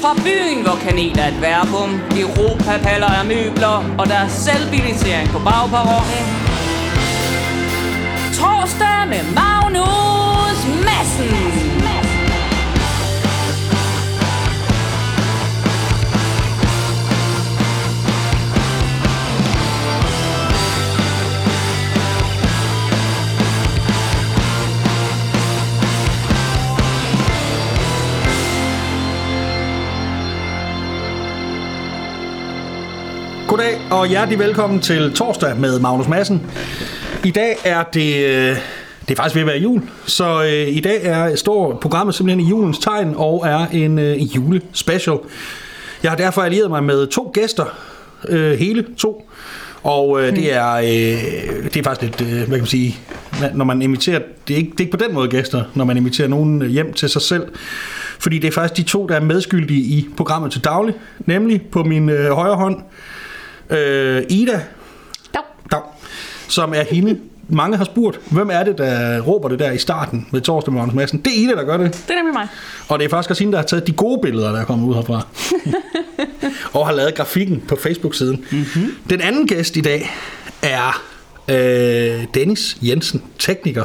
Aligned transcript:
fra 0.00 0.14
byen, 0.14 0.62
hvor 0.62 0.78
kanel 0.84 1.18
er 1.18 1.28
et 1.28 1.40
verbum 1.42 1.90
Europapaller 2.16 3.10
er 3.20 3.24
møbler 3.24 3.76
Og 3.98 4.06
der 4.06 4.14
er 4.14 4.28
selvbilisering 4.28 5.28
på 5.28 5.38
bagperronen. 5.38 6.26
Torsdag 8.38 9.08
med 9.08 9.22
Magnus 9.40 10.58
Madsen. 10.86 11.79
Goddag 33.60 33.80
og 33.90 34.06
hjertelig 34.06 34.38
velkommen 34.38 34.80
til 34.80 35.12
torsdag 35.12 35.56
med 35.56 35.78
Magnus 35.78 36.08
Madsen. 36.08 36.46
I 37.24 37.30
dag 37.30 37.56
er 37.64 37.82
det, 37.82 38.24
øh, 38.24 38.56
det 39.00 39.10
er 39.10 39.16
faktisk 39.16 39.34
ved 39.34 39.42
at 39.42 39.46
være 39.46 39.58
jul, 39.58 39.82
så 40.06 40.42
øh, 40.42 40.68
i 40.76 40.80
dag 40.80 41.04
er, 41.04 41.36
står 41.36 41.78
programmet 41.82 42.14
simpelthen 42.14 42.46
i 42.46 42.48
julens 42.48 42.78
tegn 42.78 43.14
og 43.16 43.46
er 43.46 43.66
en 43.72 43.98
øh, 43.98 44.36
julespecial. 44.36 45.18
Jeg 46.02 46.10
har 46.10 46.16
derfor 46.16 46.42
allieret 46.42 46.70
mig 46.70 46.84
med 46.84 47.06
to 47.06 47.30
gæster, 47.34 47.64
øh, 48.28 48.58
hele 48.58 48.86
to, 48.98 49.30
og 49.82 50.22
øh, 50.22 50.36
det, 50.36 50.54
er, 50.54 50.72
øh, 50.74 50.84
det 51.64 51.76
er 51.76 51.82
faktisk 51.82 52.02
lidt, 52.02 52.20
øh, 52.20 52.36
hvad 52.36 52.46
kan 52.46 52.58
man 52.58 52.66
sige, 52.66 52.98
når 53.54 53.64
man 53.64 53.82
inviterer, 53.82 54.20
det 54.48 54.54
er, 54.54 54.58
ikke, 54.58 54.70
det 54.70 54.80
er 54.80 54.84
ikke 54.84 54.98
på 54.98 55.04
den 55.04 55.14
måde 55.14 55.28
gæster, 55.28 55.64
når 55.74 55.84
man 55.84 55.96
inviterer 55.96 56.28
nogen 56.28 56.62
øh, 56.62 56.68
hjem 56.68 56.92
til 56.92 57.08
sig 57.08 57.22
selv, 57.22 57.48
fordi 58.18 58.38
det 58.38 58.48
er 58.48 58.52
faktisk 58.52 58.76
de 58.76 58.82
to, 58.82 59.06
der 59.06 59.16
er 59.16 59.20
medskyldige 59.20 59.80
i 59.80 60.08
programmet 60.16 60.52
til 60.52 60.64
daglig, 60.64 60.94
nemlig 61.26 61.62
på 61.72 61.84
min 61.84 62.08
øh, 62.08 62.30
højre 62.30 62.56
hånd, 62.56 62.76
øh, 63.70 64.22
Ida, 64.28 64.60
Dag. 65.34 65.42
Dag, 65.70 65.80
som 66.48 66.74
er 66.74 66.84
hende. 66.90 67.18
Mange 67.52 67.76
har 67.76 67.84
spurgt, 67.84 68.20
hvem 68.30 68.50
er 68.50 68.62
det, 68.62 68.78
der 68.78 69.20
råber 69.20 69.48
det 69.48 69.58
der 69.58 69.70
i 69.70 69.78
starten 69.78 70.26
med 70.30 70.40
torsdag 70.40 70.74
Magnus 70.74 70.94
Madsen? 70.94 71.18
Det 71.18 71.32
er 71.32 71.42
Ida, 71.44 71.52
der 71.52 71.64
gør 71.64 71.76
det. 71.76 71.92
Det 71.92 72.10
er 72.10 72.16
nemlig 72.16 72.32
mig. 72.32 72.48
Og 72.88 72.98
det 72.98 73.04
er 73.04 73.08
faktisk 73.08 73.30
også 73.30 73.42
hende, 73.42 73.52
der 73.52 73.58
har 73.58 73.66
taget 73.66 73.86
de 73.86 73.92
gode 73.92 74.20
billeder, 74.22 74.52
der 74.52 74.60
er 74.60 74.64
kommet 74.64 74.88
ud 74.88 74.94
herfra. 74.94 75.26
og 76.78 76.86
har 76.86 76.94
lavet 76.94 77.14
grafikken 77.14 77.60
på 77.68 77.76
Facebook-siden. 77.76 78.44
Mm-hmm. 78.50 78.94
Den 79.10 79.20
anden 79.20 79.46
gæst 79.46 79.76
i 79.76 79.80
dag 79.80 80.10
er 80.62 81.02
øh, 81.48 82.24
Dennis 82.34 82.76
Jensen, 82.82 83.22
tekniker 83.38 83.84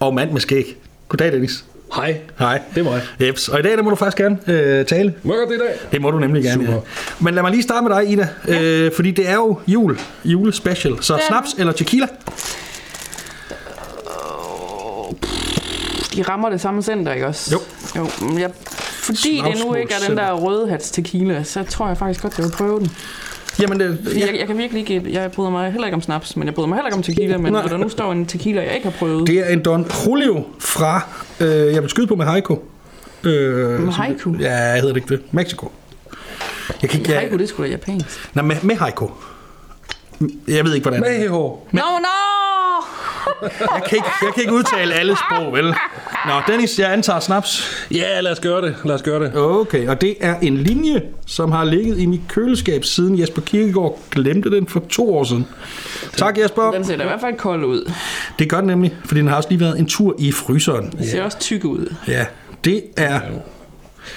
og 0.00 0.14
mand 0.14 0.30
med 0.30 0.40
skæg. 0.40 0.76
Goddag, 1.08 1.32
Dennis. 1.32 1.64
Hej. 1.96 2.20
Hej. 2.38 2.60
Det 2.74 2.80
er 2.80 2.84
mig. 2.84 3.02
Jeps. 3.20 3.48
Og 3.48 3.58
i 3.58 3.62
dag 3.62 3.76
der 3.76 3.82
må 3.82 3.90
du 3.90 3.96
faktisk 3.96 4.16
gerne 4.16 4.38
øh, 4.46 4.86
tale. 4.86 5.14
Må 5.22 5.34
jeg 5.34 5.42
det 5.48 5.54
i 5.54 5.58
dag? 5.58 5.78
Det 5.92 6.00
må 6.00 6.10
du 6.10 6.18
nemlig 6.18 6.42
gerne, 6.42 6.66
Super. 6.66 6.74
ja. 6.76 6.80
Men 7.20 7.34
lad 7.34 7.42
mig 7.42 7.50
lige 7.50 7.62
starte 7.62 7.88
med 7.88 7.96
dig, 7.96 8.10
Ida. 8.12 8.28
Ja. 8.48 8.62
Øh, 8.62 8.92
fordi 8.96 9.10
det 9.10 9.28
er 9.28 9.34
jo 9.34 9.58
jul. 9.68 9.98
Julespecial. 10.24 11.02
Så 11.02 11.14
er 11.14 11.18
snaps 11.28 11.54
eller 11.58 11.72
tequila? 11.72 12.06
De 16.14 16.22
rammer 16.22 16.48
det 16.50 16.60
samme 16.60 16.82
center, 16.82 17.12
ikke 17.12 17.26
også? 17.26 17.52
Jo. 17.52 17.60
jo 17.96 18.08
men 18.20 18.38
jeg, 18.40 18.50
fordi 19.02 19.36
det 19.36 19.44
nu 19.44 19.50
Snavsmål 19.50 19.76
ikke 19.78 19.94
er 19.94 20.08
den 20.08 20.16
der 20.16 20.32
røde 20.32 20.68
hats 20.68 20.90
tequila, 20.90 21.42
så 21.44 21.64
tror 21.64 21.88
jeg 21.88 21.98
faktisk 21.98 22.22
godt, 22.22 22.38
jeg 22.38 22.46
vil 22.46 22.52
prøve 22.52 22.80
den. 22.80 22.90
Jamen, 23.60 23.80
det, 23.80 23.98
Fordi 24.04 24.18
ja, 24.20 24.26
jeg, 24.26 24.38
jeg 24.38 24.46
kan 24.46 24.58
virkelig 24.58 24.80
ikke... 24.90 25.12
Jeg 25.12 25.32
bryder 25.32 25.50
mig 25.50 25.70
heller 25.72 25.86
ikke 25.86 25.94
om 25.96 26.02
snaps, 26.02 26.36
men 26.36 26.46
jeg 26.46 26.54
bryder 26.54 26.68
mig 26.68 26.76
heller 26.76 26.88
ikke 26.88 26.96
om 26.96 27.02
tequila. 27.02 27.38
Men 27.38 27.52
når 27.52 27.62
der 27.62 27.76
nu 27.76 27.88
står 27.88 28.12
en 28.12 28.26
tequila, 28.26 28.62
jeg 28.62 28.74
ikke 28.74 28.84
har 28.86 28.96
prøvet... 28.98 29.26
det 29.26 29.38
er 29.38 29.48
en 29.48 29.62
Don 29.62 29.86
Julio 30.06 30.44
fra, 30.58 31.00
øh, 31.40 31.48
jeg 31.74 31.82
vil 31.82 31.90
skyde 31.90 32.06
på 32.06 32.14
med 32.16 32.26
Haiku. 32.26 32.56
Øh, 33.24 33.80
Med 33.80 33.92
haiku? 33.92 34.34
Ja, 34.40 34.54
jeg 34.56 34.74
hedder 34.74 34.94
det 34.94 34.96
ikke 34.96 35.14
det. 35.14 35.22
Mexico. 35.30 35.72
Jeg 36.82 36.90
kan 36.90 37.00
ikke... 37.00 37.12
Haiku, 37.12 37.36
det 37.36 37.48
skulle 37.48 37.68
da 37.68 37.72
japansk. 37.72 38.30
Nej, 38.34 38.44
med, 38.44 38.56
med 38.62 38.76
Haiku. 38.76 39.08
Jeg 40.48 40.64
ved 40.64 40.74
ikke, 40.74 40.84
hvordan. 40.84 41.00
Mexico. 41.00 41.48
Nå, 41.72 41.80
nå! 42.00 42.21
Jeg 43.74 43.82
kan, 43.88 43.96
ikke, 43.96 44.08
jeg 44.22 44.34
kan 44.34 44.42
ikke 44.42 44.54
udtale 44.54 44.94
alle 44.94 45.16
sprog, 45.16 45.52
vel? 45.52 45.74
Nå, 46.26 46.32
Dennis, 46.48 46.78
jeg 46.78 46.92
antager 46.92 47.20
snaps. 47.20 47.70
Ja, 47.90 48.20
lad 48.20 48.32
os 48.32 48.40
gøre 48.40 48.62
det. 48.62 48.76
Lad 48.84 48.94
os 48.94 49.02
gøre 49.02 49.24
det. 49.24 49.36
Okay, 49.36 49.88
og 49.88 50.00
det 50.00 50.16
er 50.20 50.34
en 50.42 50.56
linje, 50.56 51.02
som 51.26 51.52
har 51.52 51.64
ligget 51.64 51.98
i 51.98 52.06
mit 52.06 52.20
køleskab 52.28 52.84
siden 52.84 53.18
Jesper 53.20 53.42
Kirkegaard 53.42 53.98
glemte 54.10 54.50
den 54.50 54.66
for 54.66 54.82
to 54.90 55.16
år 55.16 55.24
siden. 55.24 55.46
Tak 56.16 56.38
Jesper. 56.38 56.70
Den 56.70 56.84
ser 56.84 56.96
da 56.96 57.02
i 57.02 57.06
hvert 57.06 57.20
fald 57.20 57.36
kold 57.36 57.64
ud. 57.64 57.92
Det 58.38 58.50
gør 58.50 58.56
den 58.56 58.66
nemlig, 58.66 58.96
fordi 59.04 59.20
den 59.20 59.28
har 59.28 59.36
også 59.36 59.48
lige 59.48 59.60
været 59.60 59.78
en 59.78 59.86
tur 59.86 60.14
i 60.18 60.32
fryseren. 60.32 60.90
Den 60.90 61.06
ser 61.06 61.22
også 61.22 61.38
tyk 61.38 61.64
ud. 61.64 61.94
Ja, 62.08 62.26
det 62.64 62.82
er... 62.96 63.20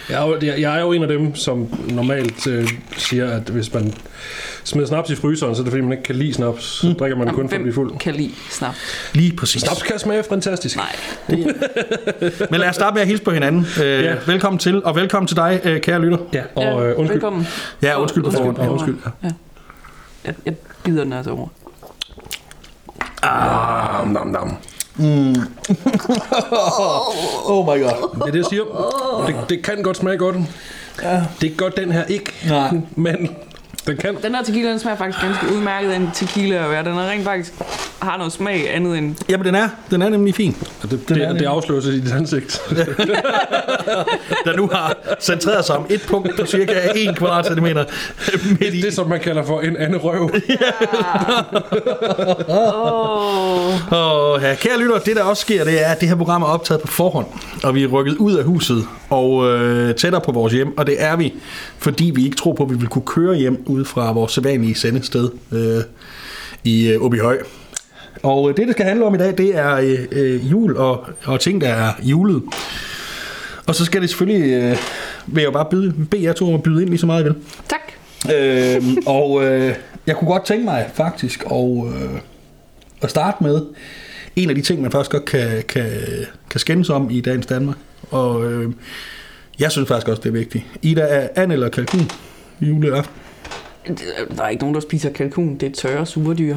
Jeg 0.09 0.23
er, 0.23 0.27
jo, 0.27 0.37
jeg, 0.41 0.77
er 0.77 0.81
jo 0.81 0.91
en 0.91 1.01
af 1.01 1.07
dem, 1.07 1.35
som 1.35 1.67
normalt 1.89 2.47
øh, 2.47 2.69
siger, 2.97 3.31
at 3.31 3.41
hvis 3.41 3.73
man 3.73 3.93
smider 4.63 4.87
snaps 4.87 5.09
i 5.09 5.15
fryseren, 5.15 5.55
så 5.55 5.61
er 5.61 5.63
det 5.63 5.71
fordi, 5.71 5.81
man 5.83 5.91
ikke 5.91 6.03
kan 6.03 6.15
lide 6.15 6.33
snaps. 6.33 6.63
Så 6.63 6.93
drikker 6.99 7.17
man 7.17 7.33
kun 7.33 7.49
for 7.49 7.55
at 7.55 7.61
blive 7.61 7.73
fuld. 7.73 7.97
Kan 7.97 8.15
lide 8.15 8.31
snaps? 8.49 8.77
Lige 9.13 9.35
præcis. 9.35 9.61
Snaps 9.61 9.81
kan 9.83 9.99
smage 9.99 10.23
fantastisk. 10.29 10.75
Nej. 10.77 10.95
Men 12.51 12.59
lad 12.59 12.69
os 12.69 12.75
starte 12.75 12.93
med 12.93 13.01
at 13.01 13.07
hilse 13.07 13.23
på 13.23 13.31
hinanden. 13.31 13.65
Øh, 13.83 14.03
Ja. 14.03 14.15
Velkommen 14.27 14.57
til, 14.59 14.83
og 14.83 14.95
velkommen 14.95 15.27
til 15.27 15.37
dig, 15.37 15.61
øh, 15.63 15.81
kære 15.81 16.01
lytter. 16.01 16.17
Ja, 16.33 16.43
og 16.55 16.85
øh, 16.85 16.99
undskyld. 16.99 17.07
Velkommen. 17.07 17.47
Ja, 17.81 18.01
undskyld 18.01 18.23
på 18.23 18.31
forhånd. 18.31 18.57
Ja, 18.61 18.67
Undskyld. 18.69 18.93
undskyld. 18.93 19.11
Ja. 19.23 19.29
Jeg, 20.25 20.33
jeg 20.45 20.53
bider 20.83 21.03
den 21.03 21.13
altså 21.13 21.31
over. 21.31 21.47
Ah, 23.23 24.07
nam, 24.13 24.27
nam. 24.27 24.53
Oh 27.45 27.65
my 27.65 27.81
god. 27.83 28.09
Det 28.15 28.21
er 28.21 28.25
det, 28.25 28.35
jeg 28.35 28.45
siger. 28.49 28.63
Det, 29.27 29.35
det 29.49 29.63
kan 29.63 29.83
godt 29.83 29.97
smage 29.97 30.17
godt. 30.17 30.35
Det 31.41 31.57
gør 31.57 31.69
den 31.69 31.91
her 31.91 32.03
ikke. 32.05 32.31
Nej. 32.49 32.69
Men 32.95 33.35
den 33.87 33.97
kan. 33.97 34.17
Den 34.23 34.35
her 34.35 34.43
tequila, 34.43 34.69
den 34.69 34.79
smager 34.79 34.97
faktisk 34.97 35.19
ganske 35.25 35.55
udmærket 35.55 35.89
af 35.91 35.95
en 35.95 36.09
tequila 36.13 36.55
at 36.63 36.69
være. 36.69 36.83
Den 36.83 36.91
er 36.97 37.09
rent 37.09 37.23
faktisk 37.23 37.53
har 38.01 38.17
noget 38.17 38.33
smag 38.33 38.75
andet 38.75 38.97
end... 38.97 39.15
Jamen, 39.29 39.45
den 39.45 39.55
er, 39.55 39.69
den 39.91 40.01
er 40.01 40.09
nemlig 40.09 40.35
fin. 40.35 40.57
Og 40.83 40.91
det, 40.91 41.09
Den 41.09 41.17
er 41.17 41.25
det, 41.25 41.29
det. 41.33 41.39
det 41.39 41.45
afsløres 41.45 41.85
i 41.85 42.01
dit 42.01 42.11
ansigt. 42.11 42.61
Der 44.45 44.55
nu 44.57 44.69
har 44.73 44.97
centreret 45.21 45.65
sig 45.65 45.75
om 45.77 45.85
et 45.89 46.01
punkt 46.07 46.39
på 46.39 46.45
cirka 46.45 46.73
1 46.95 47.17
kvadratcentimeter 47.17 47.85
midt 48.59 48.73
i. 48.73 48.81
det, 48.81 48.93
som 48.93 49.09
man 49.09 49.19
kalder 49.19 49.43
for 49.43 49.61
en 49.61 49.77
anden 49.77 49.99
røv. 50.03 50.29
Åh, 52.49 53.91
Og 53.91 54.41
ja, 54.41 54.55
kære 54.55 54.79
lytter, 54.79 54.99
det 54.99 55.15
der 55.15 55.23
også 55.23 55.41
sker, 55.41 55.63
det 55.63 55.85
er, 55.85 55.87
at 55.91 55.99
det 56.01 56.09
her 56.09 56.15
program 56.15 56.41
er 56.41 56.45
optaget 56.47 56.81
på 56.81 56.87
forhånd, 56.87 57.25
og 57.63 57.75
vi 57.75 57.83
er 57.83 57.87
rykket 57.87 58.15
ud 58.17 58.33
af 58.35 58.43
huset 58.43 58.83
og 59.09 59.47
øh, 59.47 59.95
tættere 59.95 60.21
på 60.21 60.31
vores 60.31 60.53
hjem, 60.53 60.77
og 60.77 60.87
det 60.87 60.95
er 60.99 61.15
vi, 61.15 61.33
fordi 61.77 62.11
vi 62.15 62.25
ikke 62.25 62.37
tror 62.37 62.53
på, 62.53 62.63
at 62.63 62.69
vi 62.69 62.75
vil 62.75 62.87
kunne 62.87 63.05
køre 63.05 63.35
hjem 63.35 63.63
ud 63.75 63.85
fra 63.85 64.11
vores 64.11 64.31
sædvanlige 64.31 64.75
sendested 64.75 65.29
øh, 65.51 65.83
i 66.63 66.87
øh, 66.87 67.01
Åbyhøj. 67.01 67.37
Og 68.23 68.49
øh, 68.49 68.57
det, 68.57 68.67
det 68.67 68.75
skal 68.75 68.85
handle 68.85 69.05
om 69.05 69.15
i 69.15 69.17
dag, 69.17 69.37
det 69.37 69.57
er 69.57 69.75
øh, 69.75 70.07
øh, 70.11 70.51
jul 70.51 70.77
og, 70.77 71.05
og 71.25 71.39
ting, 71.39 71.61
der 71.61 71.69
er 71.69 71.93
julet. 72.03 72.43
Og 73.67 73.75
så 73.75 73.85
skal 73.85 74.01
det 74.01 74.09
selvfølgelig, 74.09 74.51
øh, 74.51 74.77
vil 75.27 75.41
jeg 75.41 75.47
jo 75.47 75.51
bare 75.51 75.67
byde, 75.71 75.93
bede 76.11 76.23
jer 76.23 76.33
to 76.33 76.47
om 76.47 76.53
at 76.53 76.63
byde 76.63 76.81
ind 76.81 76.89
lige 76.89 76.99
så 76.99 77.05
meget, 77.05 77.21
I 77.21 77.23
vil. 77.23 77.35
tak. 77.69 77.79
Øh, 78.35 78.83
og 79.05 79.45
øh, 79.45 79.75
jeg 80.07 80.15
kunne 80.15 80.27
godt 80.27 80.45
tænke 80.45 80.65
mig 80.65 80.89
faktisk 80.93 81.43
at, 81.51 81.85
øh, 81.87 82.19
at 83.01 83.09
starte 83.09 83.43
med 83.43 83.61
en 84.35 84.49
af 84.49 84.55
de 84.55 84.61
ting, 84.61 84.81
man 84.81 84.91
faktisk 84.91 85.11
godt 85.11 85.25
kan, 85.25 85.63
kan, 85.67 85.91
kan 86.49 86.59
skændes 86.59 86.89
om 86.89 87.09
i 87.09 87.21
dagens 87.21 87.45
Danmark. 87.45 87.77
Og 88.11 88.51
øh, 88.51 88.73
jeg 89.59 89.71
synes 89.71 89.87
faktisk 89.87 90.07
også, 90.07 90.21
det 90.21 90.29
er 90.29 90.33
vigtigt. 90.33 90.63
Ida, 90.81 91.01
er 91.01 91.27
and 91.35 91.51
eller 91.51 91.69
kalkun 91.69 92.09
juleaften? 92.61 93.15
Der 94.37 94.43
er 94.43 94.47
ikke 94.49 94.63
nogen, 94.63 94.75
der 94.75 94.81
spiser 94.81 95.09
kalkun. 95.09 95.55
Det 95.57 95.67
er 95.69 95.71
tørre 95.75 96.05
surdyr. 96.05 96.55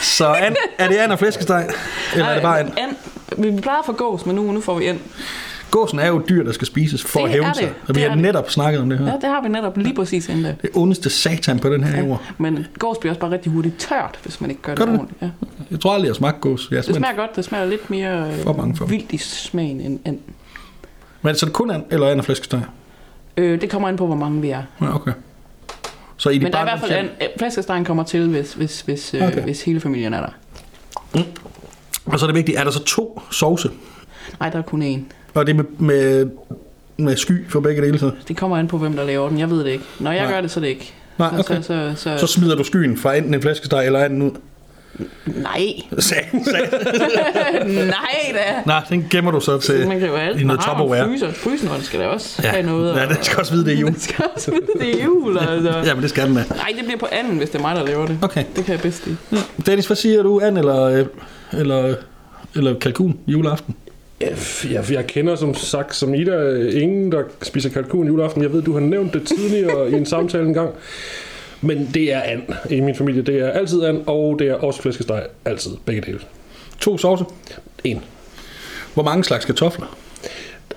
Så 0.00 0.26
and, 0.34 0.56
er 0.78 0.88
det 0.88 0.96
and 0.96 1.12
og 1.12 1.18
flæskesteg? 1.18 1.68
Eller 2.12 2.26
er 2.26 2.34
det 2.34 2.42
bare 2.42 2.60
and? 2.60 2.70
and? 2.78 2.96
Vi 3.38 3.60
plejer 3.60 3.78
at 3.78 3.86
få 3.86 3.92
gås, 3.92 4.26
men 4.26 4.36
nu, 4.36 4.52
nu 4.52 4.60
får 4.60 4.78
vi 4.78 4.86
and. 4.86 4.98
Gåsen 5.70 5.98
er 5.98 6.06
jo 6.06 6.16
et 6.18 6.28
dyr, 6.28 6.42
der 6.44 6.52
skal 6.52 6.66
spises 6.66 7.04
for 7.04 7.20
Det 7.20 7.26
at 7.26 7.32
hævne 7.32 7.54
sig. 7.54 7.72
Og 7.88 7.94
vi 7.94 8.00
har 8.00 8.08
er 8.08 8.14
det. 8.14 8.22
netop 8.22 8.50
snakket 8.50 8.80
om 8.80 8.88
det 8.90 8.98
her. 8.98 9.06
Ja, 9.06 9.12
det 9.12 9.24
har 9.24 9.42
vi 9.42 9.48
netop 9.48 9.76
lige 9.78 9.94
præcis 9.94 10.28
endda. 10.28 10.54
Det 10.62 10.70
ondeste 10.74 11.10
satan 11.10 11.58
på 11.58 11.68
den 11.68 11.84
her 11.84 12.04
jord. 12.06 12.22
Men 12.38 12.66
gås 12.78 12.98
bliver 12.98 13.12
også 13.12 13.20
bare 13.20 13.30
rigtig 13.30 13.52
hurtigt 13.52 13.78
tørt, 13.78 14.18
hvis 14.22 14.40
man 14.40 14.50
ikke 14.50 14.62
gør, 14.62 14.74
Gør 14.74 14.84
det 14.84 14.92
det? 14.92 15.00
ordentligt. 15.00 15.22
Ja. 15.22 15.28
Jeg 15.70 15.80
tror 15.80 15.92
aldrig, 15.92 16.06
jeg 16.06 16.12
har 16.12 16.16
smagt 16.16 16.40
gås. 16.40 16.68
Jeg 16.70 16.86
Det 16.86 16.94
smager 16.94 17.14
godt. 17.16 17.36
Det 17.36 17.44
smager 17.44 17.66
lidt 17.66 17.90
mere 17.90 18.32
For 18.42 18.52
bange 18.52 18.76
for. 18.76 18.84
øh, 18.84 18.90
vildt 18.90 19.12
i 19.12 19.16
smagen 19.18 19.80
end 19.80 20.00
and. 20.04 20.18
Men 21.22 21.34
så 21.34 21.46
er 21.46 21.48
det 21.48 21.54
kun 21.54 21.70
and 21.70 21.82
eller 21.90 22.08
and 22.10 22.18
og 22.18 22.24
flæskesteg? 22.24 22.60
Øh, 23.36 23.60
det 23.60 23.70
kommer 23.70 23.88
an 23.88 23.96
på, 23.96 24.06
hvor 24.06 24.16
mange 24.16 24.40
vi 24.40 24.50
er. 24.50 24.62
Ja, 24.80 24.94
okay. 24.94 25.12
Så 26.16 26.30
i 26.30 26.38
de 26.38 26.42
Men 26.42 26.52
der 26.52 26.58
er 26.58 26.62
i 26.62 26.64
hvert 26.64 26.80
fald 26.80 26.92
and. 26.92 27.08
øh, 27.22 27.28
Flæskestegen 27.38 27.84
kommer 27.84 28.02
til, 28.02 28.28
hvis, 28.28 28.52
hvis, 28.54 28.80
hvis, 28.80 29.14
øh, 29.14 29.22
Okay. 29.26 29.42
hvis 29.42 29.62
hele 29.62 29.80
familien 29.80 30.14
er 30.14 30.20
der. 30.20 30.28
Og 32.06 32.18
så 32.18 32.24
er 32.24 32.28
det 32.28 32.34
vigtigt, 32.36 32.58
er 32.58 32.64
der 32.64 32.70
så 32.70 32.84
to 32.84 33.22
sovse? 33.30 33.70
Nej, 34.40 34.50
der 34.50 34.58
er 34.58 34.62
kun 34.62 34.82
én. 34.82 35.12
Og 35.34 35.46
det 35.46 35.52
er 35.52 35.56
med, 35.56 35.64
med, 35.78 36.30
med 36.96 37.16
sky 37.16 37.50
for 37.50 37.60
begge 37.60 37.82
dele 37.82 37.98
så? 37.98 38.10
Det 38.28 38.36
kommer 38.36 38.56
an 38.56 38.68
på, 38.68 38.78
hvem 38.78 38.92
der 38.92 39.04
laver 39.04 39.28
den. 39.28 39.38
Jeg 39.38 39.50
ved 39.50 39.58
det 39.64 39.70
ikke. 39.70 39.84
Når 40.00 40.12
jeg 40.12 40.22
Nej. 40.24 40.32
gør 40.32 40.40
det, 40.40 40.50
så 40.50 40.60
er 40.60 40.62
det 40.62 40.68
ikke. 40.68 40.92
Nej, 41.18 41.30
Så- 41.30 41.38
okay. 41.40 41.62
Så, 41.62 41.92
så, 41.96 42.16
så, 42.18 42.18
Så 42.18 42.26
smider 42.26 42.56
du 42.56 42.64
skyen 42.64 42.96
fra 42.96 43.14
enten 43.14 43.34
en 43.34 43.42
flæskesteg 43.42 43.86
eller 43.86 43.98
anden 44.04 44.22
ud? 44.22 44.30
Nej, 45.26 45.66
Sag, 45.98 46.28
sag. 46.44 46.68
nej 47.66 48.32
da. 48.32 48.62
Nej, 48.66 48.82
den 48.88 49.06
gemmer 49.10 49.30
du 49.30 49.40
så 49.40 49.58
til 49.58 49.88
Man 49.88 50.00
kan 50.00 50.08
jo 50.08 50.16
i 50.16 50.20
altid 50.20 50.44
noget 50.44 50.46
man 50.46 50.56
har 50.58 50.72
Tupperware. 50.78 51.00
nogle 51.06 51.18
fryser. 51.18 51.32
Fryseren 51.32 51.82
skal 51.82 52.00
da 52.00 52.06
også 52.06 52.40
Ja. 52.44 52.48
have 52.48 52.66
noget. 52.66 52.96
Ja, 52.96 53.06
den 53.06 53.16
skal 53.22 53.38
også 53.38 53.52
vide, 53.52 53.64
det 53.64 53.72
er 53.72 53.78
jul. 53.78 53.90
Den 53.92 54.00
skal 54.00 54.24
også 54.34 54.50
vide, 54.50 54.66
det 54.80 55.00
er 55.00 55.04
jul, 55.04 55.38
altså. 55.38 55.82
Ja, 55.84 55.94
men 55.94 56.02
det 56.02 56.10
skal 56.10 56.26
den 56.28 56.36
da. 56.36 56.44
Nej, 56.56 56.72
det 56.76 56.84
bliver 56.84 56.98
på 56.98 57.08
anden, 57.12 57.36
hvis 57.36 57.50
det 57.50 57.58
er 57.58 57.62
mig, 57.62 57.76
der 57.76 57.84
laver 57.86 58.06
det. 58.06 58.18
Okay. 58.22 58.44
Det 58.56 58.64
kan 58.64 58.72
jeg 58.72 58.80
bedst 58.80 59.06
lide. 59.06 59.16
Dennis, 59.66 59.86
hvad 59.86 59.96
siger 59.96 60.22
du? 60.22 60.40
And 60.40 60.58
eller, 60.58 60.82
øh, 60.82 61.06
eller, 61.52 61.94
eller 62.56 62.78
kalkun 62.78 63.18
juleaften? 63.26 63.74
Ja, 64.20 64.26
f- 64.26 64.72
Jeg, 64.72 64.84
jeg 64.92 65.06
kender 65.06 65.36
som 65.36 65.54
sagt 65.54 65.94
som 65.96 66.14
Ida 66.14 66.30
øh, 66.36 66.82
ingen, 66.82 67.12
der 67.12 67.22
spiser 67.42 67.70
kalkun 67.70 68.06
juleaften. 68.06 68.42
Jeg 68.42 68.52
ved, 68.52 68.62
du 68.62 68.72
har 68.72 68.80
nævnt 68.80 69.12
det 69.14 69.22
tidligere 69.28 69.90
i 69.90 69.94
en 69.94 70.06
samtale 70.06 70.44
engang. 70.46 70.70
Men 71.60 71.90
det 71.94 72.12
er 72.12 72.20
and 72.22 72.42
i 72.70 72.80
min 72.80 72.94
familie. 72.94 73.22
Det 73.22 73.38
er 73.40 73.50
altid 73.50 73.82
and, 73.84 74.02
og 74.06 74.36
det 74.38 74.48
er 74.48 74.54
også 74.54 74.82
flæskesteg. 74.82 75.22
Altid. 75.44 75.70
Begge 75.84 76.00
dele. 76.02 76.18
To 76.80 76.98
sovse. 76.98 77.24
En. 77.84 78.04
Hvor 78.94 79.02
mange 79.02 79.24
slags 79.24 79.44
kartofler? 79.44 79.96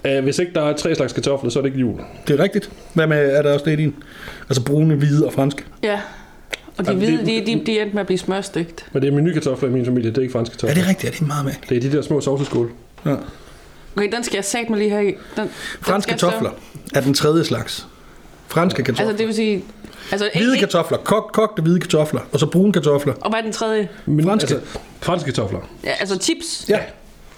Uh, 0.05 0.23
hvis 0.23 0.39
ikke 0.39 0.53
der 0.53 0.61
er 0.61 0.73
tre 0.77 0.95
slags 0.95 1.13
kartofler, 1.13 1.49
så 1.49 1.59
er 1.59 1.63
det 1.63 1.69
ikke 1.69 1.79
jul. 1.79 1.99
Det 2.27 2.39
er 2.39 2.43
rigtigt. 2.43 2.71
Hvad 2.93 3.07
med, 3.07 3.17
er 3.31 3.41
der 3.41 3.53
også 3.53 3.65
det 3.65 3.71
i 3.71 3.75
din? 3.75 3.95
Altså 4.49 4.63
brune, 4.63 4.95
hvide 4.95 5.25
og 5.25 5.33
franske. 5.33 5.63
Ja. 5.83 5.99
Og 6.77 6.87
de 6.87 6.93
hvide, 6.93 7.17
det- 7.17 7.25
de, 7.47 7.53
de, 7.59 7.65
de 7.65 7.79
endte 7.79 7.93
med 7.93 7.99
at 8.01 8.05
blive 8.05 8.17
smørstegt. 8.17 8.85
Men 8.93 9.01
det 9.01 9.07
er 9.07 9.11
menukartofler 9.11 9.69
i 9.69 9.71
min 9.71 9.85
familie. 9.85 10.09
Det 10.09 10.17
er 10.17 10.21
ikke 10.21 10.31
franske 10.31 10.53
Er 10.53 10.57
kartofler. 10.57 10.75
det 10.75 10.87
rigtigt? 10.89 11.13
Er 11.13 11.17
det 11.17 11.27
meget 11.27 11.45
med? 11.45 11.53
Det 11.69 11.77
er 11.77 11.81
de 11.89 11.91
der 11.97 12.01
små 12.01 12.21
sovseskål. 12.21 12.71
Ja. 13.05 13.15
Okay, 13.97 14.11
den 14.11 14.23
skal 14.23 14.37
jeg 14.37 14.45
sat 14.45 14.69
mig 14.69 14.79
lige 14.79 14.89
have 14.91 15.03
i. 15.09 15.11
Den, 15.11 15.17
den 15.43 15.49
Franske 15.81 16.13
så- 16.17 16.27
kartofler 16.29 16.51
er 16.95 17.01
den 17.01 17.13
tredje 17.13 17.43
slags. 17.45 17.87
Franske 18.49 18.83
kartofler. 18.83 19.07
Altså, 19.07 19.17
det 19.17 19.27
vil 19.27 19.35
sige... 19.35 19.63
Altså, 20.11 20.29
Hvide 20.35 20.55
ikke, 20.55 20.59
kartofler. 20.67 20.97
Kog, 20.97 21.29
kogte 21.33 21.61
hvide 21.61 21.79
kartofler. 21.79 22.21
Og 22.31 22.39
så 22.39 22.45
brune 22.45 22.73
kartofler. 22.73 23.13
og 23.21 23.29
hvad 23.29 23.39
er 23.39 23.43
den 23.43 23.53
tredje? 23.53 23.87
Men, 24.05 24.25
Franske. 24.25 24.53
Altså, 24.55 24.69
franske 25.01 25.25
kartofler. 25.31 25.59
Ja, 25.83 25.89
altså 25.99 26.17
chips. 26.21 26.65
Ja. 26.69 26.77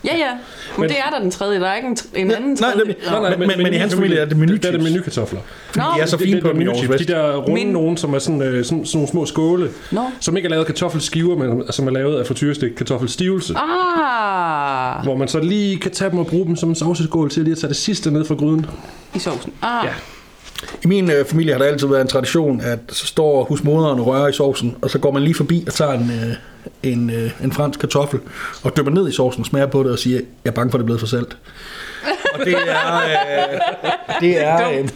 Ja, 0.06 0.18
ja. 0.18 0.32
Men, 0.32 0.40
Men- 0.82 0.90
det 0.90 0.98
er 1.00 1.10
der 1.14 1.20
den 1.20 1.32
tredje. 1.32 1.60
Der 1.60 1.68
er 1.68 1.76
ikke 1.76 1.88
en, 1.88 1.98
en 2.16 2.28
Nej, 2.28 2.36
anden 2.36 2.50
nej, 2.52 2.56
tredje. 2.72 2.78
nemlig. 2.78 2.96
Nå. 3.12 3.30
Men- 3.30 3.40
men- 3.48 3.64
men 3.64 3.74
i 3.74 3.78
hans 3.78 3.94
familie 3.94 4.18
er 4.18 4.26
det 4.26 4.38
menuchips. 4.38 4.62
Der 4.62 4.68
er 4.68 4.72
det 4.78 4.84
menukartofler. 4.84 5.40
Nå, 5.76 5.84
de 5.98 6.02
er 6.02 6.06
så 6.06 6.18
fine 6.18 6.34
det, 6.36 6.42
på 6.42 6.48
det, 6.48 6.54
er 6.54 6.58
menuchips. 6.58 6.98
De 6.98 7.06
der 7.06 7.36
runde 7.36 7.54
Min- 7.54 7.68
nogen, 7.74 7.98
som 7.98 8.14
er 8.14 8.20
sådan, 8.20 8.42
øh, 8.42 8.66
sådan, 8.66 8.86
sådan 8.86 8.98
nogle 8.98 9.08
små 9.08 9.26
skåle, 9.26 9.70
Nå. 9.92 10.02
som 10.20 10.38
ikke 10.38 10.48
er 10.48 10.50
lavet 10.50 10.62
af 10.64 10.68
kartoffelskiver, 10.68 11.36
men 11.36 11.64
som 11.72 11.88
er 11.88 11.92
lavet 11.92 12.20
af 12.20 12.28
frityrestik 12.28 12.72
kartoffelstivelse. 12.72 13.54
Ah, 13.58 15.04
Hvor 15.04 15.16
man 15.18 15.28
så 15.28 15.40
lige 15.40 15.78
kan 15.78 15.92
tage 15.92 16.12
dem 16.12 16.20
og 16.20 16.28
bruge 16.28 16.46
dem 16.46 16.56
som 16.56 16.70
en 16.70 16.76
sovseskål 16.76 17.30
til 17.30 17.44
lige 17.44 17.52
at 17.52 17.58
tage 17.58 17.70
det 17.70 17.78
sidste 17.78 18.12
ned 18.12 18.26
fra 18.26 18.36
gryden. 18.36 18.66
i 19.16 19.20
sovsen. 19.20 19.54
Ah, 19.62 19.86
Ja. 19.86 19.92
I 20.84 20.88
min 20.88 21.12
øh, 21.12 21.26
familie 21.26 21.54
har 21.54 21.60
der 21.60 21.66
altid 21.66 21.88
været 21.88 22.02
en 22.02 22.08
tradition, 22.08 22.62
at 22.62 22.80
så 22.90 23.06
står 23.06 23.44
husmoderen 23.44 24.00
og 24.00 24.08
rører 24.08 24.28
i 24.28 24.34
sovsen, 24.34 24.76
og 24.82 24.90
så 24.90 25.00
går 25.00 25.12
man 25.12 25.24
lige 25.24 25.34
forbi 25.34 25.64
og 25.68 25.74
tager 25.74 25.94
en, 25.94 26.12
øh, 26.12 26.36
en, 26.92 27.10
øh, 27.10 27.32
en 27.44 27.52
fransk 27.52 27.80
kartoffel, 27.80 28.20
og 28.64 28.78
dypper 28.78 28.92
ned 28.92 29.10
i 29.10 29.12
sovsen, 29.12 29.46
smager 29.46 29.66
på 29.66 29.84
det 29.84 29.92
og 29.92 30.00
siger, 30.00 30.20
jeg 30.46 30.52
er 30.52 30.56
bange 30.56 30.72
for, 30.72 30.78
at 30.78 30.80
det 30.80 30.84
er 30.84 30.86
blevet 30.86 31.00
for 31.00 31.08
salt. 31.08 31.38
og 32.34 32.46
det 32.46 32.54
er... 32.54 32.96
Øh, 32.98 33.60
det 34.22 34.44
er... 34.44 34.70
Øh, 34.70 34.90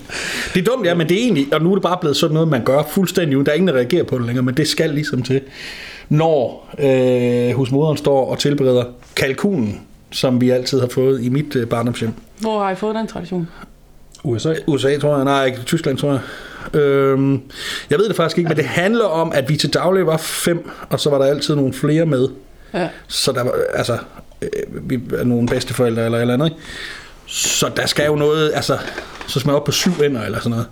det 0.53 0.67
er 0.67 0.71
dumt, 0.71 0.85
ja, 0.85 0.95
men 0.95 1.09
det 1.09 1.17
er 1.17 1.21
egentlig... 1.21 1.53
Og 1.53 1.61
nu 1.61 1.71
er 1.71 1.75
det 1.75 1.83
bare 1.83 1.97
blevet 2.01 2.17
sådan 2.17 2.33
noget, 2.33 2.47
man 2.47 2.63
gør 2.63 2.83
fuldstændig 2.89 3.37
uden. 3.37 3.45
Der 3.45 3.51
er 3.51 3.55
ingen, 3.55 3.67
der 3.67 3.73
reagerer 3.73 4.03
på 4.03 4.17
det 4.17 4.25
længere, 4.25 4.45
men 4.45 4.57
det 4.57 4.67
skal 4.67 4.89
ligesom 4.89 5.23
til, 5.23 5.41
når 6.09 6.69
øh, 6.79 7.55
husmoderen 7.55 7.97
står 7.97 8.31
og 8.31 8.39
tilbereder 8.39 8.83
kalkunen, 9.15 9.81
som 10.11 10.41
vi 10.41 10.49
altid 10.49 10.79
har 10.79 10.87
fået 10.87 11.23
i 11.23 11.29
mit 11.29 11.55
øh, 11.55 11.67
barndomshjem. 11.67 12.13
hvor 12.39 12.63
har 12.63 12.71
I 12.71 12.75
fået 12.75 12.95
den 12.95 13.07
tradition? 13.07 13.47
USA. 14.25 14.53
USA, 14.67 14.97
tror 14.97 15.15
jeg. 15.15 15.25
Nej, 15.25 15.45
ikke 15.45 15.59
Tyskland, 15.65 15.97
tror 15.97 16.11
jeg. 16.11 16.19
Øhm, 16.81 17.41
jeg 17.89 17.99
ved 17.99 18.07
det 18.07 18.15
faktisk 18.15 18.37
ikke, 18.37 18.47
men 18.47 18.57
det 18.57 18.65
handler 18.65 19.05
om, 19.05 19.31
at 19.35 19.49
vi 19.49 19.57
til 19.57 19.73
daglig 19.73 20.07
var 20.07 20.17
fem, 20.17 20.69
og 20.89 20.99
så 20.99 21.09
var 21.09 21.17
der 21.17 21.25
altid 21.25 21.55
nogle 21.55 21.73
flere 21.73 22.05
med. 22.05 22.27
Ja. 22.73 22.89
Så 23.07 23.31
der 23.31 23.43
var, 23.43 23.53
altså, 23.73 23.97
øh, 24.41 24.49
vi 24.89 24.99
er 25.17 25.23
nogle 25.23 25.47
bedsteforældre 25.47 26.05
eller 26.05 26.19
eller 26.19 26.33
andet, 26.33 26.45
ikke? 26.45 26.57
Så 27.25 27.71
der 27.75 27.85
skal 27.85 28.05
jo 28.05 28.15
noget, 28.15 28.51
altså, 28.53 28.77
så 29.27 29.39
skal 29.39 29.47
man 29.47 29.55
op 29.55 29.63
på 29.63 29.71
syv 29.71 29.91
ender 30.03 30.21
eller 30.21 30.37
sådan 30.37 30.49
noget. 30.49 30.65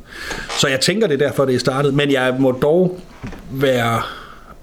Så 0.59 0.67
jeg 0.67 0.79
tænker, 0.79 1.07
det 1.07 1.21
er 1.21 1.27
derfor, 1.27 1.45
det 1.45 1.56
er 1.56 1.59
startet. 1.59 1.94
Men 1.94 2.11
jeg 2.11 2.35
må 2.39 2.51
dog 2.51 2.99
være 3.51 4.01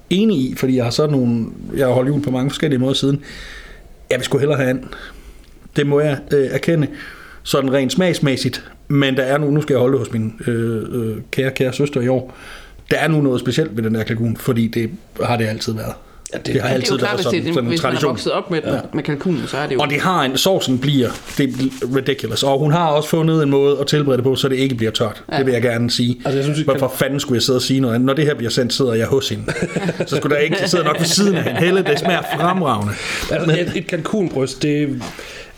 enig 0.09 0.37
i, 0.37 0.55
fordi 0.57 0.75
jeg 0.75 0.83
har 0.83 0.91
sådan 0.91 1.11
nogle, 1.11 1.45
jeg 1.75 1.87
har 1.87 1.93
holdt 1.93 2.09
jul 2.09 2.21
på 2.21 2.31
mange 2.31 2.49
forskellige 2.49 2.79
måder 2.79 2.93
siden. 2.93 3.23
Jeg 4.09 4.17
vil 4.17 4.25
sgu 4.25 4.37
hellere 4.37 4.57
have 4.57 4.69
and. 4.69 4.83
Det 5.75 5.87
må 5.87 5.99
jeg 5.99 6.17
øh, 6.31 6.47
erkende. 6.51 6.87
Sådan 7.43 7.73
rent 7.73 7.91
smagsmæssigt. 7.91 8.71
Men 8.91 9.17
der 9.17 9.23
er 9.23 9.37
nu, 9.37 9.51
nu 9.51 9.61
skal 9.61 9.73
jeg 9.73 9.79
holde 9.79 9.91
det 9.91 9.99
hos 9.99 10.13
min 10.13 10.33
øh, 10.47 10.81
øh, 10.91 11.17
kære, 11.31 11.51
kære 11.51 11.73
søster 11.73 12.01
i 12.01 12.07
år. 12.07 12.33
Der 12.91 12.97
er 12.97 13.07
nu 13.07 13.21
noget 13.21 13.39
specielt 13.39 13.77
ved 13.77 13.83
den 13.83 13.95
der 13.95 14.03
kalkun, 14.03 14.37
fordi 14.37 14.67
det 14.67 14.89
har 15.23 15.37
det 15.37 15.47
altid 15.47 15.73
været. 15.73 15.93
Ja, 16.33 16.37
det, 16.37 16.45
det 16.45 16.53
har 16.55 16.61
Det 16.61 16.69
er 16.71 16.75
altid 16.75 16.91
jo 16.91 16.97
klart, 16.97 17.11
været 17.11 17.23
sådan, 17.23 17.45
det, 17.45 17.53
sådan 17.53 17.63
en 17.63 17.69
hvis 17.69 17.83
man 17.83 17.89
er 17.89 17.93
tradition. 17.93 18.09
vokset 18.09 18.31
op 18.31 18.51
med, 18.51 18.61
ja. 18.65 18.79
med 18.93 19.03
kalkunen, 19.03 19.47
så 19.47 19.57
er 19.57 19.67
det 19.67 19.75
jo... 19.75 19.79
Og 19.79 19.89
det 19.89 20.01
har 20.01 20.23
en, 20.23 20.37
sovsen 20.37 20.79
bliver, 20.79 21.09
det 21.37 21.49
er 21.49 21.95
ridiculous. 21.95 22.43
Og 22.43 22.59
hun 22.59 22.71
har 22.71 22.87
også 22.87 23.09
fundet 23.09 23.43
en 23.43 23.49
måde 23.49 23.77
at 23.79 23.87
tilberede 23.87 24.17
det 24.17 24.23
på, 24.23 24.35
så 24.35 24.49
det 24.49 24.55
ikke 24.55 24.75
bliver 24.75 24.91
tørt. 24.91 25.23
Ja. 25.31 25.37
Det 25.37 25.45
vil 25.45 25.51
jeg 25.51 25.61
gerne 25.61 25.91
sige. 25.91 26.21
Altså, 26.25 26.37
jeg 26.37 26.43
synes, 26.43 26.59
Hvorfor 26.59 26.93
fanden 26.95 27.19
skulle 27.19 27.35
jeg 27.35 27.41
sidde 27.43 27.57
og 27.57 27.61
sige 27.61 27.79
noget 27.79 27.95
andet? 27.95 28.05
Når 28.05 28.13
det 28.13 28.25
her 28.25 28.33
bliver 28.33 28.49
sendt, 28.49 28.73
sidder 28.73 28.93
jeg 28.93 29.07
hos 29.07 29.29
hende. 29.29 29.43
så 30.07 30.15
skulle 30.15 30.35
der 30.35 30.41
ikke, 30.41 30.57
jeg 30.61 30.69
sidder 30.69 30.85
nok 30.85 30.99
ved 30.99 31.05
siden 31.05 31.35
af 31.35 31.43
hende. 31.43 31.59
Helle, 31.59 31.83
det 31.83 31.99
smager 31.99 32.21
fremragende. 32.39 32.93
Altså, 33.31 33.51
et, 33.51 33.71
et 33.75 33.87
kalkunbryst, 33.87 34.61
det, 34.63 35.01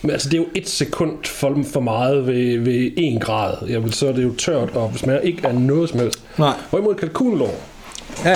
men 0.03 0.11
altså, 0.11 0.29
det 0.29 0.37
er 0.37 0.41
jo 0.41 0.47
et 0.55 0.69
sekund 0.69 1.11
for, 1.25 1.57
for 1.73 1.79
meget 1.79 2.27
ved, 2.27 2.59
ved 2.59 2.91
1 2.97 3.21
grad. 3.21 3.53
Jeg 3.69 3.83
vil, 3.83 3.93
så 3.93 4.07
er 4.07 4.11
det 4.11 4.23
jo 4.23 4.33
tørt, 4.35 4.69
og 4.75 4.91
smager 4.95 5.19
ikke 5.19 5.47
af 5.47 5.55
noget 5.55 5.89
som 5.89 5.99
helst. 5.99 6.19
Nej. 6.37 6.53
Hvorimod 6.69 6.95
kalkunlår, 6.95 7.55
Ja, 8.25 8.29
ja. 8.29 8.35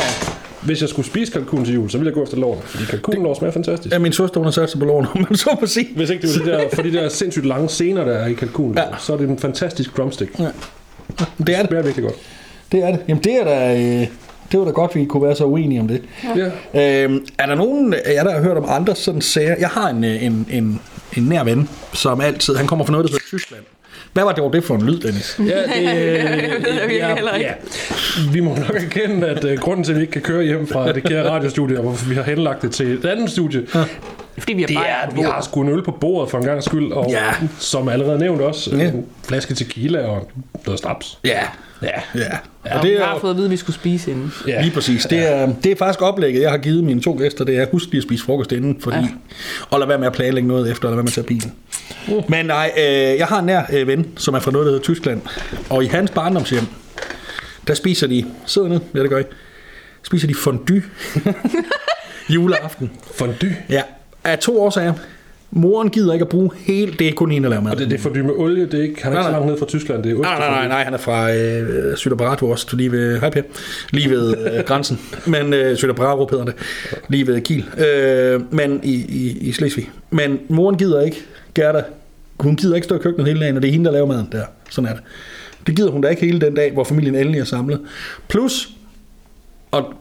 hvis 0.62 0.82
jeg 0.82 0.90
skulle 0.90 1.06
spise 1.06 1.32
kalkun 1.32 1.66
til 1.66 1.74
jul, 1.74 1.90
så 1.90 1.98
ville 1.98 2.08
jeg 2.10 2.14
gå 2.14 2.24
efter 2.24 2.38
lårene, 2.38 2.62
fordi 2.66 2.86
kalkunlår 2.86 3.34
smager 3.34 3.52
fantastisk. 3.52 3.94
ja 3.94 4.00
min 4.00 4.14
søster, 4.14 4.38
hun 4.40 4.46
har 4.46 4.52
sat 4.52 4.70
sig 4.70 4.80
på 4.80 4.86
lån, 4.86 5.06
om 5.16 5.26
man 5.30 5.36
så 5.36 5.58
må 5.62 5.68
sige. 5.68 5.88
Hvis 5.96 6.10
ikke 6.10 6.28
det 6.28 6.40
var 6.40 6.46
de 6.46 6.52
der, 6.52 6.70
for 6.74 6.82
de 6.82 6.94
der 6.94 7.10
sindssygt 7.10 7.46
lange 7.46 7.70
scener, 7.70 8.04
der 8.06 8.14
er 8.14 8.28
i 8.28 8.34
kalkunlår, 8.34 8.82
Ja. 8.82 8.88
så 9.00 9.14
er 9.14 9.18
det 9.18 9.30
en 9.30 9.40
fantastisk 9.40 9.98
drumstick. 9.98 10.40
Ja. 10.40 10.44
Det 11.38 11.56
er 11.56 11.60
det. 11.62 11.68
smager 11.68 11.84
virkelig 11.84 12.04
godt. 12.04 12.16
Det 12.72 12.84
er 12.84 12.88
det. 12.92 13.00
Jamen, 13.08 13.24
det 13.24 13.34
er 13.42 13.44
da... 13.44 13.76
Øh, 14.02 14.08
det 14.52 14.60
var 14.60 14.66
da 14.66 14.72
godt, 14.72 14.96
vi 14.96 15.06
kunne 15.06 15.24
være 15.24 15.36
så 15.36 15.46
uenige 15.46 15.82
om 15.82 15.88
det. 15.88 16.02
Ja. 16.74 17.04
Øhm, 17.04 17.26
er 17.40 17.46
der 17.46 17.56
nogen 17.56 17.94
af 17.94 18.14
jer, 18.14 18.24
der 18.24 18.32
har 18.32 18.42
hørt 18.42 18.58
om 18.58 18.66
andre 18.68 18.96
sådan 18.96 19.22
sager? 19.22 19.56
Jeg 19.60 19.70
har 19.70 19.90
en, 19.90 20.04
øh, 20.04 20.24
en, 20.24 20.48
en, 20.52 20.82
en 21.18 21.24
nær 21.24 21.44
ven, 21.44 21.70
som 21.94 22.22
altid... 22.22 22.56
Han 22.56 22.68
kommer 22.68 22.86
fra 22.86 22.92
noget, 22.92 23.08
der 23.08 23.12
hedder 23.14 23.26
Tyskland. 23.28 23.64
Hvad 24.14 24.24
var 24.24 24.32
det, 24.32 24.44
var 24.44 24.50
det 24.50 24.64
for 24.64 24.76
en 24.76 24.82
lyd, 24.86 25.00
Dennis? 25.00 25.40
Ja, 25.40 25.64
det, 25.64 25.90
heller 27.16 27.34
ikke. 27.34 27.50
Ja. 27.50 27.54
Vi 28.32 28.40
må 28.40 28.56
nok 28.56 28.76
erkende, 28.76 29.28
at 29.28 29.44
uh, 29.44 29.52
grunden 29.60 29.84
til, 29.84 29.92
at 29.92 29.98
vi 29.98 30.02
ikke 30.02 30.12
kan 30.12 30.22
køre 30.22 30.44
hjem 30.44 30.68
fra 30.68 30.94
det 30.94 31.04
kære 31.04 31.30
radiostudie, 31.30 31.78
og 31.78 31.84
hvorfor 31.84 32.06
vi 32.10 32.16
har 32.16 32.24
henlagt 32.24 32.62
det 32.62 32.72
til 32.72 32.94
et 32.94 33.06
andet 33.06 33.30
studie, 33.32 33.68
ja. 33.76 33.84
Fordi 34.38 34.54
vi 34.54 34.62
har 34.62 34.68
det 34.68 34.78
er, 34.78 34.96
at 35.10 35.16
vi 35.16 35.22
har 35.22 35.42
sgu 35.42 35.62
en 35.62 35.70
øl 35.70 35.84
på 35.84 35.92
bordet 35.92 36.32
for 36.32 36.38
en 36.38 36.46
gang 36.46 36.64
skyld, 36.64 36.92
og 36.92 37.06
Ja. 37.10 37.24
som 37.60 37.90
allerede 37.90 38.20
nævnt 38.20 38.42
også, 38.42 38.76
Ja. 38.76 38.84
en 38.88 39.06
flaske 39.28 39.54
tequila 39.54 40.00
og 40.08 40.32
noget 40.66 40.80
snaps. 40.80 41.20
Ja. 41.24 41.40
Ja. 41.82 41.88
Ja. 42.16 42.38
Og 42.64 42.72
Og 42.78 42.82
det 42.84 42.92
vi 42.92 42.96
er, 42.96 43.06
har 43.06 43.20
fået 43.20 43.32
at 43.32 43.38
vide, 43.38 43.46
at 43.46 43.52
vi 43.52 43.58
skulle 43.58 43.76
spise 43.76 44.12
inden. 44.12 44.34
ja. 44.48 44.62
Lige 44.62 44.74
præcis. 44.74 45.06
Det 45.06 45.32
er, 45.32 45.54
det 45.64 45.72
er 45.72 45.76
faktisk 45.76 46.02
oplægget, 46.02 46.42
jeg 46.42 46.52
har 46.52 46.58
givet 46.58 46.84
mine 46.84 47.02
to 47.02 47.18
gæster. 47.20 47.46
Det 47.46 47.58
er, 47.58 47.66
husk 47.72 47.86
lige 47.90 47.98
at 47.98 48.04
spise 48.04 48.24
frokost 48.24 48.52
inden, 48.52 48.82
fordi, 48.82 48.98
ja. 48.98 49.08
og 49.70 49.80
lad 49.80 49.88
være 49.88 49.98
med 49.98 50.08
at 50.08 50.14
planlægge 50.14 50.48
noget 50.48 50.72
efter, 50.72 50.88
og 50.88 50.92
lad 50.92 50.96
være 50.96 51.04
med 51.04 51.10
at 51.10 51.14
tage 51.14 51.28
bilen. 51.28 51.54
Uh. 52.08 52.30
Men 52.32 52.46
nej, 52.46 52.72
øh, 52.78 52.84
jeg 53.18 53.28
har 53.28 53.40
en 53.40 53.46
nær 53.46 53.62
øh, 53.74 53.88
ven, 53.88 54.08
som 54.18 54.34
er 54.34 54.40
fra 54.40 54.52
noget, 54.52 54.66
der 54.66 54.72
hedder 54.72 54.84
Tyskland. 54.84 55.22
Og 55.70 55.84
i 55.84 55.88
hans 55.88 56.12
barndomshjem, 56.12 56.66
der 57.68 57.74
spiser 57.74 58.08
de, 58.08 58.26
sidder 58.46 58.68
ned, 58.68 58.80
ja 58.96 59.00
det 59.02 59.10
gør 59.10 59.20
I, 59.20 59.24
spiser 60.04 60.28
de 60.28 60.36
fondue 60.36 60.84
juleaften. 62.30 62.92
Fondue. 63.16 63.56
Ja, 63.70 63.82
af 64.24 64.40
to 64.40 64.62
årsager. 64.62 64.94
Moren 65.52 65.90
gider 65.90 66.14
ikke 66.14 66.24
at 66.24 66.30
bruge 66.30 66.50
hele, 66.56 66.94
det 67.00 67.16
kun 67.16 67.32
hende, 67.32 67.50
laver 67.50 67.62
mad. 67.62 67.72
Og 67.72 67.80
det, 67.80 67.90
det 67.90 67.98
er 67.98 68.02
fondue 68.02 68.24
med 68.24 68.34
olie, 68.38 68.66
det 68.66 68.74
er 68.74 68.84
ikke, 68.84 69.04
han 69.04 69.12
er 69.12 69.16
Nej, 69.16 69.22
ikke 69.22 69.28
så 69.28 69.32
langt 69.32 69.48
ned 69.48 69.60
fra 69.60 69.66
Tyskland, 69.66 70.04
det 70.04 70.12
er 70.12 70.16
Nej, 70.16 70.40
nej, 70.40 70.50
nej, 70.50 70.68
nej, 70.68 70.84
han 70.84 70.94
er 70.94 70.98
fra 70.98 71.34
øh, 71.34 71.96
Sydabarato 71.98 72.50
også, 72.50 72.76
lige 72.76 72.92
ved, 72.92 73.20
hej 73.20 73.44
lige 73.92 74.10
ved 74.10 74.36
øh, 74.38 74.64
grænsen, 74.70 75.00
men 75.28 75.54
øh, 75.54 75.78
Sydabarato 75.78 76.28
hedder 76.32 76.46
det, 76.46 76.54
lige 77.10 77.28
ved 77.28 77.42
Kiel, 77.42 77.66
øh, 77.78 78.54
men 78.54 78.80
i, 78.84 78.94
i, 78.94 79.38
i 79.42 79.52
Slesvig. 79.52 79.90
Men 80.10 80.40
moren 80.50 80.78
gider 80.78 81.02
ikke, 81.02 81.18
Gerda, 81.56 81.84
hun 82.40 82.56
gider 82.56 82.76
ikke 82.76 82.86
stå 82.86 82.96
i 82.96 83.00
køkkenet 83.00 83.28
hele 83.28 83.40
dagen, 83.40 83.56
og 83.56 83.62
det 83.62 83.68
er 83.68 83.72
hende, 83.72 83.86
der 83.86 83.92
laver 83.92 84.08
maden 84.08 84.28
der, 84.32 84.44
sådan 84.70 84.90
er 84.90 84.94
det. 84.94 85.04
Det 85.68 85.76
gider 85.76 85.92
hun 85.92 86.02
da 86.02 86.08
ikke 86.08 86.26
hele 86.26 86.42
den 86.42 86.56
dag, 86.56 86.72
hvor 86.72 86.84
familien 86.84 87.16
endelig 87.16 87.40
er 87.40 87.46
samlet. 87.46 87.80
Plus, 88.28 88.70
og 89.72 89.94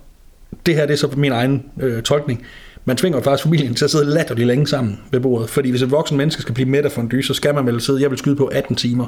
det 0.67 0.75
her 0.75 0.87
det 0.87 0.93
er 0.93 0.99
så 0.99 1.09
min 1.17 1.33
egen 1.33 1.62
øh, 1.81 2.03
tolkning, 2.03 2.47
man 2.87 2.97
tvinger 2.97 3.19
jo 3.19 3.23
faktisk 3.23 3.43
familien 3.43 3.75
til 3.75 3.85
at 3.85 3.90
sidde 3.90 4.05
latterligt 4.05 4.47
længe 4.47 4.66
sammen 4.66 5.00
ved 5.11 5.21
bordet. 5.21 5.50
Fordi 5.50 5.71
hvis 5.71 5.83
et 5.83 5.90
voksen 5.90 6.16
menneske 6.16 6.43
skal 6.43 6.55
blive 6.55 6.69
mæt 6.69 6.85
af 6.85 6.93
fondue, 6.93 7.23
så 7.23 7.35
skal 7.35 7.55
man 7.55 7.66
vel 7.66 7.81
sidde, 7.81 8.02
jeg 8.02 8.11
vil 8.11 8.19
skyde 8.19 8.37
på 8.37 8.47
18 8.47 8.76
timer 8.76 9.07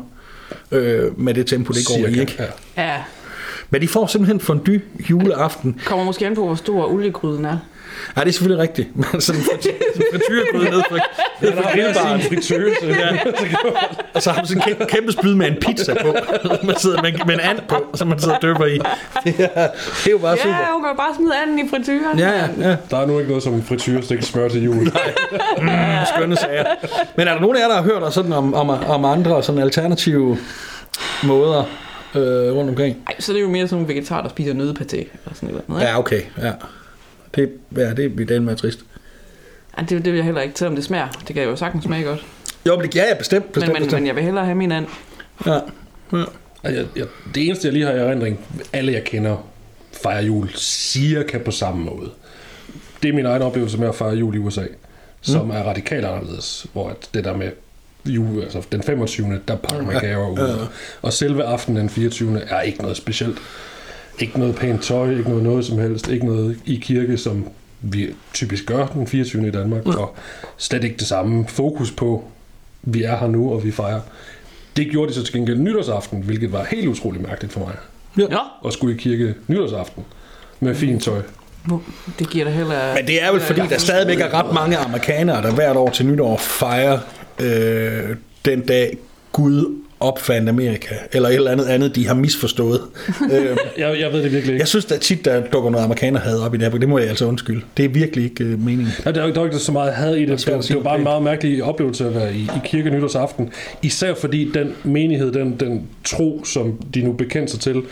øh, 0.73 1.21
med 1.21 1.35
det 1.35 1.47
tempo, 1.47 1.73
det 1.73 1.87
går 1.87 1.95
i, 1.95 1.99
Cirka, 1.99 2.21
ikke? 2.21 2.43
Ja. 2.77 3.03
Ja. 3.73 3.77
Men 3.77 3.83
de 3.83 3.89
får 3.89 4.07
simpelthen 4.07 4.41
fondue 4.41 4.81
juleaften. 5.11 5.81
Kommer 5.87 6.05
måske 6.05 6.27
an 6.27 6.35
på, 6.35 6.47
hvor 6.47 6.55
stor 6.55 6.93
oliegryden 6.93 7.45
er. 7.45 7.57
Ja, 8.17 8.21
det 8.21 8.29
er 8.29 8.33
selvfølgelig 8.33 8.63
rigtigt. 8.63 8.89
Men 8.97 9.21
sådan 9.21 9.41
en 9.41 9.47
frityr- 9.47 10.01
frityregryde 10.13 10.71
ned 10.71 10.83
fra, 10.91 10.99
ned 11.43 11.53
fra 11.53 11.71
grillbaren. 11.73 12.21
sin 12.23 12.29
fritøse. 12.31 12.75
Og 14.15 14.23
så 14.23 14.31
har 14.31 14.37
man 14.41 14.47
sådan 14.47 14.63
en 14.63 14.69
kæmpe, 14.69 14.85
kæmpe 14.87 15.13
spyd 15.13 15.35
med 15.35 15.47
en 15.47 15.57
pizza 15.61 15.95
på. 16.03 16.15
Man 16.67 16.77
sidder 16.79 17.03
med, 17.03 17.13
med 17.27 17.35
en 17.35 17.41
and 17.41 17.59
på, 17.69 17.77
som 17.95 18.09
man 18.09 18.19
sidder 18.21 18.37
og 18.37 18.43
døber 18.43 18.67
i. 18.67 18.79
Det 19.25 19.35
er, 19.55 19.67
det 20.05 20.07
er 20.07 20.11
jo 20.11 20.19
bare 20.19 20.37
super. 20.37 20.49
Ja, 20.51 20.73
hun 20.73 20.83
kan 20.85 20.97
bare 20.97 21.15
smide 21.17 21.33
anden 21.43 21.59
i 21.67 21.69
frityren. 21.71 22.19
Ja, 22.19 22.29
ja, 22.31 22.49
ja. 22.69 22.77
Der 22.91 22.99
er 22.99 23.07
nu 23.07 23.19
ikke 23.19 23.29
noget 23.31 23.43
som 23.45 23.63
frityrestik 23.63 24.23
smør 24.23 24.49
til 24.49 24.65
jul. 24.65 24.93
Skønne 26.17 26.37
sager. 26.37 26.65
Men 27.17 27.29
er 27.29 27.33
der 27.35 27.41
nogen 27.41 27.57
af 27.57 27.61
jer, 27.61 27.69
der 27.69 27.75
har 27.75 27.83
hørt 27.83 28.15
sådan 28.15 28.33
om, 28.33 28.55
om, 28.55 28.69
om 28.71 29.05
andre 29.05 29.43
sådan 29.43 29.61
alternative 29.63 30.39
måder 31.23 31.63
øh, 32.15 32.55
rundt 32.55 32.71
omkring? 32.71 32.97
Ej, 33.07 33.15
så 33.19 33.33
er 33.33 33.37
det 33.37 33.43
jo 33.43 33.49
mere 33.49 33.69
sådan 33.69 33.83
nogle 33.83 33.95
vegetarer, 33.95 34.23
der 34.23 34.29
spiser 34.29 34.53
nødpaté 34.53 34.97
eller 34.97 35.35
sådan 35.35 35.49
noget. 35.69 35.83
Ikke? 35.83 35.91
Ja, 35.91 35.99
okay. 35.99 36.23
Ja. 36.39 36.53
Det, 37.35 37.53
ja, 37.77 37.95
det 37.95 38.21
er 38.21 38.27
den 38.27 38.45
med 38.45 38.57
trist. 38.57 38.85
Ja, 39.79 39.83
det, 39.83 39.91
det 39.91 40.05
vil 40.05 40.15
jeg 40.15 40.25
heller 40.25 40.41
ikke, 40.41 40.59
selvom 40.59 40.75
det 40.75 40.85
smager. 40.85 41.09
Det 41.29 41.35
kan 41.35 41.45
jo 41.45 41.57
sagtens 41.57 41.85
smage 41.85 42.05
godt. 42.05 42.27
Jo, 42.67 42.77
men 42.77 42.87
det, 42.87 42.95
ja, 42.95 43.05
ja, 43.09 43.15
bestemt, 43.15 43.45
Men, 43.45 43.53
bestemt, 43.53 43.73
men, 43.73 43.83
bestemt. 43.83 44.01
men 44.01 44.07
jeg 44.07 44.17
vil 44.17 44.25
hellere 44.25 44.45
have 44.45 44.55
min 44.55 44.73
and. 44.73 44.87
Ja. 45.47 45.61
ja. 46.13 46.25
Jeg, 46.63 46.87
jeg, 46.97 47.07
det 47.35 47.47
eneste, 47.47 47.67
jeg 47.67 47.73
lige 47.73 47.85
har 47.85 47.93
i 47.93 47.99
erindring, 47.99 48.41
alle 48.73 48.93
jeg 48.93 49.05
kender 49.05 49.37
fejrer 50.03 50.23
jul 50.23 50.49
cirka 50.57 51.39
på 51.39 51.51
samme 51.51 51.85
måde. 51.85 52.11
Det 53.03 53.09
er 53.09 53.13
min 53.13 53.27
egen 53.27 53.43
oplevelse 53.43 53.79
med 53.79 53.89
at 53.89 53.95
fejre 53.95 54.15
jul 54.15 54.35
i 54.35 54.39
USA, 54.39 54.65
som 55.21 55.45
mm. 55.45 55.51
er 55.51 55.63
radikalt 55.63 56.05
anderledes, 56.05 56.67
hvor 56.73 56.89
at 56.89 57.11
det 57.15 57.25
der 57.25 57.37
med 57.37 57.51
jul, 58.09 58.43
altså 58.43 58.63
den 58.73 58.83
25. 58.83 59.41
der 59.49 59.57
pakker 59.57 59.87
man 59.87 60.01
gaver 60.01 60.29
ud, 60.31 60.39
og, 60.39 60.67
og 61.03 61.13
selve 61.13 61.45
aftenen 61.45 61.81
den 61.81 61.91
24. 61.91 62.41
er 62.41 62.61
ikke 62.61 62.83
noget 62.83 62.97
specielt. 62.97 63.39
Ikke 64.19 64.39
noget 64.39 64.55
pænt 64.55 64.83
tøj, 64.83 65.11
ikke 65.11 65.29
noget 65.29 65.45
noget 65.45 65.65
som 65.65 65.79
helst, 65.79 66.09
ikke 66.09 66.27
noget 66.27 66.59
i 66.67 66.77
kirke, 66.83 67.19
som 67.19 67.49
vi 67.81 68.15
typisk 68.35 68.67
gør 68.67 68.87
den 68.87 69.07
24. 69.07 69.49
i 69.49 69.51
Danmark, 69.51 69.87
og 69.87 70.17
slet 70.57 70.85
ikke 70.85 70.97
det 70.97 71.07
samme 71.07 71.47
fokus 71.49 71.91
på, 71.91 72.25
vi 72.83 73.03
er 73.03 73.17
her 73.17 73.27
nu, 73.27 73.53
og 73.53 73.65
vi 73.65 73.73
fejrer. 73.73 74.01
Det 74.77 74.91
gjorde 74.91 75.09
de 75.09 75.15
så 75.15 75.25
til 75.25 75.35
gengæld 75.35 75.59
nytårsaften, 75.59 76.23
hvilket 76.23 76.53
var 76.53 76.65
helt 76.65 76.89
utroligt 76.89 77.29
mærkeligt 77.29 77.53
for 77.53 77.61
mig. 77.61 77.75
Ja. 78.31 78.39
At 78.67 78.73
skulle 78.73 78.95
i 78.95 78.99
kirke 78.99 79.35
nytårsaften 79.47 80.05
med 80.61 80.75
fint 80.75 81.03
tøj. 81.03 81.23
Det 82.19 82.31
giver 82.31 82.45
da 82.45 82.51
heller... 82.51 82.95
Men 82.95 83.07
det 83.07 83.23
er 83.23 83.33
vel 83.33 83.41
fordi, 83.41 83.61
der 83.61 83.79
stadigvæk 83.79 84.21
er 84.21 84.35
ret 84.35 84.55
mange 84.55 84.77
amerikanere, 84.77 85.43
der 85.43 85.51
hvert 85.51 85.77
år 85.77 85.91
til 85.91 86.07
nytår 86.07 86.37
fejrer 86.37 86.99
øh, 87.41 88.17
den 88.45 88.61
dag 88.61 88.99
Gud 89.33 89.83
opfandt 90.01 90.49
Amerika, 90.49 90.95
eller 91.13 91.29
et 91.29 91.35
eller 91.35 91.51
andet 91.51 91.65
andet, 91.65 91.95
de 91.97 92.07
har 92.07 92.15
misforstået. 92.15 92.81
øh, 93.33 93.57
Jeg, 93.79 94.01
jeg 94.01 94.13
ved 94.13 94.23
det 94.23 94.33
virkelig 94.33 94.53
ikke. 94.53 94.59
jeg 94.61 94.69
synes 94.69 94.85
da 94.85 94.97
tit, 94.97 95.25
der 95.25 95.43
dukker 95.53 95.71
noget 95.71 95.85
amerikaner 95.85 96.21
had 96.21 96.39
op 96.41 96.55
i 96.55 96.59
det 96.59 96.73
her, 96.73 96.79
det 96.79 96.89
må 96.89 96.99
jeg 96.99 97.09
altså 97.09 97.27
undskylde. 97.27 97.61
Det 97.77 97.85
er 97.85 97.89
virkelig 97.89 98.25
ikke 98.25 98.45
øh, 98.45 98.65
meningen. 98.65 98.89
Ja, 99.07 99.11
der, 99.13 99.23
er- 99.23 99.33
var 99.39 99.45
ikke 99.45 99.59
så 99.59 99.73
meget 99.73 99.93
had 99.93 100.15
i 100.17 100.25
det. 100.25 100.41
svært 100.41 100.59
Det, 100.59 100.65
at 100.65 100.69
det 100.69 100.77
var 100.77 100.83
bare 100.83 100.95
en 100.95 100.99
det. 101.01 101.05
meget 101.05 101.23
mærkelig 101.23 101.63
oplevelse 101.65 102.07
at 102.07 102.15
være 102.15 102.35
i, 102.35 102.39
i 102.43 102.59
kirke 102.65 102.91
nytårsaften. 102.91 103.51
Især 103.83 104.15
fordi 104.15 104.51
den 104.55 104.73
menighed, 104.85 105.33
den, 105.33 105.57
den 105.61 105.83
tro, 106.05 106.45
som 106.45 106.81
de 106.95 107.03
nu 107.03 107.13
bekendte 107.13 107.53
sig 107.53 107.61
til, 107.61 107.83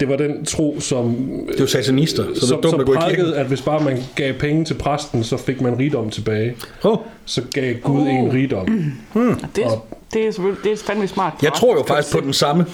det 0.00 0.08
var 0.08 0.16
den 0.16 0.44
tro, 0.44 0.80
som, 0.80 1.16
Det 1.52 1.60
jo 1.60 1.66
satanister, 1.66 2.24
så 2.24 2.40
det 2.40 2.48
som, 2.48 2.60
dumt 2.62 2.80
at 2.80 2.86
gå 2.86 2.94
i 2.94 2.96
kirken. 3.14 3.34
at 3.34 3.46
hvis 3.46 3.62
bare 3.62 3.84
man 3.84 3.98
gav 4.14 4.32
penge 4.34 4.64
til 4.64 4.74
præsten, 4.74 5.24
så 5.24 5.36
fik 5.36 5.60
man 5.60 5.78
rigdom 5.78 6.10
tilbage. 6.10 6.54
Oh, 6.84 6.96
Så 7.24 7.42
gav 7.54 7.74
Gud 7.74 8.00
Oh. 8.00 8.14
en 8.14 8.32
rigdom. 8.32 8.66
Det, 9.56 9.64
er- 9.64 9.86
det 10.14 10.26
er 10.26 10.30
selvfølgelig 10.32 10.64
det 10.64 10.72
er 10.72 10.76
fandme 10.76 11.08
smart. 11.08 11.32
jeg 11.42 11.52
tror 11.52 11.74
jo 11.74 11.84
faktisk 11.88 12.14
på 12.14 12.20
den 12.20 12.32
samme. 12.32 12.66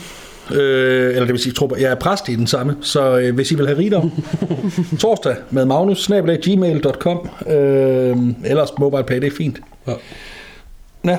Øh, 0.54 1.06
eller 1.08 1.20
det 1.20 1.28
vil 1.32 1.38
sige, 1.38 1.50
jeg, 1.50 1.56
tror, 1.56 1.66
på- 1.66 1.76
jeg 1.76 1.90
er 1.90 1.94
præst 1.94 2.28
i 2.28 2.34
den 2.34 2.46
samme, 2.46 2.76
så 2.80 3.18
øh, 3.18 3.34
hvis 3.34 3.50
I 3.50 3.54
vil 3.54 3.66
have 3.66 3.78
rigdom, 3.78 4.10
torsdag 5.00 5.36
med 5.50 5.64
magnus, 5.64 6.04
snabelag, 6.04 6.38
gmail.com, 6.42 7.28
øh, 7.46 8.16
ellers 8.44 8.68
MobilePay, 8.78 9.16
det 9.20 9.26
er 9.26 9.36
fint. 9.36 9.60
Ja. 9.86 9.92
Ja, 11.04 11.18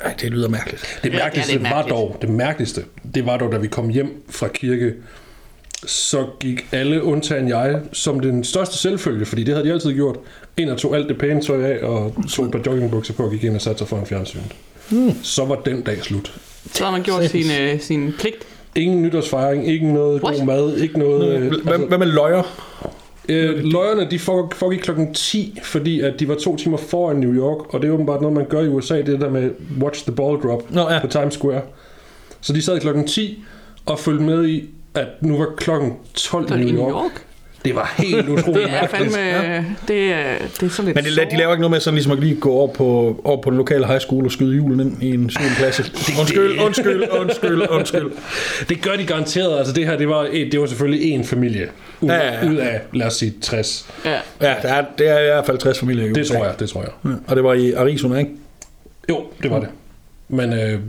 Ej, 0.00 0.14
det 0.20 0.30
lyder 0.30 0.48
mærkeligt. 0.48 1.00
Det 1.02 1.12
Ja, 1.12 1.18
mærkeligste 1.18 1.52
det 1.52 1.58
er 1.58 1.62
var 1.70 1.76
mærkeligt. 1.76 1.96
dog, 1.98 2.16
det 2.20 2.28
mærkeligste, 2.30 2.84
det 3.14 3.26
var 3.26 3.36
dog, 3.36 3.52
da 3.52 3.56
vi 3.58 3.66
kom 3.68 3.88
hjem 3.88 4.22
fra 4.30 4.48
kirke, 4.48 4.92
så 5.86 6.26
gik 6.40 6.66
alle 6.72 7.02
undtagen 7.04 7.48
jeg 7.48 7.80
som 7.92 8.20
den 8.20 8.44
største 8.44 8.78
selvfølge, 8.78 9.24
fordi 9.26 9.44
det 9.44 9.54
havde 9.54 9.66
de 9.68 9.72
altid 9.72 9.92
gjort, 9.94 10.16
ind 10.56 10.70
og 10.70 10.78
tog 10.78 10.96
alt 10.96 11.08
det 11.08 11.18
pæne 11.18 11.40
tøj 11.40 11.62
af, 11.64 11.84
og 11.84 12.14
tog 12.30 12.44
et 12.44 12.50
par 12.52 12.60
joggingbukser 12.66 13.14
på 13.14 13.22
og 13.24 13.30
gik 13.30 13.44
ind 13.44 13.54
og 13.54 13.60
satte 13.60 13.78
sig 13.78 13.88
foran 13.88 14.06
fjernsynet. 14.06 14.52
Mm. 14.92 15.14
Så 15.22 15.44
var 15.44 15.54
den 15.54 15.82
dag 15.82 15.98
slut. 16.02 16.32
Så 16.72 16.84
har 16.84 16.90
man 16.90 17.02
gjort 17.02 17.24
sin, 17.24 17.44
øh, 17.60 17.80
sin 17.80 18.12
pligt. 18.18 18.36
Ingen 18.76 19.02
nytårsfejring, 19.02 19.68
ikke 19.68 19.92
noget 19.92 20.22
What? 20.22 20.36
god 20.36 20.46
mad, 20.46 20.76
ikke 20.76 20.98
noget... 20.98 21.36
Øh, 21.36 21.52
Hvad, 21.64 21.78
hvad 21.88 21.98
med 21.98 22.06
løjer? 22.06 22.42
øh, 23.28 23.64
løjerne, 23.64 24.10
de 24.10 24.18
foregik 24.18 24.80
klokken 24.80 25.14
10, 25.14 25.58
fordi 25.62 26.00
at 26.00 26.20
de 26.20 26.28
var 26.28 26.34
to 26.34 26.56
timer 26.56 26.76
foran 26.76 27.16
New 27.16 27.32
York, 27.34 27.74
og 27.74 27.82
det 27.82 27.88
er 27.88 27.92
åbenbart 27.92 28.20
noget, 28.20 28.36
man 28.36 28.46
gør 28.48 28.60
i 28.60 28.68
USA, 28.68 28.96
det 28.96 29.20
der 29.20 29.30
med 29.30 29.50
watch 29.80 30.02
the 30.04 30.12
ball 30.12 30.40
drop 30.42 30.70
Nå, 30.70 30.90
ja. 30.90 31.00
på 31.00 31.06
Times 31.06 31.34
Square. 31.34 31.62
Så 32.40 32.52
de 32.52 32.62
sad 32.62 32.80
klokken 32.80 33.06
10 33.06 33.44
og 33.86 33.98
fulgte 33.98 34.24
med 34.24 34.46
i, 34.48 34.64
at 34.94 35.06
nu 35.20 35.38
var 35.38 35.46
klokken 35.56 35.92
12 36.14 36.48
Så 36.48 36.54
i 36.54 36.58
New 36.58 36.72
New 36.72 36.90
York. 36.90 37.26
Det 37.64 37.74
var 37.74 37.94
helt 37.98 38.28
utroligt 38.38 38.54
Det 38.54 38.64
er 38.64 38.80
mærkeligt. 38.80 39.14
fandme... 39.14 39.76
Det 39.88 40.12
er, 40.12 40.24
det 40.60 40.62
er 40.62 40.68
sådan 40.70 40.84
lidt... 40.84 40.94
Men 40.94 41.04
de, 41.04 41.30
de 41.30 41.36
laver 41.36 41.52
ikke 41.52 41.60
noget 41.60 41.70
med 41.70 41.80
sådan 41.80 41.94
ligesom 41.94 42.12
at 42.12 42.18
lige 42.18 42.34
gå 42.34 42.52
over 42.52 42.68
på, 42.72 43.20
over 43.24 43.42
på 43.42 43.50
den 43.50 43.58
lokale 43.58 43.86
high 43.86 44.00
school 44.00 44.24
og 44.24 44.32
skyde 44.32 44.56
julen 44.56 44.80
ind 44.80 45.02
i 45.02 45.14
en 45.14 45.30
7. 45.30 45.40
klasse. 45.58 45.82
Undskyld, 46.20 46.58
undskyld, 46.60 47.02
undskyld, 47.20 47.62
undskyld. 47.70 48.10
Det 48.68 48.82
gør 48.82 48.96
de 48.96 49.06
garanteret. 49.06 49.58
Altså 49.58 49.72
det 49.72 49.86
her, 49.86 49.96
det 49.96 50.08
var, 50.08 50.28
et, 50.32 50.52
det 50.52 50.60
var 50.60 50.66
selvfølgelig 50.66 51.10
en 51.10 51.24
familie. 51.24 51.68
Ud, 52.00 52.08
Ja, 52.08 52.14
ja, 52.16 52.44
ja. 52.44 52.50
ud 52.50 52.56
af, 52.56 52.80
lad 52.92 53.06
os 53.06 53.14
sige, 53.14 53.34
60. 53.40 53.88
Ja. 54.04 54.10
Ja, 54.40 54.54
der 54.62 54.68
er, 54.68 54.84
det 54.98 55.08
er 55.08 55.18
i 55.20 55.24
hvert 55.24 55.46
fald 55.46 55.58
60 55.58 55.78
familier 55.78 56.12
Det 56.12 56.26
tror 56.26 56.44
jeg, 56.44 56.54
det 56.60 56.68
tror 56.68 56.80
jeg. 56.80 56.90
Ja, 57.04 57.10
Og 57.26 57.36
det 57.36 57.44
var 57.44 57.52
i 57.54 57.72
Arizona, 57.72 58.18
ikke? 58.18 58.30
Jo, 59.08 59.24
det 59.42 59.50
var 59.50 59.60
det. 59.60 59.68
Men 60.28 60.52
øh, 60.52 60.80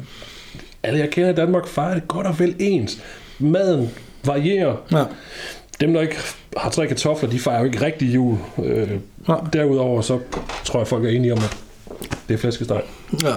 alle 0.84 1.00
jeg 1.00 1.10
kender 1.10 1.30
i 1.30 1.34
Danmark 1.36 1.68
fejrer 1.68 1.94
det 1.94 2.08
godt 2.08 2.28
og 2.28 2.40
vel 2.40 2.56
ens. 2.60 2.98
Maden 3.40 3.90
varierer. 4.26 4.76
Ja. 4.92 5.04
Dem, 5.82 5.94
der 5.94 6.02
ikke 6.02 6.18
har 6.58 6.70
tre 6.70 6.88
kartofler, 6.88 7.30
de 7.30 7.40
fejrer 7.40 7.60
jo 7.60 7.66
ikke 7.66 7.82
rigtig 7.82 8.16
jul. 8.16 8.38
Øh, 8.64 8.90
Nej. 9.28 9.38
derudover 9.54 10.02
så 10.02 10.20
tror 10.66 10.80
jeg, 10.80 10.88
folk 10.88 11.06
er 11.06 11.10
enige 11.10 11.34
om, 11.34 11.40
at 11.40 11.58
det 12.28 12.34
er 12.34 12.38
flæskesteg. 12.38 12.82
ja. 13.24 13.34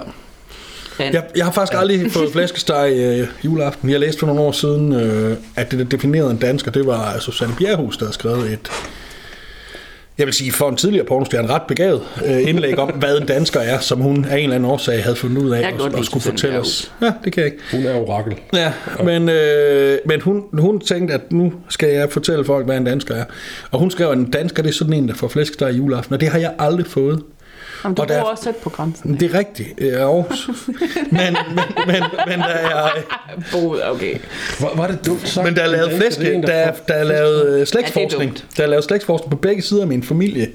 Men, 0.98 1.12
Jeg, 1.14 1.24
jeg 1.36 1.44
har 1.44 1.52
faktisk 1.52 1.78
aldrig 1.78 2.12
fået 2.12 2.32
flæskesteg 2.32 2.92
øh, 2.96 3.28
juleaften. 3.44 3.90
Jeg 3.90 4.00
læste 4.00 4.18
for 4.18 4.26
nogle 4.26 4.40
år 4.40 4.52
siden, 4.52 4.92
øh, 4.92 5.36
at 5.56 5.70
det, 5.70 5.78
der 5.78 5.84
definerede 5.84 6.30
en 6.30 6.36
dansker, 6.36 6.70
det 6.70 6.86
var 6.86 7.18
Susanne 7.18 7.54
Bjerghus, 7.58 7.96
der 7.96 8.04
havde 8.04 8.14
skrevet 8.14 8.52
et, 8.52 8.70
jeg 10.18 10.26
vil 10.26 10.34
sige, 10.34 10.52
for 10.52 10.68
en 10.68 10.76
tidligere 10.76 11.06
pornostjerne 11.06 11.48
ret 11.48 11.62
begavet 11.68 12.02
øh, 12.26 12.48
indlæg 12.48 12.78
om, 12.78 12.88
hvad 12.88 13.18
en 13.18 13.26
dansker 13.26 13.60
er, 13.60 13.78
som 13.78 14.00
hun 14.00 14.24
af 14.24 14.36
en 14.36 14.42
eller 14.42 14.54
anden 14.54 14.70
årsag 14.70 15.02
havde 15.02 15.16
fundet 15.16 15.42
ud 15.42 15.50
af 15.50 15.74
godt 15.78 15.94
og, 15.94 16.04
skulle 16.04 16.22
fortælle 16.22 16.60
os. 16.60 16.92
Ja, 17.02 17.12
det 17.24 17.32
kan 17.32 17.44
jeg 17.44 17.52
ikke. 17.52 17.64
Hun 17.72 17.86
er 17.86 17.94
orakel. 17.94 18.34
Ja, 18.54 18.72
men, 19.04 19.28
øh, 19.28 19.98
men 20.06 20.20
hun, 20.20 20.44
hun 20.52 20.80
tænkte, 20.80 21.14
at 21.14 21.32
nu 21.32 21.52
skal 21.68 21.88
jeg 21.88 22.10
fortælle 22.10 22.44
folk, 22.44 22.66
hvad 22.66 22.76
en 22.76 22.84
dansker 22.84 23.14
er. 23.14 23.24
Og 23.70 23.78
hun 23.78 23.90
skrev, 23.90 24.08
at 24.10 24.18
en 24.18 24.30
dansker 24.30 24.62
det 24.62 24.70
er 24.70 24.74
sådan 24.74 24.92
en, 24.92 25.08
der 25.08 25.14
får 25.14 25.28
flæskesteg 25.28 25.72
i 25.72 25.76
juleaften, 25.76 26.14
og 26.14 26.20
det 26.20 26.28
har 26.28 26.38
jeg 26.38 26.54
aldrig 26.58 26.86
fået. 26.86 27.22
Jamen, 27.86 27.96
du 27.96 28.02
og 28.02 28.08
der- 28.08 28.20
bor 28.22 28.28
også 28.30 28.44
tæt 28.44 28.56
på 28.56 28.70
grænsen. 28.70 29.20
Det 29.20 29.34
er 29.34 29.38
rigtigt, 29.38 29.68
øh, 29.78 29.92
Aarhus. 30.00 30.48
men, 30.48 30.76
men, 31.10 31.36
men, 31.86 32.02
men 32.26 32.38
der 32.38 32.44
er... 32.46 32.88
Boet, 33.52 33.90
okay. 33.90 34.18
Var, 34.60 34.74
var 34.76 34.86
det 34.86 35.06
dumt 35.06 35.28
sagt? 35.28 35.44
Men 35.46 35.56
der 35.56 35.62
er 35.62 35.66
lavet 35.66 35.92
flæske, 35.92 36.42
der, 36.46 36.52
er- 36.52 36.74
der 36.88 36.94
er 36.94 37.04
lavet 37.04 37.46
øh, 37.60 37.66
slægtsforskning. 37.66 38.30
dumt. 38.30 38.46
Der 38.56 38.62
er 38.62 38.66
lavet 38.66 38.84
slægtsforskning 38.84 39.30
på 39.30 39.36
begge 39.36 39.62
sider 39.62 39.82
af 39.82 39.88
min 39.88 40.02
familie. 40.02 40.48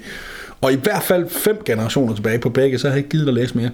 Og 0.62 0.74
i 0.74 0.76
hvert 0.76 1.04
fald 1.04 1.30
fem 1.30 1.62
generationer 1.66 2.16
tilbage 2.16 2.40
på 2.40 2.50
begge, 2.50 2.80
så 2.80 2.88
har 2.88 2.94
jeg 2.96 2.98
ikke 2.98 3.10
givet 3.10 3.28
at 3.28 3.34
læse 3.34 3.58
mere. 3.58 3.70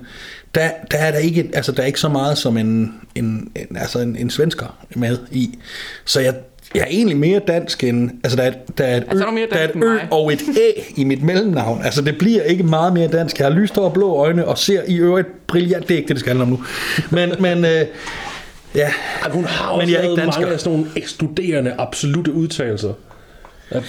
Der, 0.56 0.70
der 0.92 0.98
er 0.98 1.12
der 1.12 1.18
ikke, 1.18 1.50
altså 1.54 1.72
der 1.72 1.82
er 1.82 1.88
ikke 1.88 2.00
så 2.00 2.10
meget 2.10 2.38
som 2.38 2.58
en, 2.58 2.94
en, 3.16 3.52
en, 3.56 3.78
altså 3.78 4.00
en, 4.00 4.16
en 4.16 4.30
svensker 4.30 4.78
med 4.96 5.18
i. 5.32 5.60
Så 6.06 6.20
jeg, 6.20 6.36
jeg 6.78 6.84
er 6.84 6.88
egentlig 6.90 7.18
mere 7.18 7.40
dansk 7.48 7.84
end, 7.84 8.12
altså 8.24 8.38
der 8.38 8.44
er, 8.44 8.52
der 8.78 8.84
er 8.84 8.98
et, 8.98 9.04
Altså, 9.10 9.24
er 9.24 9.30
du 9.30 9.34
mere 9.34 9.48
der 9.52 9.56
er 9.58 9.64
et 9.64 9.72
ø 9.76 9.98
og 10.12 10.34
et 10.34 10.42
æ 10.58 10.82
i 10.96 11.04
mit 11.04 11.24
mellemnavn. 11.24 11.82
Altså 11.84 12.02
det 12.02 12.18
bliver 12.18 12.44
ikke 12.44 12.64
meget 12.64 12.94
mere 12.94 13.08
dansk. 13.08 13.40
Jeg 13.40 13.48
har 13.48 13.54
lyst 13.54 13.78
og 13.78 13.94
blå 13.94 14.16
øjne 14.16 14.48
og 14.48 14.58
ser 14.58 14.82
i 14.88 14.96
øvrigt 14.96 15.48
brilliant. 15.48 15.88
Det 15.88 15.94
er 15.94 15.98
ikke 15.98 16.08
det, 16.08 16.16
det 16.16 16.20
skal 16.20 16.30
handle 16.30 16.44
om 16.44 16.50
nu. 16.50 16.64
Men, 17.12 17.32
men 17.46 17.66
øh, 17.66 17.86
ja, 18.76 18.90
Ej, 19.24 19.30
hun 19.32 19.46
har 19.46 19.72
Men 19.72 19.82
også 19.82 19.92
jeg 19.92 19.98
er 19.98 20.02
lavet 20.02 20.14
ikke 20.14 20.22
dansker. 20.22 20.42
mange 20.42 20.54
af 20.54 20.60
sådan 20.60 20.78
nogle 20.80 20.92
ekskluderende, 20.96 21.76
absolute 21.78 22.34
udtalelser. 22.34 22.94
At, 23.70 23.84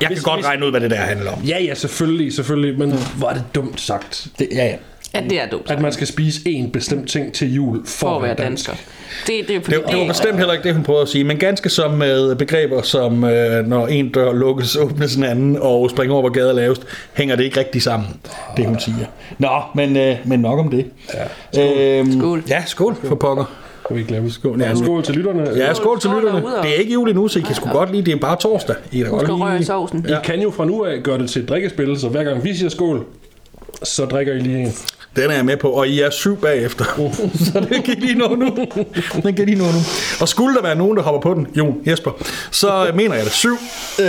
jeg 0.00 0.08
kan 0.08 0.18
godt 0.22 0.44
regne 0.44 0.66
ud, 0.66 0.70
hvad 0.70 0.80
det 0.80 0.90
der 0.90 0.96
handler 0.96 1.30
om. 1.30 1.42
Ja, 1.42 1.62
ja, 1.62 1.74
selvfølgelig, 1.74 2.32
selvfølgelig, 2.32 2.78
men 2.78 2.94
var 3.18 3.32
det 3.32 3.42
dumt 3.54 3.80
sagt, 3.80 4.26
Det, 4.38 4.48
ja, 4.52 4.64
ja. 4.64 4.76
Ja, 5.14 5.20
det 5.30 5.40
er 5.42 5.48
dumt. 5.48 5.70
at 5.70 5.80
man 5.80 5.92
skal 5.92 6.06
spise 6.06 6.40
en 6.46 6.70
bestemt 6.70 7.08
ting 7.08 7.32
til 7.32 7.54
jul 7.54 7.86
for, 7.86 7.90
For 7.98 8.16
at 8.16 8.22
være 8.22 8.34
dansker. 8.34 8.72
Det, 9.26 9.44
det 9.48 9.56
er 9.56 9.60
fordi, 9.60 9.76
Det, 9.76 9.84
det 9.90 9.98
var 9.98 10.06
bestemt 10.06 10.36
heller 10.38 10.52
ikke 10.52 10.64
det, 10.64 10.74
hun 10.74 10.82
prøvede 10.84 11.02
at 11.02 11.08
sige, 11.08 11.24
men 11.24 11.36
ganske 11.36 11.68
som 11.68 11.90
med 11.90 12.34
begreber 12.34 12.82
som, 12.82 13.24
øh, 13.24 13.66
når 13.66 13.86
en 13.86 14.08
dør 14.12 14.32
lukkes, 14.32 14.76
åbnes 14.76 15.14
en 15.16 15.24
anden, 15.24 15.58
og 15.60 15.90
springer 15.90 16.12
over, 16.14 16.22
hvor 16.22 16.30
gader 16.30 16.48
er 16.48 16.52
lavest, 16.54 16.82
hænger 17.14 17.36
det 17.36 17.44
ikke 17.44 17.60
rigtig 17.60 17.82
sammen, 17.82 18.08
det 18.56 18.66
hun 18.66 18.80
siger. 18.80 18.96
Nå, 19.38 19.48
men, 19.74 19.96
øh, 19.96 20.16
men 20.24 20.40
nok 20.40 20.58
om 20.58 20.70
det. 20.70 20.86
Ja. 21.54 21.98
Øhm, 21.98 22.18
Skål. 22.20 22.42
Ja, 22.48 22.62
skål 22.66 22.94
for 23.04 23.14
pokker. 23.14 23.44
Skal 23.84 23.96
vi 23.96 24.00
ikke 24.00 24.08
glemme. 24.08 24.30
Skål, 24.30 24.60
ja, 24.60 24.74
skål 24.74 25.02
til 25.02 25.14
lytterne. 25.14 25.50
Ja, 25.56 25.74
skål 25.74 26.00
til 26.00 26.10
Skål 26.10 26.20
lytterne. 26.22 26.40
derude. 26.40 26.54
Det 26.62 26.70
er 26.70 26.74
ikke 26.74 26.92
jul 26.92 27.08
endnu, 27.08 27.28
så 27.28 27.38
I 27.38 27.42
kan 27.42 27.54
sgu 27.54 27.68
godt 27.72 27.92
lide, 27.92 28.02
det 28.02 28.12
er 28.12 28.18
bare 28.18 28.36
torsdag. 28.36 28.76
I 28.92 28.98
kan 28.98 29.06
godt 29.10 29.22
at 29.28 29.40
røre 29.40 29.62
sovsen. 29.64 30.06
I 30.08 30.12
kan 30.24 30.40
jo 30.42 30.50
fra 30.50 30.64
nu 30.64 30.84
af 30.84 31.02
gøre 31.02 31.18
det 31.18 31.30
til 31.30 31.42
et 31.42 31.48
drikkespil, 31.48 31.98
så 32.00 32.08
hver 32.08 32.24
gang 32.24 32.44
vi 32.44 32.54
siger 32.54 32.68
skål, 32.68 33.04
så 33.82 34.04
drikker 34.04 34.32
I 34.34 34.38
lige 34.38 34.58
en. 34.62 34.72
Den 35.18 35.30
er 35.30 35.34
jeg 35.34 35.44
med 35.44 35.56
på, 35.56 35.70
og 35.70 35.88
I 35.88 36.00
er 36.00 36.10
syv 36.10 36.36
bagefter. 36.36 36.84
så 37.52 37.60
det 37.60 37.84
kan 37.84 37.94
I 37.98 38.00
lige 38.00 38.14
nå 38.14 38.34
nu. 38.34 38.46
Den 39.22 39.34
kan 39.34 39.38
I 39.38 39.44
lige 39.44 39.58
nå 39.58 39.64
nu. 39.64 39.78
Og 40.20 40.28
skulle 40.28 40.56
der 40.56 40.62
være 40.62 40.76
nogen, 40.76 40.96
der 40.96 41.02
hopper 41.02 41.20
på 41.20 41.34
den, 41.34 41.46
Jon, 41.54 41.80
Jesper, 41.86 42.10
så 42.50 42.90
mener 42.94 43.14
jeg 43.14 43.24
det. 43.24 43.32
Syv. 43.32 43.56
Øh, 44.00 44.06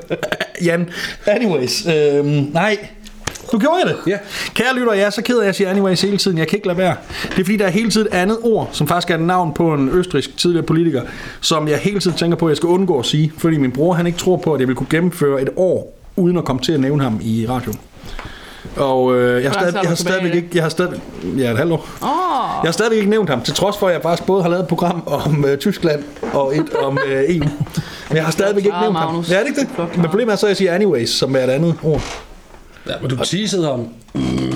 Jan. 0.66 0.90
Anyways. 1.26 1.86
Øh, 1.86 2.24
nej. 2.52 2.78
Du 3.52 3.58
gjorde 3.58 3.80
det. 3.84 3.96
Ja. 4.06 4.18
Kære 4.54 4.74
lytter, 4.74 4.92
jeg 4.92 5.02
er 5.02 5.10
så 5.10 5.22
ked 5.22 5.36
af, 5.36 5.40
at 5.40 5.46
jeg 5.46 5.54
siger 5.54 5.70
anyways 5.70 6.00
hele 6.00 6.16
tiden. 6.16 6.38
Jeg 6.38 6.48
kan 6.48 6.56
ikke 6.56 6.66
lade 6.66 6.78
være. 6.78 6.96
Det 7.22 7.38
er 7.38 7.44
fordi, 7.44 7.56
der 7.56 7.66
er 7.66 7.70
hele 7.70 7.90
tiden 7.90 8.06
et 8.06 8.14
andet 8.14 8.38
ord, 8.42 8.68
som 8.72 8.88
faktisk 8.88 9.10
er 9.10 9.14
et 9.14 9.20
navn 9.20 9.54
på 9.54 9.74
en 9.74 9.88
østrisk 9.88 10.36
tidligere 10.36 10.66
politiker, 10.66 11.02
som 11.40 11.68
jeg 11.68 11.78
hele 11.78 12.00
tiden 12.00 12.16
tænker 12.16 12.36
på, 12.36 12.46
at 12.46 12.50
jeg 12.50 12.56
skal 12.56 12.66
undgå 12.66 12.98
at 12.98 13.06
sige. 13.06 13.32
Fordi 13.38 13.58
min 13.58 13.72
bror, 13.72 13.92
han 13.94 14.06
ikke 14.06 14.18
tror 14.18 14.36
på, 14.36 14.54
at 14.54 14.60
jeg 14.60 14.68
vil 14.68 14.76
kunne 14.76 14.86
gennemføre 14.90 15.42
et 15.42 15.48
år, 15.56 15.98
uden 16.16 16.36
at 16.36 16.44
komme 16.44 16.62
til 16.62 16.72
at 16.72 16.80
nævne 16.80 17.02
ham 17.02 17.20
i 17.22 17.46
radioen. 17.48 17.78
Og 18.76 19.14
øh, 19.14 19.42
jeg, 19.42 19.50
har 19.50 19.58
stadig, 19.60 19.74
jeg 19.82 19.88
har 19.88 19.94
stadigvæk 19.96 20.34
ikke, 20.34 20.48
jeg 20.54 20.62
har 20.62 20.68
stadig, 20.68 21.00
ja, 21.38 21.50
et 21.50 21.56
halvt 21.58 21.72
år. 21.72 21.88
Åh, 22.02 22.08
Jeg 22.62 22.68
har 22.68 22.72
stadigvæk 22.72 22.98
ikke 22.98 23.10
nævnt 23.10 23.30
ham, 23.30 23.42
til 23.42 23.54
trods 23.54 23.76
for, 23.78 23.86
at 23.88 23.94
jeg 23.94 24.02
faktisk 24.02 24.26
både 24.26 24.42
har 24.42 24.48
lavet 24.50 24.62
et 24.62 24.68
program 24.68 25.02
om 25.06 25.44
øh, 25.48 25.58
Tyskland 25.58 26.04
og 26.32 26.56
et 26.56 26.74
om 26.82 26.98
øh, 27.06 27.24
EU. 27.28 27.44
Men 28.08 28.16
jeg 28.16 28.24
har 28.24 28.32
stadigvæk 28.32 28.64
ikke 28.64 28.80
nævnt 28.80 28.96
ham. 28.98 29.08
Magnus. 29.08 29.30
Ja, 29.30 29.34
er 29.36 29.40
det 29.40 29.48
ikke 29.48 29.60
det? 29.60 29.96
Men 29.96 30.04
problemet 30.06 30.32
er 30.32 30.36
så, 30.36 30.46
at 30.46 30.50
jeg 30.50 30.56
siger 30.56 30.74
anyways, 30.74 31.10
som 31.10 31.36
er 31.36 31.40
et 31.40 31.50
andet 31.50 31.74
ord. 31.82 32.00
Ja, 32.88 32.94
men 33.00 33.10
du 33.10 33.16
teasede 33.16 33.64
ham, 33.66 33.88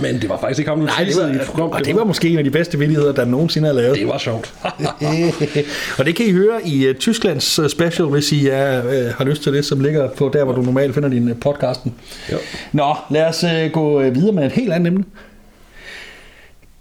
men 0.02 0.20
det 0.20 0.28
var 0.28 0.38
faktisk 0.40 0.58
ikke 0.58 0.68
ham, 0.68 0.80
du 0.80 0.86
Nej, 0.86 0.96
det 0.98 1.06
teasede 1.06 1.28
i 1.28 1.32
et 1.32 1.38
var, 1.38 1.44
program. 1.44 1.70
og 1.70 1.84
det 1.84 1.96
var 1.96 2.04
måske 2.04 2.28
en 2.28 2.38
af 2.38 2.44
de 2.44 2.50
bedste 2.50 2.78
vildigheder, 2.78 3.12
der 3.12 3.24
nogensinde 3.24 3.68
er 3.68 3.72
lavet. 3.72 3.98
det 3.98 4.08
var 4.08 4.18
sjovt. 4.18 4.54
og 5.98 6.04
det 6.06 6.16
kan 6.16 6.26
I 6.26 6.32
høre 6.32 6.66
i 6.66 6.88
uh, 6.90 6.94
Tysklands 6.96 7.58
uh, 7.58 7.68
special, 7.68 8.08
hvis 8.08 8.32
I 8.32 8.48
er, 8.48 8.82
uh, 8.84 9.14
har 9.16 9.24
lyst 9.24 9.42
til 9.42 9.52
det, 9.52 9.64
som 9.64 9.80
ligger 9.80 10.08
på 10.08 10.30
der, 10.32 10.44
hvor 10.44 10.52
du 10.54 10.62
normalt 10.62 10.94
finder 10.94 11.08
din 11.08 11.30
uh, 11.30 11.36
podcasten. 11.40 11.94
Jo. 12.32 12.36
Nå, 12.72 12.94
lad 13.10 13.24
os 13.24 13.44
uh, 13.44 13.72
gå 13.72 14.02
uh, 14.06 14.14
videre 14.14 14.32
med 14.32 14.46
et 14.46 14.52
helt 14.52 14.72
andet 14.72 14.86
emne. 14.86 15.04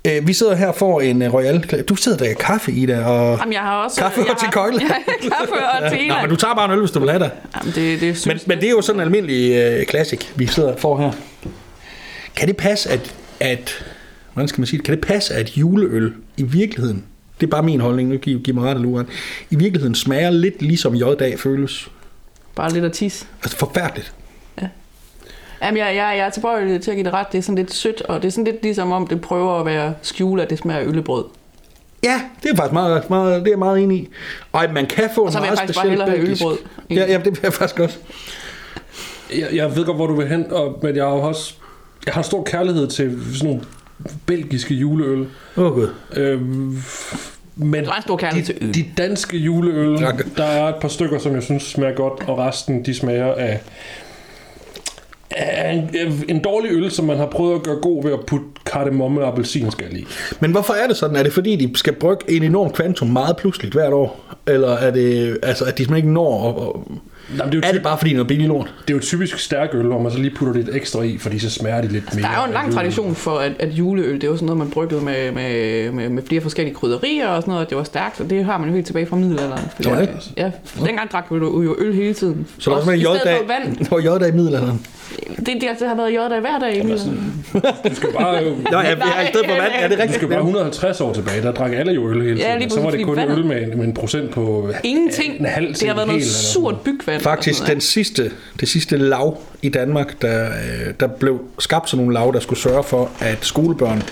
Uh, 0.08 0.28
vi 0.28 0.34
sidder 0.34 0.56
her 0.56 0.72
for 0.72 1.02
en 1.02 1.22
uh, 1.22 1.34
Royal... 1.34 1.64
Du 1.90 1.96
sidder 1.96 2.16
og 2.18 2.20
drikker 2.20 2.44
kaffe, 2.44 2.72
Ida, 2.72 3.06
og... 3.06 3.38
Jamen, 3.40 3.54
jeg 3.54 3.62
har 3.62 3.84
også... 3.84 4.02
Kaffe 4.02 4.22
og 4.22 4.28
jeg 4.28 4.36
til 4.38 4.48
har- 4.48 4.64
køgle. 4.70 4.82
Ja, 4.90 5.28
kaffe 5.30 5.54
og 5.54 5.92
til 5.92 6.08
Nå, 6.08 6.14
men 6.22 6.30
du 6.30 6.36
tager 6.36 6.56
bare 6.56 6.66
en 6.66 6.72
øl, 6.72 6.80
hvis 6.80 6.92
du 6.92 7.00
vil 7.00 7.10
have 7.10 7.24
det. 7.24 7.32
Jamen, 7.58 7.74
det, 7.76 8.02
det 8.02 8.18
synes 8.18 8.26
Men, 8.28 8.40
men 8.48 8.58
det 8.58 8.66
er 8.68 8.72
jo 8.72 8.82
sådan 8.82 9.00
en 9.02 9.06
almindelig 9.06 9.80
uh, 9.80 9.86
classic, 9.86 10.20
vi 10.36 10.46
sidder 10.48 10.78
for 10.78 10.98
her. 10.98 11.12
Kan 12.36 12.48
det 12.48 12.58
passe, 12.58 12.90
at, 12.90 13.16
at... 13.40 13.86
Hvordan 14.34 14.48
skal 14.48 14.60
man 14.62 14.68
sige 14.68 14.78
det? 14.78 14.86
Kan 14.86 14.96
det 14.96 15.06
passe, 15.08 15.34
at 15.34 15.50
juleøl 15.58 16.14
i 16.38 16.44
virkeligheden... 16.44 17.04
Det 17.42 17.48
er 17.48 17.52
bare 17.52 17.64
min 17.64 17.80
holdning, 17.82 18.10
nu 18.10 18.18
giver 18.18 18.40
giv 18.40 18.56
mig 18.56 18.64
ret 18.64 18.76
eller 18.76 18.88
uret. 18.88 19.06
I 19.50 19.56
virkeligheden 19.56 19.96
smager 19.96 20.30
lidt 20.30 20.62
ligesom 20.62 20.96
J-dag 20.96 21.40
føles. 21.40 21.88
Bare 22.56 22.74
lidt 22.74 22.86
af 22.86 22.92
tis. 22.92 23.28
Altså 23.44 23.58
forfærdeligt. 23.58 24.14
Jamen, 25.64 25.78
jeg, 25.78 25.86
jeg, 25.86 26.14
jeg 26.18 26.26
er 26.26 26.30
tilbøjelig 26.30 26.82
til 26.82 26.92
at 26.92 26.96
give 26.98 27.06
det 27.06 27.14
ret. 27.14 27.28
Det 27.32 27.38
er 27.38 27.42
sådan 27.42 27.56
lidt 27.56 27.74
sødt, 27.74 28.02
og 28.02 28.22
det 28.22 28.28
er 28.28 28.32
sådan 28.32 28.44
lidt 28.44 28.64
ligesom 28.64 28.92
om, 28.92 29.08
det 29.08 29.22
prøver 29.22 29.60
at 29.60 29.66
være 29.66 29.94
skjule, 30.02 30.42
at 30.44 30.50
det 30.50 30.58
smager 30.58 30.80
af 30.80 30.86
øllebrød. 30.86 31.26
Ja, 32.04 32.22
det 32.44 32.52
er 32.52 32.56
faktisk 32.56 32.74
meget, 32.74 33.10
meget, 33.10 33.40
det 33.42 33.48
er 33.48 33.52
jeg 33.52 33.60
meget 33.60 33.80
enig 33.80 33.98
i. 33.98 34.10
Og 34.52 34.64
at 34.64 34.74
man 34.74 34.86
kan 34.86 35.10
få 35.16 35.22
Og 35.22 35.28
en 35.28 35.34
så 35.34 35.40
vil 35.40 35.46
jeg 35.46 35.50
meget 35.50 35.60
faktisk 35.60 35.80
bare 35.80 35.90
hellere 35.90 36.10
have 36.10 36.20
belgisk. 36.20 36.42
øllebrød. 36.42 36.58
Ja, 36.90 37.12
ja, 37.12 37.18
det 37.18 37.26
vil 37.26 37.40
jeg 37.44 37.54
faktisk 37.54 37.80
også. 37.80 37.98
Jeg, 39.38 39.48
jeg 39.54 39.76
ved 39.76 39.86
godt, 39.86 39.98
hvor 39.98 40.08
du 40.08 40.16
vil 40.16 40.28
hen, 40.28 40.52
og, 40.52 40.80
men 40.84 40.96
jeg 40.96 41.04
har 41.04 41.12
også 41.12 41.54
jeg 42.06 42.14
har 42.14 42.22
stor 42.22 42.44
kærlighed 42.44 42.88
til 42.88 43.20
sådan 43.34 43.48
nogle 43.50 43.62
belgiske 44.26 44.74
juleøl. 44.74 45.28
Åh 45.58 45.66
oh, 45.66 45.74
gud. 45.74 45.90
Øhm, 46.16 46.82
men 47.56 47.86
kærlighed 48.18 48.46
til 48.46 48.60
de, 48.62 48.66
øl. 48.66 48.74
de 48.74 48.86
danske 48.98 49.38
juleøl, 49.38 49.98
Tak. 49.98 50.24
der 50.38 50.44
er 50.44 50.68
et 50.70 50.76
par 50.76 50.88
stykker, 50.88 51.20
som 51.20 51.34
jeg 51.36 51.44
synes 51.44 51.64
smager 51.64 51.96
godt, 51.96 52.24
og 52.28 52.38
resten 52.38 52.86
de 52.86 52.94
smager 52.94 53.34
af 53.34 53.60
en, 55.72 56.24
en 56.28 56.40
dårlig 56.40 56.72
øl, 56.72 56.92
som 56.92 57.06
man 57.06 57.18
har 57.18 57.26
prøvet 57.26 57.56
at 57.56 57.64
gøre 57.64 57.76
god 57.76 58.04
ved 58.04 58.14
at 58.14 58.20
putte 58.28 58.46
kardemomme 58.66 59.22
og 59.22 59.28
appelsinskal 59.28 59.98
i. 59.98 60.08
Men 60.40 60.52
hvorfor 60.52 60.74
er 60.74 60.88
det 60.88 60.98
sådan? 60.98 61.16
Er 61.16 61.24
det 61.24 61.34
fordi, 61.34 61.56
de 61.56 61.78
skal 61.78 61.94
brygge 61.94 62.32
en 62.32 62.44
enorm 62.44 62.72
kvantum 62.72 63.08
meget 63.08 63.38
pludseligt 63.38 63.74
hvert 63.74 63.94
år? 63.94 64.20
Eller 64.48 64.70
er 64.70 64.92
det, 64.92 65.38
altså, 65.44 65.66
at 65.66 65.78
de 65.78 65.84
simpelthen 65.84 65.98
ikke 65.98 66.14
når? 66.14 66.42
Og, 66.42 66.76
og, 66.76 66.88
Jamen, 67.38 67.52
det, 67.52 67.58
er 67.58 67.68
jo 67.68 67.70
er 67.70 67.74
det 67.74 67.84
bare 67.84 67.98
fordi, 67.98 68.14
noget 68.14 68.28
billig 68.28 68.48
lort? 68.48 68.74
det 68.88 68.94
er 68.94 68.98
jo 68.98 69.02
typisk 69.02 69.40
stærk 69.40 69.70
øl, 69.74 69.86
hvor 69.86 70.02
man 70.02 70.12
så 70.12 70.18
lige 70.18 70.36
putter 70.36 70.54
lidt 70.54 70.76
ekstra 70.76 71.02
i, 71.02 71.18
fordi 71.18 71.40
så 71.40 71.50
smager 71.50 71.82
de 71.82 71.88
lidt 71.88 72.16
mere. 72.16 72.24
Der 72.24 72.30
er 72.30 72.42
jo 72.42 72.48
en 72.48 72.54
lang 72.54 72.74
tradition 72.74 73.16
for, 73.16 73.38
at, 73.38 73.52
at 73.60 73.70
juleøl, 73.70 74.14
det 74.14 74.24
er 74.24 74.28
jo 74.28 74.36
sådan 74.36 74.46
noget, 74.46 74.58
man 74.58 74.70
bryggede 74.70 75.02
med, 75.02 75.32
med, 75.32 75.92
med, 75.92 76.10
med 76.10 76.24
flere 76.24 76.42
forskellige 76.42 76.76
krydderier 76.76 77.28
og 77.28 77.42
sådan 77.42 77.52
noget, 77.52 77.66
og 77.66 77.70
det 77.70 77.78
var 77.78 77.84
stærkt, 77.84 78.22
og 78.22 78.30
det 78.30 78.46
har 78.46 78.58
man 78.58 78.70
jo 78.70 78.76
helt 78.76 78.86
tilbage 78.86 79.06
fra 79.06 79.16
middelalderen. 79.16 79.64
Det 79.78 79.92
var 79.92 80.00
det? 80.00 80.32
Ja, 80.38 80.52
dengang 80.86 81.12
drak 81.12 81.26
vi 81.32 81.38
jo 81.38 81.76
øl 81.80 81.94
hele 81.96 82.14
tiden. 82.14 82.48
Så 82.60 82.70
der 82.70 82.76
er 82.76 82.80
Også 82.80 82.92
også 82.92 83.02
i 83.02 83.04
med 83.04 83.20
stedet 83.20 83.22
J-dag, 83.22 83.38
for 83.40 83.48
vand. 83.48 83.78
der 83.90 83.96
var 83.96 84.16
J-dag 84.16 84.30
i 84.30 84.32
middelalderen. 84.32 84.86
Det, 85.38 85.48
det, 85.48 85.62
det 85.80 85.88
har 85.88 85.96
været 85.96 86.14
J-dag 86.14 86.40
hver 86.40 86.60
dag 86.60 86.76
i 86.78 86.82
middelalderen. 86.82 87.46
Du 87.90 87.96
skal 87.96 88.10
bare, 88.14 88.42
Nå, 88.44 88.80
ja, 88.80 88.90
ja, 88.90 89.24
i 89.24 89.28
stedet 89.30 89.46
for 89.50 89.56
vand, 89.56 89.72
ja, 89.80 89.84
det 89.88 89.92
er 89.92 89.96
du 89.96 90.02
rigtigt. 90.02 90.14
skal 90.16 90.28
bare 90.28 90.38
150 90.40 91.02
år 91.02 91.14
tilbage, 91.14 91.42
der 91.42 91.52
drak 91.52 91.72
alle 91.74 91.92
jo 91.92 92.10
øl 92.10 92.14
hele 92.22 92.26
tiden. 92.36 92.38
Ja, 92.52 92.58
lige 92.58 92.70
så 92.70 92.82
var 92.82 92.92
det 92.92 93.06
kun 93.06 93.16
fordi 93.18 93.32
øl 93.32 93.38
vandet- 93.48 93.70
med, 93.70 93.76
med 93.76 93.86
en 93.86 93.94
procent 93.94 94.32
på 94.32 94.72
Ingenting. 94.84 95.40
en 95.40 95.46
halv 95.46 95.68
Det 95.68 95.76
til 95.78 95.88
har 95.88 95.96
været 95.96 96.06
en 96.06 96.10
noget 96.10 96.22
eller 96.22 96.34
sådan 96.34 96.54
surt 96.64 96.82
bygvand. 96.82 97.22
Faktisk 97.22 97.58
sådan 97.60 97.74
den 97.74 97.82
sidste, 97.82 98.32
det 98.60 98.70
sidste 98.70 98.98
lav 98.98 99.38
i 99.62 99.70
Danmark, 99.70 100.22
der, 100.22 100.46
øh, 100.46 100.94
der 101.00 101.08
blev 101.08 101.42
skabt 101.60 101.90
sådan 101.90 102.06
nogle 102.06 102.20
lav, 102.20 102.32
der 102.34 102.40
skulle 102.40 102.60
sørge 102.60 102.84
for, 102.84 103.10
at 103.20 103.38
skolebørn 103.46 104.04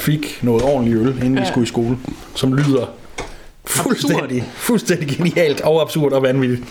fik 0.00 0.38
noget 0.42 0.62
ordentligt 0.62 0.96
øl, 0.98 1.08
inden 1.08 1.34
ja. 1.34 1.40
de 1.42 1.48
skulle 1.48 1.64
i 1.64 1.68
skole, 1.68 1.96
som 2.34 2.52
lyder 2.54 2.90
fuldstændig, 3.70 4.44
fuldstændig 4.54 5.08
genialt 5.08 5.60
og 5.60 5.82
absurd 5.82 6.12
og 6.12 6.22
vanvittigt. 6.22 6.62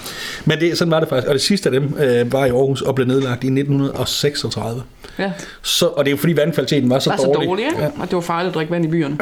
Men 0.45 0.59
det, 0.59 0.77
sådan 0.77 0.91
var 0.91 0.99
det 0.99 1.09
faktisk. 1.09 1.27
Og 1.27 1.33
det 1.33 1.41
sidste 1.41 1.69
af 1.69 1.73
dem 1.73 1.93
øh, 1.99 2.33
var 2.33 2.45
i 2.45 2.49
Aarhus 2.49 2.81
og 2.81 2.95
blev 2.95 3.07
nedlagt 3.07 3.43
i 3.43 3.47
1936. 3.47 4.83
Ja, 5.19 5.31
Så, 5.61 5.87
og 5.87 6.05
det 6.05 6.09
er 6.09 6.11
jo 6.11 6.17
fordi 6.17 6.35
vandkvaliteten 6.35 6.89
var 6.89 6.99
så 6.99 7.09
var 7.09 7.17
så 7.17 7.23
dårlig. 7.23 7.47
dårligt, 7.49 7.67
ja. 7.79 7.85
og 7.85 8.07
det 8.07 8.13
var 8.15 8.21
farligt 8.21 8.47
at 8.49 8.55
drikke 8.55 8.71
vand 8.71 8.85
i 8.85 8.87
byerne. 8.87 9.17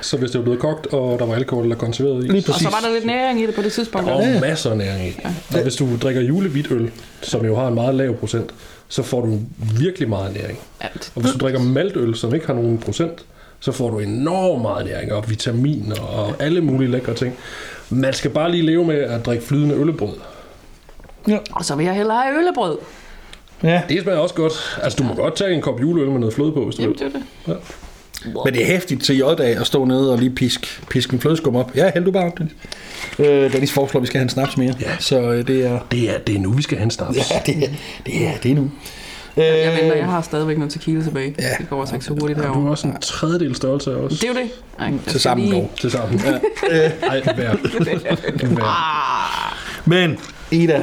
Så 0.00 0.16
hvis 0.16 0.30
det 0.30 0.38
var 0.38 0.42
blevet 0.42 0.60
kogt, 0.60 0.86
og 0.86 1.18
der 1.18 1.26
var 1.26 1.34
alkohol 1.34 1.64
eller 1.64 1.76
konserveret 1.76 2.24
i, 2.24 2.28
Lige 2.28 2.38
Og 2.38 2.42
så 2.42 2.52
præcis. 2.52 2.66
var 2.66 2.80
der 2.88 2.94
lidt 2.94 3.06
næring 3.06 3.40
i 3.42 3.46
det 3.46 3.54
på 3.54 3.62
det 3.62 3.72
tidspunkt. 3.72 4.10
og 4.10 4.22
Ja. 4.22 4.40
masser 4.40 4.70
af 4.70 4.76
næring 4.76 5.06
i. 5.08 5.16
Og 5.54 5.62
hvis 5.62 5.76
du 5.76 5.88
drikker 6.02 6.20
julehvidt 6.20 6.66
øl, 6.70 6.90
som 7.22 7.44
jo 7.46 7.56
har 7.56 7.68
en 7.68 7.74
meget 7.74 7.94
lav 7.94 8.14
procent, 8.16 8.50
så 8.88 9.02
får 9.02 9.20
du 9.20 9.38
virkelig 9.78 10.08
meget 10.08 10.34
næring. 10.34 10.58
Ja, 10.82 10.86
Og 11.14 11.22
hvis 11.22 11.32
du 11.32 11.38
drikker 11.38 11.60
maltøl, 11.60 12.14
som 12.14 12.34
ikke 12.34 12.46
har 12.46 12.54
nogen 12.54 12.78
procent, 12.78 13.24
så 13.66 13.72
får 13.72 13.90
du 13.90 13.98
enormt 13.98 14.62
meget 14.62 14.86
næring 14.86 15.12
og 15.12 15.30
vitaminer 15.30 16.00
og 16.00 16.34
alle 16.38 16.60
mulige 16.60 16.90
lækre 16.90 17.14
ting. 17.14 17.34
Man 17.90 18.12
skal 18.12 18.30
bare 18.30 18.50
lige 18.50 18.62
leve 18.62 18.84
med 18.84 18.94
at 18.94 19.26
drikke 19.26 19.44
flydende 19.44 19.74
øllebrød. 19.74 20.14
Og 21.52 21.64
så 21.64 21.74
vil 21.74 21.86
jeg 21.86 21.94
hellere 21.94 22.22
have 22.22 22.38
øllebrød. 22.38 22.78
Ja. 23.62 23.82
Det 23.88 24.02
smager 24.02 24.18
også 24.18 24.34
godt. 24.34 24.78
Altså, 24.82 24.96
du 24.96 25.02
må 25.02 25.14
godt 25.14 25.36
tage 25.36 25.54
en 25.54 25.60
kop 25.60 25.80
juleøl 25.80 26.10
med 26.10 26.18
noget 26.18 26.34
fløde 26.34 26.52
på, 26.52 26.64
hvis 26.64 26.74
du 26.76 26.82
Jamen, 26.82 26.96
vil. 26.98 27.08
det 27.08 27.16
er 27.46 27.52
det. 27.52 27.62
Men 28.44 28.54
det 28.54 28.62
er 28.62 28.66
hæftigt 28.66 29.04
til 29.04 29.16
J-dag 29.16 29.56
at 29.56 29.66
stå 29.66 29.84
nede 29.84 30.12
og 30.12 30.18
lige 30.18 30.30
pisk, 30.30 30.82
pisk 30.90 31.10
en 31.12 31.20
flødeskum 31.20 31.56
op. 31.56 31.76
Ja, 31.76 31.90
held 31.94 32.04
du 32.04 32.10
bare 32.10 32.32
Dennis. 32.38 32.54
Øh, 33.18 33.52
Dennis 33.52 33.72
foreslår, 33.72 33.98
at 33.98 34.02
vi 34.02 34.06
skal 34.06 34.18
have 34.18 34.22
en 34.24 34.28
snaps 34.28 34.56
mere. 34.56 34.74
Ja. 34.80 34.96
Så 34.98 35.20
øh, 35.20 35.46
det 35.46 35.66
er... 35.66 35.78
Det 35.90 36.14
er, 36.14 36.18
det 36.18 36.34
er 36.34 36.38
nu, 36.40 36.52
vi 36.52 36.62
skal 36.62 36.78
have 36.78 36.84
en 36.84 36.90
snaps. 36.90 37.16
Ja, 37.16 37.42
det 37.46 37.64
er, 37.64 37.68
det 38.06 38.26
er, 38.26 38.32
det 38.42 38.50
er 38.50 38.54
nu. 38.54 38.70
Jeg 39.36 39.66
Øh, 39.68 39.82
venter, 39.82 39.96
jeg 39.96 40.06
har 40.06 40.22
stadigvæk 40.22 40.58
noget 40.58 40.72
tequila 40.72 41.02
tilbage. 41.04 41.34
Ja. 41.38 41.44
Det 41.58 41.68
går 41.70 41.80
også 41.80 41.94
ikke 41.94 42.04
så 42.06 42.12
hurtigt 42.20 42.38
Du 42.38 42.42
er 42.44 42.48
herovre. 42.48 42.70
også 42.70 42.86
en 42.88 42.96
tredjedel 43.00 43.54
størrelse 43.54 43.90
af 43.92 43.94
os. 43.96 44.12
Det 44.12 44.24
er 44.24 44.28
jo 44.28 44.34
det. 44.34 44.50
Ej, 44.78 44.92
Til 45.06 45.20
sammen 45.20 45.46
lige- 45.48 45.60
dog. 45.60 45.70
Til 45.80 45.90
sammen. 45.90 46.20
Ja. 46.24 46.30
Ej, 47.10 47.22
hver. 47.34 47.56
hver. 48.46 49.88
Men, 49.88 50.18
Ida, 50.50 50.76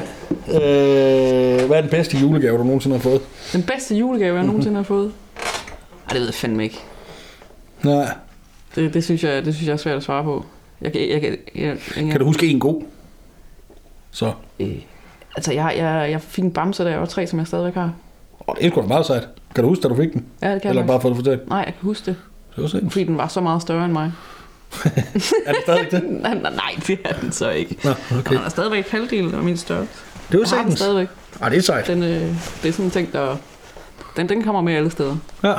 øh, 0.47 1.67
hvad 1.67 1.77
er 1.77 1.81
den 1.81 1.89
bedste 1.89 2.17
julegave, 2.17 2.57
du 2.57 2.63
nogensinde 2.63 2.95
har 2.95 3.01
fået? 3.03 3.21
Den 3.53 3.63
bedste 3.63 3.95
julegave, 3.95 4.35
jeg 4.37 4.45
nogensinde 4.45 4.75
har 4.75 4.83
fået? 4.83 5.11
Ej, 5.37 6.09
det 6.09 6.15
ved 6.19 6.25
jeg 6.25 6.33
fandme 6.33 6.63
ikke. 6.63 6.79
Nej. 7.83 8.13
Det, 8.75 8.93
det, 8.93 9.03
synes, 9.03 9.23
jeg, 9.23 9.45
det 9.45 9.53
synes 9.55 9.67
jeg 9.67 9.73
er 9.73 9.77
svært 9.77 9.97
at 9.97 10.03
svare 10.03 10.23
på. 10.23 10.45
Jeg, 10.81 10.95
jeg, 10.95 11.09
jeg, 11.09 11.23
jeg, 11.23 11.37
jeg, 11.55 11.77
jeg, 11.97 12.11
Kan 12.11 12.19
du 12.19 12.25
huske 12.25 12.47
en 12.47 12.59
god? 12.59 12.83
Så. 14.11 14.31
øh, 14.59 14.67
altså, 15.35 15.53
jeg, 15.53 15.73
jeg, 15.77 16.07
jeg 16.11 16.21
fik 16.21 16.43
en 16.43 16.51
bamse, 16.51 16.83
da 16.83 16.89
jeg 16.89 16.99
var 16.99 17.05
tre, 17.05 17.27
som 17.27 17.39
jeg 17.39 17.47
stadigvæk 17.47 17.73
har. 17.73 17.93
Åh, 18.47 18.55
det 18.59 18.65
er 18.65 18.69
sgu 18.69 18.81
da 18.81 18.87
meget 18.87 19.05
sejt. 19.05 19.27
Kan 19.55 19.63
du 19.63 19.69
huske, 19.69 19.83
da 19.83 19.87
du 19.87 19.95
fik 19.95 20.13
den? 20.13 20.25
Ja, 20.41 20.53
det 20.53 20.61
kan 20.61 20.69
Eller 20.69 20.81
jeg 20.81 20.87
bare 20.87 21.01
fået 21.01 21.15
det 21.15 21.25
fortalt? 21.25 21.49
Nej, 21.49 21.57
jeg 21.57 21.65
kan 21.65 21.81
huske 21.81 22.05
det. 22.05 22.15
Det 22.55 22.61
var 22.61 22.67
sindssygt. 22.69 22.91
Fordi 22.93 23.03
den 23.05 23.17
var 23.17 23.27
så 23.27 23.41
meget 23.41 23.61
større 23.61 23.85
end 23.85 23.93
mig. 23.93 24.11
Er 25.45 25.51
det 25.51 25.61
stadig 25.63 25.91
det? 25.91 26.03
Nej, 26.21 26.33
nej, 26.33 26.51
nej, 26.55 26.75
det 26.87 26.99
er 27.05 27.13
den 27.13 27.31
så 27.31 27.49
ikke. 27.49 27.77
Nå, 27.83 27.89
Okay. 28.19 28.35
Den 28.35 28.43
er 28.45 28.49
stadigvæk 28.49 28.89
halvdelen 28.89 29.35
af 29.35 29.43
min 29.43 29.57
størrelse. 29.57 29.93
Det 30.31 30.39
var 30.39 30.45
har 30.45 30.45
den 30.45 30.47
sagtens. 30.47 30.79
stadigvæk. 30.79 31.07
Ej, 31.41 31.49
det 31.49 31.57
er 31.57 31.61
sejt. 31.61 31.87
Den, 31.87 32.03
øh, 32.03 32.09
det 32.63 32.69
er 32.69 32.71
sådan 32.71 32.85
en 32.85 32.91
ting, 32.91 33.13
der... 33.13 33.35
Den, 34.17 34.29
den 34.29 34.43
kommer 34.43 34.61
med 34.61 34.73
alle 34.73 34.91
steder. 34.91 35.15
Ja. 35.43 35.53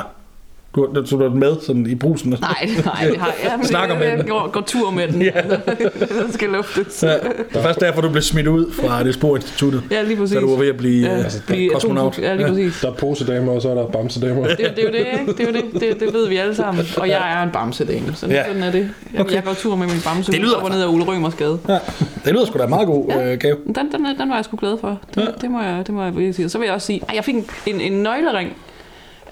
Du, 0.75 0.87
du 1.11 1.17
har 1.17 1.29
den 1.29 1.39
med 1.39 1.55
sådan 1.65 1.87
i 1.87 1.95
brusen. 1.95 2.29
Nej, 2.41 2.69
nej, 2.85 3.05
det 3.07 3.17
har 3.17 3.33
jeg. 3.43 3.59
Snakker 3.63 3.99
med 3.99 4.07
jeg 4.07 4.17
den. 4.17 4.27
går, 4.27 4.49
går 4.51 4.61
tur 4.61 4.91
med 4.91 5.07
den. 5.07 5.21
Ja. 5.21 5.31
den 6.23 6.31
skal 6.33 6.49
luftes. 6.49 7.03
Ja, 7.03 7.13
det 7.13 7.19
er 7.53 7.61
først 7.61 7.79
derfor, 7.79 8.01
du 8.01 8.09
blev 8.09 8.21
smidt 8.21 8.47
ud 8.47 8.71
fra 8.71 9.03
det 9.03 9.13
sporinstituttet. 9.13 9.83
Ja, 9.91 10.01
lige 10.01 10.17
præcis. 10.17 10.35
Da 10.35 10.41
du 10.41 10.49
var 10.49 10.57
ved 10.59 10.69
at 10.69 10.77
blive 10.77 11.07
ja, 11.07 11.15
ja, 11.17 11.23
altså, 11.23 11.41
blive 11.47 11.69
kosmonaut. 11.69 12.19
Ja, 12.19 12.35
lige 12.35 12.47
præcis. 12.47 12.79
Der 12.81 12.87
er 12.91 12.93
posedamer, 12.93 13.51
og 13.51 13.61
så 13.61 13.69
er 13.69 13.75
der 13.75 13.87
bamsedamer. 13.87 14.47
Det, 14.47 14.57
det 14.59 14.79
er 14.79 14.83
jo 14.83 14.87
det, 14.91 14.95
ikke? 15.19 15.33
Det 15.37 15.39
er 15.39 15.45
jo 15.47 15.53
det. 15.73 15.81
det. 15.81 15.99
Det 15.99 16.13
ved 16.13 16.27
vi 16.27 16.37
alle 16.37 16.55
sammen. 16.55 16.85
Og 16.97 17.09
jeg 17.09 17.33
er 17.39 17.43
en 17.43 17.49
bamsedame, 17.51 18.15
så 18.15 18.27
Ja. 18.27 18.33
ja. 18.33 18.45
sådan 18.47 18.63
er 18.63 18.71
det. 18.71 18.89
Jeg, 19.13 19.21
Okay. 19.21 19.33
jeg 19.35 19.43
går 19.43 19.53
tur 19.53 19.75
med 19.75 19.87
min 19.87 19.95
bamse 20.05 20.31
Det 20.31 20.39
lyder- 20.41 20.55
og 20.57 20.69
ned 20.69 20.81
ad 20.81 20.87
Ole 20.87 21.03
Rømers 21.03 21.33
gade. 21.35 21.59
Ja, 21.69 21.77
det 22.25 22.33
lyder 22.33 22.45
sgu 22.45 22.57
da 22.59 22.63
en 22.63 22.69
meget 22.69 22.87
god 22.87 23.05
Ja. 23.09 23.31
øh, 23.33 23.37
gave. 23.39 23.55
Den, 23.65 23.75
den, 23.75 24.05
den 24.19 24.29
var 24.29 24.35
jeg 24.35 24.45
sgu 24.45 24.57
glad 24.57 24.77
for. 24.81 24.87
Det, 24.89 25.17
Ja. 25.17 25.21
ja. 25.21 25.27
det, 25.41 25.51
må, 25.51 25.61
jeg, 25.61 25.83
det 25.87 25.93
må 25.95 26.03
jeg 26.19 26.35
sige. 26.35 26.45
Og 26.45 26.51
Så 26.51 26.57
vil 26.57 26.65
jeg 26.65 26.73
også 26.75 26.87
sige, 26.87 27.01
at 27.09 27.15
jeg 27.15 27.23
fik 27.25 27.35
en, 27.35 27.45
en, 27.65 27.81
en 27.81 27.91
nøglering 28.03 28.53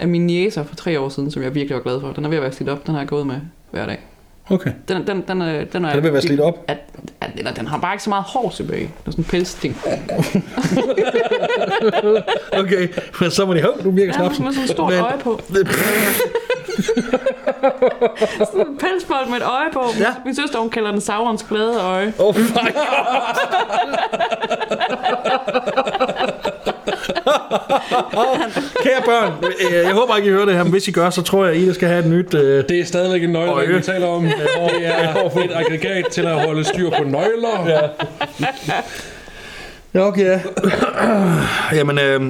af 0.00 0.08
min 0.08 0.30
jæser 0.30 0.62
for 0.64 0.74
tre 0.76 1.00
år 1.00 1.08
siden, 1.08 1.30
som 1.30 1.42
jeg 1.42 1.54
virkelig 1.54 1.76
var 1.76 1.82
glad 1.82 2.00
for. 2.00 2.12
Den 2.12 2.24
er 2.24 2.28
ved 2.28 2.36
at 2.36 2.42
være 2.42 2.52
slidt 2.52 2.70
op. 2.70 2.86
Den 2.86 2.94
har 2.94 3.00
jeg 3.00 3.08
gået 3.08 3.26
med 3.26 3.36
hver 3.70 3.86
dag. 3.86 4.00
Okay. 4.50 4.72
Den, 4.88 5.06
den, 5.06 5.24
den, 5.28 5.42
er, 5.42 5.64
den 5.64 5.64
er, 5.64 5.64
Den 5.64 5.84
er 5.84 5.94
ved 5.96 6.04
at 6.06 6.12
være 6.12 6.22
slidt 6.22 6.40
op. 6.40 6.64
At, 6.68 6.76
at, 7.20 7.30
eller, 7.36 7.52
den 7.52 7.66
har 7.66 7.78
bare 7.78 7.94
ikke 7.94 8.02
så 8.04 8.10
meget 8.10 8.24
hår 8.24 8.50
tilbage. 8.56 8.80
Det 8.80 8.90
er 9.06 9.10
sådan 9.10 9.24
en 9.24 9.28
pelsting. 9.30 9.76
Okay, 12.52 12.88
men 13.20 13.30
så 13.30 13.46
må 13.46 13.54
de 13.54 13.62
hov, 13.62 13.72
du 13.84 13.90
virker 13.90 14.12
Ja, 14.12 14.18
snapsen. 14.18 14.44
med 14.44 14.52
sådan 14.52 14.64
et 14.64 14.70
stort 14.70 14.92
Men- 14.92 15.02
øje 15.02 15.18
på. 15.18 15.40
Sådan 18.38 18.66
en 18.68 18.78
pelsbold 18.78 19.28
med 19.28 19.36
et 19.36 19.42
øje 19.42 19.70
på. 19.72 19.82
Ja. 19.98 20.14
Min 20.24 20.34
søster, 20.34 20.58
hun 20.58 20.70
kalder 20.70 20.90
den 20.90 21.00
Saurons 21.00 21.42
glade 21.42 21.80
øje. 21.80 22.12
Oh 22.18 22.36
my 22.36 22.40
god. 22.42 22.72
Kære 28.84 29.02
børn, 29.06 29.32
øh, 29.44 29.74
jeg 29.84 29.92
håber 29.92 30.16
ikke, 30.16 30.28
I 30.28 30.32
hører 30.32 30.44
det 30.44 30.54
her, 30.54 30.62
men 30.62 30.72
hvis 30.72 30.88
I 30.88 30.90
gør, 30.90 31.10
så 31.10 31.22
tror 31.22 31.44
jeg, 31.44 31.54
at 31.54 31.60
I 31.60 31.74
skal 31.74 31.88
have 31.88 32.00
et 32.00 32.06
nyt... 32.10 32.34
Øh, 32.34 32.64
Det 32.68 32.80
er 32.80 32.84
stadigvæk 32.84 33.22
en 33.22 33.30
nøgle, 33.30 33.74
vi 33.76 33.82
taler 33.82 34.06
om. 34.06 34.22
Det 34.24 34.34
er 34.84 35.38
et 35.44 35.50
aggregat 35.54 36.04
til 36.10 36.22
at 36.22 36.46
holde 36.46 36.64
styr 36.64 36.90
på 36.90 37.04
nøgler. 37.04 37.66
Ja. 37.68 37.78
ja, 39.94 40.00
okay. 40.06 40.24
ja. 40.26 40.40
Jamen, 41.78 41.98
øh, 41.98 42.20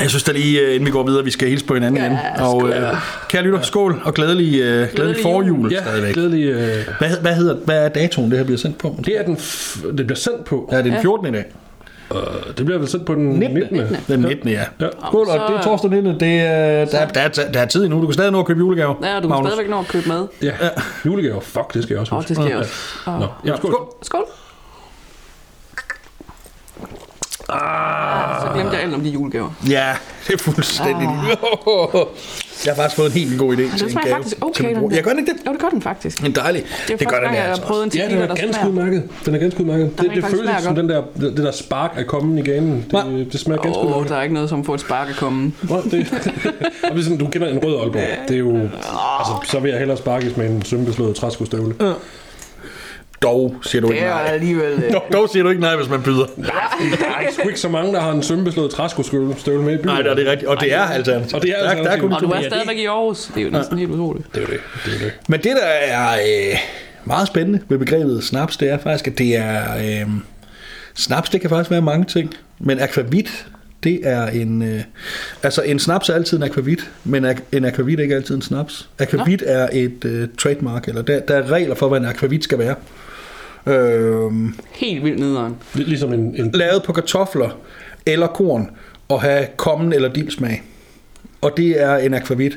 jeg 0.00 0.10
synes 0.10 0.22
da 0.24 0.32
lige, 0.32 0.60
øh, 0.60 0.74
inden 0.74 0.86
vi 0.86 0.90
går 0.90 1.02
videre, 1.06 1.24
vi 1.24 1.30
skal 1.30 1.48
hilse 1.48 1.64
på 1.64 1.74
hinanden 1.74 2.00
Ja, 2.00 2.06
igen. 2.06 2.18
Og 2.40 2.68
øh, 2.68 2.94
kære 3.28 3.42
lytter, 3.42 3.62
skål 3.62 4.00
og 4.04 4.14
glædelig, 4.14 4.54
øh, 4.54 4.60
glædelig 4.64 4.90
Glædelig 4.94 5.22
forjul 5.22 5.72
Ja, 5.72 5.80
stadigvæk. 5.82 6.14
glædelig. 6.14 6.44
Øh, 6.44 6.76
Hvad, 6.98 7.08
hvad, 7.20 7.34
hedder, 7.34 7.54
hvad 7.54 7.84
er 7.84 7.88
datoen, 7.88 8.30
det 8.30 8.38
her 8.38 8.44
bliver 8.44 8.58
sendt 8.58 8.78
på? 8.78 8.96
det 9.04 9.18
er 9.18 9.22
den, 9.22 9.36
f- 9.36 9.96
det 9.96 10.06
bliver 10.06 10.18
sendt 10.18 10.44
på. 10.44 10.68
Ja, 10.72 10.78
det 10.78 10.86
er 10.86 10.90
den 10.92 11.00
14. 11.02 11.26
i 11.26 11.30
dag. 11.30 11.44
Uh, 12.14 12.20
det 12.56 12.64
bliver 12.64 12.78
vel 12.78 12.88
sendt 12.88 13.06
på 13.06 13.14
den 13.14 13.24
19. 13.28 13.58
19. 13.72 13.96
Den 14.08 14.20
19. 14.20 14.48
ja. 14.48 14.64
Ja. 14.80 14.88
Skål, 15.08 15.28
og 15.28 15.50
det 15.50 15.56
er 15.56 15.62
torsdag 15.62 15.90
19. 15.90 16.20
Det, 16.20 16.40
er, 16.40 16.84
der, 16.84 17.06
der, 17.06 17.20
er, 17.20 17.28
der 17.52 17.60
er 17.60 17.66
tid 17.66 17.84
endnu. 17.84 18.00
Du 18.00 18.06
kan 18.06 18.14
stadig 18.14 18.32
nå 18.32 18.40
at 18.40 18.46
købe 18.46 18.58
julegaver. 18.58 18.94
Ja, 19.02 19.14
du 19.14 19.20
kan 19.20 19.28
Magnus. 19.28 19.48
stadigvæk 19.48 19.70
nå 19.70 19.78
at 19.78 19.88
købe 19.88 20.08
mad. 20.08 20.26
Ja. 20.42 20.52
Julegaver. 21.06 21.40
Fuck, 21.40 21.74
det 21.74 21.82
skal 21.82 21.94
jeg 21.94 22.00
også 22.00 22.14
huske. 22.14 22.28
det 22.28 22.36
skal 22.36 22.48
jeg 22.48 22.58
også. 22.58 22.72
Nå, 23.06 23.12
Åh. 23.12 23.28
ja, 23.44 23.56
skål. 23.56 23.70
Skål. 23.70 23.86
Skål. 24.02 24.24
Ah. 27.48 28.40
Så 28.42 28.52
glemte 28.54 28.72
jeg 28.76 28.82
alt 28.84 28.94
om 28.94 29.00
de 29.00 29.10
julegaver. 29.10 29.50
Ja, 29.68 29.94
det 30.26 30.34
er 30.34 30.38
fuldstændig. 30.38 31.08
Jeg 32.66 32.74
har 32.74 32.82
faktisk 32.82 32.96
fået 32.96 33.06
en 33.06 33.12
helt 33.12 33.38
god 33.38 33.52
idé 33.52 33.56
til 33.56 33.78
Den 33.78 33.84
en 33.84 33.90
smager 33.90 34.06
gave. 34.06 34.14
faktisk 34.16 34.36
til 34.36 34.44
okay. 34.44 34.64
min 34.64 34.76
den. 34.76 34.92
Jeg 34.92 35.02
gør 35.02 35.10
den 35.10 35.18
ikke 35.18 35.32
det. 35.32 35.38
Jo, 35.46 35.52
det 35.52 35.60
gør 35.60 35.68
den 35.68 35.82
faktisk. 35.82 36.22
Men 36.22 36.32
dejligt. 36.32 36.66
Det 36.86 36.92
er 36.92 36.96
Det 36.96 37.08
gør 37.08 37.16
den 37.16 37.24
gang, 37.24 37.36
jeg 37.36 37.44
altså 37.44 37.62
har 37.62 37.68
prøvet 37.68 37.84
en. 37.84 37.90
Ja, 37.94 38.08
den 38.08 38.18
er 38.18 38.34
ganske 38.34 38.68
udmærket. 38.68 39.02
Den 39.26 39.34
er 39.34 39.38
ganske 39.38 39.60
udmærket. 39.60 39.98
Det, 40.00 40.10
det 40.14 40.24
føles 40.24 40.50
som 40.62 40.74
den 40.74 40.88
der, 40.88 41.02
det, 41.20 41.36
der 41.36 41.52
spark 41.52 41.92
er 41.96 42.02
kommet 42.02 42.38
i 42.38 42.50
ganen. 42.50 42.84
Det, 42.90 43.28
det 43.32 43.40
smager 43.40 43.62
ganske 43.62 43.78
Åh, 43.80 43.86
udmærket. 43.86 44.08
der 44.08 44.16
er 44.16 44.22
ikke 44.22 44.34
noget 44.34 44.48
som 44.48 44.64
får 44.64 44.74
et 44.74 44.80
spark 44.80 45.08
at 45.08 45.16
komme. 45.16 45.52
Nå, 45.62 45.82
det, 45.90 46.12
og 46.88 46.92
hvis 46.94 47.04
sådan, 47.04 47.18
du 47.18 47.26
kender 47.26 47.48
en 47.48 47.58
rød 47.64 47.80
Aalborg, 47.80 48.28
det 48.28 48.34
er 48.34 48.38
jo... 48.38 48.56
Altså, 49.18 49.32
så 49.44 49.58
vil 49.60 49.70
jeg 49.70 49.78
hellere 49.78 49.96
sparkes 49.98 50.36
med 50.36 50.50
en 50.50 50.62
sømbeslået 50.62 51.16
træskostøvle. 51.16 51.74
Dog 53.22 53.56
siger 53.62 53.82
du 53.82 53.88
Det 53.88 53.94
ikke 53.94 54.06
er 54.06 54.14
nej. 54.14 54.32
alligevel... 54.32 54.72
øh, 54.86 54.92
Dog, 54.92 55.02
dog 55.12 55.28
siger 55.28 55.42
du 55.42 55.48
ikke 55.48 55.60
nej, 55.60 55.76
hvis 55.76 55.88
man 55.88 56.02
byder. 56.02 56.26
Der 56.36 56.42
er 56.46 57.32
sgu 57.32 57.48
ikke 57.48 57.60
så 57.60 57.68
mange, 57.68 57.92
der 57.92 58.00
har 58.00 58.12
en 58.12 58.22
sømbeslået 58.22 58.70
træskostøvle 58.70 59.62
med 59.64 59.74
i 59.74 59.76
byen. 59.76 59.86
Nej, 59.86 60.02
det 60.02 60.10
er 60.10 60.14
det 60.14 60.26
rigtigt. 60.26 60.48
Og 60.48 60.60
det 60.60 60.74
er 60.74 60.80
alternativet. 60.82 61.34
Og 61.34 61.42
det 61.42 61.50
er 61.50 61.54
Der, 61.54 61.62
der 61.62 61.68
er 61.68 61.70
alternativet. 61.76 62.00
kun 62.00 62.12
Og 62.12 62.20
du 62.20 62.26
er 62.30 62.40
Ja, 62.40 62.48
stadigvæk 62.48 62.76
i 62.76 62.84
Aarhus. 62.86 63.24
Det 63.34 63.40
er 63.40 63.44
jo 63.44 63.50
næsten 63.50 63.78
helt 63.78 63.90
utroligt. 63.90 64.26
Det 64.34 64.36
er 64.36 64.40
jo 64.40 64.52
det. 64.52 64.60
det, 64.84 64.94
er 64.94 64.98
det. 64.98 65.12
Men 65.28 65.40
det, 65.40 65.52
der 65.62 65.66
er 65.66 66.12
øh, 66.12 66.58
meget 67.04 67.26
spændende 67.26 67.60
ved 67.68 67.78
begrebet 67.78 68.24
snaps, 68.24 68.56
det 68.56 68.70
er 68.70 68.78
faktisk, 68.78 69.06
at 69.08 69.18
det 69.18 69.36
er... 69.36 69.62
Øh, 69.78 70.06
snaps, 70.94 71.30
det 71.30 71.40
kan 71.40 71.50
faktisk 71.50 71.70
være 71.70 71.82
mange 71.82 72.04
ting. 72.04 72.34
Men 72.58 72.80
akvavit, 72.80 73.46
det 73.84 74.00
er 74.02 74.26
en... 74.26 74.62
Øh, 74.62 74.80
altså, 75.42 75.62
en 75.62 75.78
snaps 75.78 76.08
er 76.08 76.14
altid 76.14 76.36
en 76.36 76.42
akvavit, 76.42 76.90
men 77.04 77.26
en 77.52 77.64
akvavit 77.64 77.98
er 77.98 78.02
ikke 78.02 78.14
altid 78.14 78.34
en 78.34 78.42
snaps. 78.42 78.88
Akvavit 78.98 79.42
er 79.46 79.68
et 79.72 80.04
øh, 80.04 80.28
trademark, 80.38 80.88
eller 80.88 81.02
der, 81.02 81.20
der 81.20 81.36
er 81.36 81.50
regler 81.50 81.74
for, 81.74 81.88
hvad 81.88 81.98
en 81.98 82.04
akvavit 82.06 82.44
skal 82.44 82.58
være. 82.58 82.74
Øh, 83.66 84.30
Helt 84.72 85.04
vildt 85.04 85.18
nederen. 85.20 85.56
Ligesom 85.74 86.12
en, 86.12 86.34
en 86.40 86.50
lavet 86.54 86.82
på 86.82 86.92
kartofler 86.92 87.48
eller 88.06 88.26
korn 88.26 88.70
og 89.08 89.20
have 89.22 89.46
kommen 89.56 89.92
eller 89.92 90.08
dilsmag. 90.12 90.62
Og 91.40 91.52
det 91.56 91.82
er 91.82 91.96
en 91.96 92.14
akvavit. 92.14 92.56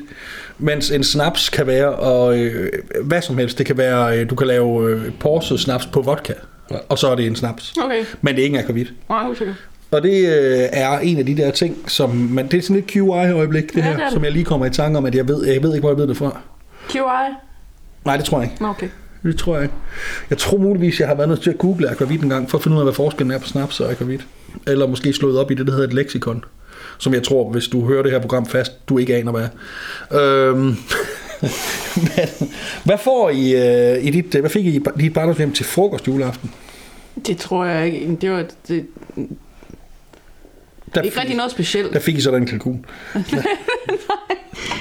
Mens 0.58 0.90
en 0.90 1.04
snaps 1.04 1.48
kan 1.48 1.66
være 1.66 1.88
og, 1.94 2.38
øh, 2.38 2.72
hvad 3.04 3.22
som 3.22 3.38
helst. 3.38 3.58
Det 3.58 3.66
kan 3.66 3.78
være, 3.78 4.18
øh, 4.18 4.30
du 4.30 4.34
kan 4.34 4.46
lave 4.46 4.90
øh, 4.90 5.12
porset 5.20 5.60
snaps 5.60 5.86
på 5.86 6.02
vodka, 6.02 6.32
Ja. 6.70 6.76
og 6.88 6.98
så 6.98 7.08
er 7.10 7.14
det 7.14 7.26
en 7.26 7.36
snaps. 7.36 7.74
Okay. 7.84 8.04
Men 8.22 8.34
det 8.34 8.40
er 8.40 8.44
ikke 8.44 8.58
en 8.58 8.62
akvavit. 8.64 8.92
Nej, 9.08 9.30
usikker. 9.30 9.54
Og 9.90 10.02
det 10.02 10.28
øh, 10.28 10.68
er 10.72 10.98
en 10.98 11.18
af 11.18 11.26
de 11.26 11.36
der 11.36 11.50
ting, 11.50 11.76
som 11.90 12.10
man, 12.10 12.46
det 12.48 12.58
er 12.58 12.62
sådan 12.62 12.76
et 12.76 12.86
QI-øjeblik, 12.86 13.68
det 13.68 13.76
Ja, 13.76 13.82
her, 13.82 13.90
det 13.90 14.00
det. 14.04 14.12
som 14.12 14.24
jeg 14.24 14.32
lige 14.32 14.44
kommer 14.44 14.66
i 14.66 14.70
tanke 14.70 14.98
om, 14.98 15.04
at 15.06 15.14
jeg 15.14 15.28
ved, 15.28 15.46
jeg 15.46 15.62
ved 15.62 15.70
ikke, 15.74 15.80
hvor 15.80 15.90
jeg 15.90 15.98
ved 15.98 16.06
det 16.06 16.16
fra. 16.16 16.40
QI? 16.90 16.98
Nej, 18.04 18.16
det 18.16 18.24
tror 18.24 18.40
jeg 18.40 18.50
ikke. 18.52 18.64
Okay. 18.64 18.88
Det 19.24 19.38
tror 19.38 19.54
jeg 19.54 19.62
ikke. 19.62 19.74
Jeg 20.30 20.38
tror 20.38 20.58
muligvis, 20.58 21.00
jeg 21.00 21.08
har 21.08 21.14
været 21.14 21.28
nødt 21.28 21.42
til 21.42 21.50
at 21.50 21.58
google 21.58 21.90
akvavit 21.90 22.22
en 22.22 22.28
gang, 22.28 22.50
for 22.50 22.58
at 22.58 22.64
finde 22.64 22.74
ud 22.74 22.80
af, 22.80 22.84
hvad 22.86 22.94
forskellen 22.94 23.30
er 23.30 23.38
på 23.38 23.46
snaps 23.46 23.80
og 23.80 23.90
akvavit. 23.90 24.26
Eller 24.66 24.86
måske 24.86 25.12
slået 25.12 25.38
op 25.38 25.50
i 25.50 25.54
det, 25.54 25.66
der 25.66 25.72
hedder 25.72 25.86
et 25.86 25.94
leksikon. 25.94 26.44
Som 26.98 27.14
jeg 27.14 27.22
tror, 27.22 27.50
hvis 27.50 27.68
du 27.68 27.86
hører 27.86 28.02
det 28.02 28.12
her 28.12 28.20
program 28.20 28.46
fast, 28.46 28.88
du 28.88 28.98
ikke 28.98 29.16
aner, 29.16 29.32
hvad 29.32 29.48
er. 30.10 30.48
Øhm, 30.50 30.58
men, 32.16 32.28
hvad 32.84 32.98
får 33.04 33.30
I, 33.30 33.54
øh, 33.96 34.04
i 34.04 34.10
dit, 34.10 34.34
hvad 34.34 34.50
fik 34.50 34.66
I 34.66 34.76
i 34.76 34.80
dit 35.00 35.14
barndomshjem 35.14 35.52
til 35.52 35.64
frokost 35.64 36.08
juleaften? 36.08 36.50
Det 37.26 37.36
tror 37.36 37.64
jeg 37.64 37.86
ikke. 37.86 38.16
Det 38.20 38.30
var 38.30 38.44
det, 38.68 38.86
Der 40.94 41.02
ikke 41.02 41.20
rigtig 41.20 41.36
noget 41.36 41.50
specielt. 41.52 41.92
Der 41.92 41.98
fik 41.98 42.16
I 42.16 42.20
sådan 42.20 42.42
en 42.42 42.46
kalkun. 42.46 42.84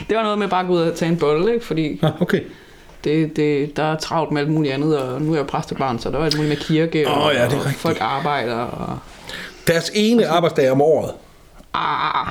Det 0.09 0.17
var 0.17 0.23
noget 0.23 0.39
med 0.39 0.47
bare 0.47 0.61
at 0.61 0.67
gå 0.67 0.73
ud 0.73 0.79
og 0.79 0.95
tage 0.95 1.11
en 1.11 1.17
bolle, 1.17 1.53
ikke? 1.53 1.65
fordi 1.65 1.99
Ah, 2.01 2.21
okay. 2.21 2.41
Det, 3.03 3.35
det, 3.35 3.77
der 3.77 3.83
er 3.83 3.97
travlt 3.97 4.31
med 4.31 4.41
alt 4.41 4.49
muligt 4.51 4.73
andet, 4.73 4.99
og 4.99 5.21
nu 5.21 5.33
er 5.33 5.37
jeg 5.37 5.47
præstebarn, 5.47 5.99
så 5.99 6.11
der 6.11 6.19
er 6.19 6.23
alt 6.25 6.35
muligt 6.37 6.49
med 6.49 6.57
kirke, 6.57 7.07
Åh, 7.09 7.17
og, 7.17 7.33
ja, 7.33 7.43
det 7.45 7.53
er 7.53 7.57
og 7.57 7.65
rigtigt. 7.65 7.81
folk 7.81 7.97
arbejder, 8.01 8.55
og, 8.55 8.99
Deres 9.67 9.91
ene 9.93 10.27
arbejdsdag 10.27 10.71
om 10.71 10.81
året. 10.81 11.11
ah, 11.73 12.27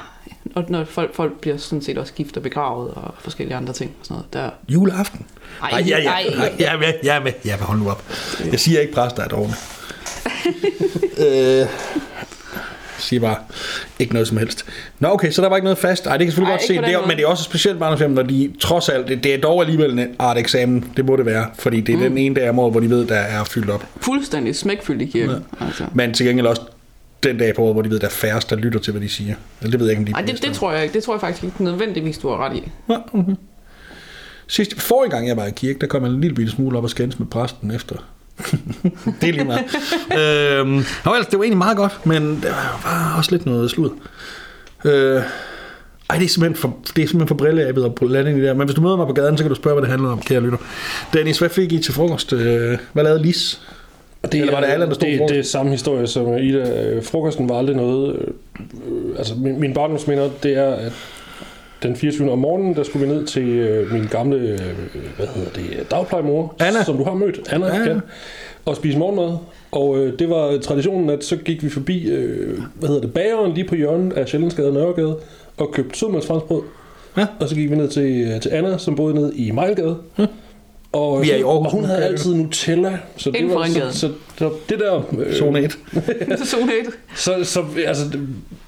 og 0.54 0.64
når 0.68 0.84
folk, 0.84 1.14
folk 1.14 1.40
bliver 1.40 1.56
sådan 1.56 1.82
set 1.82 1.98
også 1.98 2.12
gift 2.12 2.36
og 2.36 2.42
begravet, 2.42 2.90
og 2.94 3.14
forskellige 3.18 3.56
andre 3.56 3.72
ting 3.72 3.90
og 4.00 4.06
sådan 4.06 4.14
noget. 4.14 4.32
Der, 4.32 4.50
Juleaften. 4.68 5.26
Ej, 5.62 5.68
Ej, 5.70 5.84
ja, 5.88 5.98
ja, 5.98 6.10
ej. 6.10 6.22
ej, 6.38 6.52
jeg 6.58 6.74
er 6.74 6.78
med, 6.78 6.92
jeg 7.04 7.16
er 7.16 7.20
med. 7.20 7.32
Ja, 7.44 7.56
men 7.56 7.64
hold 7.66 7.78
nu 7.78 7.90
op. 7.90 8.02
Jeg 8.52 8.60
siger 8.60 8.80
ikke 8.80 8.92
præster 8.92 9.22
er 9.22 9.28
dårlige. 9.28 9.54
øh, 11.60 11.66
siger 13.02 13.20
bare 13.20 13.36
ikke 13.98 14.12
noget 14.12 14.28
som 14.28 14.36
helst. 14.36 14.64
Nå 14.98 15.08
okay, 15.08 15.30
så 15.30 15.42
der 15.42 15.48
var 15.48 15.56
ikke 15.56 15.64
noget 15.64 15.78
fast. 15.78 16.06
Ej, 16.06 16.16
det 16.16 16.26
kan 16.26 16.32
selvfølgelig 16.32 16.52
Ej, 16.52 16.58
godt 16.58 16.66
se. 16.66 16.74
Det 16.74 17.04
er, 17.04 17.06
men 17.06 17.16
det 17.16 17.22
er 17.22 17.26
også 17.26 17.44
specielt 17.44 17.78
barndomshjem, 17.78 18.10
når 18.10 18.22
de 18.22 18.52
trods 18.60 18.88
alt, 18.88 19.08
det, 19.08 19.24
det 19.24 19.34
er 19.34 19.38
dog 19.38 19.60
alligevel 19.60 19.98
en 19.98 20.14
art 20.18 20.38
eksamen. 20.38 20.92
Det 20.96 21.04
må 21.04 21.16
det 21.16 21.26
være, 21.26 21.46
fordi 21.58 21.80
det 21.80 21.92
er 21.92 21.96
mm. 21.96 22.02
den 22.02 22.18
ene 22.18 22.34
dag 22.34 22.50
om 22.50 22.58
året, 22.58 22.72
hvor 22.72 22.80
de 22.80 22.90
ved, 22.90 23.06
der 23.06 23.14
er 23.14 23.44
fyldt 23.44 23.70
op. 23.70 23.86
fuldstændig 24.00 24.56
smækfyldt 24.56 25.02
i 25.02 25.04
kirken. 25.06 25.36
Ja. 25.60 25.64
Altså. 25.66 25.84
Men 25.94 26.14
til 26.14 26.26
gengæld 26.26 26.46
også 26.46 26.62
den 27.22 27.38
dag 27.38 27.54
på 27.54 27.62
året, 27.62 27.74
hvor 27.74 27.82
de 27.82 27.90
ved, 27.90 27.98
der 27.98 28.06
er 28.06 28.10
færrest, 28.10 28.50
der 28.50 28.56
lytter 28.56 28.80
til, 28.80 28.90
hvad 28.90 29.02
de 29.02 29.08
siger. 29.08 29.34
Eller 29.60 29.70
det 29.70 29.80
ved 29.80 29.86
jeg 29.86 29.92
ikke, 29.92 30.00
om 30.00 30.06
de 30.06 30.12
Ej, 30.12 30.20
det, 30.20 30.42
det 30.42 30.54
tror 30.54 30.72
jeg 30.72 30.82
ikke. 30.82 30.94
Det 30.94 31.02
tror 31.02 31.14
jeg 31.14 31.20
faktisk 31.20 31.44
ikke 31.44 31.64
nødvendigvis, 31.64 32.18
du 32.18 32.28
har 32.28 32.46
ret 32.46 32.56
i. 32.56 32.68
Ja, 32.88 32.96
okay. 33.12 33.32
Sidste, 34.46 34.80
forrige 34.80 35.10
gang, 35.10 35.28
jeg 35.28 35.36
var 35.36 35.46
i 35.46 35.50
kirke, 35.50 35.78
der 35.78 35.86
kom 35.86 36.02
jeg 36.04 36.10
en 36.10 36.20
lille 36.20 36.34
bitte 36.34 36.52
smule 36.52 36.78
op 36.78 36.84
og 36.84 36.90
skændes 36.90 37.18
med 37.18 37.26
præsten 37.26 37.70
efter. 37.70 37.96
det 39.20 39.28
er 39.28 39.32
lige 39.32 39.44
meget. 39.44 39.64
øhm, 40.60 40.84
nå, 41.04 41.12
ellers, 41.12 41.26
det 41.26 41.38
var 41.38 41.44
egentlig 41.44 41.58
meget 41.58 41.76
godt, 41.76 42.06
men 42.06 42.22
det 42.22 42.50
var 42.84 43.14
også 43.18 43.30
lidt 43.30 43.46
noget 43.46 43.70
slud. 43.70 43.90
Øh, 44.84 45.22
ej, 46.10 46.18
det 46.18 46.24
er 46.24 46.28
simpelthen 46.28 46.56
for, 46.56 46.76
det 46.96 47.02
er 47.02 47.06
simpelthen 47.06 47.28
for 47.28 47.34
brilleabet 47.34 47.82
i 47.82 48.34
det 48.34 48.42
der. 48.42 48.54
Men 48.54 48.66
hvis 48.66 48.74
du 48.74 48.80
møder 48.80 48.96
mig 48.96 49.06
på 49.06 49.12
gaden, 49.12 49.38
så 49.38 49.44
kan 49.44 49.48
du 49.48 49.54
spørge, 49.54 49.74
hvad 49.74 49.82
det 49.82 49.90
handler 49.90 50.10
om, 50.10 50.20
kære 50.20 50.40
lytter. 50.40 50.58
Dennis, 51.12 51.38
hvad 51.38 51.48
fik 51.48 51.72
I 51.72 51.78
til 51.78 51.94
frokost? 51.94 52.32
Øh, 52.32 52.78
hvad 52.92 53.04
lavede 53.04 53.22
Lis? 53.22 53.60
Og 54.22 54.32
det, 54.32 54.40
Eller 54.40 54.52
var 54.52 54.60
det 54.60 54.68
Allan, 54.68 54.88
der 54.88 54.94
stod 54.94 55.08
det, 55.08 55.28
det 55.28 55.38
er 55.38 55.42
samme 55.42 55.72
historie 55.72 56.06
som 56.06 56.36
Ida. 56.36 56.84
Øh, 56.84 57.04
Frokosten 57.04 57.48
var 57.48 57.58
aldrig 57.58 57.76
noget... 57.76 58.16
Øh, 58.16 58.26
øh, 58.88 59.18
altså, 59.18 59.34
min, 59.34 59.60
min 59.60 59.74
barndomsminder, 59.74 60.30
det 60.42 60.56
er, 60.56 60.74
at 60.74 60.92
den 61.82 61.96
24. 61.96 62.30
om 62.30 62.38
morgenen, 62.38 62.74
der 62.74 62.82
skulle 62.82 63.06
vi 63.06 63.14
ned 63.14 63.26
til 63.26 63.48
øh, 63.48 63.92
min 63.92 64.04
gamle, 64.04 64.36
øh, 64.36 64.58
hvad 65.16 65.26
hedder 65.34 65.50
det, 65.54 65.90
dagplejemor, 65.90 66.54
Anna. 66.60 66.84
som 66.84 66.96
du 66.96 67.04
har 67.04 67.14
mødt, 67.14 67.40
Anna, 67.50 67.66
Ja, 67.66 67.76
ja, 67.76 67.80
ja. 67.80 67.90
ja. 67.94 68.00
og 68.64 68.76
spise 68.76 68.98
morgenmad. 68.98 69.36
Og 69.72 69.98
øh, 69.98 70.18
det 70.18 70.30
var 70.30 70.58
traditionen, 70.58 71.10
at 71.10 71.24
så 71.24 71.36
gik 71.36 71.64
vi 71.64 71.68
forbi, 71.68 72.10
øh, 72.10 72.58
hvad 72.74 72.88
hedder 72.88 73.02
det, 73.02 73.12
bageren 73.14 73.54
lige 73.54 73.68
på 73.68 73.74
hjørnet 73.74 74.12
af 74.12 74.28
Sjællandsgade 74.28 74.68
og 74.68 74.74
Nørregade, 74.74 75.16
og 75.56 75.72
købte 75.72 75.98
sødmandsfranskbrød. 75.98 76.62
Ja. 77.16 77.26
Og 77.40 77.48
så 77.48 77.54
gik 77.54 77.70
vi 77.70 77.76
ned 77.76 77.88
til, 77.88 78.40
til 78.40 78.48
Anna, 78.48 78.78
som 78.78 78.96
boede 78.96 79.14
nede 79.14 79.36
i 79.36 79.50
Mejlgade. 79.50 79.96
Og, 80.92 81.22
Vi 81.22 81.30
er 81.30 81.36
i 81.36 81.42
Aarhus 81.42 81.66
og 81.66 81.70
hun 81.70 81.84
havde 81.84 82.04
altid 82.04 82.34
Nutella. 82.34 82.98
Så 83.16 83.30
det, 83.30 83.54
var, 83.54 83.66
så, 83.66 83.98
så, 83.98 84.10
så, 84.38 84.50
det 84.68 84.78
der... 84.78 85.02
Øh, 85.18 85.34
Zone 85.34 85.60
1. 85.60 85.78
Zone 86.52 86.72
1. 86.72 86.86
så, 87.16 87.44
så 87.44 87.64
altså, 87.86 88.04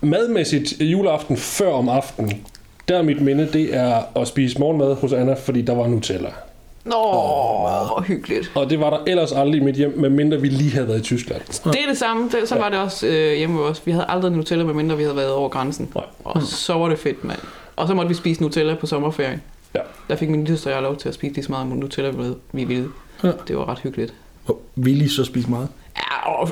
madmæssigt 0.01 0.75
juleaften 0.81 1.37
før 1.37 1.69
om 1.71 1.89
aftenen, 1.89 2.33
der 2.89 2.99
er 2.99 3.03
mit 3.03 3.21
minde, 3.21 3.49
det 3.53 3.77
er 3.77 4.03
at 4.17 4.29
spise 4.29 4.59
morgenmad 4.59 4.95
hos 4.95 5.13
Anna, 5.13 5.35
fordi 5.35 5.63
der 5.63 5.75
var 5.75 5.87
Nutella. 5.87 6.31
Nå, 6.85 6.91
hvor 6.91 8.05
hyggeligt. 8.07 8.53
Og 8.55 8.71
det 8.71 8.81
var 8.81 8.91
der 8.91 8.99
ellers 9.07 9.33
aldrig 9.33 9.61
i 9.61 9.65
mit 9.65 9.75
hjem, 9.75 9.99
medmindre 9.99 10.41
vi 10.41 10.49
lige 10.49 10.71
havde 10.71 10.89
været 10.89 10.99
i 10.99 11.03
Tyskland. 11.03 11.43
Det 11.49 11.83
er 11.83 11.89
det 11.89 11.99
samme. 11.99 12.31
Det, 12.31 12.49
så 12.49 12.55
var 12.55 12.69
det 12.69 12.79
også 12.79 13.07
øh, 13.07 13.37
hjemme 13.37 13.59
hos 13.59 13.71
os. 13.71 13.87
Vi 13.87 13.91
havde 13.91 14.07
aldrig 14.09 14.33
Nutella, 14.33 14.65
medmindre 14.65 14.97
vi 14.97 15.03
havde 15.03 15.17
været 15.17 15.33
over 15.33 15.49
grænsen. 15.49 15.91
Nej. 15.95 16.05
Og 16.25 16.43
så 16.43 16.75
var 16.75 16.89
det 16.89 16.99
fedt, 16.99 17.25
mand. 17.25 17.39
Og 17.77 17.89
så 17.89 17.95
måtte 17.95 18.09
vi 18.09 18.15
spise 18.15 18.43
Nutella 18.43 18.75
på 18.75 18.87
sommerferien. 18.87 19.43
Ja. 19.75 19.81
Der 20.09 20.17
fik 20.17 20.29
min 20.29 20.41
lille 20.41 20.57
søster 20.57 20.71
og 20.71 20.75
jeg 20.75 20.83
lov 20.83 20.97
til 20.97 21.09
at 21.09 21.15
spise 21.15 21.35
lige 21.35 21.45
så 21.45 21.53
meget 21.53 21.67
Nutella, 21.69 22.13
med, 22.13 22.35
vi 22.53 22.65
ville. 22.65 22.89
Ja. 23.25 23.31
Det 23.49 23.57
var 23.57 23.69
ret 23.69 23.79
hyggeligt. 23.79 24.15
Og 24.47 24.63
Willy 24.79 25.07
så 25.07 25.25
spise 25.25 25.51
meget. 25.51 25.69
Ja, 26.03 26.31
og... 26.41 26.51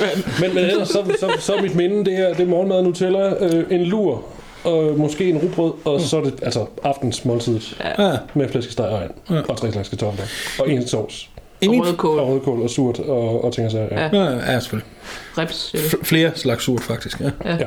Mand. 0.00 0.40
Men, 0.40 0.54
men 0.54 0.64
ellers, 0.64 0.88
så, 0.88 1.16
så, 1.20 1.32
så 1.38 1.52
mit 1.62 1.74
minde, 1.74 2.04
det 2.04 2.18
er, 2.18 2.32
det 2.34 2.40
er 2.42 2.46
morgenmad, 2.46 2.82
Nutella, 2.82 3.44
øh, 3.44 3.64
en 3.70 3.82
lur, 3.84 4.24
og 4.64 4.94
måske 4.98 5.30
en 5.30 5.38
rugbrød, 5.38 5.72
og 5.84 6.00
så 6.00 6.16
er 6.16 6.22
det 6.22 6.34
altså 6.42 6.66
aftens 6.84 7.24
måltid 7.24 7.60
Ja. 7.98 8.12
med 8.34 8.48
flæskesteg 8.48 8.86
og 8.86 9.02
and, 9.02 9.10
Ja. 9.30 9.40
og 9.48 9.56
tre 9.56 9.72
slags 9.72 9.88
kartofler, 9.88 10.24
og 10.58 10.70
en 10.70 10.86
sovs, 10.88 11.30
I 11.60 11.66
Og 11.66 11.70
min, 11.72 11.82
rødkål. 11.86 12.18
og 12.18 12.28
rødkål 12.28 12.62
og 12.62 12.70
surt, 12.70 12.98
og, 13.00 13.44
og 13.44 13.52
ting 13.54 13.66
og 13.66 13.72
sager. 13.72 13.88
Ja. 14.12 14.22
Ja. 14.24 14.52
ja, 14.52 14.60
selvfølgelig. 14.60 14.90
Reps. 15.38 15.70
Ja. 15.74 15.78
F- 15.78 16.04
flere 16.04 16.30
slags 16.34 16.64
surt, 16.64 16.80
faktisk. 16.82 17.20
Ja. 17.20 17.30
Ja. 17.44 17.54
Ja. 17.56 17.66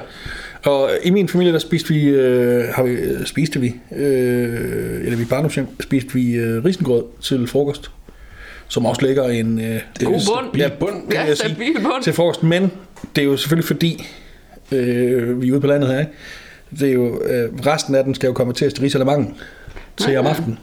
Og 0.71 0.89
i 1.03 1.10
min 1.10 1.27
familie, 1.27 1.53
der 1.53 1.60
spiste 1.60 1.89
vi, 1.93 2.03
øh, 2.05 2.63
har 2.73 2.84
vi, 2.84 2.91
øh, 2.91 3.25
spiste 3.25 3.60
vi, 3.60 3.75
øh, 3.95 5.01
eller 5.05 5.17
vi 5.17 5.25
barndomshjem, 5.25 5.67
spiste 5.82 6.13
vi 6.13 6.32
øh, 6.34 6.65
risengrød 6.65 7.03
til 7.21 7.47
frokost, 7.47 7.91
som 8.69 8.86
også 8.86 9.01
lægger 9.01 9.23
en... 9.23 9.60
Øh, 9.60 9.79
God 9.99 10.12
bund. 10.12 10.21
Stabil 10.21 10.71
bund. 10.79 10.93
kan 11.03 11.12
Ja, 11.12 11.25
jeg 11.25 11.38
sige, 11.38 11.55
bund. 11.84 12.03
til 12.03 12.13
frokost, 12.13 12.43
men 12.43 12.71
det 13.15 13.21
er 13.21 13.25
jo 13.25 13.38
selvfølgelig 13.38 13.67
fordi, 13.67 14.08
øh, 14.71 15.41
vi 15.41 15.47
er 15.47 15.51
ude 15.51 15.62
på 15.62 15.67
landet 15.67 15.89
her, 15.89 15.99
ikke? 15.99 16.12
det 16.79 16.89
er 16.89 16.93
jo, 16.93 17.21
øh, 17.23 17.49
resten 17.65 17.95
af 17.95 18.03
den 18.03 18.15
skal 18.15 18.27
jo 18.27 18.34
komme 18.34 18.53
til 18.53 18.71
til 18.73 18.82
risalamangen 18.82 19.36
til 19.97 20.17
om 20.17 20.27
aftenen. 20.27 20.60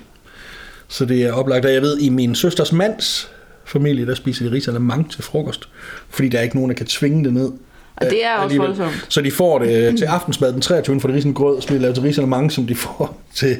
Så 0.88 1.05
det 1.05 1.23
er 1.23 1.33
oplagt, 1.33 1.64
og 1.64 1.73
jeg 1.73 1.83
ved, 1.83 1.99
i 1.99 2.09
min 2.09 2.35
søsters 2.35 2.73
mands 2.73 3.31
familie, 3.64 4.07
der 4.07 4.14
spiser 4.14 4.45
de 4.49 4.53
risalamang 4.53 5.11
til 5.11 5.23
frokost, 5.23 5.69
fordi 6.11 6.29
der 6.29 6.38
er 6.38 6.42
ikke 6.42 6.57
nogen, 6.57 6.71
der 6.71 6.77
kan 6.77 6.87
tvinge 6.87 7.25
det 7.25 7.33
ned. 7.33 7.53
Og 7.97 8.07
det 8.11 8.25
er 8.25 8.33
også 8.33 8.43
alligevel. 8.43 8.67
voldsomt. 8.67 9.07
Så 9.09 9.21
de 9.21 9.31
får 9.31 9.59
det 9.59 9.89
øh, 9.89 9.97
til 9.99 10.05
aftensmad 10.05 10.53
den 10.53 10.61
23. 10.61 11.01
for 11.01 11.09
det 11.09 11.17
risengrød, 11.17 11.61
som 11.61 11.77
de 11.77 11.83
laver 11.83 11.95
til 11.95 12.03
risalamang, 12.03 12.53
som 12.53 12.67
de 12.67 12.75
får 12.75 13.17
til 13.35 13.57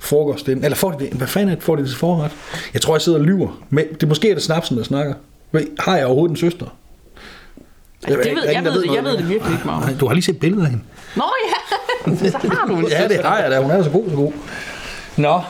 frokost. 0.00 0.48
Eller 0.48 0.74
får 0.74 0.90
de 0.90 1.04
det? 1.04 1.12
Hvad 1.12 1.26
fanden 1.26 1.50
er 1.50 1.54
det, 1.54 1.64
får 1.64 1.76
de 1.76 1.82
det 1.82 1.90
til 1.90 1.98
forret? 1.98 2.30
Jeg 2.74 2.80
tror, 2.82 2.94
jeg 2.94 3.00
sidder 3.02 3.18
og 3.18 3.24
lyver. 3.24 3.62
Men 3.70 3.84
det, 4.00 4.08
måske 4.08 4.30
er 4.30 4.34
det 4.34 4.42
snapsen, 4.42 4.76
der 4.76 4.82
snakker. 4.82 5.14
Har 5.78 5.96
jeg 5.96 6.06
overhovedet 6.06 6.30
en 6.30 6.36
søster? 6.36 6.66
Det 8.08 8.18
ved, 8.18 8.24
jeg, 8.24 8.64
der 8.64 8.72
ved, 8.72 8.82
det, 8.82 8.94
jeg 8.94 9.04
ved 9.04 9.16
det 9.16 9.28
virkelig 9.28 9.52
ikke 9.52 9.66
meget. 9.66 9.86
Nej, 9.86 9.94
du 10.00 10.06
har 10.06 10.14
lige 10.14 10.24
set 10.24 10.40
billedet 10.40 10.64
af 10.64 10.70
hende. 10.70 10.84
Nå 11.16 11.24
ja, 11.46 12.14
så 12.30 12.38
har 12.48 12.66
du 12.66 12.76
en 12.76 12.86
Ja, 12.88 13.08
det 13.08 13.20
har 13.24 13.38
jeg 13.38 13.50
da. 13.50 13.60
Hun 13.60 13.70
er 13.70 13.82
så 13.82 13.90
god, 13.90 14.10
så 14.10 14.16
god. 14.16 14.32
Nå, 15.16 15.40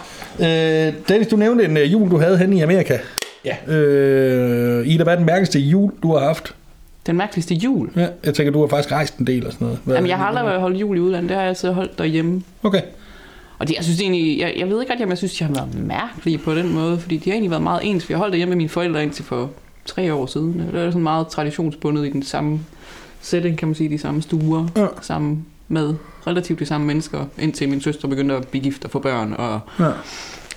øh, 0.40 0.92
Dennis, 1.09 1.26
du 1.29 1.37
nævnte 1.37 1.64
en 1.64 1.76
øh, 1.76 1.92
jul, 1.92 2.11
du 2.11 2.18
havde 2.18 2.38
henne 2.38 2.57
i 2.57 2.61
Amerika. 2.61 2.98
Ja. 3.44 3.74
Øh, 3.74 4.87
Ida, 4.87 5.03
hvad 5.03 5.12
er 5.12 5.16
den 5.16 5.26
mærkeligste 5.26 5.59
jul, 5.59 5.92
du 6.03 6.16
har 6.16 6.26
haft? 6.26 6.55
Den 7.11 7.16
mærkeligste 7.16 7.55
jul. 7.55 7.90
Ja, 7.96 8.07
jeg 8.25 8.35
tænker, 8.35 8.53
du 8.53 8.61
har 8.61 8.66
faktisk 8.66 8.92
rejst 8.92 9.16
en 9.18 9.27
del 9.27 9.46
og 9.46 9.53
sådan 9.53 9.64
noget. 9.64 9.81
Hvad, 9.85 9.94
Jamen, 9.94 10.09
jeg 10.11 10.16
har 10.18 10.27
aldrig 10.27 10.61
holdt 10.61 10.81
jul 10.81 10.96
i 10.96 11.01
udlandet. 11.01 11.29
Det 11.29 11.35
har 11.37 11.42
jeg 11.42 11.49
altid 11.49 11.68
holdt 11.73 11.99
derhjemme. 11.99 12.42
Okay. 12.62 12.83
Og 13.59 13.68
det, 13.68 13.75
jeg 13.77 13.85
synes 13.85 14.01
egentlig, 14.01 14.38
jeg, 14.38 14.55
jeg 14.59 14.68
ved 14.70 14.81
ikke 14.81 14.92
rigtig, 14.92 15.05
om 15.05 15.11
jeg 15.11 15.18
synes, 15.18 15.35
de 15.35 15.44
har 15.44 15.53
været 15.53 15.75
mærkelige 15.87 16.38
på 16.38 16.55
den 16.55 16.75
måde, 16.75 16.99
fordi 16.99 17.16
de 17.16 17.31
har 17.31 17.35
egentlig 17.35 17.51
været 17.51 17.62
meget 17.62 17.81
ens. 17.85 18.09
Vi 18.09 18.14
har 18.14 18.18
holdt 18.18 18.33
derhjemme 18.33 18.51
med 18.51 18.57
mine 18.57 18.68
forældre 18.68 19.03
indtil 19.03 19.25
for 19.25 19.51
tre 19.85 20.14
år 20.14 20.27
siden. 20.27 20.59
Det 20.73 20.81
er 20.81 20.90
sådan 20.90 21.03
meget 21.03 21.29
traditionsbundet 21.29 22.07
i 22.07 22.11
den 22.11 22.23
samme 22.23 22.61
setting, 23.20 23.59
kan 23.59 23.68
man 23.68 23.75
sige, 23.75 23.90
de 23.90 23.99
samme 23.99 24.23
stuer, 24.23 24.66
Ja. 24.77 24.87
sammen 25.03 25.46
med 25.68 25.94
relativt 26.27 26.61
de 26.61 26.66
samme 26.66 26.87
mennesker, 26.87 27.25
indtil 27.38 27.68
min 27.68 27.81
søster 27.81 28.09
begyndte 28.09 28.35
at 28.35 28.49
blive 28.49 28.62
gift 28.64 28.85
og 28.85 28.90
få 28.90 28.99
børn 28.99 29.33
og 29.38 29.61
Ja. 29.81 29.90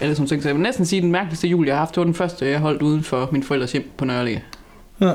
alle 0.01 0.15
sådan 0.15 0.27
ting. 0.27 0.41
Så 0.43 0.49
jeg 0.49 0.55
vil 0.55 0.63
næsten 0.63 0.85
sige, 0.85 0.97
at 0.99 1.03
den 1.03 1.11
mærkeligste 1.11 1.47
jul, 1.47 1.65
jeg 1.65 1.75
har 1.75 1.79
haft, 1.79 1.91
det 1.95 1.97
var 1.97 2.05
den 2.05 2.13
første, 2.13 2.45
jeg 2.49 2.59
holdt 2.59 2.81
uden 2.81 3.03
for 3.03 3.29
min 3.31 3.43
forældres 3.43 3.71
hjem 3.71 3.89
på 3.97 4.05
Nørre 4.05 4.39
Ja. 5.01 5.11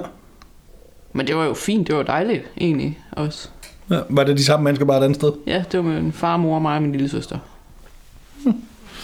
Men 1.13 1.27
det 1.27 1.37
var 1.37 1.45
jo 1.45 1.55
fint, 1.55 1.87
det 1.87 1.97
var 1.97 2.03
dejligt 2.03 2.43
egentlig 2.61 2.99
også. 3.13 3.49
ja. 3.91 4.01
Var 4.09 4.25
det 4.25 4.37
de 4.39 4.45
samme 4.45 4.65
mennesker 4.65 4.87
bare 4.87 4.99
et 4.99 5.05
andet 5.05 5.17
sted? 5.17 5.33
Ja, 5.47 5.65
det 5.73 5.79
var 5.79 5.85
med 5.91 6.03
min 6.03 6.13
far, 6.13 6.37
mor, 6.37 6.59
mig 6.59 6.77
og 6.77 6.83
min 6.83 6.93
lille 6.93 7.09
søster. 7.09 7.39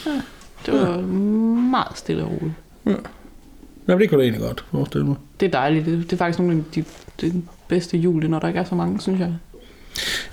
Ja, 0.05 0.21
det 0.65 0.73
var 0.73 1.01
meget 1.71 1.97
stille 1.97 2.23
og 2.23 2.31
roligt. 2.31 2.53
Ja, 3.87 3.97
det 3.97 4.09
kunne 4.09 4.19
jeg 4.21 4.29
egentlig 4.29 4.47
godt 4.47 4.65
forestille 4.71 5.07
mig. 5.07 5.15
Det 5.39 5.45
er 5.45 5.51
dejligt. 5.51 5.85
Det, 5.85 6.03
det 6.03 6.13
er 6.13 6.17
faktisk 6.17 6.39
nogle 6.39 6.53
af 6.57 6.63
de, 6.75 6.83
de 7.21 7.43
bedste 7.67 7.97
jul, 7.97 8.29
når 8.29 8.39
der 8.39 8.47
ikke 8.47 8.59
er 8.59 8.63
så 8.63 8.75
mange, 8.75 9.01
synes 9.01 9.19
jeg. 9.19 9.33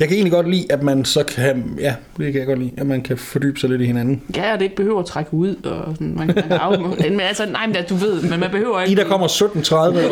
Jeg 0.00 0.08
kan 0.08 0.14
egentlig 0.14 0.32
godt 0.32 0.50
lide, 0.50 0.66
at 0.70 0.82
man 0.82 1.04
så 1.04 1.22
kan, 1.24 1.76
ja, 1.80 1.94
det 2.16 2.32
kan 2.32 2.40
jeg 2.40 2.46
godt 2.46 2.58
lide, 2.58 2.72
at 2.76 2.86
man 2.86 3.02
kan 3.02 3.18
fordybe 3.18 3.60
sig 3.60 3.70
lidt 3.70 3.82
i 3.82 3.84
hinanden. 3.84 4.22
Ja, 4.36 4.52
og 4.52 4.58
det 4.58 4.64
ikke 4.64 4.76
behøver 4.76 5.00
at 5.00 5.06
trække 5.06 5.34
ud, 5.34 5.56
og 5.64 5.94
sådan, 5.94 6.14
man, 6.16 6.28
kan 6.28 6.52
af, 6.52 6.80
men 7.10 7.20
altså, 7.20 7.46
nej, 7.46 7.66
men 7.66 7.76
du 7.88 7.94
ved, 7.94 8.22
men 8.22 8.40
man 8.40 8.50
behøver 8.50 8.80
ikke... 8.80 8.92
Ida 8.92 9.04
kommer 9.04 9.28
17.30, 9.28 9.76
og 9.76 9.92
hun, 9.92 10.02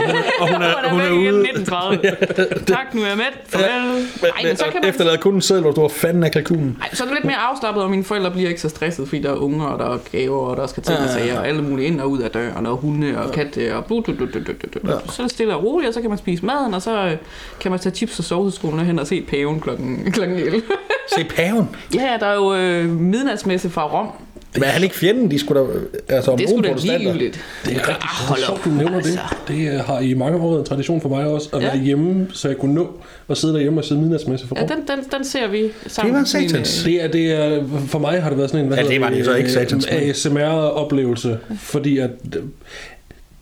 og 0.40 0.52
hun 0.52 0.62
er, 0.62 0.90
hun 0.90 1.00
er 1.00 1.10
ude. 1.10 1.42
1930. 1.42 2.00
tak, 2.76 2.94
nu 2.94 3.02
er 3.02 3.06
jeg 3.06 3.16
med. 3.16 3.24
Farvel. 3.46 4.06
Nej, 4.22 4.30
men 4.44 4.56
så 4.56 4.64
kan 4.64 4.80
man... 4.82 4.90
Efterlader 4.90 5.16
kun 5.16 5.34
en 5.34 5.40
seddel, 5.40 5.62
hvor 5.62 5.72
du 5.72 5.80
har 5.80 5.88
fanden 5.88 6.24
af 6.24 6.32
kalkunen. 6.32 6.78
Ej, 6.82 6.88
så 6.92 7.02
er 7.04 7.08
det 7.08 7.16
lidt 7.16 7.24
mere 7.24 7.36
afslappet, 7.36 7.82
og 7.82 7.90
mine 7.90 8.04
forældre 8.04 8.30
bliver 8.30 8.48
ikke 8.48 8.60
så 8.60 8.68
stresset, 8.68 9.08
fordi 9.08 9.22
der 9.22 9.30
er 9.30 9.36
unger, 9.36 9.66
og 9.66 9.78
der 9.78 9.94
er 9.94 9.98
gaver, 10.12 10.38
og 10.38 10.56
der 10.56 10.66
skal 10.66 10.82
Ja, 10.90 10.96
og 10.96 11.00
ja, 11.00 11.06
ja. 11.06 11.12
sager, 11.12 11.38
og 11.38 11.48
alle 11.48 11.62
mulige 11.62 11.86
ind 11.86 12.00
og 12.00 12.10
ud 12.10 12.18
af 12.18 12.30
døren, 12.30 12.66
og 12.66 12.76
hunde 12.76 13.18
og 13.18 13.32
katte, 13.32 13.76
og 13.76 13.84
blu, 13.84 14.00
blu, 14.00 14.14
blu, 14.14 14.26
blu, 14.26 14.40
blu, 14.42 14.54
blu. 14.80 14.92
Så 15.10 15.22
er 15.22 15.26
det 15.26 15.30
stille 15.30 15.54
og 15.56 15.64
roligt, 15.64 15.88
og 15.88 15.94
så 15.94 16.00
kan 16.00 16.10
man 16.10 16.18
spise 16.18 16.46
maden, 16.46 16.74
og 16.74 16.82
så 16.82 17.04
øh, 17.06 17.16
kan 17.60 17.70
man 17.70 17.80
tage 17.80 17.94
chips 17.94 18.18
og 18.18 18.24
sovseskoene 18.24 18.84
hen 18.84 18.98
og 18.98 19.06
se 19.06 19.24
paven 19.40 19.60
klokken, 19.60 20.12
klokken 20.12 20.36
11. 20.38 20.62
Se 21.16 21.24
paven. 21.36 21.68
ja, 21.94 22.16
der 22.20 22.26
er 22.26 22.34
jo 22.34 22.54
øh, 22.54 22.88
midnatsmesse 23.00 23.70
fra 23.70 23.86
Rom. 23.98 24.08
Men 24.54 24.62
er 24.62 24.66
han 24.68 24.82
ikke 24.82 24.94
fjenden? 24.94 25.30
De 25.30 25.38
skulle 25.38 25.60
da, 25.60 26.14
altså 26.14 26.30
om 26.30 26.38
Det 26.38 26.44
er 26.44 26.48
sgu 26.48 26.60
da 26.60 26.72
ligegyldigt. 26.98 27.44
Det 27.64 27.72
er 27.76 27.78
rigtig 27.78 27.94
Ah, 28.02 28.26
hold 28.28 28.40
sjovt, 28.40 28.64
du 28.64 28.70
nævner 28.70 28.96
altså. 28.96 29.18
det. 29.48 29.56
Det 29.56 29.72
øh, 29.74 29.80
har 29.80 30.00
i 30.00 30.14
mange 30.14 30.38
år 30.38 30.48
været 30.50 30.60
en 30.60 30.66
tradition 30.66 31.00
for 31.00 31.08
mig 31.08 31.26
også, 31.26 31.48
at 31.52 31.62
Ja. 31.62 31.66
være 31.66 31.78
hjemme, 31.78 32.26
så 32.32 32.48
jeg 32.48 32.56
kunne 32.56 32.74
nå 32.74 32.88
at 33.28 33.36
sidde 33.36 33.54
derhjemme 33.54 33.80
og 33.80 33.84
sidde 33.84 34.00
midnadsmesse 34.00 34.46
for 34.46 34.56
Ja, 34.58 34.62
den, 34.62 34.70
den, 34.88 35.04
den 35.12 35.24
ser 35.24 35.48
vi 35.48 35.62
sammen. 35.86 36.14
Det 36.14 36.20
var 36.20 36.24
satans. 36.26 36.82
Det 36.84 37.04
er, 37.04 37.08
det 37.08 37.32
er, 37.32 37.64
for 37.86 37.98
mig 37.98 38.22
har 38.22 38.28
det 38.28 38.38
været 38.38 38.50
sådan 38.50 38.64
en 38.64 38.72
hvad 38.72 38.78
Ja, 38.84 38.88
det 38.88 39.00
var 39.00 39.10
det 39.10 39.24
så 39.24 39.34
ikke 39.34 39.50
satans, 39.52 39.88
men- 39.92 40.10
ASMR-oplevelse, 40.10 41.38
fordi 41.58 41.98
at 41.98 42.10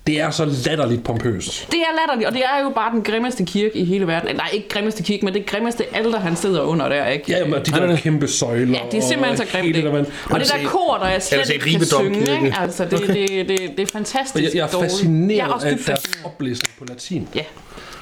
det 0.08 0.20
er 0.20 0.30
så 0.30 0.44
latterligt 0.66 1.04
pompøst. 1.04 1.66
Det 1.72 1.78
er 1.80 1.96
latterligt, 2.00 2.28
og 2.28 2.34
det 2.34 2.42
er 2.44 2.62
jo 2.64 2.70
bare 2.70 2.92
den 2.92 3.02
grimmeste 3.02 3.44
kirke 3.44 3.78
i 3.78 3.84
hele 3.84 4.06
verden. 4.06 4.36
Nej, 4.36 4.48
ikke 4.52 4.68
grimmeste 4.68 5.02
kirke, 5.02 5.24
men 5.24 5.34
det 5.34 5.46
grimmeste 5.46 5.84
alter, 5.96 6.20
han 6.20 6.36
sidder 6.36 6.60
under 6.60 6.88
der, 6.88 7.06
ikke? 7.06 7.24
Ja, 7.32 7.44
men 7.44 7.54
de 7.54 7.58
der 7.70 7.86
nej. 7.86 7.96
kæmpe 7.96 8.28
søjler. 8.28 8.78
Ja, 8.78 8.90
det 8.90 8.98
er 8.98 9.08
simpelthen 9.08 9.36
så 9.36 9.42
og 9.42 9.48
grimt. 9.48 9.74
det 9.74 9.84
der, 9.84 9.92
man- 9.92 10.06
Og 10.30 10.40
det 10.40 10.48
der 10.62 10.68
kor, 10.68 10.98
der 11.02 11.08
jeg 11.08 11.22
slet 11.22 11.50
ikke 11.50 11.70
kan 11.70 11.84
synge, 11.86 12.20
ikke? 12.20 12.54
Altså, 12.60 12.84
det, 12.84 13.00
det, 13.00 13.48
det, 13.48 13.58
det 13.76 13.80
er 13.80 13.86
fantastisk 13.92 14.44
Jeg, 14.44 14.54
jeg 14.54 14.62
er 14.76 14.80
fascineret 14.80 15.38
Jeg 15.38 15.46
er 15.48 15.52
også 15.52 15.66
af 15.66 15.76
deres 15.86 16.02
oplæsning 16.24 16.74
på 16.78 16.84
latin. 16.88 17.28
Ja, 17.34 17.42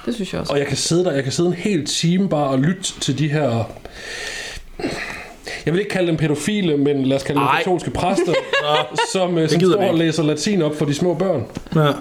det 0.07 0.15
synes 0.15 0.33
jeg 0.33 0.41
også. 0.41 0.53
Og 0.53 0.59
jeg 0.59 0.67
kan 0.67 0.77
sidde 0.77 1.05
der, 1.05 1.13
jeg 1.13 1.23
kan 1.23 1.33
sidde 1.33 1.49
en 1.49 1.55
hel 1.55 1.87
time 1.87 2.29
bare 2.29 2.49
og 2.49 2.59
lytte 2.59 3.01
til 3.01 3.19
de 3.19 3.29
her... 3.29 3.71
Jeg 5.67 5.73
vil 5.75 5.81
ikke 5.81 5.91
kalde 5.91 6.09
dem 6.09 6.17
pædofile, 6.17 6.77
men 6.77 7.05
lad 7.05 7.17
os 7.17 7.23
kalde 7.23 7.41
dem 7.41 7.47
Ej. 7.47 7.59
katolske 7.59 7.91
præster, 7.91 8.33
som, 9.13 9.39
øh, 9.39 9.49
som 9.49 9.61
står 9.61 9.77
og 9.89 9.95
læser 9.95 10.23
latin 10.23 10.63
op 10.63 10.77
for 10.77 10.85
de 10.85 10.95
små 10.95 11.15
børn. 11.15 11.45
Ja. 11.75 11.93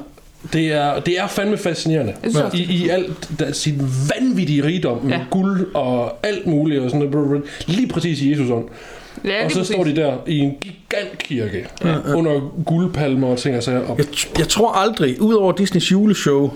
Det 0.54 0.72
er, 0.74 1.00
det 1.00 1.20
er 1.20 1.28
fandme 1.28 1.58
fascinerende. 1.58 2.14
Også, 2.24 2.50
I, 2.54 2.58
I 2.62 2.90
alt 2.90 3.30
der, 3.40 3.52
sin 3.52 3.82
vanvittige 4.16 4.64
rigdom 4.64 4.98
med 5.04 5.12
Ja. 5.12 5.20
guld 5.30 5.68
og 5.74 6.14
alt 6.26 6.48
muligt 6.48 6.82
og 6.82 6.90
sådan 6.92 7.10
noget. 7.10 7.44
Lige 7.68 7.88
præcis 7.88 8.22
i 8.22 8.32
Jesus 8.32 8.50
ånd. 8.50 8.66
Ja, 9.26 9.46
og 9.46 9.52
så 9.52 9.58
præcis. 9.58 9.74
står 9.76 9.84
de 9.84 9.96
der 9.96 10.14
i 10.28 10.40
en 10.40 10.54
gigantkirke 10.62 11.68
ja. 11.84 11.96
under 12.16 12.64
guldpalmer 12.66 13.28
og 13.28 13.38
ting 13.38 13.58
og 13.58 13.64
sager. 13.64 13.96
Jeg, 13.98 14.06
jeg 14.38 14.48
tror 14.48 14.72
aldrig, 14.72 15.22
udover 15.22 15.52
Disneys 15.52 15.92
juleshow, 15.92 16.52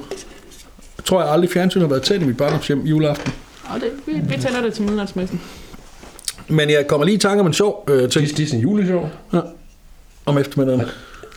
tror 1.06 1.22
jeg 1.22 1.32
aldrig 1.32 1.50
fjernsynet 1.50 1.84
har 1.84 1.90
været 1.90 2.04
tæt 2.04 2.22
i 2.22 2.26
mit 2.26 2.38
barndomshjem 2.38 2.82
juleaften. 2.86 3.34
Og 3.64 3.80
det, 3.82 3.90
vi, 4.06 4.36
vi 4.36 4.42
tænder 4.42 4.62
det 4.62 4.74
til 4.74 4.84
midnatsmessen. 4.84 5.42
Men 6.50 6.70
jeg 6.70 6.88
kommer 6.88 7.06
lige 7.06 7.16
i 7.16 7.20
tanke 7.20 7.40
om 7.42 7.48
en 7.48 7.54
sjov 7.54 7.86
øh, 7.90 8.10
ting 8.10 8.26
Dis- 8.26 8.36
Disney 8.36 8.62
juleshow. 8.62 9.10
om 10.26 10.38
eftermiddagen. 10.38 10.82
Jo, 10.82 10.86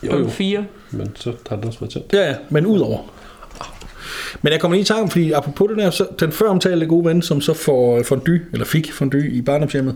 Klokken 0.08 0.28
jo. 0.28 0.32
4. 0.34 0.64
Men 0.90 1.10
så 1.14 1.32
har 1.48 1.56
den 1.56 1.64
også 1.64 1.80
været 1.80 1.92
tændt. 1.92 2.12
Ja, 2.12 2.28
ja, 2.28 2.34
men 2.50 2.66
udover. 2.66 2.98
Men 4.42 4.52
jeg 4.52 4.60
kommer 4.60 4.74
lige 4.76 4.82
i 4.82 4.84
tanke 4.84 5.02
om, 5.02 5.10
fordi 5.10 5.32
apropos 5.32 5.68
det 5.68 5.78
der, 5.78 5.90
så, 5.90 6.06
den 6.20 6.32
før 6.32 6.46
omtalte 6.48 6.86
gode 6.86 7.04
ven, 7.04 7.22
som 7.22 7.40
så 7.40 7.54
får 7.54 7.98
øh, 7.98 8.04
fondue, 8.04 8.40
eller 8.52 8.64
fik 8.66 8.92
fondue 8.92 9.28
i 9.30 9.42
barndomshjemmet, 9.42 9.94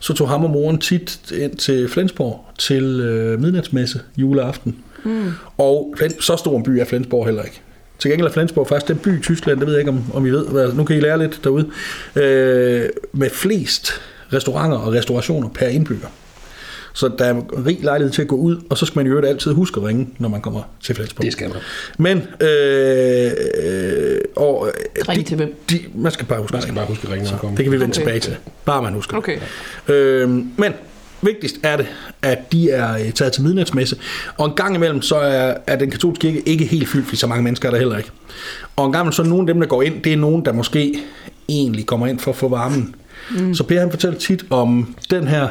så 0.00 0.12
tog 0.14 0.28
ham 0.28 0.44
og 0.44 0.50
moren 0.50 0.78
tit 0.78 1.32
ind 1.32 1.56
til 1.56 1.88
Flensborg 1.88 2.44
til 2.58 2.84
øh, 3.00 3.40
midnatsmesse 3.40 4.00
juleaften. 4.16 4.76
Mm. 5.04 5.30
Og 5.58 5.94
så 6.20 6.36
stor 6.36 6.56
en 6.56 6.62
by 6.62 6.68
er 6.70 6.84
Flensborg 6.84 7.24
heller 7.26 7.42
ikke. 7.42 7.60
Til 7.98 8.10
gengæld 8.10 8.28
er 8.28 8.32
Flensborg 8.32 8.68
faktisk 8.68 8.88
den 8.88 8.96
by 8.98 9.18
i 9.18 9.22
Tyskland, 9.22 9.58
det 9.58 9.66
ved 9.66 9.74
jeg 9.74 9.80
ikke, 9.80 9.90
om, 9.90 10.04
om 10.14 10.26
I 10.26 10.30
ved. 10.30 10.72
Nu 10.72 10.84
kan 10.84 10.96
I 10.96 11.00
lære 11.00 11.18
lidt 11.18 11.40
derude. 11.44 11.70
Øh, 12.16 12.88
med 13.12 13.30
flest 13.30 13.92
restauranter 14.32 14.78
og 14.78 14.92
restaurationer 14.92 15.48
per 15.48 15.66
indbygger. 15.66 16.06
Så 16.94 17.10
der 17.18 17.24
er 17.24 17.34
rig 17.66 17.78
lejlighed 17.82 18.12
til 18.12 18.22
at 18.22 18.28
gå 18.28 18.36
ud, 18.36 18.56
og 18.70 18.78
så 18.78 18.86
skal 18.86 18.98
man 18.98 19.06
jo 19.06 19.12
øvrigt 19.12 19.28
altid 19.28 19.52
huske 19.52 19.80
at 19.80 19.86
ringe, 19.86 20.08
når 20.18 20.28
man 20.28 20.40
kommer 20.40 20.60
til 20.84 20.94
Flensborg. 20.94 21.24
Det 21.24 21.32
skal 21.32 21.48
man. 21.48 21.58
Men, 21.98 22.18
øh, 22.48 23.30
øh, 23.64 24.18
og, 24.36 24.66
øh, 24.68 25.04
Ring 25.08 25.20
de- 25.20 25.28
til 25.28 25.36
hvem? 25.36 25.54
De, 25.70 25.78
man 25.94 26.12
skal 26.12 26.26
bare 26.26 26.40
huske 26.40 26.52
Man 26.52 26.58
at 26.58 26.62
skal 26.62 26.70
ringe. 26.70 26.78
bare 26.80 26.86
huske 26.86 27.04
at 27.06 27.12
ringe, 27.12 27.24
når 27.24 27.30
man 27.30 27.40
kommer. 27.40 27.56
Det 27.56 27.64
kan 27.64 27.72
vi 27.72 27.80
vende 27.80 27.92
Okay. 27.92 28.00
tilbage 28.00 28.20
til. 28.20 28.36
Bare 28.64 28.82
man 28.82 28.92
husker. 28.92 29.12
det. 29.12 29.18
Okay. 29.18 29.38
Øhm, 29.94 30.48
men 30.56 30.72
vigtigst 31.22 31.56
er 31.62 31.76
det, 31.76 31.86
at 32.22 32.52
de 32.52 32.70
er 32.70 32.94
øh, 32.94 33.12
taget 33.12 33.32
til 33.32 33.42
midnatsmesse, 33.42 33.96
og 34.38 34.46
en 34.46 34.52
gang 34.56 34.74
imellem, 34.74 35.02
så 35.02 35.16
er, 35.16 35.54
er 35.66 35.76
den 35.76 35.90
katolske 35.90 36.20
kirke 36.20 36.42
ikke 36.48 36.64
helt 36.64 36.88
fyldt, 36.88 37.04
fordi 37.06 37.16
så 37.16 37.26
mange 37.26 37.44
mennesker 37.44 37.68
er 37.68 37.72
der 37.72 37.78
heller 37.78 37.96
ikke. 37.98 38.10
Og 38.76 38.86
en 38.86 38.92
gang 38.92 39.02
imellem, 39.02 39.12
så 39.12 39.22
er 39.22 39.26
nogle 39.26 39.42
af 39.42 39.54
dem, 39.54 39.60
der 39.60 39.66
går 39.68 39.82
ind, 39.82 40.02
det 40.02 40.12
er 40.12 40.16
nogen, 40.16 40.44
der 40.44 40.52
måske 40.52 40.98
egentlig 41.48 41.86
kommer 41.86 42.06
ind 42.06 42.18
for 42.18 42.30
at 42.30 42.36
få 42.36 42.48
varmen. 42.48 42.94
Mm. 43.30 43.54
Så 43.54 43.64
Per 43.64 43.80
han 43.80 43.90
fortæller 43.90 44.18
tit 44.18 44.44
om 44.50 44.94
den 45.10 45.28
her 45.28 45.48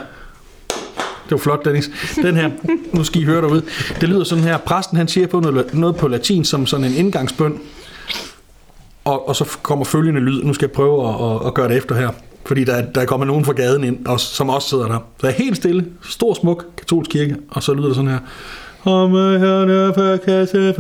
det 1.32 1.38
var 1.38 1.38
flot, 1.38 1.66
Dennis. 1.66 1.90
Den 2.16 2.36
her, 2.36 2.50
nu 2.98 3.04
skal 3.04 3.22
I 3.22 3.24
høre 3.24 3.42
derude. 3.42 3.62
Det 4.02 4.10
lyder 4.10 4.24
sådan 4.24 4.44
her. 4.44 4.58
Præsten 4.58 4.98
han 4.98 5.08
siger 5.08 5.28
på 5.28 5.40
noget, 5.40 5.74
noget 5.74 5.96
på 5.96 6.08
latin 6.08 6.46
som 6.46 6.66
sådan 6.66 6.86
en 6.86 6.94
indgangsbøn. 6.94 7.60
Og, 9.06 9.28
og 9.28 9.36
så 9.36 9.58
kommer 9.62 9.86
følgende 9.86 10.22
lyd. 10.22 10.44
Nu 10.44 10.54
skal 10.54 10.66
jeg 10.66 10.72
prøve 10.72 11.10
at, 11.10 11.16
at, 11.16 11.48
at 11.48 11.54
gøre 11.54 11.68
det 11.68 11.78
efter 11.78 11.96
her. 11.96 12.10
Fordi 12.46 12.64
der, 12.64 12.82
der 12.82 13.06
kommer 13.06 13.26
nogen 13.26 13.46
fra 13.46 13.54
gaden 13.54 13.84
ind, 13.84 14.06
og, 14.06 14.20
som 14.20 14.50
også 14.50 14.70
sidder 14.70 14.88
der. 14.88 15.00
Så 15.22 15.28
er 15.28 15.32
helt 15.32 15.58
stille. 15.58 15.86
Stor, 16.04 16.34
smuk 16.34 16.66
katolsk 16.78 17.12
kirke. 17.12 17.36
Og 17.50 17.64
så 17.64 17.74
lyder 17.74 17.88
det 17.88 17.96
sådan 17.96 18.12
her. 18.12 18.20
Om 18.84 19.12
kasse 20.26 20.74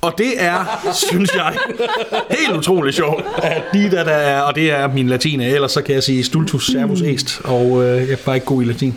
og 0.00 0.14
det 0.18 0.42
er, 0.42 0.92
synes 0.92 1.34
jeg, 1.34 1.52
helt 2.30 2.56
utroligt 2.56 2.96
sjovt, 2.96 3.24
at 3.42 3.62
de 3.72 3.90
der, 3.90 4.04
der 4.04 4.12
er, 4.12 4.40
og 4.40 4.54
det 4.54 4.70
er 4.70 4.88
min 4.88 5.08
latin, 5.08 5.40
ellers 5.40 5.72
så 5.72 5.82
kan 5.82 5.94
jeg 5.94 6.02
sige 6.02 6.24
stultus 6.24 6.66
servus 6.66 7.00
est, 7.00 7.40
og 7.44 7.84
øh, 7.84 7.96
jeg 7.96 8.12
er 8.12 8.16
bare 8.24 8.36
ikke 8.36 8.46
god 8.46 8.62
i 8.62 8.64
latin. 8.64 8.94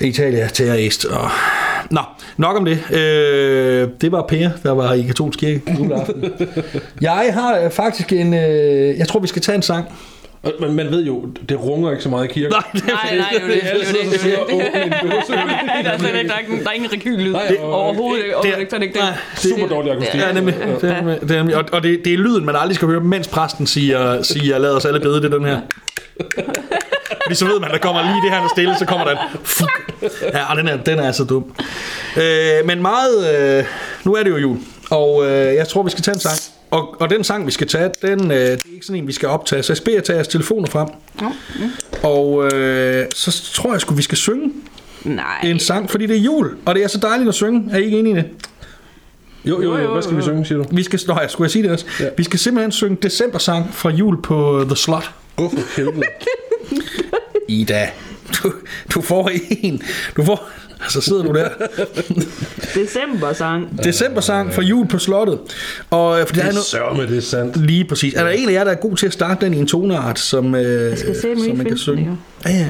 Italia, 0.00 0.48
terra 0.48 0.74
est, 0.74 1.04
og... 1.04 1.30
Nå, 1.90 2.00
nok 2.36 2.56
om 2.56 2.64
det. 2.64 2.92
Øh, 2.92 3.88
det 4.00 4.12
var 4.12 4.22
Per, 4.22 4.50
der 4.62 4.70
var 4.70 4.92
i 4.92 5.02
katolsk 5.02 5.38
kirke 5.38 5.62
juleaften. 5.78 6.24
Jeg 7.00 7.30
har 7.34 7.58
øh, 7.58 7.70
faktisk 7.70 8.12
en... 8.12 8.34
Øh, 8.34 8.98
jeg 8.98 9.08
tror, 9.08 9.20
vi 9.20 9.26
skal 9.26 9.42
tage 9.42 9.56
en 9.56 9.62
sang. 9.62 9.86
Og 10.44 10.52
Man, 10.60 10.72
man 10.72 10.90
ved 10.90 11.04
jo, 11.04 11.24
det 11.48 11.60
runger 11.60 11.90
ikke 11.90 12.02
så 12.02 12.08
meget 12.08 12.24
i 12.24 12.32
kirken. 12.32 12.52
Nej, 12.52 12.62
det 12.72 12.82
er 12.82 12.86
Nej, 12.86 13.16
nej, 13.16 13.30
det 13.32 13.38
er 13.38 13.46
jo 13.46 13.52
det. 13.54 13.62
Det 14.24 14.32
er 14.34 14.44
det. 14.46 14.54
åbner 14.54 14.82
en 14.84 14.90
dåse. 15.10 15.32
Der 15.32 15.90
er 15.90 15.98
slet 15.98 16.14
ikke, 16.14 16.28
der 16.28 16.34
er 16.34 16.38
ikke, 16.38 16.64
der 16.64 16.70
er 16.70 16.72
ingen 16.72 17.34
og- 17.60 17.72
Overhovedet. 17.72 18.24
Så 18.42 18.48
er 18.48 18.78
det 18.78 18.82
ikke 18.82 18.94
det. 18.94 19.02
Nej, 19.02 19.12
Super 19.36 19.66
dårlig 19.68 19.92
akustik. 19.92 20.20
Ja, 20.20 20.32
nemlig. 20.32 20.54
Det 20.80 20.90
er, 20.90 20.96
nemlig- 21.00 21.20
det 21.20 21.30
er, 21.30 21.36
nemlig. 21.36 21.56
Og, 21.56 21.64
og 21.72 21.82
det, 21.82 22.04
det 22.04 22.12
er 22.14 22.18
lyden, 22.18 22.44
man 22.44 22.56
aldrig 22.56 22.76
skal 22.76 22.88
høre, 22.88 23.00
mens 23.00 23.28
præsten 23.28 23.66
siger, 23.66 24.22
siger 24.22 24.58
lad 24.58 24.70
os 24.70 24.84
alle 24.84 25.00
bede, 25.00 25.22
det 25.22 25.32
den 25.32 25.44
her. 25.44 25.60
Fordi 27.24 27.34
så 27.34 27.46
ved 27.46 27.60
man, 27.60 27.70
der 27.70 27.78
kommer 27.78 28.02
lige 28.02 28.22
det 28.22 28.30
her, 28.30 28.36
der 28.38 28.44
er 28.44 28.48
stille, 28.48 28.74
så 28.78 28.84
kommer 28.86 29.04
der 29.06 29.12
en. 29.12 29.18
Ja, 30.32 30.50
og 30.50 30.56
den 30.56 30.68
er, 30.68 30.76
den 30.76 30.98
er 30.98 31.06
altså 31.06 31.24
dum. 31.24 31.54
Øh, 32.16 32.66
men 32.66 32.82
meget... 32.82 33.36
Øh, 33.58 33.64
nu 34.04 34.14
er 34.14 34.22
det 34.22 34.30
jo 34.30 34.36
jul, 34.36 34.56
og 34.90 35.24
øh, 35.26 35.54
jeg 35.54 35.68
tror, 35.68 35.82
vi 35.82 35.90
skal 35.90 36.02
tage 36.02 36.14
en 36.14 36.20
sang. 36.20 36.38
Og, 36.74 37.00
og 37.00 37.10
den 37.10 37.24
sang, 37.24 37.46
vi 37.46 37.50
skal 37.50 37.66
tage, 37.66 37.90
den, 38.02 38.30
øh, 38.30 38.36
det 38.36 38.48
er 38.48 38.74
ikke 38.74 38.86
sådan 38.86 39.02
en, 39.02 39.06
vi 39.06 39.12
skal 39.12 39.28
optage. 39.28 39.62
Så 39.62 39.72
jeg 39.72 39.84
beder 39.84 39.96
jer 39.96 40.02
tage 40.02 40.16
jeres 40.16 40.28
telefoner 40.28 40.68
frem. 40.68 40.88
Og 42.02 42.52
øh, 42.52 43.06
så 43.14 43.50
tror 43.54 43.72
jeg 43.72 43.80
sgu, 43.80 43.94
vi 43.94 44.02
skal 44.02 44.18
synge 44.18 44.52
Nej. 45.04 45.40
en 45.44 45.58
sang, 45.58 45.90
fordi 45.90 46.06
det 46.06 46.16
er 46.16 46.20
jul. 46.20 46.56
Og 46.64 46.74
det 46.74 46.84
er 46.84 46.88
så 46.88 46.98
dejligt 46.98 47.28
at 47.28 47.34
synge. 47.34 47.72
Er 47.72 47.78
I 47.78 47.84
ikke 47.84 47.98
enige 47.98 48.12
i 48.12 48.16
det? 48.16 48.24
Jo, 49.44 49.62
jo, 49.62 49.78
jo. 49.78 49.92
Hvad 49.92 50.02
skal 50.02 50.16
vi 50.16 50.22
synge, 50.22 50.44
siger 50.46 50.58
du? 50.58 50.64
Vi 50.70 50.82
skal, 50.82 51.00
nå, 51.06 51.18
ja, 51.20 51.28
skulle 51.28 51.46
jeg 51.46 51.50
sige 51.50 51.62
det 51.62 51.70
også? 51.70 51.86
Ja. 52.00 52.04
Ja. 52.04 52.10
Vi 52.16 52.24
skal 52.24 52.38
simpelthen 52.38 52.72
synge 52.72 52.96
decembersang 53.02 53.74
fra 53.74 53.90
jul 53.90 54.22
på 54.22 54.64
The 54.66 54.76
Slot. 54.76 55.10
Åh, 55.38 55.50
for 55.50 55.76
helvede. 55.76 56.02
Ida, 57.48 57.90
du, 58.42 58.52
du 58.94 59.00
får 59.02 59.30
en. 59.62 59.82
Du 60.16 60.24
får... 60.24 60.48
Så 60.88 61.00
sidder 61.00 61.22
du 61.22 61.32
der. 61.34 61.48
December-sang. 62.74 63.84
Decembersang 63.84 64.54
fra 64.54 64.62
jul 64.62 64.86
på 64.88 64.98
slottet. 64.98 65.38
Og 65.90 66.20
øh, 66.20 66.26
fordi 66.26 66.40
der 66.40 66.44
er 66.46 66.50
Det 66.50 66.50
er 66.50 66.54
noget, 66.54 66.66
sørme, 66.66 67.06
det 67.06 67.16
er 67.16 67.20
sandt. 67.22 67.56
lige 67.56 67.84
præcis. 67.84 68.14
Er 68.14 68.24
der 68.24 68.30
en 68.30 68.48
af 68.48 68.52
jer, 68.52 68.64
der 68.64 68.70
er 68.70 68.74
god 68.74 68.96
til 68.96 69.06
at 69.06 69.12
starte 69.12 69.44
den 69.44 69.54
i 69.54 69.58
en 69.58 69.66
toneart, 69.66 70.18
som, 70.18 70.54
øh, 70.54 70.96
som 70.98 71.56
man 71.56 71.66
kan 71.66 71.78
synge? 71.78 72.04
den, 72.04 72.18
Ja, 72.46 72.50
ja. 72.50 72.66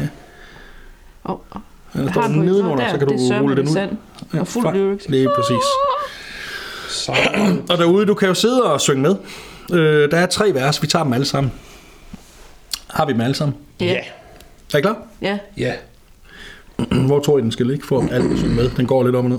Åh, 1.29 1.31
åh. 1.35 1.39
Der 1.95 2.03
Jeg 2.03 2.11
står 2.13 2.29
nedenunder, 2.29 2.77
der. 2.85 2.91
så 2.93 2.99
kan 2.99 3.09
du 3.09 3.15
Det 3.15 3.23
er 3.25 3.29
sørme, 3.29 3.43
rulle 3.43 3.57
den 3.57 3.67
det 3.67 3.71
ud. 3.73 3.77
er 3.77 3.81
sandt. 4.33 4.41
Og 4.41 4.49
fuld 4.49 4.75
lyrics. 4.75 5.09
Lige 5.09 5.29
præcis. 5.37 5.65
Så. 6.89 7.13
Og 7.71 7.79
derude, 7.79 8.07
du 8.07 8.15
kan 8.15 8.29
jo 8.29 8.35
sidde 8.35 8.63
og 8.63 8.81
synge 8.81 9.03
med. 9.03 9.17
Øh, 9.79 10.11
der 10.11 10.17
er 10.17 10.27
tre 10.27 10.51
vers, 10.55 10.83
vi 10.83 10.87
tager 10.87 11.03
dem 11.05 11.13
alle 11.13 11.27
sammen. 11.27 11.53
Har 12.91 13.07
vi 13.07 13.13
dem 13.13 13.21
alle 13.21 13.35
sammen? 13.35 13.57
Ja. 13.81 13.97
Er 14.75 14.79
I 14.79 14.81
klar? 14.81 14.97
Ja. 15.23 15.39
Ja. 15.57 15.73
Hvor 17.07 17.21
tror 17.21 17.39
I, 17.39 17.41
den 17.41 17.53
skal 17.53 17.67
ligge 17.67 17.87
for 17.87 18.01
at 18.01 18.13
alt 18.13 18.39
synge 18.39 18.55
med? 18.55 18.71
Den 18.77 18.87
går 18.87 19.05
lidt 19.05 19.17
op 19.17 19.25
og 19.25 19.31
ned. 19.31 19.39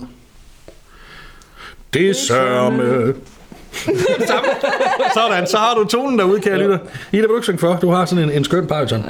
Det 1.93 2.15
sørme. 2.15 3.13
Sådan, 5.13 5.47
så 5.47 5.57
har 5.57 5.73
du 5.75 5.85
tonen 5.85 6.19
derude, 6.19 6.41
kære 6.41 6.57
lytter. 6.57 6.77
Ida, 7.11 7.21
vil 7.21 7.29
du 7.29 7.35
ikke 7.35 7.43
synge 7.43 7.59
for? 7.59 7.75
Du 7.81 7.89
har 7.89 8.05
sådan 8.05 8.23
en, 8.23 8.31
en 8.31 8.43
skøn 8.43 8.67
bariton. 8.67 9.03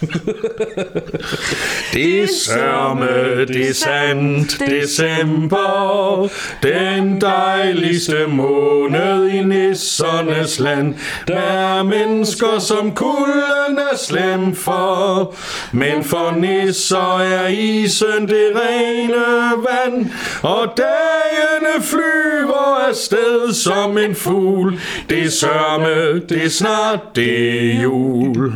Det 1.92 2.28
sørme, 2.30 3.44
det 3.46 3.68
er 3.68 3.74
sandt, 3.74 4.60
december, 4.60 6.28
den 6.62 7.20
dejligste 7.20 8.26
måned 8.28 9.28
i 9.28 9.42
nissernes 9.42 10.58
land. 10.58 10.94
Der 11.28 11.36
er 11.36 11.82
mennesker, 11.82 12.58
som 12.58 12.94
kulden 12.94 13.78
er 13.92 13.96
slem 13.96 14.54
for, 14.54 15.34
men 15.72 16.04
for 16.04 16.36
nisser 16.36 17.18
er 17.18 17.46
isen 17.48 18.28
det 18.28 18.52
rene 18.56 19.24
vand, 19.56 20.10
og 20.42 20.68
dagene 20.76 21.82
flyver 21.82 22.88
afsted 22.88 23.54
som 23.54 23.98
en 23.98 24.14
fugl. 24.14 24.80
Det 25.10 25.32
sørme, 25.32 26.20
det 26.28 26.44
er 26.44 26.48
snart, 26.48 27.00
det 27.14 27.50
er 27.50 27.82
jul. 27.82 28.52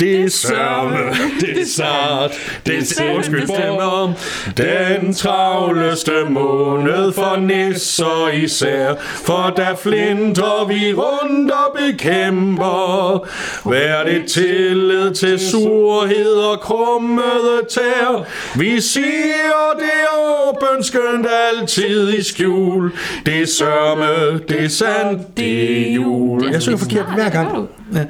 Det 0.00 0.20
er 0.20 0.28
sørme, 0.28 0.98
det 1.40 1.60
er 1.60 1.66
snart, 1.66 2.30
det 2.66 2.74
er 2.74 2.80
december. 2.80 4.12
Den 4.56 5.14
travleste 5.14 6.12
måned 6.28 7.12
for 7.12 7.36
nisser 7.36 8.30
især, 8.34 8.94
for 9.00 9.52
der 9.56 9.74
flinter 9.76 10.66
vi 10.68 10.94
rundt 10.94 11.50
og 11.50 11.76
bekæmper. 11.78 13.26
Vær 13.70 14.04
det 14.04 14.26
tillid 14.26 15.14
til 15.14 15.38
surhed 15.38 16.34
og 16.34 16.60
krummede 16.60 17.60
tær. 17.70 18.26
Vi 18.58 18.80
siger 18.80 19.72
det 19.78 20.06
åbent 20.18 20.86
skønt 20.86 21.26
altid 21.50 22.14
i 22.18 22.22
skjul. 22.22 22.92
Det 23.26 23.42
er 23.42 23.46
sørme, 23.46 24.38
det 24.48 24.64
er 24.64 24.68
sandt, 24.68 25.36
det 25.36 25.88
er 25.88 25.92
jul. 25.92 26.44
Jeg 26.52 26.62
synger 26.62 26.78
forkert 26.78 27.14
hver 27.14 27.30
gang. 27.30 27.68
Ja. 27.94 28.04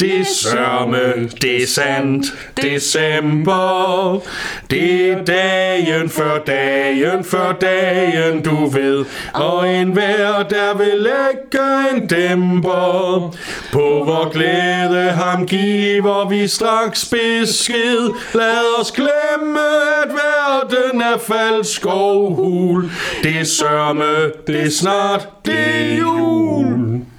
Det 0.00 0.20
er 0.20 0.24
sørme, 0.24 1.28
det 1.42 1.62
er 1.62 1.66
sandt, 1.66 2.26
december. 2.62 4.22
Det 4.70 5.10
er 5.10 5.24
dagen 5.24 6.10
før 6.10 6.38
dagen 6.38 7.24
før 7.24 7.52
dagen, 7.52 8.42
du 8.42 8.66
ved. 8.66 9.04
Og 9.32 9.74
en 9.74 9.92
hver, 9.92 10.42
der 10.50 10.76
vil 10.76 10.98
lægge 10.98 11.94
en 11.94 12.06
dæmper. 12.06 13.36
På 13.72 14.02
vor 14.06 14.30
glæde 14.32 15.10
ham 15.10 15.46
giver 15.46 16.28
vi 16.28 16.48
straks 16.48 17.04
besked. 17.04 18.14
Lad 18.34 18.80
os 18.80 18.92
glemme, 18.92 19.60
at 20.04 20.08
verden 20.08 21.00
er 21.00 21.18
falsk 21.18 21.86
og 21.86 22.34
hul. 22.34 22.90
Det 23.22 23.40
er 23.40 23.44
sørme, 23.44 24.32
det 24.46 24.62
er 24.62 24.70
snart, 24.70 25.28
det 25.44 25.58
er 25.58 25.96
jul. 25.96 27.11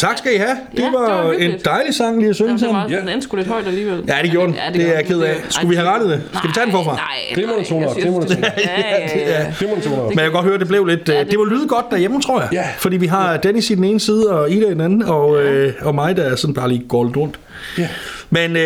Tak 0.00 0.18
skal 0.18 0.34
I 0.34 0.36
have. 0.36 0.48
Det 0.50 0.78
Ja, 0.78 0.84
det 0.84 0.92
var, 0.92 1.22
var 1.24 1.32
en 1.32 1.52
dejlig 1.64 1.94
sang 1.94 2.18
lige 2.18 2.28
at 2.30 2.34
synge 2.36 2.48
Det 2.48 2.52
var 2.54 2.58
sammen. 2.66 2.90
meget, 2.90 3.00
den 3.02 3.08
endte 3.08 3.22
sgu 3.26 3.36
lidt 3.36 3.48
højt 3.48 3.66
alligevel. 3.66 4.04
Ja, 4.08 4.14
det 4.22 4.30
gjorde 4.30 4.46
den. 4.52 4.74
Det 4.74 4.88
er 4.88 4.92
jeg 4.94 5.04
ked 5.06 5.20
af. 5.20 5.36
Skulle 5.48 5.68
vi 5.68 5.74
have 5.74 5.88
rettet 5.88 6.10
det? 6.10 6.22
Skal 6.34 6.48
vi 6.48 6.54
tage 6.54 6.64
den 6.64 6.72
forfra? 6.72 6.92
Nej, 6.92 7.04
Glimrende 7.34 7.64
toner, 7.68 7.94
glimrende 7.94 8.28
det- 8.28 8.36
toner. 8.36 8.48
Ja, 8.58 9.18
ja, 9.18 9.38
ja. 9.44 9.46
Det 9.60 9.68
må 9.68 9.74
du 9.74 9.80
tro 9.80 10.08
Men 10.08 10.18
jeg 10.18 10.24
kan 10.24 10.32
godt 10.32 10.44
høre, 10.44 10.58
det 10.58 10.68
blev 10.68 10.84
lidt... 10.84 11.08
Ja, 11.08 11.20
det, 11.20 11.30
det 11.30 11.38
var 11.38 11.44
lyde 11.44 11.68
godt 11.68 11.86
derhjemme, 11.90 12.20
tror 12.20 12.40
jeg. 12.40 12.48
Ja. 12.52 12.64
Fordi 12.78 12.96
vi 12.96 13.06
har 13.06 13.36
Dennis 13.36 13.70
i 13.70 13.74
den 13.74 13.84
ene 13.84 14.00
side, 14.00 14.30
og 14.30 14.50
Ida 14.50 14.66
i 14.66 14.70
den 14.70 14.80
anden, 14.80 15.02
og, 15.02 15.42
øh, 15.42 15.72
og 15.82 15.94
mig, 15.94 16.16
der 16.16 16.22
er 16.22 16.36
sådan 16.36 16.54
bare 16.54 16.68
lige 16.68 16.84
går 16.88 17.04
lidt 17.04 17.16
rundt. 17.16 17.38
Ja. 17.78 17.88
Men 18.30 18.56
øh, 18.56 18.62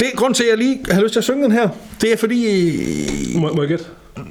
det 0.00 0.06
grund 0.16 0.34
til, 0.34 0.42
at 0.44 0.48
jeg 0.50 0.58
lige 0.58 0.78
har 0.90 1.00
lyst 1.02 1.12
til 1.12 1.20
at 1.20 1.24
synge 1.24 1.44
den 1.44 1.52
her, 1.52 1.68
det 2.00 2.12
er 2.12 2.16
fordi... 2.16 2.76
Må, 3.36 3.52
må 3.54 3.62
jeg 3.62 3.68
gætte? 3.68 3.84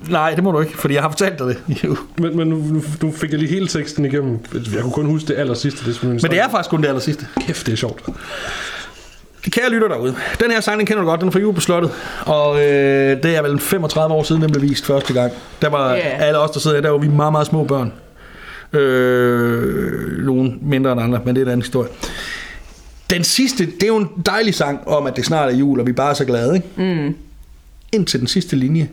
Nej, 0.09 0.33
det 0.35 0.43
må 0.43 0.51
du 0.51 0.59
ikke, 0.59 0.77
fordi 0.77 0.93
jeg 0.93 1.03
har 1.03 1.09
fortalt 1.09 1.39
dig 1.39 1.47
det. 1.47 1.83
Jo. 1.83 1.97
Men, 2.17 2.37
men 2.37 2.47
nu, 2.47 2.81
nu, 3.01 3.11
fik 3.11 3.31
jeg 3.31 3.39
lige 3.39 3.49
hele 3.49 3.67
teksten 3.67 4.05
igennem. 4.05 4.39
Jeg 4.53 4.81
kunne 4.81 4.91
kun 4.91 5.05
huske 5.05 5.27
det 5.27 5.37
aller 5.37 5.53
sidste. 5.53 5.91
Det 5.91 6.03
Men 6.03 6.19
det 6.19 6.39
er 6.39 6.49
faktisk 6.49 6.69
kun 6.69 6.81
det 6.81 6.87
aller 6.87 7.01
sidste. 7.01 7.27
Kæft, 7.41 7.65
det 7.65 7.71
er 7.71 7.77
sjovt. 7.77 8.03
Kære 9.41 9.69
lytter 9.69 9.87
derude, 9.87 10.15
den 10.39 10.51
her 10.51 10.61
sang, 10.61 10.79
den 10.79 10.85
kender 10.85 11.01
du 11.03 11.09
godt, 11.09 11.19
den 11.19 11.27
er 11.27 11.31
fra 11.31 11.39
Jul 11.39 11.53
på 11.53 11.61
Slottet, 11.61 11.91
og 12.25 12.55
øh, 12.55 13.23
det 13.23 13.35
er 13.35 13.41
vel 13.41 13.59
35 13.59 14.15
år 14.15 14.23
siden, 14.23 14.41
den 14.41 14.51
blev 14.51 14.61
vist 14.61 14.85
første 14.85 15.13
gang. 15.13 15.31
Der 15.61 15.69
var 15.69 15.95
yeah. 15.95 16.27
alle 16.27 16.39
os, 16.39 16.51
der 16.51 16.59
sidder 16.59 16.75
her, 16.77 16.81
der 16.81 16.89
var 16.89 16.97
vi 16.97 17.07
meget, 17.07 17.31
meget 17.31 17.47
små 17.47 17.63
børn. 17.63 17.93
Øh, 18.73 20.25
nogle 20.25 20.53
mindre 20.61 20.91
end 20.91 21.01
andre, 21.01 21.21
men 21.25 21.35
det 21.35 21.41
er 21.41 21.45
en 21.45 21.51
anden 21.51 21.61
historie. 21.61 21.89
Den 23.09 23.23
sidste, 23.23 23.65
det 23.65 23.83
er 23.83 23.87
jo 23.87 23.97
en 23.97 24.09
dejlig 24.25 24.55
sang 24.55 24.87
om, 24.87 25.07
at 25.07 25.15
det 25.15 25.25
snart 25.25 25.53
er 25.53 25.57
jul, 25.57 25.79
og 25.79 25.87
vi 25.87 25.91
bare 25.91 26.09
er 26.09 26.13
så 26.13 26.25
glade, 26.25 26.55
ikke? 26.55 26.67
Mm. 26.75 27.15
Indtil 27.91 28.19
den 28.19 28.27
sidste 28.27 28.55
linje. 28.55 28.89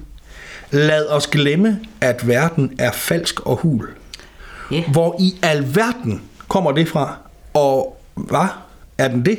Lad 0.71 1.07
os 1.07 1.27
glemme, 1.27 1.81
at 2.01 2.29
verden 2.29 2.73
er 2.79 2.93
falsk 2.93 3.41
og 3.41 3.57
hul. 3.57 3.89
Ja. 4.71 4.85
Hvor 4.93 5.17
i 5.21 5.35
alverden 5.43 6.23
kommer 6.49 6.73
det 6.73 6.89
fra? 6.89 7.17
Og 7.55 8.01
hvad? 8.15 8.47
Er 8.99 9.09
den 9.09 9.25
det? 9.25 9.39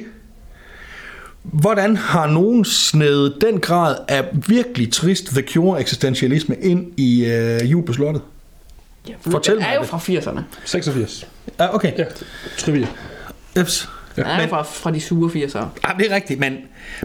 Hvordan 1.44 1.96
har 1.96 2.28
nogen 2.28 2.66
snedet 2.66 3.38
den 3.42 3.60
grad 3.60 3.96
af 4.08 4.26
virkelig 4.48 4.92
trist 4.92 5.26
The 5.28 5.42
Cure 5.42 5.80
eksistentialisme 5.82 6.56
ind 6.56 6.92
i 6.98 7.26
øh, 7.26 7.72
jul 7.72 7.86
på 7.86 7.94
slottet? 7.94 8.22
Ja, 9.08 9.14
Fortæl 9.22 9.56
den 9.56 9.64
mig 9.64 9.70
er 9.70 9.76
jo 9.76 9.82
det. 9.82 9.90
fra 9.90 9.98
80'erne. 9.98 10.42
86. 10.66 11.28
Ja, 11.60 11.76
okay. 11.76 11.98
Ja, 11.98 12.04
trivia. 12.58 12.88
Eps. 13.56 13.90
Den 14.16 14.24
er 14.26 14.38
Men- 14.38 14.50
fra, 14.50 14.62
fra 14.62 14.92
de 14.92 15.02
sure 15.02 15.30
80'ere. 15.46 15.58
Ja, 15.88 15.94
det 15.98 16.12
er 16.12 16.16
rigtigt, 16.16 16.40
men, 16.40 16.58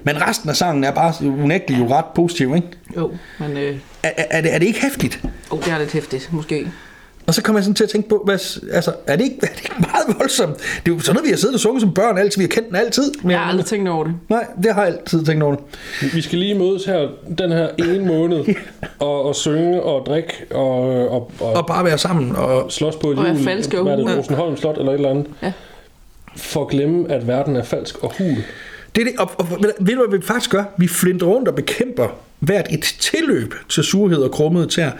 men 0.05 0.23
resten 0.29 0.51
af 0.51 0.57
sangen 0.57 0.85
er 0.85 0.91
bare 0.91 1.15
unægteligt 1.27 1.81
jo 1.81 1.95
ret 1.97 2.05
positiv, 2.15 2.55
ikke? 2.57 2.69
Jo, 2.97 3.13
men 3.39 3.57
øh, 3.57 3.77
Er, 4.03 4.11
er, 4.17 4.25
er, 4.31 4.41
det, 4.41 4.55
er 4.55 4.59
det 4.59 4.67
ikke 4.67 4.81
hæftigt? 4.81 5.21
oh, 5.51 5.65
det 5.65 5.73
er 5.73 5.79
lidt 5.79 5.93
hæftigt, 5.93 6.33
måske. 6.33 6.69
Og 7.27 7.35
så 7.35 7.43
kommer 7.43 7.59
jeg 7.59 7.65
sådan 7.65 7.75
til 7.75 7.85
at 7.85 7.91
tænke 7.91 8.09
på, 8.09 8.23
hvad, 8.25 8.35
altså, 8.73 8.93
er, 9.07 9.17
det 9.17 9.25
ikke, 9.25 9.37
er 9.43 9.47
det 9.47 9.59
ikke 9.65 9.75
meget 9.79 10.19
voldsomt? 10.19 10.57
Det 10.57 10.91
er 10.93 10.95
jo 10.95 11.01
sådan 11.01 11.15
noget, 11.15 11.27
vi 11.27 11.31
har 11.31 11.37
siddet 11.37 11.55
og 11.55 11.61
sunget 11.61 11.81
som 11.81 11.95
børn 11.95 12.19
altid. 12.19 12.39
Vi 12.39 12.45
har 12.45 12.49
kendt 12.49 12.69
den 12.69 12.77
altid. 12.77 13.13
Men 13.23 13.31
Jeg 13.31 13.41
har 13.41 13.47
aldrig 13.47 13.67
tænkt 13.67 13.89
over 13.89 14.05
det. 14.05 14.15
Nej, 14.29 14.47
det 14.63 14.75
har 14.75 14.85
jeg 14.85 14.93
altid 14.95 15.25
tænkt 15.25 15.43
over 15.43 15.55
det. 15.55 16.15
Vi 16.15 16.21
skal 16.23 16.39
lige 16.39 16.55
mødes 16.55 16.85
her 16.85 17.09
den 17.39 17.53
her 17.53 17.69
ene 17.79 18.07
måned 18.07 18.45
og, 18.99 19.23
og 19.25 19.35
synge 19.35 19.83
og 19.83 20.07
drikke 20.07 20.33
og, 20.51 21.09
og, 21.11 21.31
og, 21.41 21.53
Og 21.53 21.67
bare 21.67 21.85
være 21.85 21.99
sammen. 21.99 22.37
Og, 22.37 22.73
slås 22.73 22.97
på 22.97 23.11
et 23.11 23.19
Og 23.19 23.37
falske 23.45 23.79
og 23.79 23.83
Hvad 23.83 23.93
er 23.93 23.97
det, 23.97 24.07
hule. 24.07 24.19
Rosenholm 24.19 24.57
Slot 24.57 24.79
eller 24.79 24.93
et 24.93 24.97
eller 24.97 25.11
andet. 25.11 25.27
Ja. 25.43 25.53
For 26.37 26.63
at 26.63 26.69
glemme, 26.69 27.13
at 27.13 27.27
verden 27.27 27.57
er 27.57 27.63
falsk 27.65 27.99
og 27.99 28.13
hul 28.19 28.37
det 28.95 29.01
er 29.01 29.05
det, 29.05 29.15
og, 29.19 29.31
og 29.39 29.51
ved 29.51 29.73
ved 29.81 29.95
du, 29.95 30.07
hvad 30.07 30.19
vi 30.19 30.25
faktisk 30.25 30.51
gør? 30.51 30.65
Vi 30.79 30.89
flinter 30.89 31.27
rundt 31.27 31.49
og 31.49 31.55
bekæmper 31.55 32.09
hvert 32.39 32.67
et 32.71 32.95
tilløb 33.01 33.55
til 33.69 33.85
surhed 33.85 34.19
og 34.19 34.31
krummede 34.31 34.67
tær. 34.67 34.91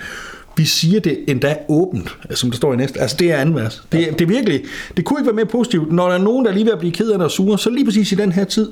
Vi 0.57 0.65
siger 0.65 1.01
det 1.01 1.25
endda 1.29 1.57
åbent, 1.69 2.19
øh, 2.31 2.37
som 2.37 2.51
der 2.51 2.57
står 2.57 2.73
i 2.73 2.77
næste. 2.77 3.01
Altså, 3.01 3.17
det 3.17 3.33
er 3.33 3.37
anden 3.37 3.55
vers. 3.55 3.83
Det, 3.93 4.19
det 4.19 4.21
er 4.21 4.29
virkelig, 4.29 4.65
det 4.97 5.05
kunne 5.05 5.21
ikke 5.21 5.27
være 5.27 5.37
mere 5.37 5.47
positivt. 5.47 5.93
Når 5.93 6.09
der 6.09 6.15
er 6.15 6.23
nogen, 6.23 6.45
der 6.45 6.51
er 6.51 6.55
lige 6.55 6.65
ved 6.65 6.73
at 6.73 6.79
blive 6.79 6.93
ked 6.93 7.11
af 7.11 7.19
det 7.19 7.25
og 7.25 7.31
sure, 7.31 7.59
så 7.59 7.71
lige 7.71 7.85
præcis 7.85 8.13
i 8.13 8.15
den 8.15 8.33
her 8.33 8.45
tid, 8.45 8.69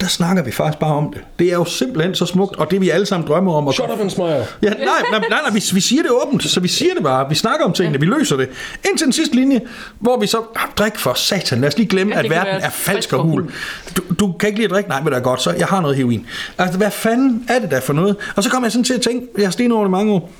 der 0.00 0.06
snakker 0.06 0.42
vi 0.42 0.50
faktisk 0.50 0.78
bare 0.78 0.94
om 0.94 1.12
det. 1.12 1.22
Det 1.38 1.46
er 1.46 1.54
jo 1.54 1.64
simpelthen 1.64 2.14
så 2.14 2.26
smukt, 2.26 2.56
og 2.56 2.70
det 2.70 2.80
vi 2.80 2.90
alle 2.90 3.06
sammen 3.06 3.28
drømmer 3.28 3.54
om. 3.54 3.68
At 3.68 3.74
Shut 3.74 3.90
up 3.90 4.00
and 4.00 4.10
smile. 4.10 4.46
Ja, 4.62 4.68
nej, 4.68 4.76
nej, 5.10 5.20
nej, 5.20 5.28
nej 5.28 5.52
vi, 5.52 5.62
vi 5.72 5.80
siger 5.80 6.02
det 6.02 6.10
åbent, 6.10 6.44
så 6.44 6.60
vi 6.60 6.68
siger 6.68 6.94
det 6.94 7.02
bare. 7.02 7.28
Vi 7.28 7.34
snakker 7.34 7.66
om 7.66 7.72
tingene, 7.72 8.00
vi 8.00 8.06
løser 8.06 8.36
det. 8.36 8.48
Indtil 8.88 9.04
den 9.04 9.12
sidste 9.12 9.34
linje, 9.34 9.60
hvor 9.98 10.18
vi 10.18 10.26
så, 10.26 10.38
ah, 10.56 10.68
drik 10.78 10.98
for 10.98 11.14
satan, 11.14 11.60
lad 11.60 11.68
os 11.68 11.76
lige 11.76 11.88
glemme, 11.88 12.14
Ja, 12.14 12.18
at 12.18 12.30
verden 12.30 12.62
er 12.62 12.70
falsk 12.70 13.12
og 13.12 13.18
og 13.18 13.24
hul. 13.24 13.50
Du, 13.96 14.02
du 14.20 14.32
kan 14.32 14.46
ikke 14.46 14.58
lide 14.58 14.64
at 14.64 14.70
drikke? 14.70 14.88
Nej, 14.90 15.00
men 15.00 15.12
det 15.12 15.18
er 15.18 15.22
godt, 15.22 15.42
så 15.42 15.50
jeg 15.50 15.66
har 15.66 15.80
noget 15.80 15.96
heroin. 15.96 16.26
Altså, 16.58 16.78
hvad 16.78 16.90
fanden 16.90 17.46
er 17.48 17.58
det 17.58 17.70
der 17.70 17.80
for 17.80 17.92
noget? 17.92 18.16
Og 18.36 18.42
så 18.42 18.50
kommer 18.50 18.66
jeg 18.66 18.72
sådan 18.72 18.84
til 18.84 18.94
at 18.94 19.00
tænke, 19.00 19.26
jeg 19.38 19.46
har 19.46 19.50
stenet 19.50 19.72
over 19.72 19.84
det 19.84 19.90
mange 19.90 20.12
år, 20.12 20.30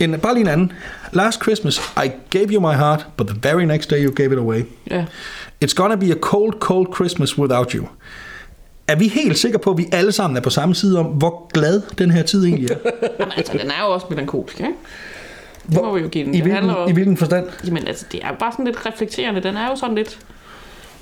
en, 0.00 0.20
bare 0.20 0.34
lige 0.34 0.42
en 0.42 0.48
anden. 0.48 0.72
Last 1.12 1.42
Christmas, 1.42 1.78
I 2.04 2.10
gave 2.30 2.46
you 2.48 2.60
my 2.60 2.74
heart, 2.74 3.06
but 3.16 3.26
the 3.26 3.36
very 3.42 3.62
next 3.62 3.90
day 3.90 4.04
you 4.04 4.12
gave 4.14 4.32
it 4.32 4.38
away. 4.38 4.62
Ja. 4.90 5.04
It's 5.64 5.74
gonna 5.74 5.96
be 5.96 6.10
a 6.10 6.18
cold, 6.20 6.52
cold 6.60 6.94
Christmas 6.94 7.38
without 7.38 7.72
you. 7.72 7.86
Er 8.92 8.96
vi 8.96 9.08
helt 9.08 9.38
sikre 9.38 9.58
på, 9.58 9.70
at 9.70 9.78
vi 9.78 9.86
alle 9.92 10.12
sammen 10.12 10.36
er 10.36 10.40
på 10.40 10.50
samme 10.50 10.74
side 10.74 10.98
om, 10.98 11.06
hvor 11.06 11.48
glad 11.54 11.82
den 11.98 12.10
her 12.10 12.22
tid 12.22 12.44
egentlig 12.46 12.70
er? 12.70 12.76
Jamen, 13.20 13.32
altså, 13.36 13.52
den 13.52 13.70
er 13.70 13.84
jo 13.86 13.92
også 13.92 14.06
melankolsk, 14.10 14.60
ikke? 14.60 14.72
Det 15.66 15.74
må 15.74 15.94
vi 15.94 16.00
jo 16.00 16.08
give 16.08 16.24
den. 16.24 16.34
I 16.34 16.36
Det 16.36 16.46
hvilken, 16.46 16.70
om, 16.70 16.90
I 16.90 16.92
hvilken 16.92 17.16
forstand? 17.16 17.46
Jamen, 17.66 17.88
altså, 17.88 18.06
det 18.12 18.20
er 18.24 18.28
jo 18.28 18.34
bare 18.38 18.52
sådan 18.52 18.64
lidt 18.64 18.86
reflekterende. 18.86 19.42
Den 19.42 19.56
er 19.56 19.68
jo 19.68 19.76
sådan 19.76 19.94
lidt... 19.94 20.18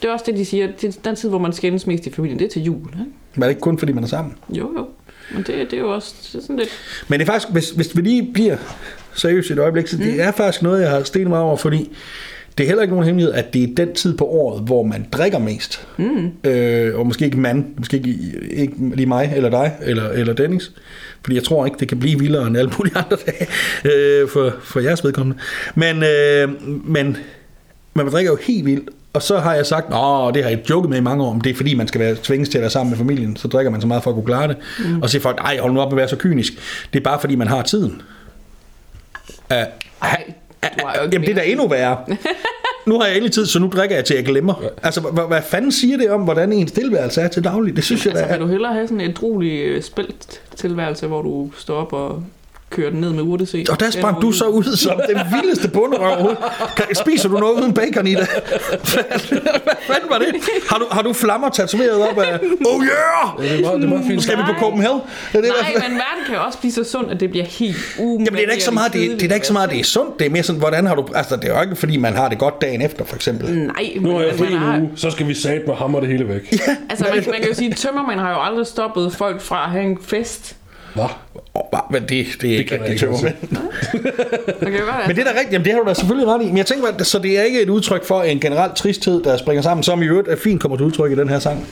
Det 0.03 0.09
er 0.09 0.13
også 0.13 0.25
det, 0.29 0.37
de 0.37 0.45
siger. 0.45 0.69
Det 0.81 0.97
er 0.97 1.01
den 1.05 1.17
tid, 1.17 1.29
hvor 1.29 1.39
man 1.39 1.53
skændes 1.53 1.87
mest 1.87 2.07
i 2.07 2.13
familien. 2.13 2.39
Det 2.39 2.45
er 2.45 2.51
til 2.51 2.63
jul, 2.63 2.77
ikke? 2.77 3.05
Men 3.35 3.43
er 3.43 3.47
det 3.47 3.51
ikke 3.51 3.61
kun, 3.61 3.79
fordi 3.79 3.93
man 3.93 4.05
er 4.05 4.09
sammen? 4.09 4.35
Jo, 4.49 4.71
jo. 4.79 4.89
Men 5.33 5.43
det, 5.43 5.47
det 5.71 5.73
er 5.73 5.79
jo 5.79 5.95
også 5.95 6.15
det 6.33 6.39
er 6.39 6.43
sådan 6.43 6.57
lidt... 6.57 6.71
Men 7.09 7.21
det 7.21 7.29
er 7.29 7.33
faktisk, 7.33 7.53
hvis, 7.53 7.71
hvis 7.71 7.97
vi 7.97 8.03
lige 8.03 8.33
bliver 8.33 8.57
seriøse 9.15 9.53
et 9.53 9.59
øjeblik, 9.59 9.87
så 9.87 9.97
det 9.97 10.23
er 10.23 10.33
faktisk 10.33 10.63
noget, 10.63 10.83
jeg 10.83 10.91
har 10.91 11.03
stenet 11.03 11.29
mig 11.29 11.39
over, 11.39 11.57
fordi 11.57 11.97
det 12.61 12.67
er 12.67 12.69
heller 12.69 12.83
ikke 12.83 12.95
nogen 12.95 13.07
hemmelighed, 13.07 13.35
at 13.35 13.55
det 13.55 13.63
er 13.63 13.75
den 13.77 13.95
tid 13.95 14.17
på 14.17 14.25
året, 14.25 14.63
hvor 14.63 14.83
man 14.83 15.07
drikker 15.13 15.39
mest. 15.39 15.87
Mm. 15.97 16.31
Øh, 16.45 16.99
og 16.99 17.07
måske 17.07 17.25
ikke 17.25 17.39
mand, 17.39 17.65
måske 17.79 17.97
ikke, 17.97 18.17
ikke 18.51 18.75
lige 18.95 19.07
mig, 19.07 19.33
eller 19.37 19.51
dig, 19.51 19.77
eller, 19.83 20.09
eller 20.09 20.33
Dennis. 20.33 20.73
Fordi 21.25 21.37
jeg 21.37 21.45
tror 21.45 21.65
ikke, 21.67 21.77
det 21.81 21.89
kan 21.89 21.99
blive 21.99 22.19
vildere 22.19 22.47
end 22.47 22.57
alle 22.57 22.73
mulige 22.79 22.97
andre 22.97 23.17
dage 23.27 23.47
øh, 23.95 24.29
for, 24.29 24.55
for 24.63 24.81
jeres 24.81 25.05
vedkommende. 25.05 25.41
Men, 25.75 26.03
øh, 26.03 26.49
men, 26.67 27.07
men 27.07 27.17
man 27.95 28.11
drikker 28.11 28.33
jo 28.33 28.39
helt 28.43 28.67
vildt. 28.67 28.91
Og 29.13 29.23
så 29.23 29.39
har 29.39 29.55
jeg 29.55 29.67
sagt, 29.67 29.87
at 29.87 30.35
det 30.35 30.43
har 30.43 30.51
jeg 30.51 30.71
joket 30.71 30.91
med 30.91 30.99
i 30.99 31.03
mange 31.03 31.25
år, 31.25 31.31
om 31.31 31.41
det 31.41 31.51
er 31.51 31.55
fordi, 31.55 31.75
man 31.75 31.89
skal 31.89 32.01
være 32.01 32.17
tvinges 32.23 32.49
til 32.49 32.59
at 32.59 32.63
være 32.63 32.71
sammen 32.71 32.91
med 32.91 32.99
familien, 32.99 33.37
så 33.37 33.49
drikker 33.49 33.71
man 33.71 33.81
så 33.81 33.87
meget 33.87 34.03
for 34.03 34.11
at 34.11 34.15
kunne 34.15 34.27
klare 34.27 34.49
det. 34.49 34.57
Mm. 34.79 35.03
Og 35.03 35.09
så 35.09 35.13
siger 35.13 35.23
folk, 35.23 35.39
nej, 35.39 35.59
hold 35.59 35.73
nu 35.73 35.81
op 35.81 35.93
med 35.93 35.93
at 35.93 35.97
være 35.97 36.09
så 36.09 36.17
kynisk. 36.17 36.53
Det 36.93 36.99
er 36.99 37.05
bare 37.05 37.21
fordi, 37.21 37.35
man 37.35 37.47
har 37.47 37.63
tiden. 37.63 38.03
Uh, 39.51 39.57
Ej, 40.03 40.33
Jamen, 41.13 41.21
det 41.21 41.29
er 41.31 41.35
da 41.35 41.43
endnu 41.45 41.69
værre. 41.69 41.99
nu 42.87 42.99
har 42.99 43.07
jeg 43.07 43.17
endelig 43.17 43.33
tid, 43.33 43.47
så 43.47 43.59
nu 43.59 43.71
drikker 43.75 43.97
jeg 43.97 44.05
til, 44.05 44.17
jeg 44.17 44.25
glemmer. 44.25 44.55
Altså, 44.83 45.01
hvad, 45.01 45.25
hvad 45.29 45.43
fanden 45.43 45.73
siger 45.73 45.97
det 45.97 46.11
om, 46.11 46.21
hvordan 46.23 46.53
ens 46.53 46.73
tilværelse 46.73 47.21
er 47.21 47.29
til 47.29 47.45
daglig? 47.45 47.77
Det 47.77 47.85
synes 47.85 48.07
jeg, 48.07 48.13
Altså, 48.13 48.25
da 48.25 48.33
vil 48.33 48.43
er... 48.43 48.47
du 48.47 48.51
hellere 48.53 48.73
have 48.75 48.87
sådan 48.87 49.01
en 49.01 49.13
drolig 49.21 49.85
spældt 49.85 50.41
tilværelse, 50.57 51.07
hvor 51.07 51.23
du 51.23 51.51
står 51.59 51.77
op 51.77 51.93
og 51.93 52.23
kører 52.71 52.91
den 52.91 53.01
ned 53.01 53.11
med 53.13 53.23
urtec? 53.23 53.69
Og 53.71 53.81
der 53.81 53.91
sprang 53.91 54.23
du 54.23 54.33
så 54.33 54.45
ud 54.45 54.77
som 54.77 55.01
den 55.09 55.19
vildeste 55.35 55.69
bunderøv 55.69 56.37
Spiser 56.95 57.29
du 57.29 57.39
noget 57.39 57.61
uden 57.61 57.75
bacon 57.75 58.07
i 58.07 58.15
det? 58.15 58.29
Hvad 58.29 59.77
fanden 59.87 60.11
var 60.11 60.19
det? 60.19 60.27
Har 60.71 60.79
du, 60.79 60.87
har 60.91 61.03
du 61.03 61.13
flammer 61.13 61.49
tatoveret 61.49 62.09
op 62.11 62.19
af... 62.19 62.41
Oh 62.67 62.85
yeah! 62.85 62.91
Ja, 63.39 63.43
det 63.45 63.59
er 63.59 63.61
meget, 63.61 63.77
det 63.77 63.85
er 63.85 63.89
meget 63.89 64.05
fint. 64.07 64.23
Skal 64.23 64.39
vi 64.39 64.43
på 64.47 64.53
Copenhagen? 64.61 65.01
Er 65.35 65.41
det, 65.41 65.51
Nej, 65.63 65.73
men 65.89 65.97
verden 65.97 66.25
kan 66.27 66.35
jo 66.35 66.43
også 66.43 66.59
blive 66.59 66.73
så 66.73 66.85
sund, 66.85 67.11
at 67.11 67.21
det 67.21 67.31
bliver 67.31 67.45
helt 67.47 67.77
Jamen, 67.99 68.27
det 68.27 68.43
er 68.43 68.47
da 68.47 68.53
ikke 68.53 68.65
så 68.65 68.71
meget, 68.71 68.93
det, 68.93 69.11
det 69.11 69.23
er 69.23 69.29
da 69.29 69.35
ikke 69.35 69.47
så 69.47 69.53
meget, 69.53 69.71
det 69.71 69.81
er 69.81 69.85
sundt. 69.85 70.19
Det 70.19 70.27
er 70.27 70.31
mere 70.31 70.43
sådan, 70.43 70.59
hvordan 70.59 70.87
har 70.87 70.95
du... 70.95 71.07
Altså, 71.15 71.37
det 71.37 71.45
er 71.51 71.55
jo 71.57 71.63
ikke, 71.63 71.77
fordi 71.77 71.97
man 71.97 72.15
har 72.17 72.29
det 72.29 72.39
godt 72.39 72.61
dagen 72.61 72.83
efter, 72.83 73.05
for 73.05 73.17
eksempel. 73.17 73.59
Nej, 73.59 73.93
Nu 74.01 74.13
har 74.13 74.21
jeg 74.21 74.35
men 74.39 74.47
fri 74.47 74.55
har, 74.55 74.79
uge, 74.79 74.91
så 74.97 75.11
skal 75.11 75.29
vi 75.29 75.35
sat 75.35 75.63
med 75.67 75.75
hammer 75.75 76.01
det 76.01 76.09
hele 76.09 76.29
væk. 76.29 76.53
altså 76.91 77.05
man, 77.15 77.25
man 77.31 77.41
kan 77.41 77.49
jo 77.49 77.55
sige, 77.55 77.71
at 77.71 77.77
tømmermænd 77.77 78.21
har 78.21 78.31
jo 78.31 78.41
aldrig 78.41 78.67
stoppet 78.67 79.13
folk 79.15 79.41
fra 79.41 79.65
at 79.65 79.71
have 79.71 79.85
en 79.85 79.99
fest. 80.03 80.57
Hvad? 80.95 81.05
Oh, 81.73 81.81
men 81.93 82.03
det, 82.03 82.27
det 82.41 82.55
er 82.55 82.59
ikke 82.59 82.81
rigtig 82.83 83.01
tømmermænd. 83.01 83.35
Godt 84.61 85.07
Men 85.07 85.17
det 85.17 85.27
er 85.27 85.33
da 85.33 85.39
rigtigt, 85.39 85.53
jamen 85.53 85.65
det 85.65 85.73
har 85.73 85.81
du 85.81 85.89
da 85.89 85.95
selvfølgelig 85.95 86.29
ret 86.29 86.43
i. 86.43 86.47
Men 86.47 86.57
jeg 86.57 86.67
tænker, 86.67 86.93
bare, 86.93 87.05
så 87.05 87.19
det 87.19 87.39
er 87.39 87.43
ikke 87.43 87.63
et 87.63 87.69
udtryk 87.69 88.05
for 88.05 88.23
en 88.23 88.41
generel 88.41 88.71
tristhed, 88.77 89.23
der 89.23 89.37
springer 89.37 89.63
sammen, 89.63 89.85
som 89.85 90.03
i 90.03 90.07
øvrigt 90.07 90.29
er 90.29 90.37
fint 90.37 90.61
kommer 90.61 90.77
til 90.77 90.87
udtryk 90.87 91.13
i 91.13 91.15
den 91.15 91.29
her 91.29 91.39
sang. 91.39 91.67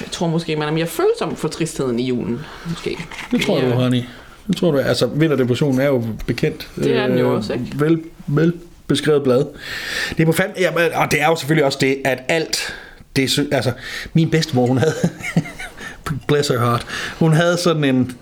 jeg 0.00 0.10
tror 0.10 0.26
måske, 0.28 0.56
man 0.56 0.68
er 0.68 0.72
mere 0.72 0.86
følsom 0.86 1.36
for 1.36 1.48
tristheden 1.48 1.98
i 2.00 2.06
julen. 2.06 2.40
Måske. 2.70 2.96
Det 3.30 3.42
tror 3.42 3.58
jeg, 3.60 3.70
du 3.72 3.76
har 3.78 3.92
i. 3.92 4.04
Det 4.48 4.56
tror 4.56 4.70
du, 4.70 4.78
altså 4.78 5.06
vinterdepression 5.06 5.80
er 5.80 5.86
jo 5.86 6.04
bekendt. 6.26 6.68
Det 6.76 6.96
er 6.96 7.06
den 7.06 7.18
jo 7.18 7.30
øh, 7.30 7.36
også, 7.36 7.52
ikke? 7.52 7.66
Vel, 7.76 8.00
vel 8.26 8.52
beskrevet 8.86 9.22
blad. 9.22 9.44
Det 10.10 10.20
er 10.20 10.24
på 10.26 10.32
fand, 10.32 10.50
ja, 10.60 10.70
men- 10.70 10.92
og 10.94 11.10
det 11.10 11.22
er 11.22 11.26
jo 11.26 11.36
selvfølgelig 11.36 11.64
også 11.64 11.78
det, 11.80 11.96
at 12.04 12.18
alt, 12.28 12.74
det 13.16 13.24
er, 13.24 13.42
altså, 13.52 13.72
min 14.12 14.30
bedstemor, 14.30 14.66
hun 14.66 14.78
havde, 14.78 14.94
bless 16.26 16.48
her 16.48 16.58
heart, 16.58 16.86
hun 17.18 17.32
havde 17.32 17.56
sådan 17.56 17.84
en, 17.84 18.12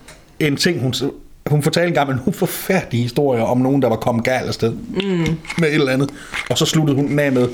en 0.40 0.56
ting, 0.56 0.80
hun, 0.80 0.94
hun 1.46 1.62
fortalte 1.62 1.88
engang 1.88 2.08
nogle 2.08 2.32
forfærdelige 2.32 3.02
historier 3.02 3.42
om 3.42 3.58
nogen, 3.58 3.82
der 3.82 3.88
var 3.88 3.96
kommet 3.96 4.24
galt 4.24 4.48
afsted 4.48 4.72
mm. 4.72 5.38
med 5.58 5.68
et 5.68 5.74
eller 5.74 5.92
andet. 5.92 6.10
Og 6.50 6.58
så 6.58 6.66
sluttede 6.66 6.96
hun 6.96 7.08
den 7.08 7.18
af 7.18 7.32
med, 7.32 7.48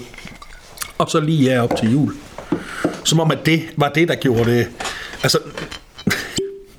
og 0.99 1.11
så 1.11 1.21
lige 1.21 1.45
ja 1.45 1.63
op 1.63 1.77
til 1.77 1.93
jul. 1.93 2.13
Som 3.05 3.21
om, 3.21 3.31
at 3.31 3.47
det 3.47 3.63
var 3.77 3.89
det, 3.89 4.09
der 4.09 4.15
gjorde 4.15 4.45
det. 4.45 4.69
Altså, 5.23 5.39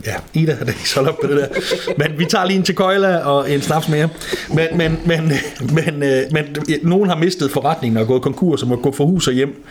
Ja, 0.05 0.13
Ida 0.33 0.53
har 0.53 0.65
da 0.65 0.71
ikke 0.71 0.89
solgt 0.89 1.09
op 1.09 1.15
på 1.21 1.27
det 1.27 1.37
der. 1.37 1.47
Men 1.97 2.19
vi 2.19 2.25
tager 2.25 2.45
lige 2.45 2.57
en 2.57 2.63
til 2.63 2.75
Køjla 2.75 3.17
og 3.17 3.51
en 3.51 3.61
snaps 3.61 3.89
mere. 3.89 4.09
Men, 4.49 4.67
men, 4.75 4.99
men, 5.05 5.31
men, 5.73 6.03
øh, 6.03 6.21
men 6.31 6.45
nogen 6.83 7.09
har 7.09 7.15
mistet 7.17 7.51
forretningen 7.51 7.97
og 7.97 8.07
gået 8.07 8.21
konkurs 8.21 8.61
og 8.61 8.67
må 8.67 8.75
gå 8.75 8.91
for 8.91 9.05
hus 9.05 9.27
og 9.27 9.33
hjem. 9.33 9.63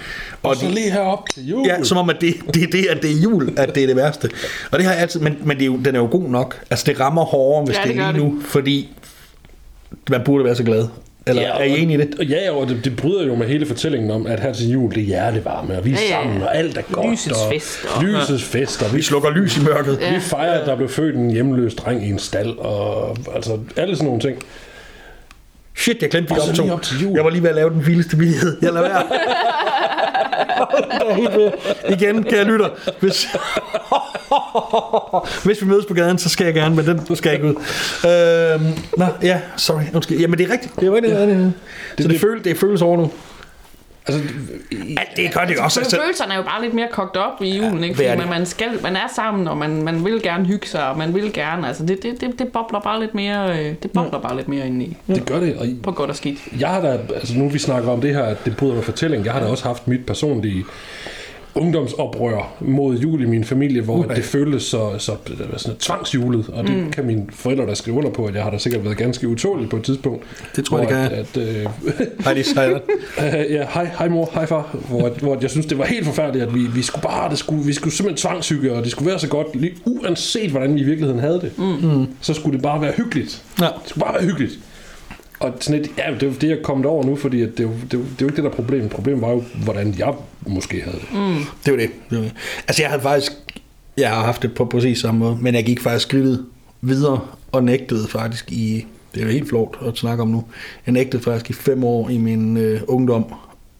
Og 0.42 0.50
Og 0.50 0.56
så 0.56 0.66
de, 0.66 0.74
lige 0.74 0.90
herop 0.90 1.18
til 1.34 1.46
jul. 1.48 1.66
ja, 1.66 1.82
som 1.84 1.98
om, 1.98 2.10
at 2.10 2.16
det, 2.20 2.34
det 2.54 2.62
er 2.62 2.66
det, 2.72 2.86
at 2.86 3.02
det 3.02 3.10
er 3.10 3.14
jul, 3.22 3.52
at 3.56 3.74
det 3.74 3.82
er 3.82 3.86
det 3.86 3.96
værste. 3.96 4.30
Og 4.70 4.78
det 4.78 4.86
har 4.86 4.92
jeg 4.92 5.02
altid, 5.02 5.20
men, 5.20 5.36
men 5.44 5.56
det 5.56 5.62
er 5.62 5.66
jo, 5.66 5.76
den 5.76 5.94
er 5.94 6.00
jo 6.00 6.08
god 6.10 6.28
nok. 6.30 6.60
Altså, 6.70 6.84
det 6.86 7.00
rammer 7.00 7.24
hårdere, 7.24 7.64
hvis 7.64 7.76
Ja, 7.76 7.82
det, 7.82 7.94
det 7.96 8.02
er 8.04 8.12
lige 8.12 8.24
nu, 8.24 8.40
fordi 8.44 8.88
man 10.10 10.20
burde 10.24 10.44
være 10.44 10.54
så 10.56 10.62
glad. 10.64 10.86
Eller 11.26 11.42
Ja, 11.42 11.48
er 11.48 11.62
I 11.64 11.82
enige 11.82 11.98
i 12.02 12.06
det? 12.06 12.30
Ja, 12.30 12.50
og 12.52 12.68
det, 12.68 12.84
det 12.84 12.96
bryder 12.96 13.26
jo 13.26 13.34
med 13.34 13.46
hele 13.46 13.66
fortællingen 13.66 14.10
om, 14.10 14.26
at 14.26 14.40
her 14.40 14.52
til 14.52 14.70
jul, 14.70 14.90
det 14.94 14.98
er 15.00 15.04
hjertevarme, 15.06 15.78
og 15.78 15.84
vi 15.84 15.90
er 15.90 15.94
Ja, 15.94 16.16
ja, 16.16 16.22
sammen, 16.22 16.42
og 16.42 16.56
alt 16.56 16.78
er 16.78 16.82
godt. 16.92 17.10
Lysets 17.10 17.38
og 17.42 17.52
fest, 17.52 17.78
og- 17.96 18.04
Lysets 18.04 18.44
fest, 18.44 18.82
og 18.82 18.92
vi, 18.92 18.96
Vi 18.96 19.02
slukker 19.02 19.30
lys 19.30 19.56
i 19.56 19.60
mørket. 19.60 19.98
Ja. 20.00 20.14
vi 20.14 20.20
fejrer, 20.20 20.60
at 20.60 20.66
der 20.66 20.76
blev 20.76 20.88
født 20.88 21.16
en 21.16 21.30
hjemløs 21.30 21.74
dreng 21.74 22.06
i 22.06 22.10
en 22.10 22.18
stald, 22.18 22.50
og 22.58 23.16
altså 23.34 23.58
alle 23.76 23.96
sådan 23.96 24.06
nogle 24.06 24.20
ting. 24.20 24.38
Shit, 25.76 26.02
jeg 26.02 26.10
glemte, 26.10 26.34
vi 26.34 26.40
optog. 26.40 26.64
lige 26.64 26.72
op 26.72 26.82
til 26.82 27.00
jul. 27.02 27.12
Jeg 27.14 27.24
var 27.24 27.30
lige 27.30 27.42
ved 27.42 27.48
at 27.50 27.54
lave 27.56 27.70
den 27.70 27.86
vildeste 27.86 28.18
vildhed. 28.18 28.56
Jeg 28.62 28.72
lader 28.72 28.88
være. 28.88 29.02
Igen, 31.96 32.22
kære 32.24 32.44
lytter. 32.44 32.68
Hvis, 33.00 33.26
hvis 35.44 35.62
vi 35.62 35.66
mødes 35.66 35.86
på 35.86 35.94
gaden, 35.94 36.18
så 36.18 36.28
skal 36.28 36.44
jeg 36.44 36.54
gerne, 36.54 36.74
men 36.76 36.86
den 36.86 37.16
skal 37.16 37.30
jeg 37.30 37.38
ikke 37.44 37.46
ud. 37.48 37.54
Øhm, 37.54 38.78
nå, 38.96 39.06
ja, 39.22 39.40
sorry. 39.56 39.82
Undskyld. 39.94 40.18
Jamen, 40.18 40.38
det 40.38 40.48
er 40.48 40.52
rigtigt. 40.52 40.80
Det 40.80 40.88
er 40.88 40.92
rigtigt. 40.94 41.14
Ja. 41.14 41.20
Det, 41.26 41.52
så 41.98 42.02
det, 42.02 42.10
det- 42.10 42.20
føles, 42.20 42.42
det 42.44 42.56
føles 42.58 42.82
over 42.82 42.96
nu. 42.96 43.10
Altså, 44.06 44.22
Alt 44.96 45.16
det 45.16 45.34
gør 45.34 45.44
det 45.44 45.58
også. 45.58 45.74
Så 45.74 45.80
Altså, 45.80 45.96
følelserne 46.00 46.32
er 46.32 46.36
jo 46.36 46.42
bare 46.42 46.62
lidt 46.62 46.74
mere 46.74 46.88
kogt 46.92 47.16
op 47.16 47.42
i 47.42 47.56
julen, 47.56 47.84
ikke? 47.84 47.96
det 47.98 48.06
er 48.06 48.10
Fordi 48.10 48.28
man, 48.28 48.38
man, 48.38 48.46
skal, 48.46 48.68
man 48.82 48.96
er 48.96 49.08
sammen, 49.16 49.48
og 49.48 49.56
man, 49.56 49.82
man 49.82 50.04
vil 50.04 50.22
gerne 50.22 50.46
hygge 50.46 50.66
sig, 50.66 50.88
og 50.88 50.98
man 50.98 51.14
vil 51.14 51.32
gerne, 51.32 51.68
altså 51.68 51.86
det, 51.86 52.02
det, 52.02 52.20
det, 52.20 52.38
det 52.38 52.52
bobler 52.52 52.80
bare 52.80 53.00
lidt 53.00 53.14
mere, 53.14 53.58
øh, 53.58 53.74
det 53.82 53.90
bobler 53.90 54.20
bare 54.20 54.36
lidt 54.36 54.48
mere 54.48 54.66
indeni, 54.66 54.96
det 55.06 55.26
gør 55.26 55.40
det, 55.40 55.56
og 55.56 55.66
på 55.82 55.92
godt 55.92 56.10
og 56.10 56.16
skidt. 56.16 56.38
jeg 56.60 56.68
har 56.68 56.80
da, 56.80 56.98
altså 57.14 57.38
nu 57.38 57.48
vi 57.48 57.58
snakker 57.58 57.90
om 57.90 58.00
det 58.00 58.14
her, 58.14 58.22
at 58.22 58.44
det 58.44 58.56
bryder 58.56 58.74
med 58.74 58.82
fortælling, 58.82 59.24
jeg 59.24 59.32
har 59.32 59.40
da 59.40 59.46
også 59.46 59.64
haft 59.64 59.88
mit 59.88 60.06
personlige 60.06 60.64
ungdomsoprør 61.54 62.54
mod 62.60 62.98
jul 62.98 63.22
i 63.22 63.26
min 63.26 63.44
familie, 63.44 63.82
hvor 63.82 63.96
uh 63.96 64.12
det 64.16 64.24
føltes 64.24 64.62
så, 64.62 64.90
så 64.98 65.12
sådan 65.56 65.76
tvangsjulet, 65.78 66.48
og 66.48 66.66
det 66.66 66.76
mm. 66.76 66.90
kan 66.90 67.06
mine 67.06 67.26
forældre 67.30 67.66
da 67.66 67.74
skrive 67.74 67.96
under 67.96 68.10
på, 68.10 68.24
at 68.24 68.34
jeg 68.34 68.42
har 68.42 68.50
da 68.50 68.58
sikkert 68.58 68.84
været 68.84 68.96
ganske 68.96 69.28
utålig 69.28 69.68
på 69.68 69.76
et 69.76 69.82
tidspunkt. 69.82 70.24
Det 70.56 70.64
tror 70.64 70.78
jeg, 70.78 70.88
det 70.88 70.96
at, 70.96 71.36
at, 71.36 71.56
øh, 71.56 71.66
Hej, 72.24 72.34
de. 72.34 72.44
Øh, 73.18 73.52
ja, 73.52 73.66
hej, 73.74 73.90
hej 73.98 74.08
mor, 74.08 74.30
hej 74.34 74.46
far, 74.46 74.76
hvor, 74.88 75.08
hvor 75.08 75.38
jeg 75.40 75.50
synes, 75.50 75.66
det 75.66 75.78
var 75.78 75.84
helt 75.84 76.06
forfærdeligt, 76.06 76.44
at 76.44 76.54
vi, 76.54 76.60
vi 76.60 76.82
skulle 76.82 77.02
bare, 77.02 77.30
det 77.30 77.38
skulle, 77.38 77.64
vi 77.64 77.72
skulle 77.72 77.94
simpelthen 77.94 78.28
tvangsyge, 78.28 78.72
og 78.72 78.82
det 78.82 78.90
skulle 78.90 79.10
være 79.10 79.18
så 79.18 79.28
godt, 79.28 79.56
lige 79.56 79.72
uanset 79.84 80.50
hvordan 80.50 80.74
vi 80.74 80.80
i 80.80 80.84
virkeligheden 80.84 81.20
havde 81.20 81.40
det, 81.40 81.58
mm. 81.58 82.06
så 82.20 82.34
skulle 82.34 82.56
det 82.56 82.62
bare 82.62 82.80
være 82.80 82.92
hyggeligt. 82.96 83.42
Ja. 83.60 83.64
Det 83.64 83.72
skulle 83.84 84.04
bare 84.04 84.14
være 84.14 84.24
hyggeligt. 84.24 84.58
Og 85.42 85.52
sådan 85.60 85.80
et, 85.80 85.90
ja, 85.98 86.14
det 86.14 86.22
er 86.22 86.26
jo 86.26 86.32
det, 86.32 86.48
jeg 86.48 86.58
er 86.58 86.62
kommet 86.62 86.86
over 86.86 87.04
nu, 87.04 87.16
fordi 87.16 87.42
at 87.42 87.48
det, 87.48 87.60
er 87.60 87.68
jo, 87.68 87.74
det, 87.74 87.94
er 87.94 87.98
jo, 87.98 88.04
det 88.04 88.10
er 88.10 88.16
jo 88.20 88.26
ikke 88.26 88.36
det, 88.36 88.44
der 88.44 88.50
er 88.50 88.54
problemet. 88.54 88.90
Problemet 88.90 89.22
var 89.22 89.30
jo, 89.30 89.44
hvordan 89.64 89.94
jeg 89.98 90.14
måske 90.46 90.82
havde 90.82 90.96
det. 90.96 91.12
Mm. 91.12 91.44
Det 91.64 91.72
var 91.72 91.78
det. 91.78 91.90
det, 92.10 92.18
var 92.18 92.24
det. 92.24 92.32
Altså, 92.68 92.82
jeg 92.82 92.90
havde 92.90 93.02
faktisk... 93.02 93.32
Jeg 93.96 94.10
har 94.10 94.24
haft 94.24 94.42
det 94.42 94.54
på 94.54 94.64
præcis 94.64 94.98
samme 94.98 95.20
måde, 95.20 95.38
men 95.40 95.54
jeg 95.54 95.64
gik 95.64 95.80
faktisk 95.80 96.06
skridtet 96.06 96.44
videre 96.80 97.20
og 97.52 97.64
nægtede 97.64 98.08
faktisk 98.08 98.52
i... 98.52 98.86
Det 99.14 99.22
er 99.22 99.28
helt 99.28 99.48
flot 99.48 99.78
at 99.86 99.96
snakke 99.96 100.22
om 100.22 100.28
nu. 100.28 100.44
Jeg 100.86 100.92
nægtede 100.92 101.22
faktisk 101.22 101.50
i 101.50 101.52
fem 101.52 101.84
år 101.84 102.08
i 102.08 102.18
min 102.18 102.56
øh, 102.56 102.80
ungdom, 102.88 103.24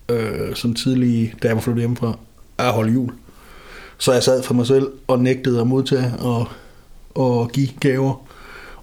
øh, 0.09 0.55
som 0.55 0.75
tidlig, 0.75 1.35
da 1.43 1.49
jeg 1.49 1.57
var 1.57 1.63
flyttet 1.63 1.81
hjemmefra, 1.81 2.19
at 2.59 2.73
holde 2.73 2.93
jul. 2.93 3.11
Så 3.99 4.13
jeg 4.13 4.23
sad 4.23 4.43
for 4.43 4.55
mig 4.55 4.67
selv 4.67 4.87
og 5.07 5.19
nægtede 5.19 5.61
at 5.61 5.67
modtage 5.67 6.13
og, 6.19 6.49
og 7.15 7.51
give 7.53 7.69
gaver, 7.81 8.27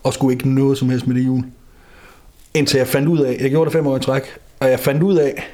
og 0.03 0.13
skulle 0.13 0.33
ikke 0.33 0.49
noget 0.49 0.77
som 0.77 0.89
helst 0.89 1.07
med 1.07 1.15
det 1.15 1.25
jul. 1.25 1.43
Indtil 2.53 2.77
jeg 2.77 2.87
fandt 2.87 3.07
ud 3.07 3.19
af, 3.19 3.37
jeg 3.41 3.49
gjorde 3.49 3.65
det 3.65 3.73
fem 3.73 3.87
år 3.87 3.97
i 3.97 3.99
træk, 3.99 4.23
og 4.59 4.69
jeg 4.69 4.79
fandt 4.79 5.03
ud 5.03 5.15
af, 5.17 5.49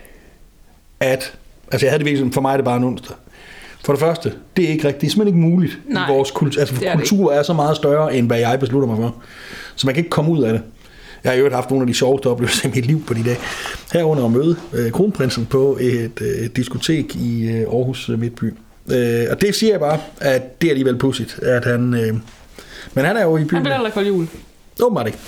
at, 1.00 1.34
altså 1.72 1.86
jeg 1.86 1.92
havde 1.92 2.00
det 2.00 2.06
virkelig 2.06 2.34
for 2.34 2.42
mig 2.42 2.52
er 2.52 2.58
det 2.58 2.66
bare 2.66 2.78
en 2.78 2.84
onsdag. 2.84 3.16
For 3.86 3.94
det 3.94 4.00
første, 4.00 4.34
det 4.58 4.66
er 4.66 4.70
ikke 4.70 4.88
rigtigt, 4.88 5.02
det 5.02 5.08
er 5.08 5.12
simpelthen 5.12 5.38
ikke 5.38 5.50
muligt. 5.50 5.80
Nej, 5.88 6.10
i 6.10 6.14
vores 6.14 6.32
kultur, 6.32 6.60
altså 6.60 6.76
det 6.76 6.88
er 6.88 6.92
det 6.92 7.00
kultur 7.00 7.34
er 7.34 7.44
så 7.44 7.54
meget 7.54 7.76
større, 7.76 8.16
end 8.16 8.28
hvad 8.28 8.40
jeg 8.40 8.60
beslutter 8.60 8.88
mig 8.88 8.98
for. 8.98 9.16
Så 9.76 9.88
man 9.88 9.96
kan 9.96 10.00
ikke 10.00 10.10
komme 10.10 10.32
ud 10.32 10.44
af 10.44 10.54
det. 10.54 10.62
Jeg 11.24 11.32
har 11.32 11.40
jo 11.40 11.50
haft 11.50 11.70
nogle 11.70 11.84
af 11.84 11.88
de 11.88 11.94
sjoveste 11.94 12.28
oplevelser 12.28 12.70
i 12.70 12.72
mit 12.76 12.86
liv 12.86 13.06
på 13.06 13.14
de 13.14 13.24
dage. 13.24 13.38
Herunder 13.94 14.26
at 14.26 14.32
møde 14.32 14.56
øh, 14.74 14.92
kronprinsen 14.92 15.46
på 15.46 15.78
et 15.82 16.22
øh, 16.22 16.50
diskotek 16.56 17.16
i 17.16 17.48
øh, 17.50 17.60
Aarhus 17.60 18.10
øh, 18.10 18.20
Midtby. 18.20 18.54
Øh, 18.92 19.26
og 19.32 19.42
det 19.42 19.56
siger 19.56 19.74
jeg 19.74 19.80
bare, 19.80 20.00
at 20.22 20.62
det 20.62 20.68
er 20.68 20.72
alligevel 20.72 20.98
pudsigt, 20.98 21.40
at 21.42 21.66
han... 21.66 21.94
Øh, 21.94 22.14
men 22.94 23.06
han 23.06 23.18
er 23.18 23.24
jo 23.24 23.38
i 23.38 23.44
byen. 23.44 23.58
Han 23.58 23.66
heller 23.66 23.86
ikke 23.86 23.96
holde 23.96 24.10
jul. 24.10 24.28
Åbenbart 24.82 25.08
ikke. 25.08 25.20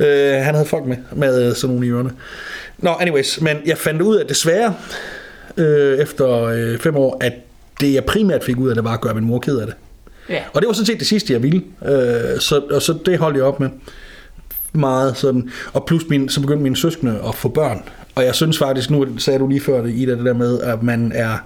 Øh, 0.00 0.44
han 0.44 0.54
havde 0.54 0.66
folk 0.66 0.86
med, 0.86 0.96
med 1.12 1.48
øh, 1.48 1.54
sådan 1.54 1.74
nogle 1.74 1.86
i 1.86 1.90
ørerne. 1.90 2.10
Nå, 2.78 2.90
anyways, 2.90 3.40
men 3.40 3.56
jeg 3.66 3.78
fandt 3.78 4.02
ud 4.02 4.16
af 4.16 4.26
desværre, 4.26 4.74
øh, 5.56 5.98
efter 5.98 6.42
øh, 6.44 6.78
fem 6.78 6.96
år, 6.96 7.16
at 7.20 7.32
det 7.80 7.94
jeg 7.94 8.04
primært 8.04 8.44
fik 8.44 8.58
ud 8.58 8.68
af 8.68 8.74
det, 8.74 8.84
var 8.84 8.92
at 8.92 9.00
gøre 9.00 9.14
min 9.14 9.24
mor 9.24 9.38
ked 9.38 9.58
af 9.58 9.66
det. 9.66 9.74
Ja. 10.28 10.42
Og 10.52 10.62
det 10.62 10.66
var 10.66 10.72
sådan 10.72 10.86
set 10.86 10.98
det 10.98 11.06
sidste, 11.06 11.32
jeg 11.32 11.42
ville. 11.42 11.62
Øh, 11.84 12.40
så, 12.40 12.62
og 12.70 12.82
så 12.82 12.94
det 13.06 13.18
holdt 13.18 13.36
jeg 13.36 13.44
op 13.44 13.60
med. 13.60 13.68
Meget 14.72 15.16
sådan. 15.16 15.50
Og 15.72 15.86
plus 15.86 16.02
min, 16.08 16.28
så 16.28 16.40
begyndte 16.40 16.62
mine 16.62 16.76
søskende 16.76 17.20
at 17.28 17.34
få 17.34 17.48
børn. 17.48 17.82
Og 18.14 18.24
jeg 18.24 18.34
synes 18.34 18.58
faktisk, 18.58 18.90
nu 18.90 19.18
sagde 19.18 19.38
du 19.38 19.48
lige 19.48 19.60
før 19.60 19.82
det, 19.82 19.94
Ida, 19.94 20.12
det 20.12 20.24
der 20.24 20.32
med, 20.32 20.60
at 20.60 20.82
man 20.82 21.12
er, 21.14 21.38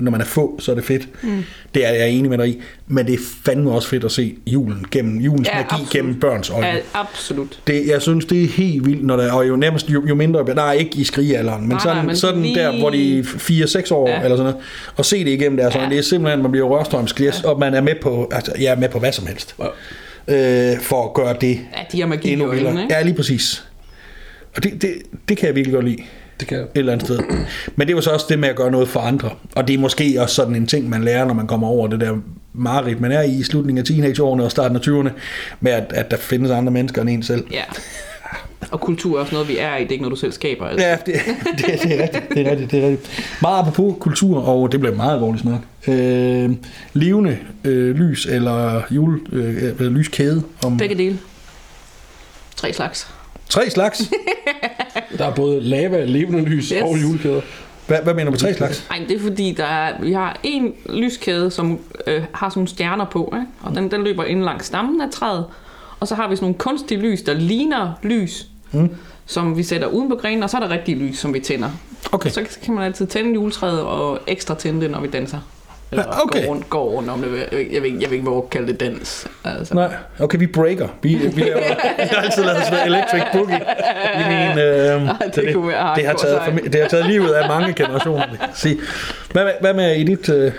når 0.00 0.10
man 0.10 0.20
er 0.20 0.24
få, 0.24 0.56
så 0.60 0.70
er 0.70 0.74
det 0.74 0.84
fedt. 0.84 1.08
Mm. 1.22 1.42
Det 1.74 1.86
er 1.86 1.90
jeg 1.90 2.08
enig 2.10 2.30
med 2.30 2.38
dig 2.38 2.48
i. 2.48 2.60
Men 2.86 3.06
det 3.06 3.14
er 3.14 3.18
fandme 3.44 3.70
også 3.70 3.88
fedt 3.88 4.04
at 4.04 4.12
se 4.12 4.34
julen 4.46 4.84
gennem, 4.90 5.18
julens 5.20 5.48
Ja, 5.48 5.54
magi 5.54 5.66
absolut. 5.70 5.90
gennem 5.90 6.20
børns 6.20 6.50
øjne. 6.50 6.66
Ja, 6.66 6.76
absolut. 6.94 7.60
Det, 7.66 7.86
jeg 7.86 8.02
synes, 8.02 8.24
det 8.24 8.42
er 8.44 8.48
helt 8.48 8.86
vildt, 8.86 9.04
når 9.06 9.16
der, 9.16 9.32
og 9.32 9.48
jo 9.48 9.56
nærmest 9.56 9.90
jo, 9.90 10.06
jo 10.08 10.14
mindre, 10.14 10.54
nej, 10.54 10.72
ikke 10.72 10.90
i 10.98 11.04
skrigealderen, 11.04 11.60
men 11.60 11.68
Nej, 11.70 11.78
sådan, 11.82 11.96
nej, 11.96 12.06
men 12.06 12.16
sådan 12.16 12.42
lige- 12.42 12.54
der, 12.54 12.78
hvor 12.78 12.90
de 12.90 13.18
er 13.18 13.22
4-6 13.22 13.90
år, 13.94 14.08
Ja. 14.08 14.14
ja. 14.18 14.22
eller 14.24 14.36
sådan 14.36 14.52
noget, 14.52 14.66
og 14.96 15.04
se 15.04 15.24
det 15.24 15.30
igennem 15.30 15.56
der, 15.56 15.70
sådan, 15.70 15.84
Ja. 15.84 15.90
det 15.90 15.98
er 15.98 16.02
simpelthen, 16.02 16.42
man 16.42 16.50
bliver 16.50 16.66
rørstrømsk, 16.66 17.20
ja. 17.20 17.30
og 17.44 17.58
man 17.58 17.74
er 17.74 17.80
med 17.80 17.94
på, 18.02 18.28
altså, 18.32 18.52
jeg 18.60 18.72
er 18.72 18.76
med 18.76 18.88
på 18.88 18.98
hvad 18.98 19.12
som 19.12 19.26
helst, 19.26 19.54
øh, 20.28 20.80
for 20.80 21.04
at 21.08 21.14
gøre 21.14 21.36
det 21.40 21.50
Ja, 21.76 21.82
de 21.92 22.00
har 22.00 22.06
magi 22.08 22.28
i 22.28 22.32
endnu 22.32 22.46
øjnene, 22.46 22.64
vildere. 22.66 22.82
ikke? 22.84 22.94
Ja, 22.94 23.02
lige 23.02 23.14
præcis. 23.14 23.64
Og 24.56 24.64
det, 24.64 24.82
det, 24.82 24.94
det 25.28 25.36
kan 25.36 25.46
jeg 25.46 25.54
virkelig 25.56 25.74
godt 25.74 25.84
lide 25.84 26.02
Det 26.40 26.48
kan 26.48 26.56
jeg. 26.56 26.64
et 26.64 26.70
eller 26.74 26.92
andet 26.92 27.06
sted. 27.06 27.18
Men 27.76 27.88
det 27.88 27.94
var 27.94 28.00
så 28.02 28.10
også 28.10 28.26
det 28.28 28.38
med 28.38 28.48
at 28.48 28.56
gøre 28.56 28.70
noget 28.70 28.88
for 28.88 29.00
andre. 29.00 29.30
Og 29.56 29.68
det 29.68 29.74
er 29.74 29.78
måske 29.78 30.16
også 30.18 30.34
sådan 30.34 30.56
en 30.56 30.66
ting, 30.66 30.88
man 30.88 31.04
lærer, 31.04 31.24
når 31.24 31.34
man 31.34 31.46
kommer 31.46 31.68
over 31.68 31.86
det 31.88 32.00
der 32.00 32.16
mareridt, 32.52 33.00
man 33.00 33.12
er 33.12 33.22
i 33.22 33.30
i 33.38 33.42
slutningen 33.42 33.78
af 33.78 33.84
teenageårene 33.84 34.44
og 34.44 34.50
starten 34.50 34.76
af 34.76 34.80
20'erne, 34.80 35.10
med 35.60 35.72
at, 35.72 35.92
at 35.94 36.10
der 36.10 36.16
findes 36.16 36.50
andre 36.50 36.72
mennesker 36.72 37.02
end 37.02 37.10
en 37.10 37.22
selv. 37.22 37.44
Ja. 37.52 37.62
Og 38.70 38.80
kultur 38.80 39.16
er 39.16 39.20
også 39.20 39.32
noget, 39.34 39.48
vi 39.48 39.58
er 39.58 39.76
i. 39.76 39.80
Det 39.80 39.88
er 39.88 39.92
ikke 39.92 40.02
noget, 40.02 40.16
du 40.16 40.20
selv 40.20 40.32
skaber. 40.32 40.66
Altså. 40.66 40.86
Ja, 40.86 40.96
det, 41.06 41.14
det, 41.58 41.82
det 41.82 41.98
er 41.98 42.02
rigtigt, 42.02 42.28
det 42.34 42.46
er 42.46 42.50
rigtigt, 42.50 42.70
det 42.70 42.84
er 42.84 42.88
rigtigt. 42.88 43.38
Meget 43.42 43.58
apropos 43.58 43.94
kultur, 44.00 44.48
og 44.48 44.72
det 44.72 44.80
bliver 44.80 44.96
meget 44.96 45.14
alvorligt 45.14 45.42
snak. 45.42 45.60
Øh, 45.88 46.50
levende 46.92 47.38
øh, 47.64 47.96
lys 47.96 48.26
eller 48.26 48.82
jule, 48.90 49.20
øh, 49.32 49.80
lyskæde 49.80 50.42
om 50.64 50.76
Begge 50.76 50.94
dele. 50.94 51.18
Tre 52.56 52.72
slags. 52.72 53.06
tre 53.48 53.70
slags. 53.70 54.02
Der 55.18 55.24
er 55.26 55.34
både 55.34 55.60
lava, 55.60 56.04
levende 56.04 56.44
lys 56.44 56.68
Yes. 56.68 56.82
og 56.82 57.02
julekæder. 57.02 57.40
Hvad, 57.86 57.98
hvad 58.02 58.14
mener 58.14 58.24
du 58.24 58.30
med 58.30 58.38
tre 58.38 58.54
slags? 58.54 58.86
Nej, 58.90 59.04
det 59.08 59.16
er 59.16 59.20
fordi, 59.20 59.54
der 59.56 59.64
er, 59.64 59.92
vi 60.02 60.12
har 60.12 60.40
en 60.42 60.72
lyskæde, 60.88 61.50
som 61.50 61.78
øh, 62.06 62.22
har 62.32 62.48
sådan 62.48 62.58
nogle 62.58 62.68
stjerner 62.68 63.04
på, 63.04 63.34
ikke? 63.36 63.46
og 63.62 63.74
den, 63.76 63.90
den 63.90 64.04
løber 64.04 64.24
ind 64.24 64.42
langs 64.42 64.66
stammen 64.66 65.00
af 65.00 65.10
træet. 65.12 65.44
Og 66.00 66.08
så 66.08 66.14
har 66.14 66.28
vi 66.28 66.36
sådan 66.36 66.44
nogle 66.44 66.58
kunstige 66.58 67.00
lys, 67.00 67.22
der 67.22 67.34
ligner 67.34 67.92
lys, 68.02 68.46
mm. 68.72 68.90
som 69.26 69.56
vi 69.56 69.62
sætter 69.62 69.86
uden 69.88 70.08
på 70.08 70.14
grenen, 70.16 70.42
og 70.42 70.50
så 70.50 70.56
er 70.56 70.60
der 70.60 70.70
rigtige 70.70 70.98
lys, 70.98 71.18
som 71.18 71.34
vi 71.34 71.40
tænder. 71.40 71.70
Okay. 72.12 72.30
Så 72.30 72.40
kan 72.62 72.74
man 72.74 72.84
altid 72.84 73.06
tænde 73.06 73.34
juletræet 73.34 73.80
og 73.80 74.18
ekstra 74.26 74.54
tænde 74.54 74.80
det, 74.80 74.90
når 74.90 75.00
vi 75.00 75.08
danser. 75.08 75.38
Eller 75.90 76.04
Ja, 76.06 76.22
okay. 76.24 76.44
går 76.44 76.50
rundt, 76.50 76.70
går 76.70 76.84
rundt 76.90 77.10
om 77.10 77.20
det. 77.22 77.26
Jeg 77.26 77.32
ved, 77.32 77.40
jeg 77.72 77.82
ved, 77.82 77.88
ikke- 77.88 77.98
jeg 78.02 78.10
ved 78.10 78.16
ikke, 78.16 78.28
hvor 78.28 78.42
at 78.42 78.50
kalde 78.50 78.66
det 78.66 78.80
dans. 78.80 79.26
Altså. 79.44 79.74
Nej, 79.74 79.94
okay, 80.20 80.38
vi 80.38 80.46
breaker. 80.46 80.88
Vi, 81.02 81.14
vi 81.34 81.40
laver, 81.42 81.58
jeg 81.98 82.08
har 82.10 82.22
altid 82.22 82.42
lavet 82.44 82.58
sådan 82.64 82.72
noget 82.72 82.86
electric 82.86 83.22
boogie 83.32 83.60
i 84.14 84.22
min... 84.28 84.58
Øh, 84.58 85.08
så 85.34 85.40
det 85.40 85.54
kunne 85.54 85.68
være 85.68 85.96
det, 85.96 86.06
har 86.06 86.14
taget, 86.14 86.36
fami- 86.38 86.68
det 86.68 86.80
har 86.80 86.88
taget 86.88 87.06
livet 87.06 87.30
af 87.32 87.48
mange 87.48 87.72
generationer. 87.72 88.24
vil 88.30 88.38
Sige. 88.54 88.78
Hvad, 89.32 89.44
med, 89.44 89.52
hvad 89.60 89.74
med 89.74 89.96
i 89.96 90.04
dit... 90.04 90.28
Øh, 90.28 90.52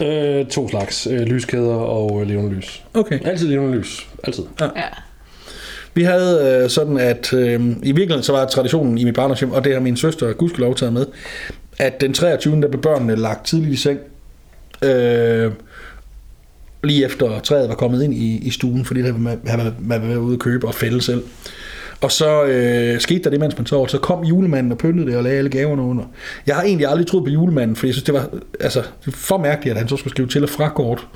Øh, 0.00 0.46
to 0.46 0.68
slags. 0.68 1.06
Øh, 1.06 1.20
lyskæder 1.20 1.74
og 1.74 2.20
øh, 2.20 2.28
levende 2.28 2.54
lys. 2.54 2.82
okay. 2.94 3.18
Altid 3.26 3.48
levende 3.48 3.78
lys. 3.78 4.06
Altid. 4.24 4.42
Ja. 4.60 4.66
Vi 5.94 6.02
havde 6.02 6.60
øh, 6.64 6.70
sådan, 6.70 6.96
at 6.98 7.32
øh, 7.32 7.60
i 7.82 7.92
virkeligheden 7.92 8.22
så 8.22 8.32
var 8.32 8.46
traditionen 8.46 8.98
i 8.98 9.04
mit 9.04 9.14
barndomshjem, 9.14 9.50
og 9.52 9.64
det 9.64 9.72
har 9.72 9.80
min 9.80 9.96
søster 9.96 10.32
gudskelov 10.32 10.74
taget 10.74 10.92
med, 10.92 11.06
at 11.78 12.00
den 12.00 12.12
23. 12.14 12.60
der 12.60 12.68
blev 12.68 12.82
børnene 12.82 13.16
lagt 13.16 13.46
tidligt 13.46 13.72
i 13.72 13.76
seng, 13.76 13.98
øh, 14.82 15.52
lige 16.84 17.04
efter 17.04 17.40
træet 17.40 17.68
var 17.68 17.74
kommet 17.74 18.02
ind 18.02 18.14
i, 18.14 18.38
i 18.38 18.50
stuen, 18.50 18.84
fordi 18.84 19.02
det 19.02 19.20
man 19.20 19.40
havde 19.46 19.74
man 19.80 20.08
været 20.08 20.16
ude 20.16 20.34
at 20.34 20.40
købe 20.40 20.66
og 20.66 20.74
fælde 20.74 21.02
selv. 21.02 21.22
Og 22.00 22.12
så 22.12 22.44
øh, 22.44 23.00
skete 23.00 23.24
der 23.24 23.30
det, 23.30 23.40
mens 23.40 23.56
man 23.56 23.66
sov, 23.66 23.88
så 23.88 23.98
kom 23.98 24.24
julemanden 24.24 24.72
og 24.72 24.78
pyntede 24.78 25.06
det 25.06 25.16
og 25.16 25.22
lagde 25.22 25.38
alle 25.38 25.50
gaverne 25.50 25.82
under. 25.82 26.04
Jeg 26.46 26.56
har 26.56 26.62
egentlig 26.62 26.86
aldrig 26.86 27.06
troet 27.06 27.24
på 27.24 27.30
julemanden, 27.30 27.76
for 27.76 27.86
jeg 27.86 27.94
synes, 27.94 28.04
det 28.04 28.14
var 28.14 28.28
altså, 28.60 28.80
det 28.80 29.06
var 29.06 29.12
for 29.12 29.38
mærkeligt, 29.38 29.72
at 29.72 29.78
han 29.78 29.88
så 29.88 29.96
skulle 29.96 30.10
skrive 30.10 30.28
til 30.28 30.42
og 30.42 30.48
fra 30.48 30.68
kort. 30.68 31.06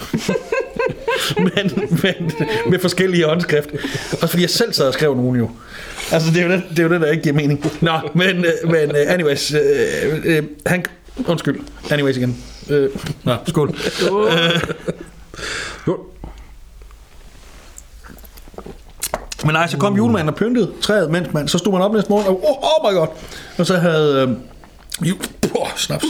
men, 1.38 1.90
men 2.02 2.32
med 2.70 2.78
forskellige 2.78 3.24
håndskrift. 3.24 3.70
Også 4.12 4.26
fordi 4.26 4.42
jeg 4.42 4.50
selv 4.50 4.72
sad 4.72 4.86
og 4.86 4.94
skrev 4.94 5.16
nogen 5.16 5.36
jo. 5.38 5.50
Altså, 6.12 6.30
det 6.30 6.42
er 6.42 6.46
jo 6.46 6.52
det, 6.52 6.62
det, 6.70 6.78
er 6.78 6.82
jo 6.82 6.88
det 6.88 7.00
der 7.00 7.10
ikke 7.10 7.22
giver 7.22 7.34
mening. 7.34 7.64
Nå, 7.80 7.92
men, 8.14 8.44
øh, 8.44 8.70
men 8.70 8.90
øh, 8.90 9.12
anyways, 9.12 9.54
øh, 9.54 9.60
øh, 10.24 10.42
han... 10.66 10.84
Undskyld. 11.26 11.60
Anyways 11.90 12.16
igen. 12.16 12.36
Uh, 12.70 12.76
nå, 13.24 13.36
skål. 13.46 13.76
Jo. 15.88 16.06
Men 19.44 19.52
nej, 19.52 19.66
så 19.66 19.76
kom 19.76 19.96
julemanden 19.96 20.28
og 20.28 20.34
pyntede 20.34 20.72
træet, 20.82 21.10
mens 21.10 21.32
man, 21.32 21.48
så 21.48 21.58
stod 21.58 21.72
man 21.72 21.82
op 21.82 21.94
næste 21.94 22.10
morgen, 22.10 22.26
og 22.26 22.44
oh, 22.44 22.56
oh 22.62 22.92
my 22.92 22.96
god. 22.96 23.06
Og 23.58 23.66
så 23.66 23.76
havde... 23.76 24.36
Øh, 25.02 25.08
ju, 25.08 25.16
oh, 25.54 25.68
snaps. 25.76 26.04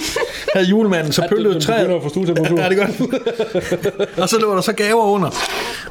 Havde 0.55 0.67
julemanden 0.67 1.13
så 1.13 1.27
pyntet 1.29 1.63
træet. 1.63 1.89
Ja, 1.89 2.69
det 2.69 2.79
er 2.79 2.87
godt. 2.87 4.19
og 4.19 4.29
så 4.29 4.39
lå 4.39 4.55
der 4.55 4.61
så 4.61 4.73
gaver 4.73 5.05
under. 5.05 5.31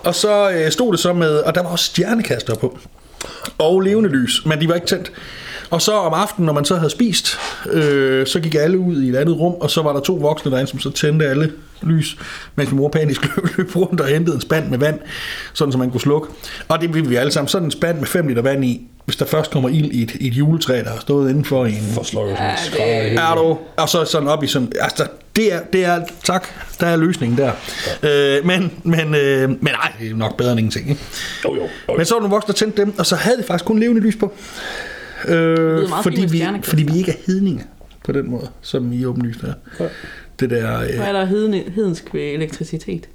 Og 0.03 0.16
så 0.16 0.51
øh, 0.51 0.72
stod 0.72 0.91
det 0.91 0.99
så 0.99 1.14
med, 1.14 1.38
og 1.38 1.55
der 1.55 1.62
var 1.62 1.70
også 1.70 1.86
stjernekaster 1.86 2.55
på. 2.55 2.80
Og 3.57 3.82
levende 3.82 4.09
lys, 4.09 4.45
men 4.45 4.62
de 4.62 4.68
var 4.68 4.76
ikke 4.76 4.88
tændt. 4.88 5.12
Og 5.72 5.82
så 5.82 5.91
om 5.91 6.13
aftenen, 6.13 6.45
når 6.45 6.53
man 6.53 6.65
så 6.65 6.76
havde 6.76 6.89
spist, 6.89 7.39
øh, 7.72 8.28
så 8.28 8.39
gik 8.39 8.55
alle 8.55 8.78
ud 8.80 9.01
i 9.03 9.09
et 9.09 9.15
andet 9.15 9.39
rum, 9.39 9.53
og 9.53 9.72
så 9.72 9.82
var 9.82 9.93
der 9.93 9.99
to 9.99 10.13
voksne 10.13 10.51
derinde, 10.51 10.69
som 10.72 10.80
så 10.80 10.89
tændte 10.91 11.26
alle 11.28 11.51
lys, 11.82 12.17
mens 12.55 12.69
min 12.72 12.78
mor 12.78 12.89
panisk 12.89 13.22
løb, 13.36 13.57
løb 13.57 13.76
rundt 13.76 14.01
og 14.01 14.07
hentede 14.07 14.36
en 14.36 14.41
spand 14.41 14.69
med 14.69 14.78
vand, 14.78 14.99
sådan 15.53 15.72
som 15.72 15.80
man 15.80 15.91
kunne 15.91 16.01
slukke. 16.01 16.28
Og 16.67 16.82
det 16.82 16.93
ville 16.93 17.09
vi 17.09 17.15
alle 17.15 17.32
sammen. 17.32 17.47
Sådan 17.47 17.65
en 17.67 17.72
spand 17.72 17.97
med 17.97 18.05
5 18.07 18.28
liter 18.28 18.41
vand 18.41 18.65
i, 18.65 18.88
hvis 19.05 19.15
der 19.15 19.26
først 19.26 19.51
kommer 19.51 19.69
ild 19.69 19.91
i 19.91 20.03
et, 20.03 20.11
i 20.19 20.28
et 20.28 20.34
juletræ, 20.34 20.78
der 20.84 20.89
har 20.89 20.99
stået 20.99 21.30
indenfor 21.30 21.65
i 21.65 21.72
en... 21.74 21.84
For 21.93 22.03
sløjer 22.03 22.36
sådan 22.36 22.80
Ja, 22.88 22.97
ja, 23.03 23.09
det- 23.09 23.19
Er 23.19 23.36
du? 23.36 23.57
Og 23.78 23.89
så 23.89 24.05
sådan 24.05 24.28
op 24.28 24.43
i 24.43 24.47
sådan... 24.47 24.72
Altså, 24.82 25.07
det 25.36 25.53
er, 25.53 25.59
det 25.74 25.86
er... 25.86 26.01
Tak, 26.24 26.47
der 26.80 26.88
er 26.88 26.95
løsningen 26.95 27.38
der. 27.38 27.51
Øh, 28.03 28.45
men, 28.45 28.72
men, 28.84 29.15
øh, 29.15 29.49
men 29.49 29.59
nej, 29.63 29.91
det 29.99 30.11
er 30.11 30.15
nok 30.15 30.38
bedre 30.38 30.51
end 30.51 30.59
ingenting. 30.59 30.89
Ikke? 30.89 31.01
Jo, 31.45 31.55
jo. 31.55 31.61
jo. 31.89 31.97
Men 31.97 32.05
så 32.05 32.13
var 32.15 32.19
nogle 32.19 32.34
voksne, 32.34 32.47
der 32.47 32.57
tændte 32.57 32.82
dem, 32.82 32.99
og 32.99 33.05
så 33.05 33.15
havde 33.15 33.38
de 33.38 33.43
faktisk 33.43 33.65
kun 33.65 33.80
levende 33.80 34.01
lys 34.01 34.15
på. 34.15 34.34
Øh, 35.28 35.89
meget 35.89 36.03
fordi, 36.03 36.26
vi, 36.26 36.43
fordi 36.63 36.84
vi 36.84 36.97
ikke 36.97 37.11
er 37.11 37.15
hedninge 37.28 37.63
på 38.05 38.11
den 38.11 38.30
måde, 38.30 38.49
som 38.61 38.93
i 38.93 39.05
åbenlyst 39.05 39.43
er. 39.43 39.53
Ja. 39.80 39.88
Det 40.39 40.49
der... 40.49 40.80
Øh, 40.82 40.88
Hvad 40.95 41.07
er 41.07 41.11
der 41.11 41.26
heden, 41.26 41.53
hedensk 41.53 42.13
ved 42.13 42.22
elektricitet? 42.22 43.09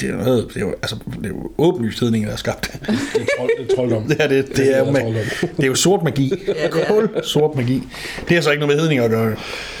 det 0.00 0.10
er, 0.10 0.16
noget, 0.16 0.48
det 0.48 0.56
er 0.56 0.60
jo, 0.60 0.70
altså, 0.70 0.96
det 1.16 1.24
er 1.24 1.28
jo 1.28 1.50
åbenlyst 1.58 2.00
hedninger, 2.00 2.26
der 2.28 2.32
har 2.32 2.38
skabt 2.38 2.70
det. 2.72 2.88
Er, 2.88 3.26
trold, 3.38 3.50
det 3.58 3.70
er 3.72 3.76
trolddom. 3.76 4.02
Det 4.08 4.16
er, 4.20 4.28
det, 4.28 4.56
det 4.56 4.76
er, 4.76 4.78
jo 4.78 4.92
Det 4.92 5.02
er 5.02 5.46
det 5.56 5.62
er 5.62 5.66
jo 5.66 5.74
sort 5.74 6.02
magi. 6.02 6.28
det 6.46 6.64
er. 6.64 6.84
Kul 6.88 7.08
sort 7.22 7.56
magi. 7.56 7.82
Det 8.28 8.36
har 8.36 8.40
så 8.42 8.50
ikke 8.50 8.60
noget 8.60 8.76
med 8.76 8.80
hedninger 8.80 9.04
at 9.04 9.10
gøre. 9.10 9.36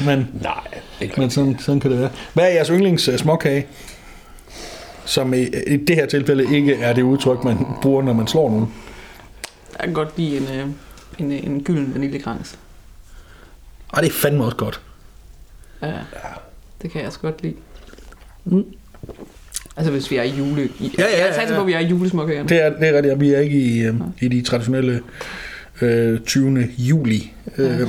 Men, 0.06 0.28
Nej, 0.42 0.60
ikke 1.00 1.20
men 1.20 1.30
sådan, 1.30 1.56
sådan 1.58 1.80
kan 1.80 1.90
det 1.90 2.00
være. 2.00 2.10
Hvad 2.34 2.44
er 2.44 2.48
jeres 2.48 2.68
yndlings 2.68 3.08
uh, 3.08 3.16
småkage? 3.16 3.66
Som 5.04 5.34
i, 5.34 5.42
i 5.66 5.76
det 5.76 5.96
her 5.96 6.06
tilfælde 6.06 6.56
ikke 6.56 6.74
er 6.74 6.92
det 6.92 7.02
udtryk, 7.02 7.44
man 7.44 7.56
bruger, 7.82 8.02
når 8.02 8.12
man 8.12 8.26
slår 8.26 8.50
nogen. 8.50 8.66
Jeg 9.78 9.84
kan 9.84 9.94
godt 9.94 10.18
lide 10.18 10.36
en, 10.36 10.42
øh, 10.42 10.66
en, 11.18 11.32
en 11.32 11.62
gylden 11.64 11.94
vaniljekrans. 11.94 12.58
Og 13.88 14.02
det 14.02 14.08
er 14.08 14.12
fandme 14.12 14.44
også 14.44 14.56
godt. 14.56 14.80
Ja, 15.82 15.92
det 16.82 16.90
kan 16.90 17.00
jeg 17.00 17.06
også 17.06 17.18
godt 17.18 17.42
lide. 17.42 17.54
Mm. 18.44 18.64
Altså 19.76 19.92
hvis 19.92 20.10
vi 20.10 20.16
er 20.16 20.22
i 20.22 20.30
jule... 20.38 20.64
I, 20.80 20.94
Ja, 20.98 21.04
ja, 21.04 21.24
Jeg 21.26 21.34
satser 21.34 21.54
ja. 21.54 21.58
på, 21.58 21.60
at 21.60 21.66
vi 21.66 21.72
er 21.72 21.78
i 21.78 21.86
julesmåkagerne. 21.86 22.48
Det 22.48 22.62
er, 22.62 22.70
det 22.78 22.88
er 22.88 22.92
rigtigt, 22.96 23.12
og 23.14 23.20
vi 23.20 23.32
er 23.34 23.38
ikke 23.40 23.56
i, 23.60 23.78
øh, 23.82 23.94
i 24.20 24.28
de 24.28 24.42
traditionelle 24.42 25.00
øh, 25.82 26.20
20. 26.20 26.68
juli. 26.78 27.32
Øh, 27.58 27.68
Ja, 27.68 27.82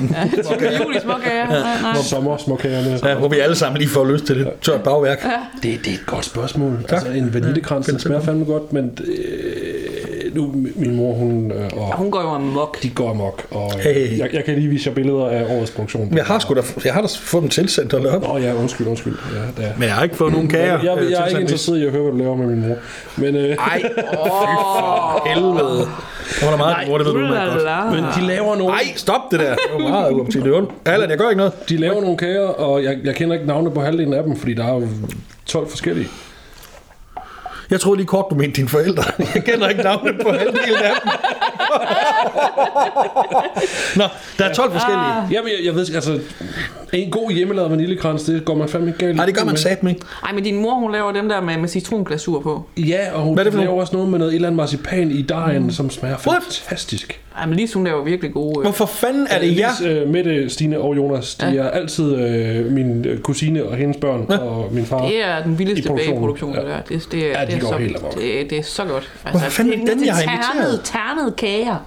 jule 0.83 1.01
småkager. 1.01 1.47
Nej, 1.47 1.81
nej. 1.81 1.95
Sommer, 2.03 2.37
småkagerne. 2.37 2.99
ja, 3.09 3.17
hvor 3.17 3.29
vi 3.29 3.39
alle 3.39 3.55
sammen 3.55 3.77
lige 3.79 3.89
får 3.89 4.05
lyst 4.11 4.25
til 4.25 4.39
det 4.39 4.49
tørt 4.61 4.83
bagværk. 4.83 5.23
Det, 5.63 5.79
det 5.85 5.87
er 5.87 5.93
et 5.93 6.05
godt 6.05 6.25
spørgsmål. 6.25 6.83
Tak. 6.87 6.91
Altså, 6.91 7.11
en 7.11 7.33
vaniljekrans, 7.33 7.87
Ja, 7.87 7.93
det 7.93 8.01
smager 8.01 8.21
fandme 8.21 8.45
godt, 8.45 8.73
men 8.73 8.97
øh, 9.07 9.88
nu, 10.41 10.51
min 10.75 10.95
mor, 10.95 11.13
hun 11.13 11.51
øh, 11.51 11.69
og 11.77 11.97
Hun 11.97 12.11
går 12.11 12.21
jo 12.21 12.27
amok. 12.29 12.83
de 12.83 12.89
går 12.89 13.09
amok, 13.09 13.45
og 13.51 13.71
øh, 13.77 13.83
Hey. 13.83 14.19
jeg, 14.19 14.29
jeg 14.33 14.43
kan 14.45 14.55
lige 14.55 14.67
vise 14.67 14.89
jer 14.89 14.95
billeder 14.95 15.25
af 15.29 15.45
årets 15.57 15.71
produktion. 15.71 16.13
Jeg 16.15 16.25
har, 16.25 16.39
sgu 16.39 16.53
da, 16.53 16.61
jeg 16.85 16.93
har 16.93 17.01
da 17.01 17.07
fået 17.21 17.41
dem 17.41 17.49
tilsendt 17.49 17.93
og 17.93 18.01
lavet. 18.01 18.21
Nå 18.21 18.37
ja, 18.37 18.53
undskyld, 18.55 18.87
undskyld. 18.87 19.15
Ja, 19.33 19.61
det 19.61 19.69
er. 19.69 19.73
Men 19.77 19.83
jeg 19.87 19.93
har 19.95 20.03
ikke 20.03 20.15
fået 20.15 20.31
nogen 20.33 20.47
kager. 20.47 20.65
Jeg, 20.65 20.83
jeg, 20.83 20.97
øh, 20.97 21.03
jeg, 21.03 21.11
jeg 21.11 21.21
er 21.23 21.27
ikke 21.27 21.41
interesseret 21.41 21.77
i 21.79 21.85
at 21.85 21.91
høre, 21.91 22.01
hvad 22.01 22.11
du 22.11 22.17
laver 22.17 22.35
med 22.35 22.45
min 22.47 22.67
mor. 22.67 22.75
Men, 23.17 23.35
øh, 23.35 23.49
Ej, 23.55 23.81
for 24.17 25.27
helvede. 25.27 25.87
Der 26.39 26.45
var 26.45 26.51
der 26.51 26.57
meget, 26.57 26.87
mor, 26.87 26.97
det 26.97 27.05
ved 27.07 27.13
du 27.13 27.19
godt. 27.19 27.91
men 27.95 28.03
de 28.21 28.27
laver 28.27 28.55
nogle, 28.55 28.65
Nej, 28.73 28.83
stop 28.95 29.21
det 29.31 29.39
der. 29.39 29.49
Det 29.55 29.59
var 29.83 29.89
meget 29.89 30.11
uoptidigt. 30.15 30.45
Det. 30.55 30.65
Allan, 30.85 31.09
jeg 31.09 31.17
gør 31.17 31.29
ikke 31.29 31.37
noget. 31.37 31.53
de 31.69 31.77
laver 31.77 32.01
nogle 32.01 32.17
kager, 32.17 32.47
og 32.47 32.83
jeg, 32.83 32.97
jeg 33.03 33.15
kender 33.15 33.33
ikke 33.33 33.47
navne 33.47 33.71
på 33.71 33.81
halvdelen 33.81 34.13
af 34.13 34.23
dem, 34.23 34.35
fordi 34.35 34.53
der 34.53 34.65
er 34.65 34.73
jo 34.73 34.87
12 35.45 35.69
forskellige. 35.69 36.07
Jeg 37.71 37.79
troede 37.79 37.97
lige 37.97 38.07
kort, 38.07 38.25
du 38.29 38.35
mente 38.35 38.55
dine 38.55 38.67
forældre. 38.67 39.03
Jeg 39.35 39.43
kender 39.43 39.69
ikke 39.69 39.83
navnet 39.83 40.15
på 40.21 40.29
halvdelen 40.29 40.77
af 40.83 40.91
dem. 41.03 41.11
Nå, 43.95 44.03
der 44.37 44.45
er 44.45 44.53
12 44.53 44.71
forskellige. 44.71 45.03
Jeg, 45.05 45.29
jeg, 45.31 45.65
jeg 45.65 45.75
ved 45.75 45.85
ikke, 45.87 45.95
altså, 45.95 46.19
en 46.93 47.11
god 47.11 47.31
hjemmelavet 47.31 47.71
vaniljekrans, 47.71 48.23
det 48.23 48.45
går 48.45 48.55
man 48.55 48.69
fandme 48.69 48.87
ikke 48.87 48.99
galt. 48.99 49.15
Nej, 49.15 49.25
det 49.25 49.37
gør 49.37 49.43
man 49.43 49.57
sat 49.57 49.83
med. 49.83 49.95
Ej, 50.25 50.33
men 50.33 50.43
din 50.43 50.61
mor, 50.61 50.73
hun 50.75 50.91
laver 50.91 51.11
dem 51.11 51.29
der 51.29 51.41
med, 51.41 51.57
med 51.57 51.69
citronglasur 51.69 52.39
på. 52.39 52.63
Ja, 52.77 53.13
og 53.13 53.21
hun 53.21 53.33
Hvad 53.33 53.41
er 53.41 53.43
det 53.43 53.53
for 53.53 53.59
laver 53.59 53.71
noget? 53.71 53.81
også 53.81 53.95
noget 53.95 54.09
med 54.09 54.19
noget 54.19 54.31
et 54.31 54.35
eller 54.35 54.47
andet 54.47 54.57
marcipan 54.57 55.11
i 55.11 55.21
dejen, 55.21 55.63
mm. 55.63 55.71
som 55.71 55.89
smager 55.89 56.15
What? 56.27 56.43
fantastisk. 56.43 57.19
Ej, 57.39 57.45
men 57.45 57.55
Lise, 57.55 57.73
hun 57.73 57.83
laver 57.83 58.03
virkelig 58.03 58.33
gode... 58.33 58.53
Øh. 58.59 58.61
Hvorfor 58.63 58.85
fanden 58.85 59.27
er 59.29 59.39
det 59.39 59.57
jer? 59.57 59.69
Lise, 59.79 59.89
øh, 59.89 60.07
Mette, 60.09 60.49
Stine 60.49 60.79
og 60.79 60.95
Jonas, 60.95 61.35
de 61.35 61.45
Ja. 61.49 61.61
er 61.61 61.69
altid 61.69 62.15
øh, 62.15 62.71
min 62.71 63.05
øh, 63.05 63.19
kusine 63.19 63.63
og 63.63 63.75
hendes 63.75 63.97
børn 64.01 64.25
Ja. 64.29 64.37
og 64.37 64.69
min 64.73 64.85
far. 64.85 65.05
Det 65.07 65.23
er 65.23 65.43
den 65.43 65.53
I 65.53 65.57
vildeste 65.57 65.87
produktionen, 65.87 66.13
bageproduktion, 66.13 66.53
ja. 66.53 66.59
det 66.59 66.67
der. 66.67 66.81
Det, 66.97 67.07
det, 67.11 67.25
er, 67.25 67.39
Ja, 67.39 67.45
de 67.45 67.51
det, 67.51 67.55
er 67.57 67.59
går 67.61 67.67
så, 67.71 67.77
helt 67.77 67.97
amok. 67.97 68.15
det, 68.15 68.49
det 68.49 68.57
er 68.57 68.63
så 68.63 68.85
godt. 68.85 68.93
Altså, 69.25 69.39
Hvorfor 69.39 69.49
fanden 69.49 69.73
er 69.73 69.77
det 69.85 69.87
dem, 69.97 70.05
jeg 70.05 70.13
har 70.15 70.21
inviteret? 70.21 70.81
ternede 70.83 71.31
kager. 71.37 71.85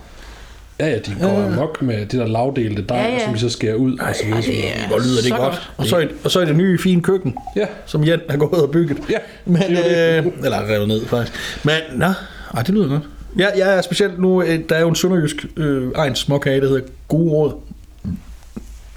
Ja, 0.81 0.89
ja, 0.89 0.99
de 0.99 1.17
går 1.21 1.51
amok 1.53 1.83
med 1.83 1.99
det 2.01 2.13
der 2.13 2.27
lavdelte 2.27 2.83
dej, 2.89 2.97
Ja, 2.99 3.13
ja. 3.13 3.25
som 3.25 3.35
vi 3.35 3.39
så 3.39 3.49
skærer 3.49 3.75
ud 3.75 3.99
og 3.99 4.15
så 4.15 4.25
videre. 4.25 4.43
så 4.43 4.51
videre. 4.51 4.63
det 4.75 4.83
er 4.85 4.89
Hvor 4.89 4.99
lyder 4.99 5.17
det 5.17 5.25
så 5.25 5.37
godt. 5.37 5.71
Og 5.77 5.87
så, 5.87 5.97
er, 5.97 6.07
og 6.25 6.31
så 6.31 6.41
er 6.41 6.45
det 6.45 6.57
nye 6.57 6.79
fine 6.79 7.03
køkken, 7.03 7.35
Ja, 7.57 7.67
som 7.87 8.05
Jan 8.05 8.21
har 8.31 8.37
gået 8.37 8.63
og 8.63 8.71
bygget. 8.71 8.99
ja. 9.11 9.19
Men, 9.45 9.63
øh, 9.63 10.27
eller 10.45 10.71
revet 10.75 10.89
ned, 10.89 11.07
faktisk. 11.07 11.65
Men, 11.65 11.75
nå, 11.95 12.07
ej, 12.55 12.63
det 12.63 12.75
lyder 12.75 12.89
godt. 12.89 13.03
Ja, 13.39 13.49
jeg 13.57 13.77
er 13.77 13.83
specielt 13.83 14.19
nu, 14.19 14.43
øh, 14.43 14.61
der 14.69 14.77
er 14.77 14.81
jo 14.81 14.89
en 14.89 14.95
sønderjysk 14.95 15.47
øh, 15.57 15.91
egen 15.95 16.17
småkage, 16.17 16.61
der 16.61 16.69
hedder 16.69 16.83
Gode 17.09 17.31
Råd. 17.31 17.55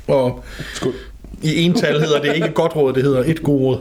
Og 0.07 0.43
Skål. 0.73 0.93
i 1.41 1.61
ental 1.61 1.99
hedder 1.99 2.21
det 2.21 2.35
ikke 2.35 2.51
godt 2.51 2.75
råd, 2.75 2.93
det 2.93 3.03
hedder 3.03 3.23
et 3.25 3.43
god 3.43 3.61
råd. 3.61 3.79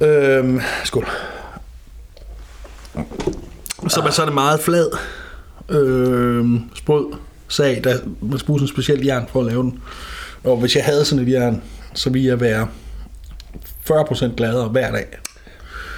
Øhm, 0.00 0.60
skål. 0.84 1.08
Så, 3.88 4.08
så 4.10 4.22
er 4.22 4.26
det 4.26 4.34
meget 4.34 4.60
flad 4.60 4.90
øhm, 5.68 6.60
sprød 6.74 7.06
sag, 7.48 7.80
der 7.84 7.98
man 8.20 8.38
skal 8.38 8.46
bruge 8.46 8.58
sådan 8.58 8.64
en 8.64 8.74
specielt 8.74 9.06
jern 9.06 9.26
for 9.32 9.40
at 9.40 9.46
lave 9.46 9.62
den. 9.62 9.82
Og 10.44 10.56
hvis 10.56 10.76
jeg 10.76 10.84
havde 10.84 11.04
sådan 11.04 11.26
et 11.26 11.32
jern, 11.32 11.62
så 11.94 12.10
ville 12.10 12.28
jeg 12.28 12.40
være 12.40 12.68
40% 13.90 14.34
gladere 14.34 14.68
hver 14.68 14.90
dag. 14.90 15.06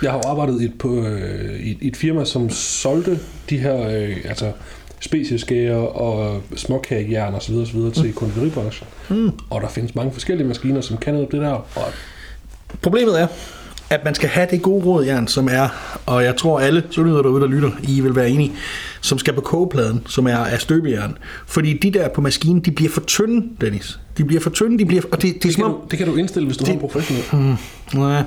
Jeg 0.03 0.11
har 0.11 0.19
jo 0.19 0.29
arbejdet 0.31 0.63
et, 0.63 0.73
på, 0.79 0.95
øh, 0.97 1.61
et- 1.61 1.79
et 1.81 1.97
firma, 1.97 2.25
som 2.25 2.51
solgte 2.51 3.19
de 3.51 3.59
her 3.59 3.89
øh, 3.89 4.17
altså, 4.25 4.53
specieskærer 5.01 5.77
og 5.77 6.43
småkagejern 6.57 7.35
og 7.35 7.43
så 7.43 7.53
videre, 7.53 7.91
til 7.91 8.13
konditoribranchen. 8.13 8.89
Mm. 9.11 9.31
Og 9.51 9.61
der 9.61 9.69
findes 9.69 9.95
mange 9.95 10.13
forskellige 10.13 10.49
maskiner, 10.49 10.81
som 10.81 10.97
kan 10.97 11.15
noget 11.15 11.33
det 11.33 11.41
der. 11.41 11.51
Og 11.51 11.93
Problemet 12.83 13.21
er, 13.21 13.27
at 13.91 14.05
man 14.05 14.15
skal 14.15 14.29
have 14.29 14.47
det 14.51 14.63
gode 14.63 14.85
rådjern, 14.85 15.29
som 15.29 15.49
er, 15.49 15.69
og 16.07 16.25
jeg 16.25 16.37
tror 16.37 16.61
alle 16.61 16.83
sønderjyder 16.91 17.23
derude, 17.23 17.41
der 17.41 17.49
lytter, 17.49 17.71
I 17.89 18.01
vil 18.01 18.17
være 18.17 18.31
enige, 18.31 18.53
som 19.01 19.19
skal 19.19 19.35
på 19.35 19.41
kogepladen, 19.41 20.03
som 20.07 20.27
er 20.27 20.37
af 20.37 20.61
støbejern. 20.61 21.19
Fordi 21.47 21.79
de 21.79 21.91
der 21.91 22.09
på 22.09 22.21
maskinen, 22.21 22.61
de 22.61 22.71
bliver 22.71 22.91
for 22.91 23.01
tynde, 23.01 23.47
Dennis. 23.61 23.99
De 24.19 24.25
bliver 24.25 24.41
for 24.41 24.51
tynde, 24.51 24.79
de 24.79 24.85
bliver, 24.85 25.03
og 25.13 25.23
det, 25.23 25.35
det 25.35 25.43
det, 25.43 25.55
kan 25.55 25.65
du, 25.65 25.79
det 25.91 25.99
kan 25.99 26.07
du 26.07 26.17
indstille, 26.17 26.47
hvis 26.47 26.57
du 26.57 26.65
har 26.67 26.73
en 26.73 26.79
professionel. 26.79 27.57
Nej, 27.95 28.23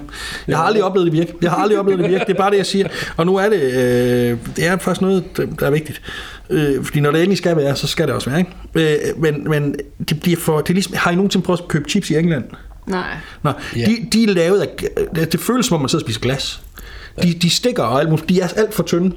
jeg 0.47 0.57
har 0.57 0.63
aldrig 0.63 0.83
oplevet 0.83 1.05
det 1.05 1.13
virke. 1.13 1.33
Jeg 1.41 1.51
har 1.51 1.57
aldrig 1.57 1.79
oplevet 1.79 1.99
det 1.99 2.09
virke. 2.09 2.25
Det 2.27 2.33
er 2.33 2.37
bare 2.37 2.51
det, 2.51 2.57
jeg 2.57 2.65
siger. 2.65 2.87
Og 3.17 3.25
nu 3.25 3.35
er 3.35 3.49
det, 3.49 3.61
øh, 3.61 4.37
det 4.55 4.67
er 4.67 4.77
faktisk 4.77 5.01
noget, 5.01 5.23
der 5.59 5.65
er 5.65 5.71
vigtigt. 5.71 6.01
Øh, 6.49 6.83
fordi 6.83 6.99
når 6.99 7.11
det 7.11 7.19
endelig 7.19 7.37
skal 7.37 7.57
være, 7.57 7.75
så 7.75 7.87
skal 7.87 8.07
det 8.07 8.15
også 8.15 8.29
være. 8.29 8.39
Ikke? 8.39 9.01
Øh, 9.15 9.21
men, 9.21 9.49
men 9.49 9.75
det 10.09 10.19
bliver 10.19 10.37
for, 10.37 10.57
det 10.61 10.69
er 10.69 10.73
ligesom, 10.73 10.93
har 10.97 11.11
I 11.11 11.15
nogensinde 11.15 11.45
prøvet 11.45 11.59
at 11.59 11.67
købe 11.67 11.89
chips 11.89 12.09
i 12.09 12.15
England? 12.15 12.43
Nej. 12.89 13.17
Nå, 13.43 13.51
Ja. 13.75 13.85
de, 13.85 13.97
de 14.13 14.23
er 14.23 14.27
lavet 14.33 14.61
af, 14.61 14.67
det, 15.15 15.31
det 15.31 15.39
føles 15.39 15.65
som 15.65 15.75
om 15.75 15.81
man 15.81 15.89
sidder 15.89 16.03
og 16.05 16.07
spiser 16.07 16.19
glas. 16.21 16.61
De, 17.23 17.33
de 17.33 17.49
stikker 17.49 17.83
og 17.83 17.99
alt 17.99 18.09
muligt. 18.09 18.29
De 18.29 18.41
er 18.41 18.47
alt 18.55 18.73
for 18.73 18.83
tynde. 18.83 19.15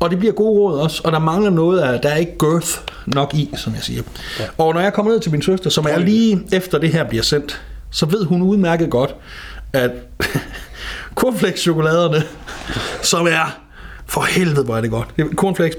Og 0.00 0.10
det 0.10 0.18
bliver 0.18 0.32
gode 0.34 0.50
råd 0.60 0.80
også. 0.80 1.00
Og 1.04 1.12
der 1.12 1.18
mangler 1.18 1.50
noget 1.50 1.80
af, 1.80 2.00
der 2.00 2.08
er 2.08 2.16
ikke 2.16 2.38
girth 2.38 2.68
nok 3.06 3.34
i, 3.34 3.50
som 3.56 3.74
jeg 3.74 3.82
siger. 3.82 4.02
Ja. 4.40 4.44
Og 4.58 4.74
når 4.74 4.80
jeg 4.80 4.92
kommer 4.92 5.12
ned 5.12 5.20
til 5.20 5.32
min 5.32 5.42
søster, 5.42 5.70
som 5.70 5.86
er 5.90 5.98
lige 5.98 6.42
efter 6.52 6.78
det 6.78 6.92
her 6.92 7.04
bliver 7.08 7.22
sendt, 7.22 7.62
så 7.90 8.06
ved 8.06 8.24
hun 8.24 8.42
udmærket 8.42 8.90
godt, 8.90 9.14
at 9.72 9.90
cornflakes-chokoladerne, 11.20 12.22
som 13.02 13.26
er, 13.26 13.58
for 14.06 14.20
helvede, 14.22 14.64
hvor 14.64 14.76
er 14.76 14.80
det 14.80 14.90
godt. 14.90 15.08
Cornflakes 15.34 15.76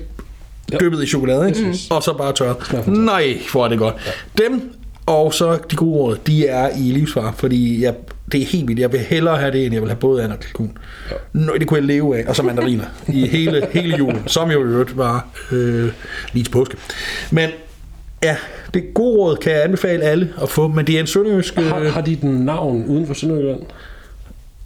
Ja. 0.72 0.78
dyppet 0.78 1.04
i 1.04 1.08
chokolade, 1.08 1.48
ikke? 1.48 1.78
og 1.90 2.04
så 2.04 2.14
bare 2.14 2.34
tørret. 2.34 2.88
Nej, 2.88 3.40
hvor 3.52 3.66
er 3.66 3.70
det 3.70 3.78
godt. 3.80 3.96
Dem 4.38 4.74
og 5.06 5.34
så 5.34 5.58
de 5.72 5.76
gode 5.76 5.98
råd, 6.00 6.18
de 6.28 6.48
er 6.48 6.70
i 6.78 6.92
livsfar, 6.92 7.34
fordi 7.38 7.84
jeg, 7.84 7.94
det 8.32 8.42
er 8.42 8.46
helt 8.46 8.68
vildt. 8.68 8.80
Jeg 8.82 8.92
vil 8.92 9.00
hellere 9.00 9.38
have 9.38 9.52
det, 9.52 9.66
end 9.66 9.74
jeg 9.74 9.82
vil 9.82 9.90
have 9.90 10.00
både 10.00 10.24
and 10.24 10.32
og 10.32 10.40
kalkun. 10.40 10.78
Ja. 11.12 11.16
Nå, 11.34 11.54
det 11.60 11.68
kunne 11.68 11.78
jeg 11.78 11.88
leve 11.88 12.18
af, 12.18 12.26
og 12.28 12.36
så 12.36 12.44
mandariner 12.44 12.84
i 13.08 13.28
hele, 13.28 13.68
hele 13.72 13.98
julen, 13.98 14.24
som 14.28 14.52
jo 14.52 14.60
i 14.60 14.64
øvrigt 14.64 14.98
var 14.98 15.28
øh, 15.52 15.92
lige 16.34 16.44
til 16.44 16.52
påske. 16.52 16.78
Men 17.32 17.50
ja, 18.24 18.36
det 18.74 18.94
gode 18.94 19.18
råd 19.18 19.36
kan 19.38 19.52
jeg 19.52 19.64
anbefale 19.64 20.04
alle 20.04 20.30
at 20.42 20.50
få, 20.50 20.68
men 20.68 20.88
det 20.88 20.96
er 20.96 21.00
en 21.00 21.08
sønderjysk... 21.08 21.56
Har, 21.56 21.80
Øh, 21.80 21.94
har 21.94 22.02
de 22.02 22.16
den 22.16 22.32
navn 22.46 22.86
uden 22.86 23.08
for 23.08 23.14
Sønderjylland, 23.14 23.62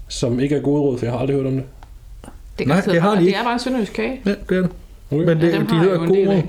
som 0.08 0.40
ikke 0.40 0.56
er 0.56 0.62
gode 0.62 0.82
råd, 0.82 0.98
for 0.98 1.06
jeg 1.06 1.14
har 1.14 1.20
aldrig 1.20 1.36
hørt 1.38 1.46
om 1.46 1.54
det. 1.54 1.64
Det, 2.60 2.68
Nej, 2.68 2.82
det 2.82 3.02
har 3.02 3.12
de 3.12 3.20
det 3.20 3.26
ikke. 3.28 3.38
er 3.40 3.44
bare 3.44 3.54
en 3.54 3.60
sønderjysk 3.60 3.94
kage. 3.94 4.22
ja, 4.26 4.30
det 4.50 4.58
er 4.58 4.62
det. 4.62 4.70
Okay. 5.12 5.26
Men 5.26 5.42
det, 5.42 5.48
Ja, 5.52 5.58
dem 5.58 5.68
de 5.68 5.76
har 5.76 5.84
hedder 5.84 5.98
gode 5.98 6.28
råd. 6.28 6.42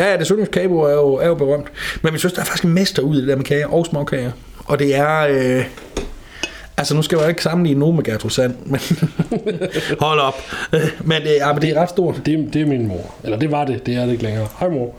Ja, 0.00 0.10
ja, 0.10 0.16
det 0.16 0.50
kagebord 0.50 0.90
er 0.90 0.94
jo, 0.94 1.14
er 1.14 1.26
jo 1.26 1.34
berømt. 1.34 1.66
Men 2.02 2.12
min 2.12 2.20
søster 2.20 2.40
er 2.40 2.44
faktisk 2.44 2.64
en 2.64 2.72
mester 2.72 3.02
ud 3.02 3.16
i 3.16 3.20
det 3.20 3.28
der 3.28 3.36
med 3.36 3.44
kager 3.44 3.66
og 3.66 3.86
småkager. 3.86 4.30
Og 4.64 4.78
det 4.78 4.94
er... 4.94 5.26
Øh, 5.30 5.64
Altså, 6.76 6.94
nu 6.94 7.02
skal 7.02 7.16
jeg 7.16 7.24
jo 7.24 7.28
ikke 7.28 7.42
sammenligne 7.42 7.80
nogen 7.80 7.96
med 7.96 8.04
Gertrud 8.04 8.30
Sand, 8.30 8.54
men 8.66 8.80
hold 10.00 10.20
op. 10.20 10.34
Men, 11.04 11.22
øh, 11.22 11.28
ja, 11.28 11.52
men 11.52 11.62
det 11.62 11.70
er 11.70 11.82
ret 11.82 11.88
stort. 11.88 12.22
Det, 12.26 12.50
det 12.52 12.62
er 12.62 12.66
min 12.66 12.88
mor. 12.88 13.14
Eller 13.24 13.38
det 13.38 13.50
var 13.50 13.64
det. 13.64 13.86
Det 13.86 13.94
er 13.94 14.04
det 14.04 14.12
ikke 14.12 14.24
længere. 14.24 14.48
Hej 14.60 14.68
mor. 14.68 14.94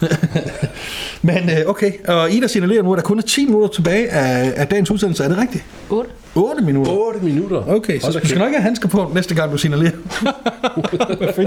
Men 1.22 1.50
øh, 1.50 1.66
okay, 1.66 1.92
og 2.08 2.30
Ida 2.30 2.46
signalerer 2.46 2.82
nu, 2.82 2.92
at 2.92 2.96
der 2.96 3.02
kun 3.02 3.18
er 3.18 3.22
10 3.22 3.44
minutter 3.46 3.68
tilbage 3.68 4.08
af, 4.08 4.52
af 4.56 4.68
dagens 4.68 4.90
udsendelse. 4.90 5.24
Er 5.24 5.28
det 5.28 5.38
rigtigt? 5.38 5.64
8. 5.90 6.10
8 6.36 6.62
minutter. 6.64 6.92
8 6.92 7.20
minutter. 7.20 7.62
Okay, 7.68 8.00
så 8.00 8.06
Hold 8.06 8.20
du 8.20 8.28
skal 8.28 8.38
nok 8.38 8.50
have 8.50 8.62
handsker 8.62 8.88
på 8.88 9.10
næste 9.14 9.34
gang, 9.34 9.52
du 9.52 9.58
signalerer. 9.58 9.90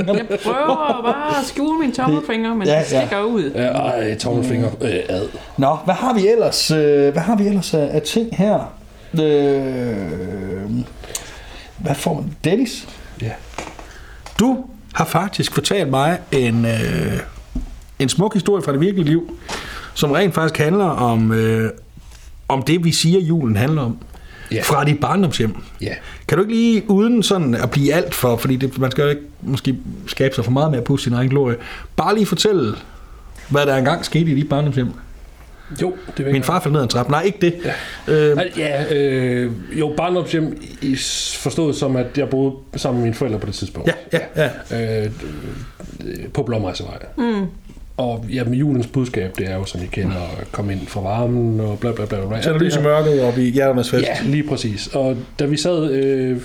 Jeg 0.07 0.39
prøver 0.43 1.01
bare 1.03 1.39
at 1.39 1.45
skjule 1.45 1.79
mine 1.79 1.93
tommelfingre, 1.93 2.55
men 2.55 2.67
Ja, 2.67 2.79
det 2.79 2.85
stikker 2.85 3.21
ud. 3.23 3.51
Ja, 3.55 3.67
ej, 3.67 4.15
tommelfinger. 4.17 4.69
Øh, 4.81 4.89
ad. 5.09 5.27
Nå, 5.57 5.77
hvad 5.85 5.93
har 5.95 6.13
vi 6.13 6.27
ellers, 6.27 6.71
øh, 6.71 7.11
hvad 7.13 7.21
har 7.21 7.35
vi 7.35 7.47
ellers 7.47 7.73
af, 7.73 7.89
af 7.91 8.01
ting 8.01 8.35
her? 8.37 8.73
Øh, 9.13 10.69
hvad 11.77 11.95
får 11.95 12.13
man? 12.13 12.33
Dennis? 12.43 12.87
Ja. 13.21 13.31
Du 14.39 14.65
har 14.93 15.05
faktisk 15.05 15.53
fortalt 15.53 15.89
mig 15.89 16.19
en, 16.31 16.65
øh, 16.65 17.19
en 17.99 18.09
smuk 18.09 18.33
historie 18.33 18.63
fra 18.63 18.71
det 18.71 18.81
virkelige 18.81 19.05
liv, 19.05 19.37
som 19.93 20.11
rent 20.11 20.33
faktisk 20.33 20.57
handler 20.59 20.85
om, 20.85 21.31
øh, 21.31 21.71
om 22.47 22.61
det, 22.63 22.83
vi 22.83 22.91
siger, 22.91 23.19
julen 23.19 23.55
handler 23.55 23.81
om. 23.81 23.97
Ja. 24.51 24.61
Fra 24.61 24.83
dit 24.83 24.99
barndomshjem. 24.99 25.55
Ja. 25.81 25.93
Kan 26.27 26.37
du 26.37 26.43
ikke 26.43 26.53
lige, 26.55 26.83
uden 26.89 27.23
sådan 27.23 27.55
at 27.55 27.71
blive 27.71 27.93
alt 27.93 28.15
for, 28.15 28.37
fordi 28.37 28.55
det, 28.55 28.77
man 28.77 28.91
skal 28.91 29.01
jo 29.03 29.09
ikke 29.09 29.21
måske 29.41 29.75
skabe 30.07 30.35
sig 30.35 30.43
for 30.43 30.51
meget 30.51 30.71
med 30.71 30.77
at 30.79 30.83
pusse 30.83 31.03
sin 31.03 31.13
egen 31.13 31.29
glorie, 31.29 31.55
bare 31.95 32.13
lige 32.15 32.25
fortælle, 32.25 32.75
hvad 33.49 33.65
der 33.65 33.77
engang 33.77 34.05
skete 34.05 34.31
i 34.31 34.35
dit 34.35 34.49
barndomshjem. 34.49 34.87
Jo, 35.81 35.93
det 36.17 36.25
vil 36.25 36.33
Min 36.33 36.43
far 36.43 36.59
faldt 36.59 36.73
ned 36.73 36.79
ad 36.79 36.83
en 36.83 36.89
trappe. 36.89 37.11
Nej, 37.11 37.21
ikke 37.21 37.37
det. 37.41 37.55
Ja. 38.07 38.13
Øh, 38.13 38.37
Ja, 38.57 38.95
øh, 38.95 39.51
jo, 39.79 39.93
barndomshjem 39.97 40.61
i- 40.81 40.95
forstået 41.37 41.75
som, 41.75 41.95
at 41.95 42.17
jeg 42.17 42.29
boede 42.29 42.55
sammen 42.75 42.99
med 42.99 43.03
mine 43.07 43.15
forældre 43.15 43.39
på 43.39 43.45
det 43.45 43.53
tidspunkt. 43.55 43.91
ja, 44.13 44.19
ja, 44.35 44.49
ja. 44.71 45.05
Øh, 45.05 45.11
på 46.33 46.43
Blomrejsevej. 46.43 46.97
Mm. 47.17 47.45
Og 47.99 48.25
jamen, 48.33 48.53
julens 48.53 48.87
budskab, 48.87 49.37
det 49.37 49.51
er 49.51 49.55
jo, 49.55 49.65
som 49.65 49.81
I 49.81 49.85
kender, 49.85 50.37
at 50.41 50.51
komme 50.51 50.73
ind 50.73 50.87
fra 50.87 51.01
varmen 51.01 51.59
og 51.59 51.79
bla 51.79 51.91
bla 51.91 52.05
bla. 52.05 52.25
bla. 52.27 52.41
Så 52.41 52.53
der 52.53 52.59
lys 52.59 52.75
i 52.75 52.81
mørket 52.81 53.23
og 53.23 53.37
vi 53.37 53.41
hjerternes 53.41 53.89
fest. 53.89 54.07
Ja, 54.07 54.17
lige 54.25 54.43
præcis. 54.43 54.87
Og 54.87 55.17
da 55.39 55.45
vi 55.45 55.57
sad... 55.57 55.91
Øh, 55.91 56.41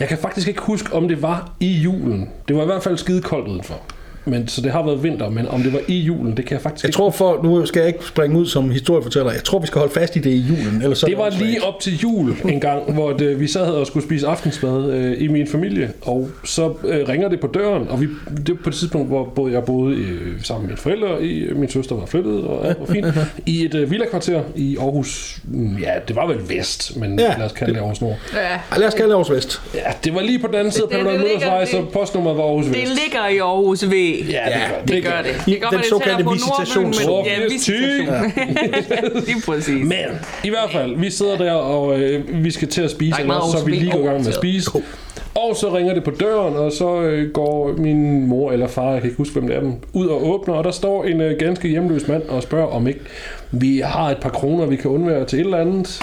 jeg 0.00 0.08
kan 0.08 0.18
faktisk 0.18 0.48
ikke 0.48 0.60
huske, 0.60 0.92
om 0.92 1.08
det 1.08 1.22
var 1.22 1.52
i 1.60 1.72
julen. 1.72 2.30
Det 2.48 2.56
var 2.56 2.62
i 2.62 2.66
hvert 2.66 2.82
fald 2.82 2.96
skide 2.96 3.22
koldt 3.22 3.48
udenfor. 3.48 3.80
Men, 4.28 4.48
så 4.48 4.60
det 4.60 4.72
har 4.72 4.84
været 4.84 5.02
vinter, 5.02 5.28
men 5.30 5.48
om 5.48 5.62
det 5.62 5.72
var 5.72 5.80
i 5.88 5.98
julen, 5.98 6.36
det 6.36 6.44
kan 6.46 6.54
jeg 6.54 6.62
faktisk 6.62 6.84
Jeg 6.84 6.88
ikke 6.88 6.96
tror 6.96 7.10
for, 7.10 7.40
nu 7.42 7.66
skal 7.66 7.80
jeg 7.80 7.88
ikke 7.88 8.04
springe 8.04 8.38
ud 8.38 8.46
som 8.46 8.70
historiefortæller, 8.70 9.32
jeg 9.32 9.44
tror 9.44 9.58
vi 9.58 9.66
skal 9.66 9.78
holde 9.78 9.94
fast 9.94 10.16
i 10.16 10.18
det 10.18 10.30
i 10.30 10.38
julen. 10.48 10.82
Ellers 10.82 10.98
så 10.98 11.06
Det 11.06 11.18
var 11.18 11.30
lige 11.30 11.64
op 11.64 11.80
til 11.80 11.98
jul 11.98 12.36
en 12.48 12.60
gang, 12.60 12.92
hvor 12.94 13.12
det, 13.12 13.40
vi 13.40 13.46
sad 13.46 13.66
og 13.66 13.86
skulle 13.86 14.06
spise 14.06 14.26
aftensmad 14.26 14.92
øh, 14.92 15.22
i 15.22 15.28
min 15.28 15.46
familie, 15.46 15.90
og 16.02 16.28
så 16.44 16.72
øh, 16.84 17.08
ringer 17.08 17.28
det 17.28 17.40
på 17.40 17.46
døren, 17.46 17.88
og 17.88 18.00
vi, 18.00 18.06
det 18.46 18.48
var 18.48 18.54
på 18.64 18.70
det 18.70 18.78
tidspunkt, 18.78 19.08
hvor 19.08 19.24
både 19.24 19.52
jeg 19.52 19.64
boede 19.64 19.96
øh, 19.96 20.42
sammen 20.42 20.62
med 20.62 20.68
mine 20.68 20.76
forældre, 20.76 21.22
i, 21.24 21.38
øh, 21.38 21.56
min 21.56 21.68
søster 21.70 21.94
var 21.94 22.06
flyttet, 22.06 22.40
og 22.44 22.68
alt 22.68 22.80
var 22.80 22.86
fint, 22.86 23.06
i 23.54 23.64
et 23.64 23.74
øh, 23.74 23.90
villakvarter 23.90 24.42
i 24.56 24.76
Aarhus, 24.80 25.38
mm, 25.44 25.76
ja, 25.76 25.90
det 26.08 26.16
var 26.16 26.26
vel 26.26 26.38
vest, 26.48 26.96
men 26.96 27.18
Ja. 27.18 27.34
lad 27.38 27.46
os 27.46 27.52
kalde 27.52 27.72
det 27.74 27.78
Aarhus 27.80 28.00
Nord. 28.00 28.16
Ja, 28.34 28.78
lad 28.78 28.88
os 28.88 28.94
kalde 28.94 29.08
det 29.08 29.14
Aarhus 29.14 29.30
Vest. 29.30 29.60
Ja, 29.74 29.80
det 30.04 30.14
var 30.14 30.20
lige 30.22 30.38
på 30.38 30.46
den 30.46 30.54
anden 30.54 30.72
side 30.72 30.84
af 30.84 30.88
Det- 30.88 30.98
det 30.98 31.06
Paludan 31.20 31.60
det- 31.60 31.68
så 31.68 31.84
postnummeret 31.92 32.36
var 32.36 32.44
Aarhus 32.44 32.66
Vest. 32.66 32.78
det 32.80 32.88
ligger 32.88 33.28
i 33.28 33.38
Aarhus 33.38 33.84
V. 33.86 33.92
Ja, 34.30 34.44
det, 34.86 34.92
Det 34.94 35.02
gør 35.04 35.10
det. 35.22 35.42
Det 35.46 35.60
den 35.60 35.62
være, 35.72 35.80
det 35.80 35.88
såkaldte 35.88 36.22
tæller 36.22 36.24
på 36.24 36.30
Nordmøn, 36.30 36.90
visitationszone. 36.90 37.22
men- 37.22 37.26
Ja, 37.26 37.42
visitation. 37.50 39.24
Lige 39.26 39.42
præcis. 39.46 39.84
Men 39.86 40.18
i 40.44 40.48
hvert 40.48 40.70
fald, 40.72 40.96
vi 40.96 41.10
sidder 41.10 41.36
der, 41.36 41.52
og 41.52 41.98
øh, 42.00 42.44
vi 42.44 42.50
skal 42.50 42.68
til 42.68 42.82
at 42.82 42.90
spise, 42.90 43.16
er 43.18 43.20
eller 43.22 43.40
så 43.58 43.64
vi 43.64 43.70
lige 43.70 43.90
gået 43.92 44.02
i 44.02 44.06
gang 44.06 44.18
med 44.20 44.28
at 44.28 44.34
spise. 44.34 44.70
Og 45.34 45.56
så 45.56 45.76
ringer 45.76 45.94
det 45.94 46.04
på 46.04 46.10
døren, 46.10 46.56
og 46.56 46.72
så 46.72 47.00
øh, 47.00 47.30
går 47.30 47.72
min 47.76 48.26
mor 48.26 48.52
eller 48.52 48.66
far, 48.66 48.90
jeg 48.92 49.00
kan 49.00 49.10
ikke 49.10 49.16
huske, 49.18 49.32
hvem 49.32 49.46
det 49.48 49.56
er 49.56 49.60
dem, 49.60 49.72
ud 49.92 50.06
og 50.06 50.28
åbner, 50.30 50.54
og 50.54 50.64
der 50.64 50.70
står 50.70 51.04
en 51.04 51.20
øh, 51.20 51.38
ganske 51.38 51.68
hjemløs 51.68 52.08
mand 52.08 52.22
og 52.22 52.42
spørger, 52.42 52.66
om 52.66 52.86
ikke 52.88 53.00
vi 53.50 53.82
har 53.84 54.10
et 54.10 54.18
par 54.20 54.30
kroner, 54.30 54.66
vi 54.66 54.76
kan 54.76 54.90
undvære 54.90 55.24
til 55.24 55.38
et 55.38 55.44
eller 55.44 55.58
andet. 55.58 56.00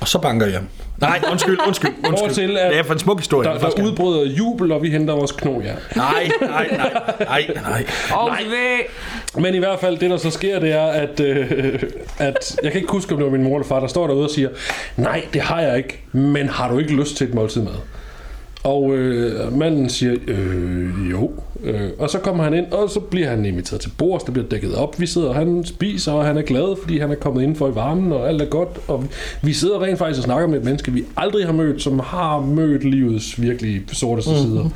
Og 0.00 0.08
så 0.08 0.18
banker 0.20 0.46
jeg. 0.46 0.60
Nej, 1.00 1.20
undskyld, 1.30 1.58
undskyld, 1.66 1.90
undskyld. 1.90 2.20
Over 2.20 2.28
til, 2.28 2.56
at 2.56 2.70
det 2.70 2.78
er 2.78 2.82
for 2.82 2.92
en 2.92 2.98
smuk 2.98 3.18
historie. 3.20 3.48
Der, 3.48 3.54
er 3.54 3.58
der 3.58 3.82
udbryder 3.82 4.24
jubel, 4.24 4.72
og 4.72 4.82
vi 4.82 4.90
henter 4.90 5.14
vores 5.14 5.32
knog, 5.32 5.62
ja. 5.64 5.72
Nej, 5.96 6.30
nej, 6.40 6.68
nej, 6.70 7.46
nej, 7.54 7.84
nej. 8.10 8.42
V. 8.44 9.40
Men 9.40 9.54
i 9.54 9.58
hvert 9.58 9.80
fald, 9.80 9.98
det 9.98 10.10
der 10.10 10.16
så 10.16 10.30
sker, 10.30 10.58
det 10.58 10.72
er, 10.72 10.86
at, 10.86 11.20
øh, 11.20 11.82
at 12.18 12.58
jeg 12.62 12.72
kan 12.72 12.80
ikke 12.80 12.92
huske, 12.92 13.12
om 13.12 13.18
det 13.18 13.24
var 13.24 13.32
min 13.32 13.42
mor 13.42 13.56
eller 13.56 13.68
far, 13.68 13.80
der 13.80 13.86
står 13.86 14.06
derude 14.06 14.24
og 14.24 14.30
siger, 14.30 14.48
nej, 14.96 15.24
det 15.32 15.40
har 15.40 15.60
jeg 15.60 15.76
ikke, 15.76 16.00
men 16.12 16.48
har 16.48 16.72
du 16.72 16.78
ikke 16.78 16.92
lyst 16.92 17.16
til 17.16 17.28
et 17.28 17.34
måltid 17.34 17.62
mad? 17.62 17.74
Og 18.62 18.94
øh, 18.94 19.58
manden 19.58 19.90
siger, 19.90 20.16
øh, 20.26 21.10
jo. 21.10 21.30
Øh, 21.64 21.90
og 21.98 22.10
så 22.10 22.18
kommer 22.18 22.44
han 22.44 22.54
ind, 22.54 22.66
og 22.72 22.90
så 22.90 23.00
bliver 23.00 23.28
han 23.28 23.44
inviteret 23.44 23.80
til 23.80 23.90
bords, 23.98 24.22
der 24.22 24.32
bliver 24.32 24.48
dækket 24.48 24.74
op. 24.74 25.00
Vi 25.00 25.06
sidder, 25.06 25.28
og 25.28 25.34
han 25.34 25.64
spiser, 25.64 26.12
og 26.12 26.24
han 26.24 26.38
er 26.38 26.42
glad, 26.42 26.76
fordi 26.82 26.98
han 26.98 27.10
er 27.10 27.14
kommet 27.14 27.42
indenfor 27.42 27.68
i 27.68 27.74
varmen, 27.74 28.12
og 28.12 28.28
alt 28.28 28.42
er 28.42 28.46
godt. 28.46 28.68
Og 28.88 29.04
vi 29.42 29.52
sidder 29.52 29.82
rent 29.82 29.98
faktisk 29.98 30.18
og 30.18 30.24
snakker 30.24 30.48
med 30.48 30.58
et 30.58 30.64
menneske, 30.64 30.92
vi 30.92 31.04
aldrig 31.16 31.46
har 31.46 31.52
mødt, 31.52 31.82
som 31.82 31.98
har 31.98 32.40
mødt 32.40 32.84
livets 32.84 33.40
virkelig 33.42 33.82
sorteste 33.92 34.30
sider. 34.38 34.70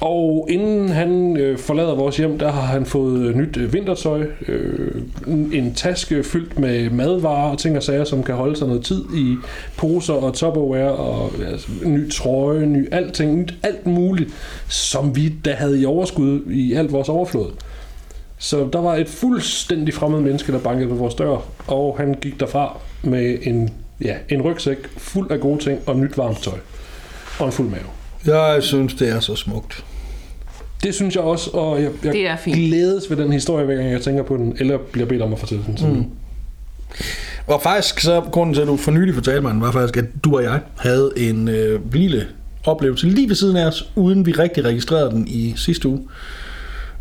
Og 0.00 0.46
inden 0.50 0.88
han 0.88 1.36
øh, 1.36 1.58
forlader 1.58 1.94
vores 1.94 2.16
hjem, 2.16 2.38
der 2.38 2.52
har 2.52 2.60
han 2.60 2.86
fået 2.86 3.36
nyt 3.36 3.56
øh, 3.56 3.72
vintertøj, 3.72 4.26
øh, 4.48 5.02
en- 5.26 5.74
taske 5.74 6.24
fyldt 6.24 6.58
med 6.58 6.90
madvarer 6.90 7.50
og 7.50 7.58
ting 7.58 7.76
og 7.76 7.82
sager, 7.82 8.04
som 8.04 8.22
kan 8.22 8.34
holde 8.34 8.56
sig 8.56 8.68
noget 8.68 8.84
tid 8.84 9.04
i 9.16 9.36
poser 9.76 10.14
og 10.14 10.34
topperware 10.34 10.92
og 10.92 11.30
altså, 11.50 11.68
ny 11.84 12.10
trøje, 12.10 12.66
ny 12.66 12.88
alting, 12.92 13.38
nyt 13.38 13.54
alt 13.62 13.86
muligt, 13.86 14.30
som 14.68 15.16
vi 15.16 15.34
da 15.44 15.52
havde 15.52 15.80
i 15.80 15.84
overskud 15.84 16.40
i 16.50 16.72
alt 16.74 16.92
vores 16.92 17.08
overflod. 17.08 17.50
Så 18.38 18.68
der 18.72 18.80
var 18.80 18.96
et 18.96 19.08
fuldstændig 19.08 19.94
fremmed 19.94 20.20
menneske, 20.20 20.52
der 20.52 20.58
bankede 20.58 20.88
på 20.88 20.94
vores 20.94 21.14
dør, 21.14 21.36
og 21.66 21.94
han 21.98 22.14
gik 22.20 22.40
derfra 22.40 22.78
med 23.02 23.38
en, 23.42 23.70
ja, 24.04 24.14
en 24.28 24.42
rygsæk 24.42 24.78
fuld 24.96 25.30
af 25.30 25.40
gode 25.40 25.58
ting 25.58 25.78
og 25.86 25.96
nyt 25.96 26.18
varmt 26.18 26.42
tøj. 26.42 26.58
Og 27.38 27.46
en 27.46 27.52
fuld 27.52 27.68
mave. 27.68 27.82
Jeg 28.26 28.62
synes, 28.62 28.94
det 28.94 29.08
er 29.08 29.20
så 29.20 29.34
smukt. 29.36 29.84
Det 30.82 30.94
synes 30.94 31.14
jeg 31.14 31.24
også, 31.24 31.50
og 31.50 31.82
jeg, 31.82 31.90
jeg 32.04 32.12
Det 32.12 32.26
er 32.26 32.36
fint. 32.36 32.56
glædes 32.56 33.10
ved 33.10 33.16
den 33.16 33.32
historie, 33.32 33.64
hver 33.64 33.76
gang 33.76 33.90
jeg 33.90 34.00
tænker 34.00 34.22
på 34.22 34.36
den, 34.36 34.56
eller 34.58 34.78
bliver 34.92 35.06
bedt 35.06 35.22
om 35.22 35.32
at 35.32 35.38
fortælle 35.38 35.64
den. 35.66 35.96
Mm. 35.96 36.04
Og 37.46 37.62
faktisk 37.62 38.00
så, 38.00 38.20
grunden 38.20 38.54
til, 38.54 38.62
at 38.62 38.68
du 38.68 38.76
for 38.76 38.90
nylig 38.90 39.14
fortalte 39.14 39.40
mig, 39.40 39.52
den, 39.52 39.60
var 39.60 39.72
faktisk, 39.72 39.96
at 39.96 40.04
du 40.24 40.36
og 40.36 40.42
jeg 40.42 40.60
havde 40.76 41.12
en 41.16 41.48
øh, 41.48 41.94
lille 41.94 42.26
oplevelse 42.64 43.06
lige 43.06 43.28
ved 43.28 43.36
siden 43.36 43.56
af 43.56 43.66
os, 43.66 43.90
uden 43.96 44.26
vi 44.26 44.32
rigtig 44.32 44.64
registrerede 44.64 45.10
den 45.10 45.28
i 45.28 45.54
sidste 45.56 45.88
uge. 45.88 46.00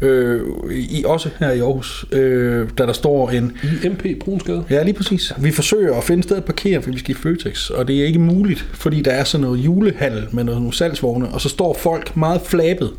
Øh, 0.02 0.42
i, 0.72 1.04
også 1.06 1.30
her 1.40 1.52
i 1.52 1.60
Aarhus, 1.60 2.06
øh, 2.12 2.70
da 2.78 2.86
der 2.86 2.94
står 2.94 3.30
en 3.30 3.58
I 3.64 3.88
MP 3.90 4.06
Brunsgade. 4.20 4.64
Ja, 4.70 4.84
lige 4.84 4.94
præcis. 4.94 5.34
Vi 5.38 5.52
forsøger 5.52 5.98
at 5.98 6.04
finde 6.04 6.20
et 6.20 6.24
sted 6.24 6.38
at 6.38 6.46
parkere, 6.46 6.82
fordi 6.82 6.94
vi 6.94 7.00
skal 7.00 7.12
i 7.12 7.18
Føtex, 7.18 7.70
og 7.70 7.88
det 7.88 8.02
er 8.02 8.06
ikke 8.06 8.20
muligt, 8.20 8.66
fordi 8.74 9.02
der 9.02 9.12
er 9.12 9.24
sådan 9.24 9.42
noget 9.42 9.58
julehandel 9.58 10.28
med 10.32 10.44
nogle 10.44 10.74
salgsvogne, 10.74 11.30
og 11.30 11.42
så 11.42 11.50
står 11.50 11.74
folk 11.74 12.18
meget 12.18 12.42
flabet 12.42 12.92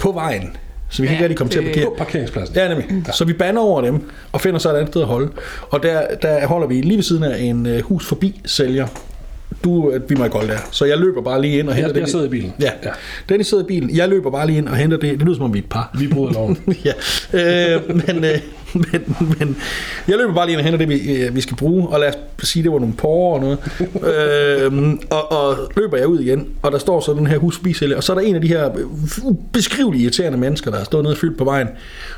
på 0.00 0.12
vejen, 0.12 0.56
så 0.88 1.02
vi 1.02 1.06
kan 1.08 1.14
Ja, 1.16 1.18
ikke 1.18 1.24
rigtig 1.24 1.38
komme 1.38 1.50
til 1.50 1.58
at 1.58 1.64
det- 1.64 1.72
parkere. 1.74 1.90
På 1.90 1.94
parkeringspladsen. 1.98 2.56
Ja, 2.56 2.68
nemlig. 2.68 2.86
Ja. 3.06 3.12
Så 3.12 3.24
vi 3.24 3.32
banner 3.32 3.60
over 3.60 3.80
dem, 3.80 4.10
og 4.32 4.40
finder 4.40 4.58
så 4.58 4.70
et 4.70 4.74
andet 4.76 4.88
sted 4.88 5.00
at 5.00 5.06
holde. 5.06 5.30
Og 5.70 5.82
der, 5.82 6.02
der 6.22 6.46
holder 6.46 6.66
vi 6.68 6.80
lige 6.80 6.96
ved 6.96 7.02
siden 7.02 7.22
af 7.22 7.38
en 7.38 7.66
uh, 7.66 7.80
hus 7.80 8.06
forbi 8.06 8.40
sælger. 8.46 8.86
Du, 9.64 9.90
øh, 9.90 10.10
vi 10.10 10.14
må 10.14 10.28
holde 10.28 10.48
der. 10.48 10.58
Så 10.70 10.84
jeg 10.84 10.98
løber 10.98 11.22
bare 11.22 11.42
lige 11.42 11.58
ind 11.58 11.68
og 11.68 11.74
henter 11.74 11.88
Jeg, 11.88 11.94
det. 11.94 12.00
jeg 12.00 12.08
sidder 12.08 12.24
i 12.24 12.28
bilen. 12.28 12.52
Ja. 12.60 12.70
ja. 12.84 12.90
Dennis 13.28 13.46
sidder 13.46 13.64
i 13.64 13.66
bilen. 13.66 13.96
Jeg 13.96 14.08
løber 14.08 14.30
bare 14.30 14.46
lige 14.46 14.58
ind 14.58 14.68
og 14.68 14.76
henter 14.76 14.96
det. 14.96 15.18
Det 15.18 15.22
lyder 15.22 15.34
som 15.34 15.44
om 15.44 15.54
vi 15.54 15.58
er 15.58 15.62
et 15.62 15.68
par. 15.68 15.90
Vi 15.98 16.08
bryder 16.08 16.32
loven. 16.32 16.58
ja, 16.84 16.92
øh, 17.76 17.96
men, 18.06 18.24
øh, 18.24 18.38
men, 18.92 19.16
men 19.38 19.56
jeg 20.08 20.16
løber 20.18 20.34
bare 20.34 20.46
lige 20.46 20.52
ind 20.52 20.58
og 20.60 20.64
henter 20.64 20.78
det, 20.78 20.88
vi, 20.88 21.16
øh, 21.22 21.34
vi 21.34 21.40
skal 21.40 21.56
bruge, 21.56 21.88
og 21.88 22.00
lad 22.00 22.08
os 22.08 22.48
sige, 22.48 22.62
det 22.62 22.72
var 22.72 22.78
nogle 22.78 22.94
porre 22.94 23.34
og 23.34 23.40
noget. 23.40 23.58
øh, 24.60 24.92
og, 25.10 25.32
og 25.32 25.56
løber 25.76 25.96
jeg 25.96 26.06
ud 26.06 26.20
igen, 26.20 26.48
og 26.62 26.72
der 26.72 26.78
står 26.78 27.00
så 27.00 27.12
den 27.12 27.26
her 27.26 27.38
husbisælger, 27.38 27.96
og 27.96 28.04
så 28.04 28.12
er 28.12 28.18
der 28.18 28.26
en 28.26 28.34
af 28.34 28.40
de 28.40 28.48
her 28.48 28.70
beskrivelige 29.52 30.02
irriterende 30.02 30.38
mennesker, 30.38 30.70
der 30.70 30.78
har 30.78 30.84
stået 30.84 31.02
nede 31.04 31.14
og 31.14 31.18
fyldt 31.18 31.38
på 31.38 31.44
vejen, 31.44 31.68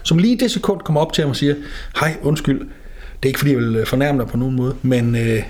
som 0.02 0.18
lige 0.18 0.38
det 0.38 0.50
sekund 0.50 0.80
kommer 0.80 1.00
op 1.00 1.12
til 1.12 1.22
ham 1.22 1.30
og 1.30 1.36
siger, 1.36 1.54
hej, 2.00 2.16
undskyld, 2.22 2.58
det 2.58 2.66
er 3.22 3.26
ikke 3.26 3.38
fordi, 3.38 3.52
jeg 3.52 3.58
vil 3.60 3.86
fornærme 3.86 4.18
dig 4.18 4.28
på 4.28 4.36
nogen 4.36 4.56
måde, 4.56 4.74
men, 4.82 5.16
øh, 5.16 5.42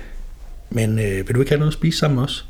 men 0.74 0.98
øh, 0.98 1.28
vil 1.28 1.34
du 1.34 1.40
ikke 1.40 1.50
have 1.50 1.58
noget 1.58 1.70
at 1.70 1.74
spise 1.74 1.98
sammen 1.98 2.14
med 2.14 2.24
os? 2.24 2.46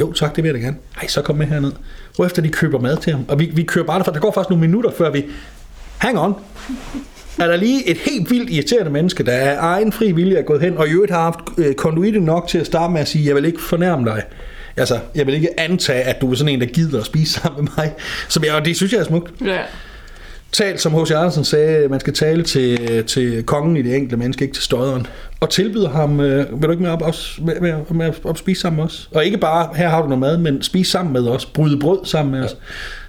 Jo 0.00 0.12
tak, 0.12 0.36
det 0.36 0.44
vil 0.44 0.48
jeg 0.48 0.60
da 0.60 0.64
gerne. 0.64 0.76
Ej, 1.00 1.06
så 1.06 1.22
kom 1.22 1.36
med 1.36 1.46
herned. 1.46 1.72
Hvorefter 2.16 2.42
de 2.42 2.48
køber 2.48 2.80
mad 2.80 2.96
til 2.96 3.12
ham. 3.12 3.24
Og 3.28 3.38
vi, 3.38 3.50
vi 3.54 3.62
kører 3.62 3.84
bare 3.84 3.98
derfra. 3.98 4.12
Der 4.12 4.20
går 4.20 4.32
faktisk 4.32 4.50
nogle 4.50 4.60
minutter, 4.60 4.90
før 4.98 5.10
vi... 5.10 5.24
Hang 5.98 6.18
on. 6.18 6.34
Er 7.40 7.46
der 7.46 7.56
lige 7.56 7.88
et 7.88 7.96
helt 7.96 8.30
vildt 8.30 8.50
irriterende 8.50 8.90
menneske, 8.90 9.22
der 9.22 9.32
af 9.32 9.56
egen 9.58 9.92
fri 9.92 10.12
vilje 10.12 10.36
er 10.36 10.42
gået 10.42 10.60
hen, 10.60 10.76
og 10.78 10.88
i 10.88 10.90
øvrigt 10.90 11.12
har 11.12 11.22
haft 11.22 11.38
øh, 11.58 11.74
konduite 11.74 12.20
nok 12.20 12.48
til 12.48 12.58
at 12.58 12.66
starte 12.66 12.92
med 12.92 13.00
at 13.00 13.08
sige, 13.08 13.26
jeg 13.26 13.34
vil 13.34 13.44
ikke 13.44 13.60
fornærme 13.60 14.04
dig. 14.04 14.22
Altså, 14.76 14.98
jeg 15.14 15.26
vil 15.26 15.34
ikke 15.34 15.60
antage, 15.60 16.02
at 16.02 16.20
du 16.20 16.30
er 16.30 16.34
sådan 16.34 16.52
en, 16.52 16.60
der 16.60 16.66
gider 16.66 17.00
at 17.00 17.06
spise 17.06 17.32
sammen 17.40 17.64
med 17.64 17.72
mig. 17.76 17.94
Så 18.28 18.40
jeg, 18.44 18.54
og 18.54 18.64
det 18.64 18.76
synes 18.76 18.92
jeg 18.92 19.00
er 19.00 19.04
smukt. 19.04 19.32
Ja. 19.44 19.60
Talt, 20.56 20.80
som 20.80 20.94
H.C. 20.94 21.10
Andersen 21.10 21.44
sagde, 21.44 21.88
man 21.88 22.00
skal 22.00 22.12
tale 22.12 22.42
til, 22.42 23.04
til 23.04 23.42
kongen 23.42 23.76
i 23.76 23.82
det 23.82 23.94
enkelte 23.94 24.16
menneske, 24.16 24.42
ikke 24.42 24.54
til 24.54 24.64
støderen. 24.64 25.06
Og 25.40 25.50
tilbyder 25.50 25.88
ham, 25.88 26.20
øh, 26.20 26.60
vil 26.60 26.62
du 26.62 26.70
ikke 26.70 26.82
med 26.82 26.90
op, 26.90 27.02
også, 27.02 27.42
med, 27.42 27.60
med, 27.60 27.74
med 27.90 28.12
op 28.24 28.38
spise 28.38 28.60
sammen 28.60 28.76
med 28.76 28.84
os? 28.84 29.08
Og 29.14 29.24
ikke 29.24 29.38
bare, 29.38 29.68
her 29.74 29.88
har 29.88 30.02
du 30.02 30.08
noget 30.08 30.20
mad, 30.20 30.38
men 30.38 30.62
spise 30.62 30.90
sammen 30.90 31.12
med 31.12 31.28
os, 31.28 31.46
bryde 31.46 31.78
brød 31.78 31.98
sammen 32.04 32.32
med 32.32 32.44
os. 32.44 32.56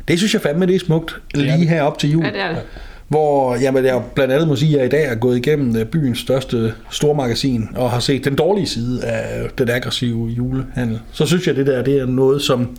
Det 0.08 0.18
synes 0.18 0.34
jeg 0.34 0.42
fandme, 0.42 0.66
det 0.66 0.76
er 0.76 0.80
smukt, 0.80 1.22
lige 1.34 1.68
her 1.68 1.82
op 1.82 2.00
til 2.00 2.12
jul. 2.12 2.24
Ja, 2.26 2.32
det 2.32 2.42
er 2.42 2.50
det. 2.50 2.62
Hvor 3.08 3.56
jamen, 3.56 3.86
jeg 3.86 4.02
blandt 4.16 4.34
andet 4.34 4.48
må 4.48 4.56
sige, 4.56 4.74
at 4.74 4.78
jeg 4.78 4.86
i 4.86 4.90
dag 4.90 5.12
er 5.12 5.16
gået 5.16 5.38
igennem 5.38 5.76
øh, 5.76 5.86
byens 5.86 6.20
største 6.20 6.74
stormagasin 6.92 7.70
og 7.76 7.92
har 7.92 8.00
set 8.00 8.26
den 8.26 8.36
dårlige 8.36 8.68
side 8.68 9.06
af 9.06 9.50
den 9.58 9.70
aggressive 9.70 10.28
julehandel. 10.28 11.00
Så 11.12 11.26
synes 11.26 11.48
jeg, 11.48 11.56
det 11.56 11.68
der 11.68 11.84
det 11.84 11.98
er 12.00 12.06
noget, 12.06 12.42
som 12.42 12.78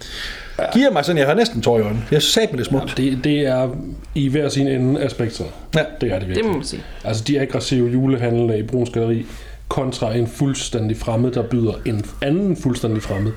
giver 0.74 0.90
mig 0.90 1.04
sådan, 1.04 1.18
jeg 1.18 1.26
har 1.26 1.34
næsten 1.34 1.62
tår 1.62 1.78
i 1.78 1.82
øjnene. 1.82 2.02
Jeg 2.10 2.22
sagde 2.22 2.48
med 2.50 2.58
det 2.58 2.64
er 2.64 2.68
smukt. 2.68 2.96
Det, 2.96 3.18
det 3.24 3.40
er 3.46 3.68
i 4.14 4.28
hver 4.28 4.48
sin 4.48 4.66
ende 4.66 5.00
af 5.00 5.10
spektret. 5.10 5.46
Ja. 5.74 5.80
Det 6.00 6.08
er 6.12 6.18
det 6.18 6.20
Det 6.20 6.28
virkelig. 6.28 6.46
må 6.50 6.52
man 6.56 6.64
sige. 6.64 6.82
Altså 7.04 7.24
de 7.24 7.40
aggressive 7.40 7.90
julehandlere 7.90 8.58
i 8.58 8.62
Bruns 8.62 8.90
Galeri 8.90 9.26
kontra 9.68 10.14
en 10.14 10.26
fuldstændig 10.26 10.96
fremmed, 10.96 11.30
der 11.32 11.42
byder 11.42 11.72
en 11.84 12.04
anden 12.22 12.56
fuldstændig 12.56 13.02
fremmed 13.02 13.32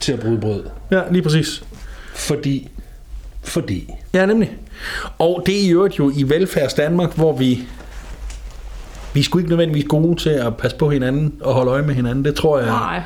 til 0.00 0.12
at 0.12 0.20
bryde 0.20 0.38
brød. 0.40 0.62
Ja, 0.90 1.00
lige 1.10 1.22
præcis. 1.22 1.64
Fordi, 2.14 2.68
fordi, 3.42 3.90
Ja, 4.14 4.26
nemlig. 4.26 4.52
Og 5.18 5.42
det 5.46 5.56
er 5.60 5.66
i 5.68 5.70
øvrigt 5.70 5.98
jo 5.98 6.12
i 6.16 6.22
velfærds 6.22 6.74
Danmark, 6.74 7.16
hvor 7.16 7.32
vi 7.36 7.58
vi 9.14 9.20
er 9.20 9.24
sgu 9.24 9.38
ikke 9.38 9.50
nødvendigvis 9.50 9.84
gode 9.88 10.20
til 10.20 10.30
at 10.30 10.56
passe 10.56 10.76
på 10.76 10.90
hinanden 10.90 11.34
og 11.40 11.54
holde 11.54 11.70
øje 11.70 11.82
med 11.82 11.94
hinanden. 11.94 12.24
Det 12.24 12.34
tror 12.34 12.58
jeg, 12.58 12.66
Nej. 12.66 13.02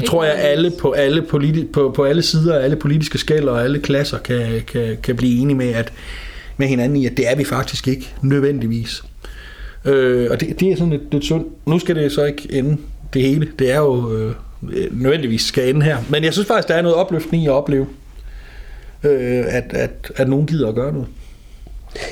Det 0.00 0.08
tror 0.08 0.24
jeg 0.24 0.34
alle 0.34 0.72
på 0.80 0.92
alle, 0.92 1.22
politi- 1.22 1.66
på, 1.72 1.92
på 1.96 2.04
alle 2.04 2.22
sider 2.22 2.58
af 2.58 2.64
alle 2.64 2.76
politiske 2.76 3.18
skæld 3.18 3.48
og 3.48 3.64
alle 3.64 3.78
klasser 3.78 4.18
kan, 4.18 4.62
kan, 4.66 4.96
kan 5.02 5.16
blive 5.16 5.40
enige 5.40 5.56
med, 5.56 5.68
at, 5.68 5.92
med 6.56 6.66
hinanden 6.66 6.96
i, 6.96 7.06
at 7.06 7.16
det 7.16 7.30
er 7.30 7.36
vi 7.36 7.44
faktisk 7.44 7.88
ikke 7.88 8.12
nødvendigvis. 8.22 9.02
Øh, 9.84 10.30
og 10.30 10.40
det, 10.40 10.60
det 10.60 10.72
er 10.72 10.76
sådan 10.76 10.90
lidt, 10.92 11.12
lidt 11.12 11.24
synd. 11.24 11.44
Nu 11.66 11.78
skal 11.78 11.96
det 11.96 12.12
så 12.12 12.24
ikke 12.24 12.48
ende 12.50 12.76
det 13.14 13.22
hele. 13.22 13.48
Det 13.58 13.70
er 13.72 13.78
jo 13.78 14.16
øh, 14.16 14.34
nødvendigvis 14.90 15.42
skal 15.42 15.68
ende 15.74 15.82
her. 15.86 15.98
Men 16.10 16.24
jeg 16.24 16.32
synes 16.32 16.48
faktisk, 16.48 16.68
der 16.68 16.74
er 16.74 16.82
noget 16.82 16.96
opløftende 16.96 17.44
i 17.44 17.46
at 17.46 17.52
opleve, 17.52 17.86
øh, 19.04 19.44
at, 19.48 19.64
at, 19.70 20.12
at 20.16 20.28
nogen 20.28 20.46
gider 20.46 20.68
at 20.68 20.74
gøre 20.74 20.92
noget. 20.92 21.08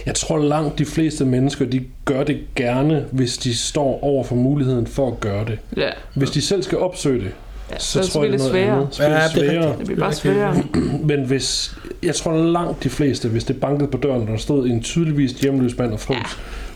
jeg 0.07 0.15
tror 0.15 0.39
langt 0.39 0.79
de 0.79 0.85
fleste 0.85 1.25
mennesker, 1.25 1.65
de 1.65 1.85
gør 2.05 2.25
det 2.25 2.39
gerne, 2.57 3.05
hvis 3.13 3.39
de 3.39 3.57
står 3.57 4.05
over 4.05 4.25
for 4.25 4.35
muligheden 4.35 4.87
for 4.87 5.09
at 5.09 5.21
gøre 5.21 5.45
det. 5.45 5.59
Ja. 5.77 5.91
Hvis 6.15 6.31
de 6.31 6.41
selv 6.41 6.63
skal 6.63 6.79
opsøge 6.79 7.25
det, 7.25 7.33
Ja, 7.71 7.79
så, 7.79 8.03
så 8.03 8.11
tror 8.13 8.23
jeg, 8.25 8.33
det 8.33 8.39
er 8.41 8.43
det 8.45 8.51
sværere. 8.53 8.77
andet. 8.77 8.89
Så 8.95 9.03
det 9.03 9.09
Ja, 9.09 9.15
det 9.15 9.23
er 9.25 9.29
sværere. 9.29 9.61
rigtigt. 9.71 9.79
Det 9.79 9.87
bliver 9.87 10.01
bare 10.01 10.11
Det 10.11 10.17
er 10.17 10.21
sværere. 10.21 10.63
Men 11.05 11.25
hvis, 11.27 11.77
jeg 12.03 12.15
tror 12.15 12.37
langt 12.37 12.85
de 12.85 12.89
fleste, 12.91 13.29
hvis 13.29 13.45
det 13.45 13.61
bankede 13.61 13.91
på 13.91 13.97
døren, 13.99 14.23
og 14.23 14.29
der 14.29 14.37
stod 14.37 14.67
en 14.69 14.83
tydeligvis 14.83 15.33
hjemløs 15.33 15.79
mand 15.79 15.93
og 15.93 16.01
frøs, 16.01 16.17
Ja. 16.17 16.23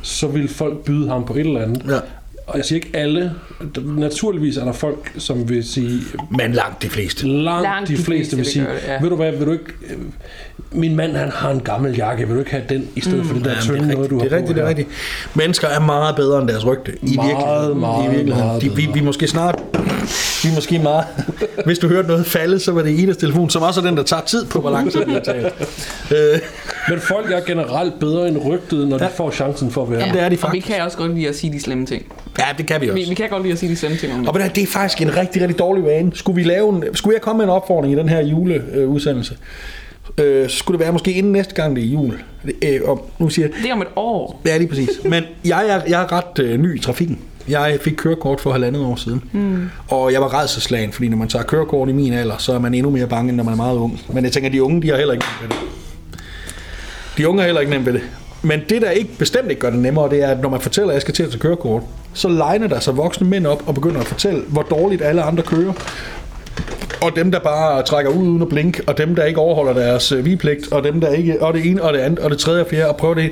så 0.02 0.26
ville 0.26 0.48
folk 0.48 0.78
byde 0.78 1.08
ham 1.08 1.24
på 1.24 1.32
et 1.34 1.40
eller 1.40 1.60
andet. 1.62 1.82
Ja. 1.88 1.98
Og 2.50 2.56
jeg 2.58 2.64
siger 2.64 2.76
ikke 2.76 2.90
alle. 2.94 3.32
Naturligvis 3.84 4.56
er 4.56 4.64
der 4.64 4.72
folk, 4.72 5.12
som 5.18 5.48
vil 5.48 5.64
sige, 5.64 6.00
Men 6.30 6.52
langt 6.52 6.82
de 6.82 6.88
fleste. 6.88 7.26
langt, 7.28 7.62
Langt 7.62 7.88
de, 7.88 7.92
de 7.92 7.96
fleste 7.96 8.04
fleste 8.12 8.36
vil 8.36 8.46
sige, 8.46 8.64
det, 8.64 8.70
ja. 8.88 9.00
ved 9.00 9.10
du 9.10 9.16
hvad, 9.16 9.32
vil 9.32 9.46
du 9.46 9.52
ikke, 9.52 9.64
øh, 9.90 9.96
min 10.72 10.96
mand 10.96 11.16
han 11.16 11.28
har 11.30 11.50
en 11.50 11.60
gammel 11.60 11.96
jakke, 11.96 12.26
vil 12.26 12.34
du 12.34 12.38
ikke 12.40 12.50
have 12.50 12.62
den, 12.68 12.88
i 12.96 13.00
stedet 13.00 13.18
mm, 13.18 13.24
for 13.24 13.34
den 13.34 13.44
der 13.44 13.60
tynde 13.60 13.78
det 13.88 13.88
noget, 13.94 14.10
du 14.10 14.18
har 14.18 14.24
det 14.24 14.32
er 14.32 14.36
rigtigt, 14.36 14.56
det 14.56 14.64
er 14.64 14.68
rigtigt. 14.68 14.88
Mennesker 15.34 15.68
er 15.68 15.80
meget 15.80 16.16
bedre 16.16 16.40
end 16.40 16.48
deres 16.48 16.66
rygte. 16.66 16.92
I 17.02 17.14
Meget, 17.16 17.28
virkeligheden. 17.28 17.80
meget, 17.80 18.04
I 18.04 18.08
virkeligheden. 18.16 18.46
meget 18.48 18.62
De, 18.62 18.76
vi, 18.76 18.88
vi 18.94 19.00
måske 19.00 19.28
snart... 19.28 19.54
Vi 20.42 20.48
er 20.48 20.54
måske 20.54 20.78
meget... 20.78 21.04
Hvis 21.64 21.78
du 21.78 21.88
hørte 21.88 22.08
noget 22.08 22.26
falde, 22.26 22.58
så 22.58 22.72
var 22.72 22.82
det 22.82 22.90
Idas 22.98 23.16
telefon, 23.16 23.50
som 23.50 23.62
også 23.62 23.80
er 23.80 23.84
den, 23.84 23.96
der 23.96 24.02
tager 24.02 24.22
tid 24.22 24.44
på, 24.46 24.60
hvor 24.60 24.70
lang 24.70 24.92
tid 24.92 25.04
vi 25.06 25.12
har 25.12 25.20
talt. 25.20 25.46
Men 26.88 26.98
folk 27.00 27.30
er 27.32 27.40
generelt 27.46 27.98
bedre 28.00 28.28
end 28.28 28.38
rygtet, 28.46 28.88
når 28.88 28.98
de 28.98 29.04
Ja. 29.04 29.10
får 29.10 29.30
chancen 29.30 29.70
for 29.70 29.82
at 29.82 29.90
være. 29.90 30.00
Jamen, 30.00 30.14
det 30.14 30.22
er 30.22 30.24
de 30.24 30.26
Og 30.28 30.30
vi 30.32 30.36
faktisk. 30.36 30.66
kan 30.66 30.82
også 30.82 30.96
godt 30.98 31.14
lide 31.14 31.28
at 31.28 31.36
sige 31.36 31.52
de 31.52 31.60
slemme 31.60 31.86
ting. 31.86 32.02
ja, 32.38 32.44
det 32.58 32.66
kan 32.66 32.80
vi 32.80 32.86
Vi, 32.86 32.90
også. 32.92 33.08
vi 33.08 33.14
kan 33.14 33.28
godt 33.28 33.42
lide 33.42 33.52
at 33.52 33.58
sige 33.58 33.70
de 33.70 33.76
slemme 33.76 33.96
ting 33.96 34.12
om 34.14 34.26
Og 34.28 34.34
det. 34.34 34.42
hvad, 34.42 34.50
det 34.50 34.62
er 34.62 34.66
faktisk 34.66 35.02
en 35.02 35.16
rigtig, 35.16 35.42
rigtig 35.42 35.58
dårlig 35.58 35.84
vane. 35.84 36.10
Skulle, 36.14 36.36
vi 36.36 36.42
lave 36.42 36.68
en, 36.76 36.84
skulle 36.94 37.14
jeg 37.14 37.22
komme 37.22 37.36
med 37.38 37.44
en 37.44 37.50
opfordring 37.50 37.94
i 37.94 37.96
den 37.96 38.08
her 38.08 38.20
juleudsendelse, 38.20 39.36
øh, 40.18 40.48
så 40.48 40.56
skulle 40.56 40.78
det 40.78 40.84
være 40.84 40.92
måske 40.92 41.12
inden 41.12 41.32
næste 41.32 41.54
gang 41.54 41.76
det 41.76 41.84
er 41.84 41.88
jul. 41.88 42.18
Øh, 42.62 42.80
og 42.84 43.10
nu 43.18 43.28
siger 43.28 43.48
jeg, 43.48 43.54
Det 43.62 43.70
er 43.70 43.74
om 43.74 43.80
et 43.82 43.88
år. 43.96 44.40
Ja, 44.46 44.56
lige 44.56 44.68
præcis. 44.68 44.88
Men 45.04 45.24
jeg 45.44 45.68
er, 45.68 45.80
jeg 45.88 46.02
er 46.02 46.12
ret 46.12 46.38
øh, 46.44 46.60
ny 46.60 46.76
i 46.76 46.80
trafikken. 46.80 47.18
Jeg 47.48 47.78
fik 47.80 47.92
kørekort 47.96 48.40
for 48.40 48.52
halvandet 48.52 48.82
år 48.84 48.96
siden. 48.96 49.22
Mm. 49.32 49.70
Og 49.88 50.12
jeg 50.12 50.20
var 50.20 50.40
redselslagen, 50.42 50.92
fordi 50.92 51.08
når 51.08 51.16
man 51.16 51.28
tager 51.28 51.42
kørekort 51.44 51.88
i 51.88 51.92
min 51.92 52.12
alder, 52.12 52.36
så 52.38 52.52
er 52.52 52.58
man 52.58 52.74
endnu 52.74 52.90
mere 52.90 53.06
bange, 53.06 53.28
end 53.28 53.36
når 53.36 53.44
man 53.44 53.52
er 53.52 53.56
meget 53.56 53.76
ung. 53.76 54.00
Men 54.12 54.24
jeg 54.24 54.32
tænker, 54.32 54.48
at 54.48 54.52
de 54.52 54.62
unge, 54.62 54.82
de 54.82 54.88
har 54.88 54.96
heller 54.96 55.12
ikke 55.12 55.26
det. 55.48 55.56
De 57.16 57.28
unge 57.28 57.42
er 57.42 57.46
heller 57.46 57.60
ikke 57.60 57.72
nemt 57.72 57.86
ved 57.86 57.92
det. 57.92 58.02
Men 58.42 58.60
det, 58.68 58.82
der 58.82 58.90
ikke 58.90 59.10
bestemt 59.18 59.50
ikke 59.50 59.60
gør 59.60 59.70
det 59.70 59.78
nemmere, 59.78 60.10
det 60.10 60.22
er, 60.22 60.28
at 60.28 60.40
når 60.40 60.48
man 60.48 60.60
fortæller, 60.60 60.90
at 60.90 60.94
jeg 60.94 61.02
skal 61.02 61.14
til 61.14 61.22
at 61.22 61.28
tage 61.28 61.40
kørekort, 61.40 61.82
så 62.14 62.28
legner 62.28 62.66
der 62.66 62.80
sig 62.80 62.96
voksne 62.96 63.28
mænd 63.28 63.46
op 63.46 63.68
og 63.68 63.74
begynder 63.74 64.00
at 64.00 64.06
fortælle, 64.06 64.42
hvor 64.48 64.62
dårligt 64.62 65.02
alle 65.02 65.22
andre 65.22 65.42
kører. 65.42 65.72
Og 67.02 67.16
dem, 67.16 67.30
der 67.30 67.38
bare 67.38 67.82
trækker 67.82 68.10
ud 68.10 68.28
uden 68.28 68.42
at 68.42 68.48
blinke, 68.48 68.82
og 68.86 68.98
dem, 68.98 69.14
der 69.14 69.24
ikke 69.24 69.40
overholder 69.40 69.72
deres 69.72 70.12
øh, 70.12 70.24
vigepligt, 70.24 70.72
og 70.72 70.84
dem, 70.84 71.00
der 71.00 71.08
ikke, 71.08 71.42
og 71.42 71.54
det 71.54 71.66
ene, 71.66 71.82
og 71.82 71.92
det 71.92 71.98
andet, 71.98 72.18
og 72.18 72.30
det 72.30 72.38
tredje 72.38 72.62
og 72.62 72.66
fjerde, 72.70 72.88
og 72.88 72.96
prøver 72.96 73.14
det. 73.14 73.30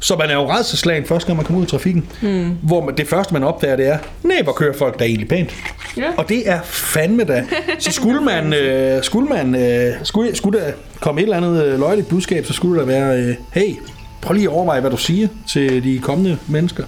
Så 0.00 0.16
man 0.16 0.30
er 0.30 0.34
jo 0.34 0.50
redselslagen 0.50 1.04
første 1.04 1.26
gang, 1.26 1.36
man 1.36 1.46
kommer 1.46 1.60
ud 1.60 1.66
i 1.66 1.70
trafikken. 1.70 2.08
Mm. 2.22 2.56
Hvor 2.62 2.84
man, 2.84 2.96
det 2.96 3.08
første, 3.08 3.32
man 3.32 3.44
opdager, 3.44 3.76
det 3.76 3.86
er, 3.88 3.98
nej, 4.22 4.42
hvor 4.42 4.52
kører 4.52 4.72
folk 4.72 4.98
da 4.98 5.04
egentlig 5.04 5.28
pænt. 5.28 5.54
Ja. 5.96 6.10
Og 6.16 6.28
det 6.28 6.48
er 6.48 6.60
fandme 6.62 7.24
da. 7.24 7.44
Så 7.78 7.92
skulle 7.92 8.20
man, 8.20 8.52
øh, 8.62 9.02
skulle 9.02 9.28
man, 9.28 9.54
øh, 9.54 9.94
skulle, 10.02 10.36
skulle 10.36 10.60
der 10.60 10.72
komme 11.00 11.20
et 11.20 11.22
eller 11.22 11.36
andet 11.36 11.64
øh, 11.64 11.78
løjeligt 11.78 12.08
budskab, 12.08 12.46
så 12.46 12.52
skulle 12.52 12.80
der 12.80 12.86
være, 12.86 13.18
øh, 13.18 13.34
hey, 13.52 13.74
prøv 14.20 14.34
lige 14.34 14.44
at 14.44 14.52
overveje, 14.54 14.80
hvad 14.80 14.90
du 14.90 14.96
siger 14.96 15.28
til 15.48 15.84
de 15.84 15.98
kommende 15.98 16.38
mennesker. 16.46 16.84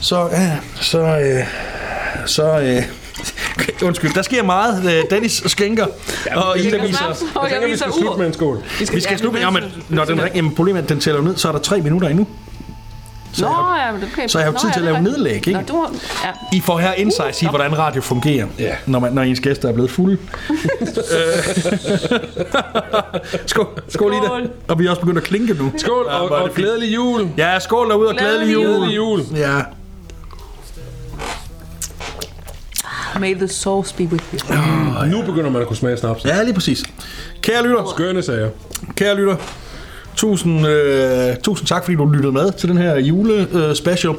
Så, 0.00 0.28
ja, 0.32 0.52
så, 0.80 1.00
øh, 1.00 1.44
så, 2.26 2.60
øh, 2.60 2.82
undskyld, 3.88 4.14
der 4.14 4.22
sker 4.22 4.42
meget. 4.42 4.84
Øh, 4.84 5.04
Dennis 5.10 5.42
skænker, 5.46 5.86
og 6.36 6.58
Ida 6.58 6.76
viser... 6.86 7.04
Jeg 7.06 7.16
jeg 7.42 7.50
tænker, 7.50 7.68
vi 7.68 7.76
skal 7.76 7.92
slutte 7.92 8.12
ud. 8.12 8.18
med 8.18 8.26
en 8.26 8.32
skål. 8.32 8.62
Vi 8.78 9.00
skal 9.00 9.18
slutte, 9.18 9.40
ja, 9.40 9.50
men 9.50 9.62
når 9.88 10.04
den 10.04 10.22
ring, 10.22 10.36
jamen, 10.36 10.54
problemet 10.54 10.78
er, 10.80 10.82
at 10.82 10.88
den 10.88 11.00
tæller 11.00 11.22
ned, 11.22 11.36
så 11.36 11.48
er 11.48 11.52
der 11.52 11.58
tre 11.58 11.80
minutter 11.80 12.08
endnu. 12.08 12.26
Nå, 13.40 13.46
ja, 13.46 13.92
men 13.92 14.00
det 14.00 14.08
kan 14.14 14.28
Så 14.28 14.38
jeg 14.38 14.46
har 14.46 14.52
jo 14.52 14.52
Nå, 14.52 14.58
tid 14.58 14.68
ja, 14.68 14.72
til 14.72 14.80
at 14.80 14.84
lave 14.84 15.02
nedlæg, 15.02 15.34
ikke? 15.34 15.52
Nå, 15.52 15.60
du 15.68 15.76
har, 15.76 15.90
ja. 16.24 16.56
I 16.56 16.60
får 16.60 16.78
her 16.78 16.92
insights 16.92 17.42
i, 17.42 17.46
hvordan 17.46 17.78
radio 17.78 18.00
fungerer, 18.02 18.46
Ja. 18.58 18.74
når, 18.86 18.98
man, 18.98 19.12
når 19.12 19.22
ens 19.22 19.40
gæster 19.40 19.68
er 19.68 19.72
blevet 19.72 19.90
fulde. 19.90 20.16
Øh. 20.96 22.18
skål, 23.46 23.66
skål 23.88 24.12
Ida. 24.12 24.24
Skål. 24.26 24.50
Og 24.68 24.78
vi 24.78 24.86
er 24.86 24.90
også 24.90 25.00
begyndt 25.00 25.18
at 25.18 25.24
klinke 25.24 25.54
nu. 25.54 25.72
Skål, 25.76 26.06
Ja, 26.08 26.14
og, 26.18 26.30
og 26.30 26.50
glædelig 26.54 26.94
jul. 26.94 27.28
Ja, 27.36 27.58
skål 27.58 27.90
derude 27.90 28.08
og 28.08 28.14
glædelig 28.16 28.54
Glædelig 28.54 28.54
jul. 28.54 28.76
Glædelig 28.76 28.96
jul. 28.96 29.20
Ja. 29.36 29.56
May 33.20 33.34
the 33.34 33.48
sauce 33.48 33.94
be 33.98 34.04
with 34.04 34.24
you. 34.34 35.06
Nu 35.06 35.22
begynder 35.22 35.50
man 35.50 35.62
at 35.62 35.68
kunne 35.68 35.76
smage 35.76 35.96
snaps. 35.96 36.24
ja, 36.24 36.42
lige 36.42 36.54
præcis. 36.54 36.82
Kære 37.42 37.62
lytter, 37.62 37.92
Skønne 37.94 38.22
sager. 38.22 38.48
kære 38.96 39.16
lytter, 39.16 39.36
tusind, 40.16 40.66
øh, 40.66 41.36
tusind 41.42 41.66
tak, 41.68 41.84
fordi 41.84 41.96
du 41.96 42.04
lyttede 42.10 42.32
med 42.32 42.52
til 42.52 42.68
den 42.68 42.78
her 42.78 42.96
jule 42.98 43.46
øh, 43.52 43.74
special. 43.74 44.14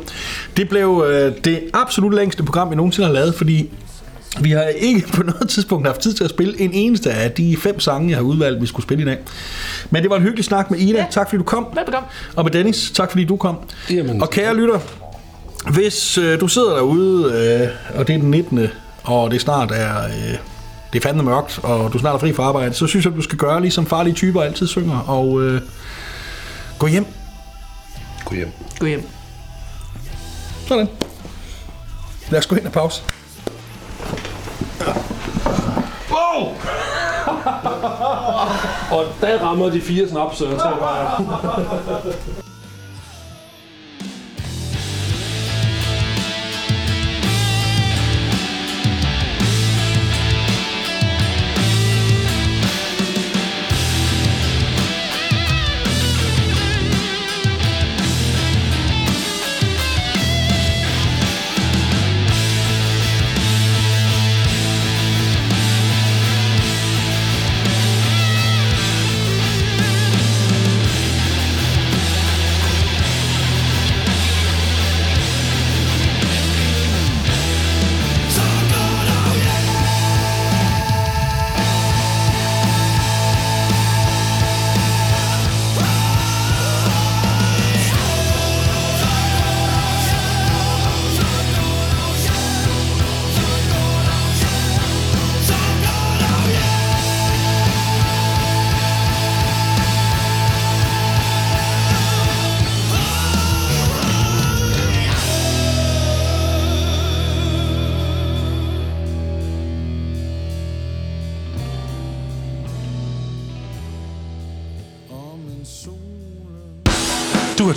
Det 0.57 0.69
blev 0.69 1.05
øh, 1.09 1.31
det 1.43 1.59
absolut 1.73 2.13
længste 2.13 2.43
program, 2.43 2.69
vi 2.71 2.75
nogensinde 2.75 3.05
har 3.07 3.13
lavet, 3.13 3.35
fordi 3.35 3.69
vi 4.41 4.51
har 4.51 4.61
ikke 4.63 5.07
på 5.13 5.23
noget 5.23 5.49
tidspunkt 5.49 5.87
haft 5.87 6.01
tid 6.01 6.13
til 6.13 6.23
at 6.23 6.29
spille 6.29 6.61
en 6.61 6.73
eneste 6.73 7.11
af 7.11 7.31
de 7.31 7.57
fem 7.57 7.79
sange, 7.79 8.09
jeg 8.09 8.17
har 8.17 8.23
udvalgt, 8.23 8.61
vi 8.61 8.65
skulle 8.67 8.83
spille 8.83 9.03
i 9.03 9.05
dag. 9.05 9.17
Men 9.89 10.01
det 10.03 10.09
var 10.09 10.15
en 10.15 10.21
hyggelig 10.23 10.45
snak 10.45 10.71
med 10.71 10.79
Ida. 10.79 10.97
Ja. 10.99 11.05
Tak 11.11 11.29
fordi 11.29 11.37
du 11.37 11.43
kom. 11.43 11.67
Velbekomme. 11.75 12.07
Og 12.35 12.43
med 12.43 12.51
Dennis, 12.51 12.91
tak 12.93 13.11
fordi 13.11 13.25
du 13.25 13.35
kom. 13.37 13.57
Jamen, 13.89 14.21
og 14.21 14.29
kære 14.29 14.55
lytter, 14.55 14.79
hvis 15.73 16.17
øh, 16.17 16.39
du 16.39 16.47
sidder 16.47 16.75
derude, 16.75 17.23
øh, 17.93 17.99
og 17.99 18.07
det 18.07 18.15
er 18.15 18.19
den 18.19 18.31
19. 18.31 18.59
og 19.07 19.31
det 19.31 19.41
snart 19.41 19.71
er... 19.71 20.03
Øh, 20.05 20.37
det 20.93 20.99
er 21.05 21.07
fandme 21.07 21.23
mørkt, 21.23 21.59
og 21.63 21.93
du 21.93 21.99
snart 21.99 22.15
er 22.15 22.19
fri 22.19 22.33
fra 22.33 22.43
arbejde, 22.43 22.73
så 22.73 22.87
synes 22.87 23.05
jeg, 23.05 23.13
du 23.13 23.21
skal 23.21 23.37
gøre, 23.37 23.61
ligesom 23.61 23.85
farlige 23.85 24.13
typer 24.13 24.41
altid 24.41 24.67
synger, 24.67 24.99
og 24.99 25.41
øh, 25.41 25.61
gå 26.79 26.87
hjem. 26.87 27.05
Gå 28.25 28.35
hjem. 28.35 28.51
Gå 28.79 28.85
hjem. 28.85 29.09
Sådan. 30.67 30.87
Lad 32.29 32.39
os 32.39 32.47
gå 32.47 32.55
ind 32.55 32.65
og 32.65 32.71
pause. 32.71 33.03
Wow! 36.11 36.55
Og 38.91 39.05
der 39.21 39.39
rammer 39.39 39.69
de 39.69 39.81
fire 39.81 40.09
snaps, 40.09 40.37
så 40.37 40.47
jeg 40.47 40.57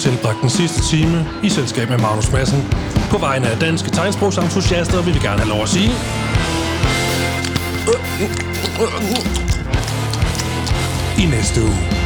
tilbragt 0.01 0.41
den 0.41 0.51
sidste 0.51 0.83
time 0.83 1.29
i 1.43 1.49
selskab 1.49 1.89
med 1.89 1.99
Magnus 1.99 2.33
Madsen. 2.33 2.75
På 3.11 3.19
vegne 3.19 3.49
af 3.49 3.59
danske 3.59 3.91
tegnsprogsentusiaster 3.91 5.03
vil 5.03 5.15
vi 5.15 5.19
gerne 5.19 5.39
have 5.39 5.49
lov 5.49 5.63
at 5.63 5.69
sige... 5.69 5.91
I 11.19 11.27
næste 11.27 11.63
uge. 11.63 12.00